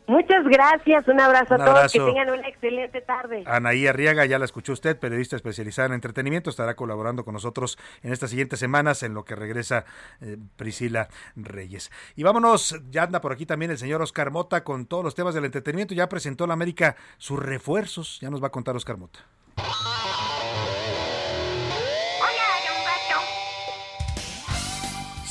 Muchas 0.08 0.46
gracias, 0.46 1.08
un 1.08 1.20
abrazo 1.20 1.56
Un 1.56 1.62
a 1.62 1.66
todos, 1.66 1.92
que 1.92 2.00
tengan 2.00 2.30
una 2.30 2.48
excelente 2.48 3.02
tarde. 3.02 3.44
Anaí 3.48 3.88
Arriaga, 3.88 4.26
ya 4.26 4.38
la 4.38 4.46
escuchó 4.46 4.74
usted, 4.74 5.00
periodista 5.00 5.36
especializada 5.36 5.88
en 5.88 5.94
entretenimiento, 5.94 6.52
estará 6.52 6.76
colaborando 6.76 7.26
con 7.26 7.34
nosotros 7.34 7.80
en 8.04 8.14
estas 8.14 8.30
siguientes 8.30 8.60
semanas 8.60 9.02
en 9.02 9.16
lo 9.16 9.26
que 9.26 9.36
regresa 9.36 9.86
eh, 10.22 10.38
Priscila 10.58 11.08
Reyes. 11.36 11.92
Y 12.16 12.22
vámonos, 12.22 12.80
ya 12.92 13.04
anda 13.04 13.20
por 13.20 13.32
aquí 13.32 13.48
también 13.48 13.72
el 13.72 13.80
señor 13.80 14.02
Oscar 14.04 14.30
Mota 14.30 14.64
con 14.64 14.86
todos 14.86 15.04
los 15.04 15.16
temas 15.16 15.34
del 15.34 15.46
entretenimiento, 15.46 15.96
ya 15.96 16.08
presentó 16.08 16.44
a 16.44 16.48
la 16.48 16.54
América 16.54 16.96
sus 17.18 17.40
refuerzos, 17.40 18.20
ya 18.22 18.30
nos 18.30 18.44
va 18.44 18.48
a 18.48 18.52
contar 18.52 18.76
Oscar 18.76 18.98
Mota. 18.98 19.22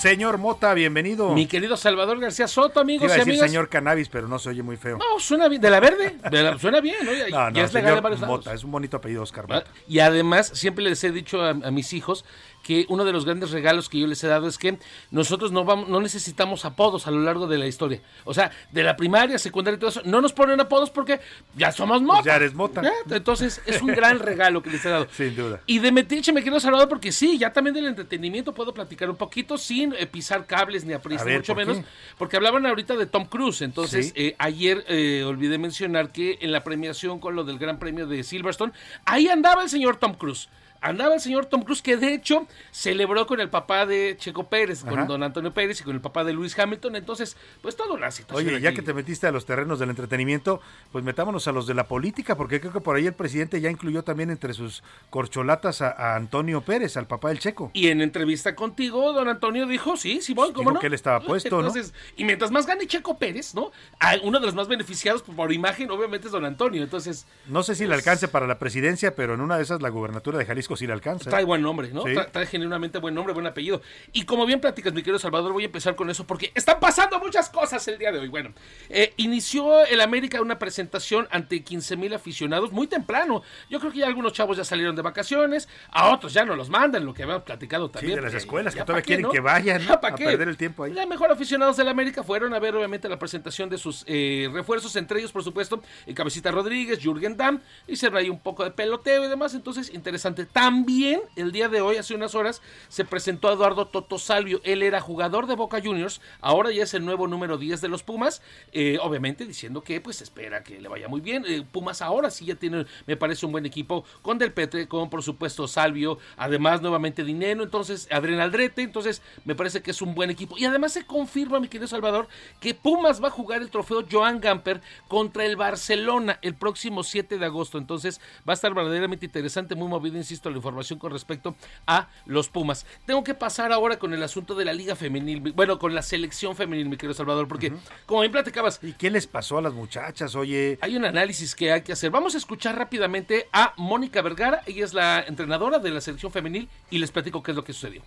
Señor 0.05 0.37
Mota, 0.37 0.75
bienvenido. 0.75 1.31
Mi 1.33 1.47
querido 1.47 1.79
Salvador 1.79 2.21
García 2.21 2.47
Soto, 2.47 2.79
amigos 2.79 3.05
iba 3.07 3.15
a 3.15 3.17
y 3.17 3.19
decir 3.21 3.33
amigas. 3.33 3.51
señor 3.51 3.71
Cannabis, 3.71 4.11
pero 4.11 4.29
no 4.29 4.39
se 4.39 4.51
oye 4.51 4.63
muy 4.63 4.77
feo. 4.77 4.99
No, 4.99 5.19
suena 5.19 5.49
bien. 5.49 5.63
¿De 5.63 5.71
la 5.71 5.81
verde? 5.81 6.19
De 6.31 6.43
la- 6.43 6.59
suena 6.59 6.83
bien, 6.83 6.97
¿no? 7.07 7.13
Ya, 7.15 7.27
No, 7.31 7.51
no, 7.51 7.57
ya 7.57 7.65
es 7.65 7.73
legal 7.73 7.87
señor 7.89 7.97
en 7.97 8.03
varios 8.03 8.21
lados. 8.21 8.37
Mota, 8.41 8.53
es 8.53 8.65
un 8.65 8.71
bonito 8.71 8.99
apellido, 8.99 9.23
Oscar 9.23 9.49
Mota. 9.49 9.65
Y 9.89 10.01
además, 10.01 10.49
siempre 10.53 10.85
les 10.85 11.03
he 11.05 11.11
dicho 11.11 11.41
a, 11.41 11.49
a 11.53 11.71
mis 11.71 11.95
hijos 11.95 12.27
que 12.65 12.85
uno 12.89 13.05
de 13.05 13.13
los 13.13 13.25
grandes 13.25 13.53
regalos 13.53 13.89
que 13.89 14.01
yo 14.01 14.09
les 14.09 14.25
he 14.25 14.27
dado 14.27 14.49
es 14.49 14.59
que 14.59 14.79
nosotros 15.13 15.53
no 15.53 15.65
vamos, 15.65 15.89
no 15.89 16.01
necesitamos 16.01 16.65
apodos 16.65 17.07
a 17.07 17.13
lo 17.13 17.21
largo 17.21 17.47
de 17.47 17.59
la 17.59 17.67
historia. 17.69 18.01
O 18.25 18.35
sea, 18.35 18.51
de 18.73 18.83
la 18.83 18.97
primaria, 18.97 19.39
secundaria 19.39 19.77
y 19.77 19.79
todo 19.81 19.91
eso, 19.91 20.03
no 20.05 20.21
nos 20.21 20.33
ponen 20.33 20.59
apodos 20.61 20.91
porque 20.91 21.21
ya 21.57 21.71
somos 21.71 22.03
mota. 22.03 22.23
Pues 22.23 22.27
ya 22.27 22.37
eres 22.37 22.55
mota. 22.55 22.83
¿Eh? 22.83 22.91
Entonces, 23.11 23.63
es 23.67 23.81
un 23.83 23.89
gran 23.89 24.19
regalo 24.31 24.63
que 24.63 24.71
les 24.71 24.85
he 24.85 24.89
dado. 24.89 25.07
Sin 25.13 25.37
duda. 25.37 25.61
Y 25.67 25.79
de 25.79 25.93
Metiche 25.93 26.33
me 26.33 26.43
quiero 26.43 26.59
saludar 26.59 26.89
porque 26.89 27.13
sí, 27.13 27.39
ya 27.39 27.53
también 27.53 27.75
del 27.75 27.87
entretenimiento 27.87 28.53
puedo 28.53 28.75
platicar 28.75 29.09
un 29.11 29.17
poquito 29.17 29.57
sin 29.59 29.93
eh, 29.93 30.07
pisar 30.07 30.47
cables 30.47 30.85
ni 30.85 30.95
aprietar, 30.95 31.27
A 31.27 31.31
ver, 31.31 31.39
mucho 31.41 31.55
¿por 31.55 31.67
menos. 31.67 31.79
qué? 31.79 31.85
Porque 32.19 32.37
hablaban 32.37 32.65
ahorita 32.67 32.97
de 32.97 33.07
Tom 33.07 33.27
Cruise. 33.27 33.61
Entonces, 33.63 34.07
Sí. 34.07 34.13
eh, 34.17 34.35
ayer 34.39 34.85
eh, 34.89 35.23
olvidé 35.27 35.59
mencionar 35.59 36.11
que 36.13 36.39
en 36.41 36.51
la 36.51 36.65
premiación 36.65 37.21
con 37.21 37.37
lo 37.37 37.45
del 37.45 37.59
Gran 37.59 37.79
Premio 37.79 38.07
de 38.07 38.23
Silverstone, 38.25 38.73
ahí 39.05 39.29
andaba 39.29 39.63
el 39.63 39.69
señor 39.69 39.97
Tom 39.97 40.15
Cruise. 40.15 40.49
Andaba 40.85 41.15
el 41.15 41.21
señor 41.21 41.47
Tom 41.47 41.63
Cruise 41.63 41.81
que 41.81 41.97
de 41.97 42.13
hecho 42.13 42.47
celebró 42.71 43.27
con 43.27 43.41
el 43.41 43.49
papá 43.49 43.87
de 43.87 44.17
Checo 44.19 44.51
Pérez, 44.51 44.85
con 44.85 45.07
don 45.07 45.23
Antonio 45.23 45.55
Pérez 45.55 45.81
y 45.81 45.85
con 45.85 45.95
el 45.95 46.03
papá 46.03 46.25
de 46.25 46.35
Luis 46.35 46.59
Hamilton. 46.59 46.97
Entonces, 46.97 47.39
pues 47.63 47.75
toda 47.75 47.95
una 47.95 48.11
situación. 48.11 48.55
Oye, 48.55 48.61
ya 48.61 48.69
aquí. 48.69 48.77
que 48.77 48.83
te 48.83 48.93
metiste 48.93 49.27
a 49.27 49.33
los 49.33 49.47
terrenos 49.47 49.79
del 49.79 49.89
entretenimiento, 49.89 50.61
pues 50.93 51.03
metámonos 51.03 51.49
a 51.49 51.53
los 51.53 51.67
de 51.67 51.73
la 51.73 51.89
política, 51.89 52.37
porque 52.37 52.61
creo 52.61 52.75
que 52.75 52.83
por 52.83 52.97
ahí 52.97 53.07
el 53.07 53.15
presidente 53.15 53.63
ya 53.63 53.71
incluyó 53.71 54.05
también 54.05 54.29
entre 54.29 54.53
sus 54.53 54.83
corcholatas 55.09 55.81
a, 55.81 55.91
a 55.91 56.17
Antonio 56.17 56.61
Pérez, 56.61 56.99
al 56.99 57.07
papá 57.07 57.31
del 57.31 57.39
Checo. 57.39 57.71
Y 57.73 57.89
en 57.89 58.03
entrevista 58.03 58.55
contigo, 58.55 59.15
don 59.15 59.29
Antonio 59.29 59.67
dijo, 59.67 59.97
sí, 59.97 60.21
sí, 60.21 60.35
voy, 60.35 60.53
¿cómo 60.53 60.65
Dijo 60.65 60.75
no? 60.75 60.81
que 60.81 60.89
él 60.89 60.95
estaba 60.95 61.21
puesto, 61.21 61.63
¿no? 61.63 61.69
Entonces, 61.69 61.95
Y 62.17 62.25
mientras 62.25 62.51
más 62.51 62.67
gane 62.67 62.87
Checo 62.87 63.17
Pérez, 63.17 63.55
¿no? 63.55 63.73
Ah, 64.01 64.17
Uno 64.23 64.39
de 64.39 64.45
los 64.45 64.55
más 64.55 64.69
beneficiados 64.69 65.23
por, 65.23 65.35
por 65.35 65.51
imagen, 65.51 65.91
obviamente, 65.91 66.27
es 66.27 66.33
don 66.33 66.45
Antonio. 66.45 66.83
Entonces, 66.83 67.27
No 67.47 67.63
sé 67.63 67.75
si 67.75 67.87
le 67.87 67.95
alcance 67.95 68.29
para 68.29 68.47
la 68.47 68.59
presidencia, 68.59 69.15
pero 69.15 69.33
en 69.33 69.41
una 69.41 69.57
de 69.57 69.63
esas 69.63 69.81
la 69.81 69.89
gubernatura 69.89 70.37
de 70.37 70.45
Jalisco 70.45 70.74
sí 70.77 70.87
le 70.87 70.93
alcanza. 70.93 71.31
trae 71.31 71.45
buen 71.45 71.63
nombre, 71.63 71.89
¿no? 71.93 72.03
Sí. 72.03 72.11
Tra- 72.11 72.31
Trae 72.31 72.47
genuinamente 72.47 72.99
buen 72.99 73.15
nombre, 73.15 73.33
buen 73.35 73.47
apellido. 73.47 73.83
Y 74.13 74.25
como 74.25 74.47
bien 74.47 74.61
platicas, 74.61 74.93
mi 74.93 75.03
querido 75.03 75.19
Salvador, 75.19 75.53
voy 75.53 75.63
a 75.65 75.67
empezar 75.67 75.95
con 75.97 76.11
eso 76.11 76.27
porque 76.27 76.53
están 76.55 76.81
pasando 76.81 77.19
muchas 77.21 77.49
cosas 77.51 77.87
el 77.89 77.99
día 77.99 78.13
de 78.13 78.19
hoy. 78.19 78.29
Bueno, 78.29 78.53
eh, 78.89 79.13
inició 79.17 79.85
el 79.87 80.01
América 80.01 80.41
una 80.41 80.59
presentación 80.59 81.29
ante 81.31 81.63
15 81.63 81.97
mil 81.97 82.13
aficionados 82.15 82.73
muy 82.73 82.87
temprano. 82.87 83.43
Yo 83.71 83.81
creo 83.81 83.93
que 83.93 83.99
ya 83.99 84.07
algunos 84.07 84.33
chavos 84.33 84.57
ya 84.57 84.65
salieron 84.65 84.97
de 84.97 85.03
vacaciones, 85.03 85.69
a 85.91 86.13
otros 86.13 86.33
ya 86.33 86.45
no 86.45 86.57
los 86.57 86.69
mandan, 86.71 87.05
lo 87.05 87.15
que 87.15 87.23
habíamos 87.23 87.45
platicado 87.45 87.87
Sí, 87.87 87.93
también. 87.93 88.17
de 88.17 88.23
las 88.23 88.35
escuelas 88.35 88.75
que 88.75 88.81
todavía 88.83 89.03
qué, 89.03 89.07
quieren 89.07 89.23
¿no? 89.25 89.31
que 89.31 89.41
vayan 89.41 89.85
¿no? 89.87 89.93
A 90.03 90.15
qué. 90.15 90.25
perder 90.25 90.49
el 90.49 90.57
tiempo 90.57 90.85
ahí. 90.85 90.93
La 90.93 91.07
mejor 91.07 91.31
aficionados 91.33 91.77
del 91.77 91.89
América 91.89 92.23
fueron 92.23 92.53
a 92.55 92.59
ver 92.59 92.75
obviamente 92.75 93.09
la 93.09 93.19
presentación 93.19 93.69
de 93.71 93.79
sus 93.79 94.05
eh, 94.07 94.49
refuerzos, 94.53 94.95
entre 94.97 95.19
ellos 95.19 95.33
por 95.33 95.43
supuesto 95.45 95.83
el 96.07 96.15
Cabecita 96.15 96.51
Rodríguez, 96.51 96.99
Jürgen 97.03 97.37
Damm, 97.37 97.61
hicieron 97.87 98.19
ahí 98.19 98.29
un 98.29 98.41
poco 98.41 98.65
de 98.65 98.71
peloteo 98.71 99.25
y 99.25 99.29
demás, 99.29 99.55
entonces 99.55 99.93
interesante. 99.95 100.47
También 100.65 101.21
el 101.37 101.53
día 101.53 101.69
de 101.69 101.83
hoy, 101.83 101.99
hace 101.99 102.15
unas 102.15 102.35
horas, 102.35 102.63
se 102.89 103.05
presentó 103.05 103.53
Eduardo 103.53 103.87
Toto 103.87 104.19
Salvio, 104.19 104.63
él 104.65 104.83
era 104.83 104.99
jugador 104.99 105.47
de 105.47 105.57
Boca 105.57 105.79
Juniors, 105.85 106.23
ahora 106.41 106.71
ya 106.71 106.85
es 106.85 106.95
el 106.95 107.05
nuevo 107.05 107.29
número 107.29 107.59
10 107.59 107.83
de 107.83 107.89
los 107.89 108.03
Pumas, 108.03 108.41
eh, 108.73 108.97
obviamente 109.03 109.45
diciendo 109.45 109.83
que 109.83 110.01
pues 110.01 110.23
espera 110.23 110.65
que 110.65 110.81
le 110.81 110.89
vaya 110.89 111.07
muy 111.07 111.21
bien. 111.21 111.45
Eh, 111.47 111.67
Pumas 111.71 112.01
ahora 112.01 112.31
sí 112.31 112.47
ya 112.47 112.55
tiene, 112.55 112.87
me 113.07 113.15
parece 113.15 113.45
un 113.45 113.53
buen 113.53 113.67
equipo, 113.67 114.07
con 114.23 114.39
Del 114.39 114.55
Petre, 114.55 114.89
con 114.89 115.11
por 115.11 115.23
supuesto 115.23 115.69
Salvio, 115.69 116.17
además 116.39 116.81
nuevamente 116.81 117.25
Dinero, 117.25 117.63
entonces 117.63 118.09
Adrián 118.11 118.41
Aldrete, 118.41 118.81
entonces 118.81 119.21
me 119.45 119.55
parece 119.55 119.83
que 119.83 119.91
es 119.91 120.01
un 120.01 120.15
buen 120.15 120.31
equipo. 120.31 120.57
Y 120.57 120.65
además 120.65 120.95
se 120.95 121.05
confirma, 121.05 121.61
mi 121.61 121.69
querido 121.69 121.89
Salvador, 121.89 122.27
que 122.59 122.73
Pumas 122.73 123.23
va 123.23 123.29
a 123.29 123.31
jugar 123.31 123.61
el 123.61 123.69
trofeo 123.69 124.07
Joan 124.11 124.41
Gamper 124.41 124.81
contra 125.09 125.45
el 125.45 125.57
Barcelona 125.57 126.39
el 126.41 126.55
próximo 126.55 127.03
7 127.03 127.37
de 127.37 127.45
agosto. 127.45 127.77
Entonces 127.77 128.19
va 128.49 128.55
a 128.55 128.55
estar 128.55 128.73
verdaderamente 128.73 129.27
interesante, 129.27 129.75
muy 129.75 129.89
movido, 129.89 130.17
insisto, 130.17 130.54
la 130.55 130.59
información 130.59 130.99
con 130.99 131.13
respecto 131.13 131.55
a 131.87 132.09
los 132.27 132.49
Pumas. 132.49 132.87
Tengo 133.07 133.23
que 133.25 133.35
pasar 133.35 133.73
ahora 133.73 133.99
con 133.99 134.15
el 134.15 134.23
asunto 134.23 134.55
de 134.55 134.65
la 134.65 134.73
Liga 134.73 134.97
Femenil, 134.97 135.53
bueno, 135.53 135.79
con 135.79 135.95
la 135.95 136.03
selección 136.03 136.57
femenil, 136.57 136.89
mi 136.89 136.97
querido 136.97 137.15
Salvador, 137.15 137.49
porque 137.49 137.73
como 138.07 138.21
bien 138.21 138.33
platicabas. 138.33 138.81
¿Y 138.83 138.93
qué 138.93 139.11
les 139.11 139.27
pasó 139.27 139.59
a 139.59 139.63
las 139.63 139.75
muchachas? 139.75 140.35
Oye. 140.35 140.79
Hay 140.81 140.97
un 140.97 141.05
análisis 141.05 141.55
que 141.55 141.73
hay 141.73 141.83
que 141.83 141.93
hacer. 141.93 142.11
Vamos 142.11 142.35
a 142.35 142.39
escuchar 142.39 142.77
rápidamente 142.77 143.49
a 143.53 143.75
Mónica 143.77 144.23
Vergara, 144.23 144.63
ella 144.67 144.85
es 144.85 144.95
la 144.95 145.23
entrenadora 145.23 145.79
de 145.79 145.91
la 145.91 146.01
selección 146.01 146.33
femenil 146.33 146.69
y 146.91 146.99
les 146.99 147.11
platico 147.11 147.43
qué 147.43 147.53
es 147.53 147.57
lo 147.57 147.65
que 147.65 147.73
sucedió. 147.73 148.03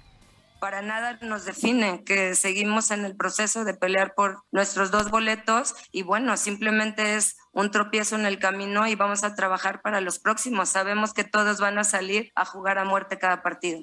Para 0.59 0.81
nada 0.81 1.17
nos 1.21 1.45
define, 1.45 2.03
que 2.03 2.35
seguimos 2.35 2.91
en 2.91 3.05
el 3.05 3.15
proceso 3.15 3.63
de 3.63 3.73
pelear 3.73 4.13
por 4.15 4.43
nuestros 4.51 4.91
dos 4.91 5.09
boletos 5.09 5.75
y 5.91 6.03
bueno, 6.03 6.38
simplemente 6.38 7.15
es 7.15 7.38
un 7.51 7.71
tropiezo 7.71 8.15
en 8.15 8.25
el 8.25 8.39
camino 8.39 8.88
y 8.88 8.95
vamos 8.95 9.23
a 9.23 9.35
trabajar 9.35 9.81
para 9.81 10.01
los 10.01 10.19
próximos. 10.19 10.69
Sabemos 10.69 11.13
que 11.13 11.23
todos 11.23 11.59
van 11.59 11.77
a 11.77 11.84
salir 11.84 12.31
a 12.35 12.45
jugar 12.45 12.77
a 12.77 12.85
muerte 12.85 13.17
cada 13.17 13.41
partido. 13.41 13.81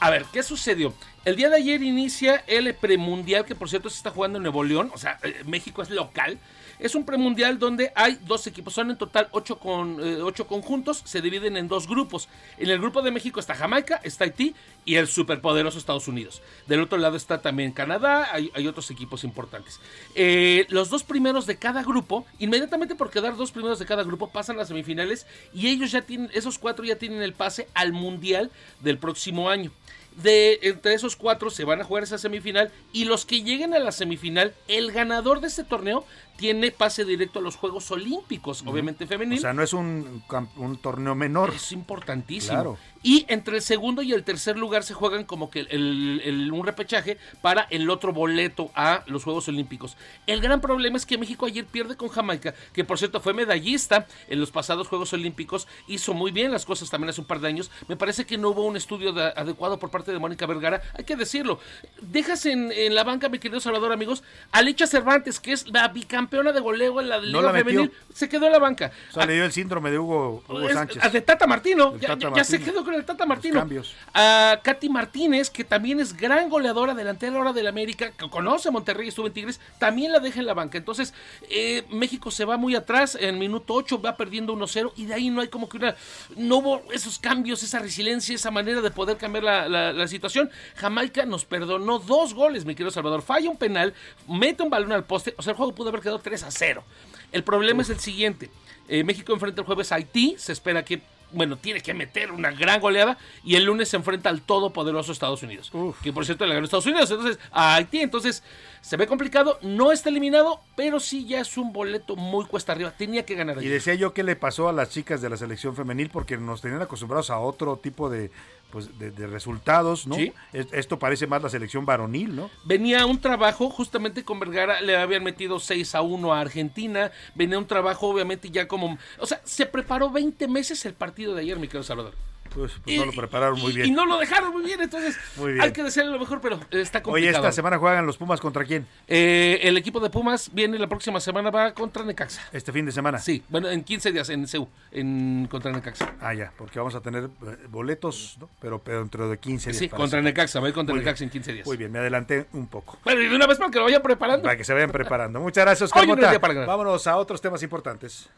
A 0.00 0.10
ver, 0.10 0.24
¿qué 0.32 0.42
sucedió? 0.42 0.92
El 1.24 1.36
día 1.36 1.48
de 1.48 1.56
ayer 1.56 1.82
inicia 1.82 2.42
el 2.48 2.74
premundial, 2.74 3.44
que 3.44 3.54
por 3.54 3.68
cierto 3.68 3.88
se 3.88 3.98
está 3.98 4.10
jugando 4.10 4.38
en 4.38 4.42
Nuevo 4.42 4.64
León, 4.64 4.90
o 4.92 4.98
sea, 4.98 5.18
eh, 5.22 5.42
México 5.46 5.80
es 5.80 5.90
local. 5.90 6.40
Es 6.82 6.96
un 6.96 7.04
premundial 7.04 7.60
donde 7.60 7.92
hay 7.94 8.18
dos 8.26 8.48
equipos, 8.48 8.74
son 8.74 8.90
en 8.90 8.98
total 8.98 9.28
ocho, 9.30 9.60
con, 9.60 10.04
eh, 10.04 10.20
ocho 10.20 10.48
conjuntos, 10.48 11.00
se 11.04 11.20
dividen 11.20 11.56
en 11.56 11.68
dos 11.68 11.86
grupos. 11.86 12.28
En 12.58 12.70
el 12.70 12.80
grupo 12.80 13.02
de 13.02 13.12
México 13.12 13.38
está 13.38 13.54
Jamaica, 13.54 14.00
está 14.02 14.24
Haití 14.24 14.52
y 14.84 14.96
el 14.96 15.06
superpoderoso 15.06 15.78
Estados 15.78 16.08
Unidos. 16.08 16.42
Del 16.66 16.80
otro 16.80 16.98
lado 16.98 17.16
está 17.16 17.40
también 17.40 17.70
Canadá, 17.70 18.28
hay, 18.32 18.50
hay 18.52 18.66
otros 18.66 18.90
equipos 18.90 19.22
importantes. 19.22 19.78
Eh, 20.16 20.66
los 20.70 20.90
dos 20.90 21.04
primeros 21.04 21.46
de 21.46 21.56
cada 21.56 21.84
grupo, 21.84 22.26
inmediatamente 22.40 22.96
por 22.96 23.10
quedar 23.10 23.36
dos 23.36 23.52
primeros 23.52 23.78
de 23.78 23.86
cada 23.86 24.02
grupo, 24.02 24.32
pasan 24.32 24.56
las 24.56 24.66
semifinales 24.66 25.24
y 25.54 25.68
ellos 25.68 25.92
ya 25.92 26.02
tienen, 26.02 26.30
esos 26.34 26.58
cuatro 26.58 26.84
ya 26.84 26.96
tienen 26.96 27.22
el 27.22 27.32
pase 27.32 27.68
al 27.74 27.92
Mundial 27.92 28.50
del 28.80 28.98
próximo 28.98 29.48
año. 29.48 29.70
De 30.16 30.58
entre 30.62 30.94
esos 30.94 31.16
cuatro 31.16 31.50
se 31.50 31.64
van 31.64 31.80
a 31.80 31.84
jugar 31.84 32.02
esa 32.02 32.18
semifinal 32.18 32.70
y 32.92 33.04
los 33.04 33.24
que 33.24 33.42
lleguen 33.42 33.74
a 33.74 33.78
la 33.78 33.92
semifinal, 33.92 34.54
el 34.68 34.92
ganador 34.92 35.40
de 35.40 35.48
este 35.48 35.64
torneo 35.64 36.04
tiene 36.36 36.70
pase 36.70 37.04
directo 37.04 37.38
a 37.38 37.42
los 37.42 37.56
Juegos 37.56 37.90
Olímpicos, 37.90 38.62
obviamente 38.66 39.06
femenil. 39.06 39.38
O 39.38 39.40
sea, 39.40 39.52
no 39.52 39.62
es 39.62 39.72
un, 39.72 40.22
un 40.56 40.76
torneo 40.76 41.14
menor. 41.14 41.52
Es 41.54 41.72
importantísimo. 41.72 42.54
Claro. 42.54 42.78
Y 43.02 43.24
entre 43.28 43.56
el 43.56 43.62
segundo 43.62 44.02
y 44.02 44.12
el 44.12 44.22
tercer 44.24 44.56
lugar 44.56 44.82
se 44.84 44.94
juegan 44.94 45.24
como 45.24 45.50
que 45.50 45.60
el- 45.60 46.20
el- 46.24 46.52
un 46.52 46.64
repechaje 46.64 47.18
para 47.40 47.62
el 47.70 47.90
otro 47.90 48.12
boleto 48.12 48.70
a 48.74 49.02
los 49.06 49.24
Juegos 49.24 49.48
Olímpicos. 49.48 49.96
El 50.26 50.40
gran 50.40 50.60
problema 50.60 50.96
es 50.96 51.06
que 51.06 51.18
México 51.18 51.46
ayer 51.46 51.64
pierde 51.64 51.96
con 51.96 52.08
Jamaica, 52.08 52.54
que 52.72 52.84
por 52.84 52.98
cierto 52.98 53.20
fue 53.20 53.34
medallista 53.34 54.06
en 54.28 54.38
los 54.40 54.50
pasados 54.50 54.88
Juegos 54.88 55.12
Olímpicos, 55.12 55.66
hizo 55.88 56.14
muy 56.14 56.30
bien 56.30 56.52
las 56.52 56.64
cosas 56.64 56.90
también 56.90 57.10
hace 57.10 57.20
un 57.20 57.26
par 57.26 57.40
de 57.40 57.48
años. 57.48 57.70
Me 57.88 57.96
parece 57.96 58.24
que 58.24 58.38
no 58.38 58.50
hubo 58.50 58.64
un 58.64 58.76
estudio 58.76 59.12
de- 59.12 59.32
adecuado 59.36 59.78
por 59.78 59.90
parte 59.90 60.12
de 60.12 60.18
Mónica 60.18 60.46
Vergara, 60.46 60.80
hay 60.96 61.04
que 61.04 61.16
decirlo. 61.16 61.58
Dejas 62.00 62.46
en, 62.46 62.70
en 62.72 62.94
la 62.94 63.04
banca, 63.04 63.28
mi 63.28 63.38
querido 63.38 63.60
Salvador, 63.60 63.92
amigos, 63.92 64.22
a 64.52 64.62
Licha 64.62 64.86
Cervantes, 64.86 65.40
que 65.40 65.52
es 65.52 65.68
la 65.70 65.88
bicampeona 65.88 66.52
de 66.52 66.60
goleo 66.60 67.00
en 67.00 67.08
la 67.08 67.18
Liga 67.18 67.42
la 67.42 67.52
metió. 67.52 67.70
Femenil, 67.70 67.92
se 68.14 68.28
quedó 68.28 68.46
en 68.46 68.52
la 68.52 68.58
banca. 68.58 68.92
O 69.10 69.14
sea, 69.14 69.26
le 69.26 69.34
dio 69.34 69.44
el 69.44 69.52
síndrome 69.52 69.90
de 69.90 69.98
Hugo, 69.98 70.42
Hugo 70.48 70.68
Sánchez. 70.72 71.12
de 71.12 71.20
Tata 71.20 71.46
Martino. 71.46 71.96
Ya, 71.98 72.08
Tata 72.08 72.30
ya- 72.30 72.36
ya 72.36 72.44
se 72.44 72.60
quedó 72.60 72.84
con 72.84 72.91
el 72.94 73.04
Tata 73.04 73.26
Martino. 73.26 73.54
cambios. 73.60 73.94
A 74.14 74.60
Katy 74.62 74.88
Martínez, 74.88 75.50
que 75.50 75.64
también 75.64 76.00
es 76.00 76.16
gran 76.16 76.48
goleadora 76.48 76.94
delantera 76.94 77.52
del 77.52 77.66
América, 77.66 78.12
que 78.12 78.28
conoce 78.30 78.70
Monterrey, 78.70 79.08
estuvo 79.08 79.26
en 79.26 79.32
Tigres, 79.32 79.60
también 79.78 80.12
la 80.12 80.18
deja 80.20 80.40
en 80.40 80.46
la 80.46 80.54
banca. 80.54 80.78
Entonces, 80.78 81.14
eh, 81.50 81.84
México 81.90 82.30
se 82.30 82.44
va 82.44 82.56
muy 82.56 82.74
atrás. 82.74 83.16
En 83.20 83.38
minuto 83.38 83.74
8 83.74 84.00
va 84.00 84.16
perdiendo 84.16 84.52
1-0 84.54 84.92
y 84.96 85.06
de 85.06 85.14
ahí 85.14 85.30
no 85.30 85.40
hay 85.40 85.48
como 85.48 85.68
que 85.68 85.76
una. 85.78 85.96
No 86.36 86.58
hubo 86.58 86.82
esos 86.92 87.18
cambios, 87.18 87.62
esa 87.62 87.78
resiliencia, 87.78 88.34
esa 88.34 88.50
manera 88.50 88.80
de 88.80 88.90
poder 88.90 89.16
cambiar 89.16 89.44
la, 89.44 89.68
la- 89.68 89.92
la 89.92 90.08
situación. 90.08 90.50
Jamaica 90.76 91.24
nos 91.24 91.44
perdonó 91.44 91.98
dos 91.98 92.34
goles, 92.34 92.64
mi 92.64 92.74
querido 92.74 92.90
Salvador. 92.90 93.22
Falla 93.22 93.48
un 93.50 93.56
penal, 93.56 93.94
mete 94.28 94.62
un 94.62 94.70
balón 94.70 94.92
al 94.92 95.04
poste. 95.04 95.34
O 95.38 95.42
sea, 95.42 95.52
el 95.52 95.56
juego 95.56 95.74
pudo 95.74 95.88
haber 95.88 96.00
quedado 96.00 96.18
3 96.18 96.42
a 96.44 96.50
0. 96.50 96.84
El 97.32 97.44
problema 97.44 97.82
es 97.82 97.90
el 97.90 97.98
siguiente. 97.98 98.50
Eh, 98.88 99.04
México 99.04 99.32
enfrenta 99.32 99.60
el 99.62 99.66
jueves 99.66 99.90
a 99.92 99.94
Haití. 99.94 100.34
Se 100.38 100.52
espera 100.52 100.84
que, 100.84 101.00
bueno, 101.32 101.56
tiene 101.56 101.80
que 101.80 101.94
meter 101.94 102.30
una 102.32 102.50
gran 102.50 102.80
goleada. 102.80 103.18
Y 103.44 103.56
el 103.56 103.64
lunes 103.64 103.88
se 103.88 103.96
enfrenta 103.96 104.28
al 104.30 104.42
todopoderoso 104.42 105.12
Estados 105.12 105.42
Unidos. 105.42 105.72
Que 106.02 106.12
por 106.12 106.24
cierto 106.24 106.46
le 106.46 106.54
ganó 106.54 106.64
Estados 106.64 106.86
Unidos. 106.86 107.10
Entonces, 107.10 107.38
a 107.50 107.74
Haití. 107.74 108.00
Entonces, 108.00 108.42
se 108.80 108.96
ve 108.96 109.06
complicado. 109.06 109.58
No 109.62 109.92
está 109.92 110.08
eliminado, 110.08 110.60
pero 110.76 111.00
sí 111.00 111.26
ya 111.26 111.40
es 111.40 111.56
un 111.56 111.72
boleto 111.72 112.16
muy 112.16 112.44
cuesta 112.46 112.72
arriba. 112.72 112.90
Tenía 112.96 113.24
que 113.24 113.34
ganar 113.34 113.56
Y 113.56 113.60
ayer. 113.60 113.72
decía 113.72 113.94
yo 113.94 114.12
qué 114.12 114.22
le 114.22 114.36
pasó 114.36 114.68
a 114.68 114.72
las 114.72 114.90
chicas 114.90 115.20
de 115.20 115.30
la 115.30 115.36
selección 115.36 115.74
femenil 115.76 116.10
porque 116.10 116.36
nos 116.36 116.60
tenían 116.60 116.82
acostumbrados 116.82 117.30
a 117.30 117.38
otro 117.38 117.76
tipo 117.76 118.10
de, 118.10 118.30
pues, 118.72 118.98
de, 118.98 119.12
de 119.12 119.26
resultados, 119.28 120.06
¿no? 120.08 120.16
Sí. 120.16 120.32
Es- 120.52 120.66
Esto 120.72 120.98
parece 120.98 121.28
más 121.28 121.42
la 121.42 121.48
selección 121.48 121.86
varonil, 121.86 122.34
¿no? 122.34 122.50
Venía 122.64 123.06
un 123.06 123.20
trabajo, 123.20 123.70
justamente 123.70 124.24
con 124.24 124.40
Vergara 124.40 124.80
le 124.80 124.96
habían 124.96 125.22
metido 125.22 125.60
6 125.60 125.94
a 125.94 126.02
1 126.02 126.32
a 126.34 126.40
Argentina. 126.40 127.12
Venía 127.36 127.58
un 127.58 127.66
trabajo, 127.66 128.08
obviamente, 128.08 128.50
ya 128.50 128.66
como. 128.66 128.98
O 129.18 129.26
sea, 129.26 129.40
se 129.44 129.66
preparó 129.66 130.10
20 130.10 130.48
meses 130.48 130.84
el 130.86 130.94
partido 130.94 131.34
de 131.34 131.42
ayer, 131.42 131.58
mi 131.58 131.68
querido 131.68 131.84
Salvador. 131.84 132.14
Pues, 132.54 132.72
pues 132.84 132.96
no 132.98 133.06
lo 133.06 133.12
prepararon 133.12 133.58
muy 133.60 133.72
bien. 133.72 133.86
Y 133.86 133.90
no 133.90 134.04
lo 134.06 134.18
dejaron 134.18 134.52
muy 134.52 134.62
bien, 134.64 134.80
entonces 134.80 135.16
Muy 135.36 135.52
bien. 135.52 135.62
hay 135.64 135.72
que 135.72 135.82
desearle 135.82 136.12
lo 136.12 136.18
mejor, 136.18 136.40
pero 136.40 136.56
está 136.70 136.98
Oye, 136.98 137.02
complicado. 137.04 137.36
esta 137.44 137.52
semana 137.52 137.78
juegan 137.78 138.06
los 138.06 138.16
Pumas 138.16 138.40
contra 138.40 138.64
quién? 138.64 138.86
Eh, 139.08 139.60
el 139.62 139.76
equipo 139.76 140.00
de 140.00 140.10
Pumas 140.10 140.50
viene 140.52 140.78
la 140.78 140.86
próxima 140.86 141.20
semana, 141.20 141.50
va 141.50 141.72
contra 141.72 142.04
Necaxa. 142.04 142.42
Este 142.52 142.72
fin 142.72 142.84
de 142.86 142.92
semana. 142.92 143.18
Sí, 143.18 143.42
bueno, 143.48 143.68
en 143.70 143.82
15 143.82 144.12
días 144.12 144.28
en 144.30 144.46
CEU, 144.46 144.68
en 144.90 145.46
contra 145.50 145.72
Necaxa. 145.72 146.14
Ah, 146.20 146.34
ya, 146.34 146.52
porque 146.56 146.78
vamos 146.78 146.94
a 146.94 147.00
tener 147.00 147.24
eh, 147.24 147.56
boletos, 147.68 148.36
¿no? 148.40 148.48
pero, 148.60 148.78
pero 148.78 149.00
dentro 149.00 149.28
de 149.28 149.38
15 149.38 149.70
días. 149.70 149.78
Sí, 149.78 149.88
contra 149.88 150.18
eso. 150.18 150.24
Necaxa, 150.24 150.60
va 150.60 150.66
a 150.66 150.68
ir 150.68 150.74
contra 150.74 150.92
Muy 150.92 151.00
bien. 151.00 151.06
Necaxa 151.06 151.24
en 151.24 151.30
15 151.30 151.52
días. 151.52 151.66
Muy 151.66 151.76
bien, 151.76 151.90
me 151.90 151.98
adelanté 151.98 152.46
un 152.52 152.66
poco. 152.66 152.98
Bueno, 153.04 153.20
y 153.22 153.28
de 153.28 153.36
una 153.36 153.46
vez 153.46 153.58
para 153.58 153.70
que 153.70 153.78
lo 153.78 153.84
vayan 153.84 154.02
preparando. 154.02 154.42
Para 154.44 154.56
que 154.56 154.64
se 154.64 154.72
vayan 154.74 154.90
preparando. 154.90 155.40
Muchas 155.40 155.64
gracias, 155.64 155.86
Oscar 155.88 156.02
Hoy 156.02 156.06
no 156.08 156.12
es 156.14 156.18
Mota. 156.18 156.30
día 156.30 156.40
para 156.40 156.54
ganar. 156.54 156.68
Vámonos 156.68 157.06
a 157.06 157.16
otros 157.16 157.40
temas 157.40 157.62
importantes. 157.62 158.28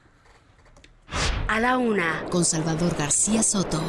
A 1.48 1.60
la 1.60 1.78
una, 1.78 2.24
con 2.30 2.44
Salvador 2.44 2.94
García 2.96 3.42
Soto. 3.42 3.80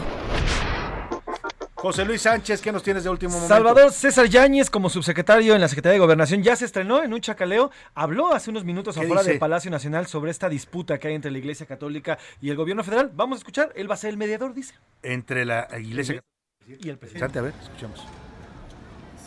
José 1.76 2.04
Luis 2.04 2.22
Sánchez, 2.22 2.62
¿qué 2.62 2.72
nos 2.72 2.82
tienes 2.82 3.04
de 3.04 3.12
último 3.12 3.34
momento? 3.34 3.54
Salvador 3.54 3.92
César 3.92 4.26
Yáñez, 4.26 4.72
como 4.72 4.90
subsecretario 4.90 5.54
en 5.54 5.62
la 5.62 5.68
Secretaría 5.68 5.94
de 5.94 6.00
Gobernación, 6.00 6.42
ya 6.42 6.56
se 6.56 6.66
estrenó 6.66 7.04
en 7.04 7.14
un 7.14 7.22
chacaleo. 7.22 7.70
Habló 7.94 8.34
hace 8.34 8.50
unos 8.50 8.66
minutos 8.66 8.96
¿Qué 8.96 9.02
afuera 9.02 9.22
dice? 9.22 9.32
del 9.32 9.40
Palacio 9.40 9.70
Nacional 9.70 10.08
sobre 10.08 10.32
esta 10.32 10.50
disputa 10.50 10.98
que 10.98 11.10
hay 11.10 11.14
entre 11.14 11.30
la 11.30 11.38
Iglesia 11.38 11.68
Católica 11.68 12.18
y 12.42 12.50
el 12.50 12.56
gobierno 12.56 12.84
federal. 12.84 13.12
Vamos 13.14 13.38
a 13.38 13.40
escuchar, 13.40 13.72
él 13.76 13.90
va 13.90 13.94
a 13.94 13.98
ser 13.98 14.10
el 14.12 14.18
mediador, 14.18 14.56
dice. 14.56 14.74
Entre 15.04 15.46
la 15.46 15.68
iglesia 15.80 16.24
y 16.68 16.90
el 16.90 16.98
presidente. 16.98 17.38
A 17.38 17.44
ver, 17.44 17.54
escuchamos. 17.62 18.04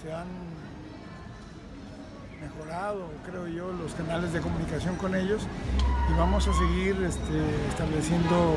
se 0.02 0.12
han 0.12 0.26
creo 3.24 3.46
yo, 3.48 3.72
los 3.72 3.94
canales 3.94 4.32
de 4.32 4.40
comunicación 4.40 4.96
con 4.96 5.14
ellos 5.14 5.42
y 6.10 6.18
vamos 6.18 6.46
a 6.46 6.52
seguir 6.52 6.96
este, 7.02 7.68
estableciendo 7.68 8.56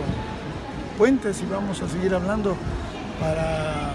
puentes 0.98 1.42
y 1.42 1.46
vamos 1.46 1.82
a 1.82 1.88
seguir 1.88 2.14
hablando 2.14 2.56
para 3.20 3.94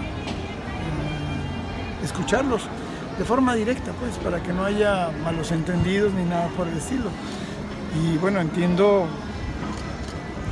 mm, 2.01 2.03
escucharlos 2.03 2.63
de 3.17 3.25
forma 3.25 3.53
directa, 3.55 3.91
pues, 3.99 4.17
para 4.17 4.41
que 4.41 4.53
no 4.53 4.65
haya 4.65 5.11
malos 5.23 5.51
entendidos 5.51 6.13
ni 6.13 6.23
nada 6.23 6.47
por 6.49 6.67
el 6.67 6.77
estilo. 6.77 7.09
Y 7.95 8.17
bueno, 8.17 8.39
entiendo 8.39 9.05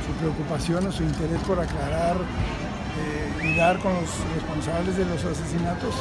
su 0.06 0.12
preocupación 0.20 0.86
o 0.86 0.92
su 0.92 1.02
interés 1.02 1.40
por 1.42 1.58
aclarar 1.60 2.16
eh, 2.16 3.48
y 3.48 3.56
dar 3.56 3.78
con 3.78 3.94
los 3.94 4.10
responsables 4.34 4.96
de 4.96 5.04
los 5.04 5.24
asesinatos 5.24 5.94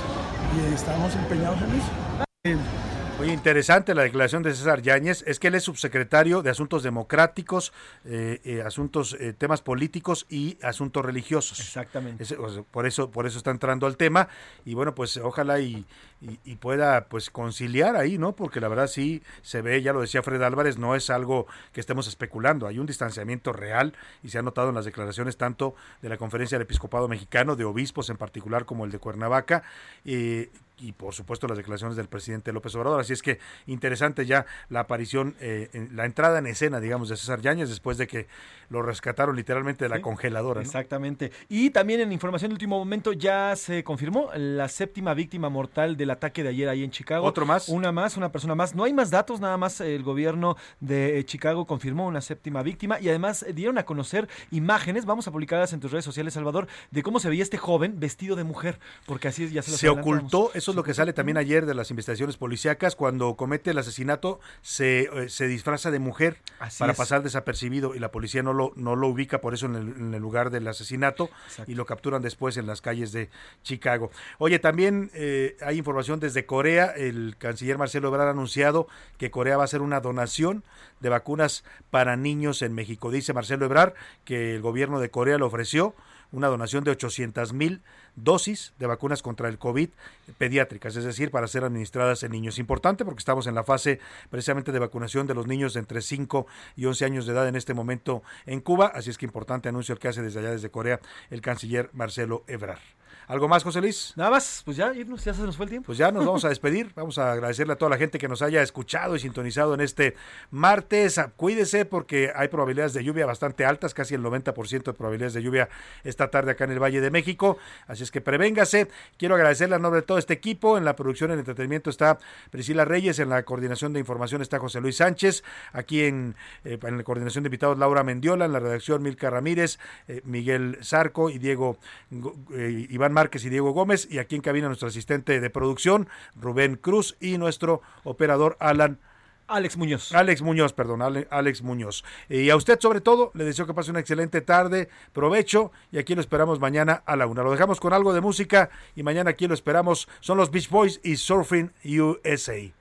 y 0.55 0.73
estamos 0.73 1.15
empeñados 1.15 1.59
en 1.61 1.75
eso. 1.75 2.94
Oye, 3.17 3.31
interesante 3.31 3.95
la 3.95 4.03
declaración 4.03 4.43
de 4.43 4.53
César 4.53 4.81
Yáñez. 4.81 5.23
Es 5.25 5.39
que 5.39 5.47
él 5.47 5.55
es 5.55 5.63
subsecretario 5.63 6.41
de 6.41 6.49
Asuntos 6.49 6.83
Democráticos, 6.83 7.71
eh, 8.03 8.41
eh, 8.43 8.61
asuntos, 8.61 9.15
eh, 9.17 9.31
temas 9.31 9.61
políticos 9.61 10.25
y 10.29 10.57
asuntos 10.61 11.05
religiosos. 11.05 11.59
Exactamente. 11.61 12.23
Es- 12.23 12.33
o 12.33 12.49
sea, 12.49 12.63
por 12.63 12.85
eso, 12.85 13.09
por 13.11 13.25
eso 13.25 13.37
está 13.37 13.51
entrando 13.51 13.87
al 13.87 13.95
tema. 13.95 14.27
Y 14.65 14.73
bueno, 14.73 14.93
pues 14.95 15.15
ojalá 15.15 15.61
y, 15.61 15.85
y- 16.27 16.39
y 16.51 16.55
pueda 16.55 17.05
pues 17.07 17.29
conciliar 17.29 17.95
ahí, 17.95 18.17
¿no? 18.17 18.35
Porque 18.35 18.59
la 18.59 18.67
verdad 18.67 18.87
sí 18.87 19.21
se 19.41 19.61
ve, 19.61 19.81
ya 19.81 19.93
lo 19.93 20.01
decía 20.01 20.23
Fred 20.23 20.41
Álvarez, 20.41 20.77
no 20.77 20.95
es 20.95 21.09
algo 21.09 21.45
que 21.73 21.79
estemos 21.79 22.07
especulando. 22.07 22.67
Hay 22.67 22.79
un 22.79 22.85
distanciamiento 22.85 23.53
real 23.53 23.93
y 24.23 24.29
se 24.29 24.37
ha 24.37 24.41
notado 24.41 24.69
en 24.69 24.75
las 24.75 24.85
declaraciones 24.85 25.37
tanto 25.37 25.75
de 26.01 26.09
la 26.09 26.17
Conferencia 26.17 26.57
del 26.57 26.65
Episcopado 26.65 27.07
Mexicano, 27.07 27.55
de 27.55 27.65
obispos 27.65 28.09
en 28.09 28.17
particular, 28.17 28.65
como 28.65 28.85
el 28.85 28.91
de 28.91 28.99
Cuernavaca. 28.99 29.63
eh, 30.03 30.49
y 30.77 30.91
por 30.91 31.13
supuesto 31.13 31.47
las 31.47 31.55
declaraciones 31.57 31.95
del 31.95 32.09
presidente 32.09 32.51
López 32.51 32.75
Obrador. 32.75 32.99
Así 32.99 33.13
es 33.13 33.21
que 33.21 33.39
interesante 33.65 34.25
ya 34.25 34.45
la 34.67 34.81
aparición, 34.81 35.33
eh, 35.39 35.69
en- 35.71 35.95
la 35.95 36.03
entrada 36.05 36.37
en 36.39 36.47
escena, 36.47 36.81
digamos, 36.81 37.07
de 37.07 37.15
César 37.15 37.39
Yáñez 37.39 37.69
después 37.69 37.97
de 37.97 38.07
que 38.07 38.27
lo 38.69 38.81
rescataron 38.81 39.37
literalmente 39.37 39.85
de 39.85 39.89
la 39.89 39.95
Sí, 39.97 40.01
congeladora. 40.01 40.59
¿no? 40.59 40.65
Exactamente. 40.65 41.31
Y 41.47 41.69
también 41.69 42.01
en 42.01 42.11
información 42.11 42.49
de 42.49 42.55
último 42.55 42.77
momento 42.77 43.13
ya 43.13 43.55
se 43.55 43.85
confirmó 43.85 44.29
la 44.35 44.67
séptima 44.67 45.13
víctima 45.13 45.47
mortal 45.47 45.95
del 45.95 46.09
ataque 46.15 46.43
de 46.43 46.49
ayer 46.49 46.67
ahí 46.69 46.83
en 46.83 46.91
Chicago. 46.91 47.25
¿Otro 47.25 47.45
más? 47.45 47.69
Una 47.69 47.91
más, 47.91 48.17
una 48.17 48.31
persona 48.31 48.55
más. 48.55 48.75
No 48.75 48.83
hay 48.83 48.93
más 48.93 49.11
datos, 49.11 49.39
nada 49.39 49.57
más 49.57 49.81
el 49.81 50.03
gobierno 50.03 50.57
de 50.79 51.19
eh, 51.19 51.25
Chicago 51.25 51.65
confirmó 51.65 52.07
una 52.07 52.21
séptima 52.21 52.63
víctima 52.63 52.99
y 52.99 53.09
además 53.09 53.43
eh, 53.43 53.53
dieron 53.53 53.77
a 53.77 53.85
conocer 53.85 54.27
imágenes, 54.51 55.05
vamos 55.05 55.27
a 55.27 55.31
publicarlas 55.31 55.73
en 55.73 55.79
tus 55.79 55.91
redes 55.91 56.05
sociales, 56.05 56.33
Salvador, 56.33 56.67
de 56.91 57.03
cómo 57.03 57.19
se 57.19 57.29
veía 57.29 57.43
este 57.43 57.57
joven 57.57 57.99
vestido 57.99 58.35
de 58.35 58.43
mujer, 58.43 58.79
porque 59.05 59.27
así 59.27 59.43
es, 59.43 59.51
ya 59.51 59.61
se 59.61 59.71
los 59.71 59.79
se 59.79 59.89
ocultó, 59.89 60.51
eso 60.53 60.71
es 60.71 60.75
lo 60.75 60.83
que 60.83 60.93
sale 60.93 61.13
también 61.13 61.37
ayer 61.37 61.65
de 61.65 61.73
las 61.73 61.89
investigaciones 61.89 62.37
policíacas, 62.37 62.95
cuando 62.95 63.35
comete 63.35 63.71
el 63.71 63.77
asesinato 63.77 64.39
se, 64.61 65.01
eh, 65.01 65.29
se 65.29 65.47
disfraza 65.47 65.91
de 65.91 65.99
mujer 65.99 66.37
Así 66.59 66.79
para 66.79 66.93
es. 66.93 66.97
pasar 66.97 67.23
desapercibido 67.23 67.95
y 67.95 67.99
la 67.99 68.11
policía 68.11 68.43
no 68.43 68.53
lo, 68.53 68.73
no 68.75 68.95
lo 68.95 69.07
ubica 69.07 69.41
por 69.41 69.53
eso 69.53 69.65
en 69.65 69.75
el, 69.75 69.87
en 69.89 70.13
el 70.13 70.21
lugar 70.21 70.49
del 70.49 70.67
asesinato 70.67 71.29
Exacto. 71.47 71.71
y 71.71 71.75
lo 71.75 71.85
capturan 71.85 72.21
después 72.21 72.57
en 72.57 72.67
las 72.67 72.81
calles 72.81 73.11
de 73.11 73.29
Chicago. 73.63 74.11
Oye, 74.37 74.59
también 74.59 75.11
eh, 75.13 75.57
hay 75.61 75.77
información 75.77 75.94
desde 75.95 76.45
Corea, 76.45 76.87
el 76.87 77.37
canciller 77.37 77.77
Marcelo 77.77 78.09
Ebrard 78.09 78.27
ha 78.27 78.31
anunciado 78.31 78.87
que 79.17 79.31
Corea 79.31 79.55
va 79.55 79.63
a 79.63 79.65
hacer 79.65 79.81
una 79.81 80.01
donación 80.01 80.63
de 80.99 81.07
vacunas 81.07 81.63
para 81.89 82.17
niños 82.17 82.61
en 82.61 82.73
México. 82.73 83.11
Dice 83.11 83.33
Marcelo 83.33 83.65
Ebrard 83.65 83.93
que 84.25 84.55
el 84.55 84.61
gobierno 84.61 84.99
de 84.99 85.09
Corea 85.09 85.37
le 85.37 85.45
ofreció 85.45 85.95
una 86.33 86.47
donación 86.49 86.83
de 86.83 86.91
800 86.91 87.53
mil 87.53 87.81
dosis 88.15 88.73
de 88.77 88.87
vacunas 88.87 89.21
contra 89.21 89.47
el 89.47 89.57
COVID 89.57 89.89
pediátricas, 90.37 90.97
es 90.97 91.05
decir, 91.05 91.31
para 91.31 91.47
ser 91.47 91.63
administradas 91.63 92.23
en 92.23 92.33
niños. 92.33 92.59
Importante 92.59 93.05
porque 93.05 93.19
estamos 93.19 93.47
en 93.47 93.55
la 93.55 93.63
fase 93.63 93.99
precisamente 94.29 94.73
de 94.73 94.79
vacunación 94.79 95.27
de 95.27 95.33
los 95.33 95.47
niños 95.47 95.77
entre 95.77 96.01
5 96.01 96.45
y 96.75 96.85
11 96.85 97.05
años 97.05 97.25
de 97.25 97.31
edad 97.31 97.47
en 97.47 97.55
este 97.55 97.73
momento 97.73 98.21
en 98.45 98.59
Cuba, 98.59 98.87
así 98.87 99.09
es 99.09 99.17
que 99.17 99.25
importante 99.25 99.69
anuncio 99.69 99.93
el 99.93 99.99
que 99.99 100.09
hace 100.09 100.21
desde 100.21 100.39
allá, 100.39 100.51
desde 100.51 100.69
Corea, 100.69 100.99
el 101.29 101.39
canciller 101.39 101.89
Marcelo 101.93 102.43
Ebrard. 102.47 102.94
¿Algo 103.27 103.47
más, 103.47 103.63
José 103.63 103.81
Luis? 103.81 104.13
Nada 104.15 104.29
más, 104.29 104.61
pues 104.65 104.77
ya 104.77 104.93
irnos, 104.93 105.23
ya 105.25 105.33
se 105.33 105.41
nos 105.41 105.57
fue 105.57 105.65
el 105.65 105.69
tiempo. 105.71 105.87
Pues 105.87 105.97
ya 105.97 106.11
nos 106.11 106.25
vamos 106.25 106.45
a 106.45 106.49
despedir. 106.49 106.91
Vamos 106.95 107.17
a 107.17 107.31
agradecerle 107.31 107.73
a 107.73 107.75
toda 107.75 107.89
la 107.89 107.97
gente 107.97 108.17
que 108.19 108.27
nos 108.27 108.41
haya 108.41 108.61
escuchado 108.61 109.15
y 109.15 109.19
sintonizado 109.19 109.73
en 109.73 109.81
este 109.81 110.15
martes. 110.51 111.19
Cuídese 111.35 111.85
porque 111.85 112.31
hay 112.35 112.47
probabilidades 112.47 112.93
de 112.93 113.03
lluvia 113.03 113.25
bastante 113.25 113.65
altas, 113.65 113.93
casi 113.93 114.15
el 114.15 114.21
90% 114.23 114.83
de 114.83 114.93
probabilidades 114.93 115.33
de 115.33 115.41
lluvia 115.43 115.69
esta 116.03 116.29
tarde 116.29 116.51
acá 116.51 116.63
en 116.65 116.71
el 116.71 116.79
Valle 116.81 117.01
de 117.01 117.11
México. 117.11 117.57
Así 117.87 118.03
es 118.03 118.11
que 118.11 118.21
prevéngase. 118.21 118.87
Quiero 119.17 119.35
agradecerle 119.35 119.75
a 119.75 119.79
nombre 119.79 120.01
de 120.01 120.07
todo 120.07 120.17
este 120.17 120.33
equipo. 120.33 120.77
En 120.77 120.85
la 120.85 120.95
producción, 120.95 121.31
en 121.31 121.39
entretenimiento 121.39 121.89
está 121.89 122.17
Priscila 122.51 122.85
Reyes. 122.85 123.19
En 123.19 123.29
la 123.29 123.43
coordinación 123.43 123.93
de 123.93 123.99
información 123.99 124.41
está 124.41 124.59
José 124.59 124.81
Luis 124.81 124.97
Sánchez. 124.97 125.43
Aquí 125.73 126.03
en, 126.03 126.35
eh, 126.63 126.77
en 126.81 126.97
la 126.97 127.03
coordinación 127.03 127.43
de 127.43 127.47
invitados 127.47 127.77
Laura 127.77 128.03
Mendiola. 128.03 128.45
En 128.45 128.53
la 128.53 128.59
redacción 128.59 129.01
Milka 129.03 129.29
Ramírez, 129.29 129.79
eh, 130.07 130.21
Miguel 130.25 130.77
Zarco 130.83 131.29
y 131.29 131.37
Diego 131.39 131.77
Go- 132.11 132.35
eh, 132.53 132.87
Iván 132.89 133.13
Márquez 133.15 133.43
y 133.45 133.49
Diego 133.49 133.71
Gómez. 133.71 134.07
Y 134.11 134.19
aquí 134.19 134.35
en 134.35 134.41
cabina 134.41 134.67
nuestro 134.67 134.89
asistente 134.89 135.39
de 135.41 135.49
producción, 135.49 136.07
Rubén 136.39 136.75
Cruz, 136.75 137.17
y 137.19 137.39
nuestro 137.39 137.81
operador 138.03 138.55
Alan. 138.59 138.99
Alex 139.47 139.77
Muñoz. 139.77 140.11
Alex 140.11 140.41
Muñoz, 140.41 140.73
perdón, 140.73 141.03
Ale- 141.03 141.27
Alex 141.29 141.61
Muñoz. 141.61 142.03
Y 142.29 142.49
a 142.49 142.55
usted 142.55 142.79
sobre 142.79 142.99
todo, 142.99 143.29
le 143.35 143.43
deseo 143.43 143.67
que 143.67 143.75
pase 143.75 143.91
una 143.91 143.99
excelente 143.99 144.41
tarde, 144.41 144.89
provecho, 145.13 145.71
y 145.91 145.99
aquí 145.99 146.15
lo 146.15 146.21
esperamos 146.21 146.59
mañana 146.59 147.03
a 147.05 147.15
la 147.15 147.27
una. 147.27 147.43
Lo 147.43 147.51
dejamos 147.51 147.79
con 147.79 147.93
algo 147.93 148.11
de 148.13 148.21
música 148.21 148.71
y 148.95 149.03
mañana 149.03 149.29
aquí 149.29 149.47
lo 149.47 149.53
esperamos. 149.53 150.07
Son 150.19 150.37
los 150.39 150.49
Beach 150.49 150.69
Boys 150.71 150.99
y 151.03 151.17
Surfing 151.17 151.71
USA. 151.83 152.73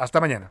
Hasta 0.00 0.20
mañana. 0.20 0.50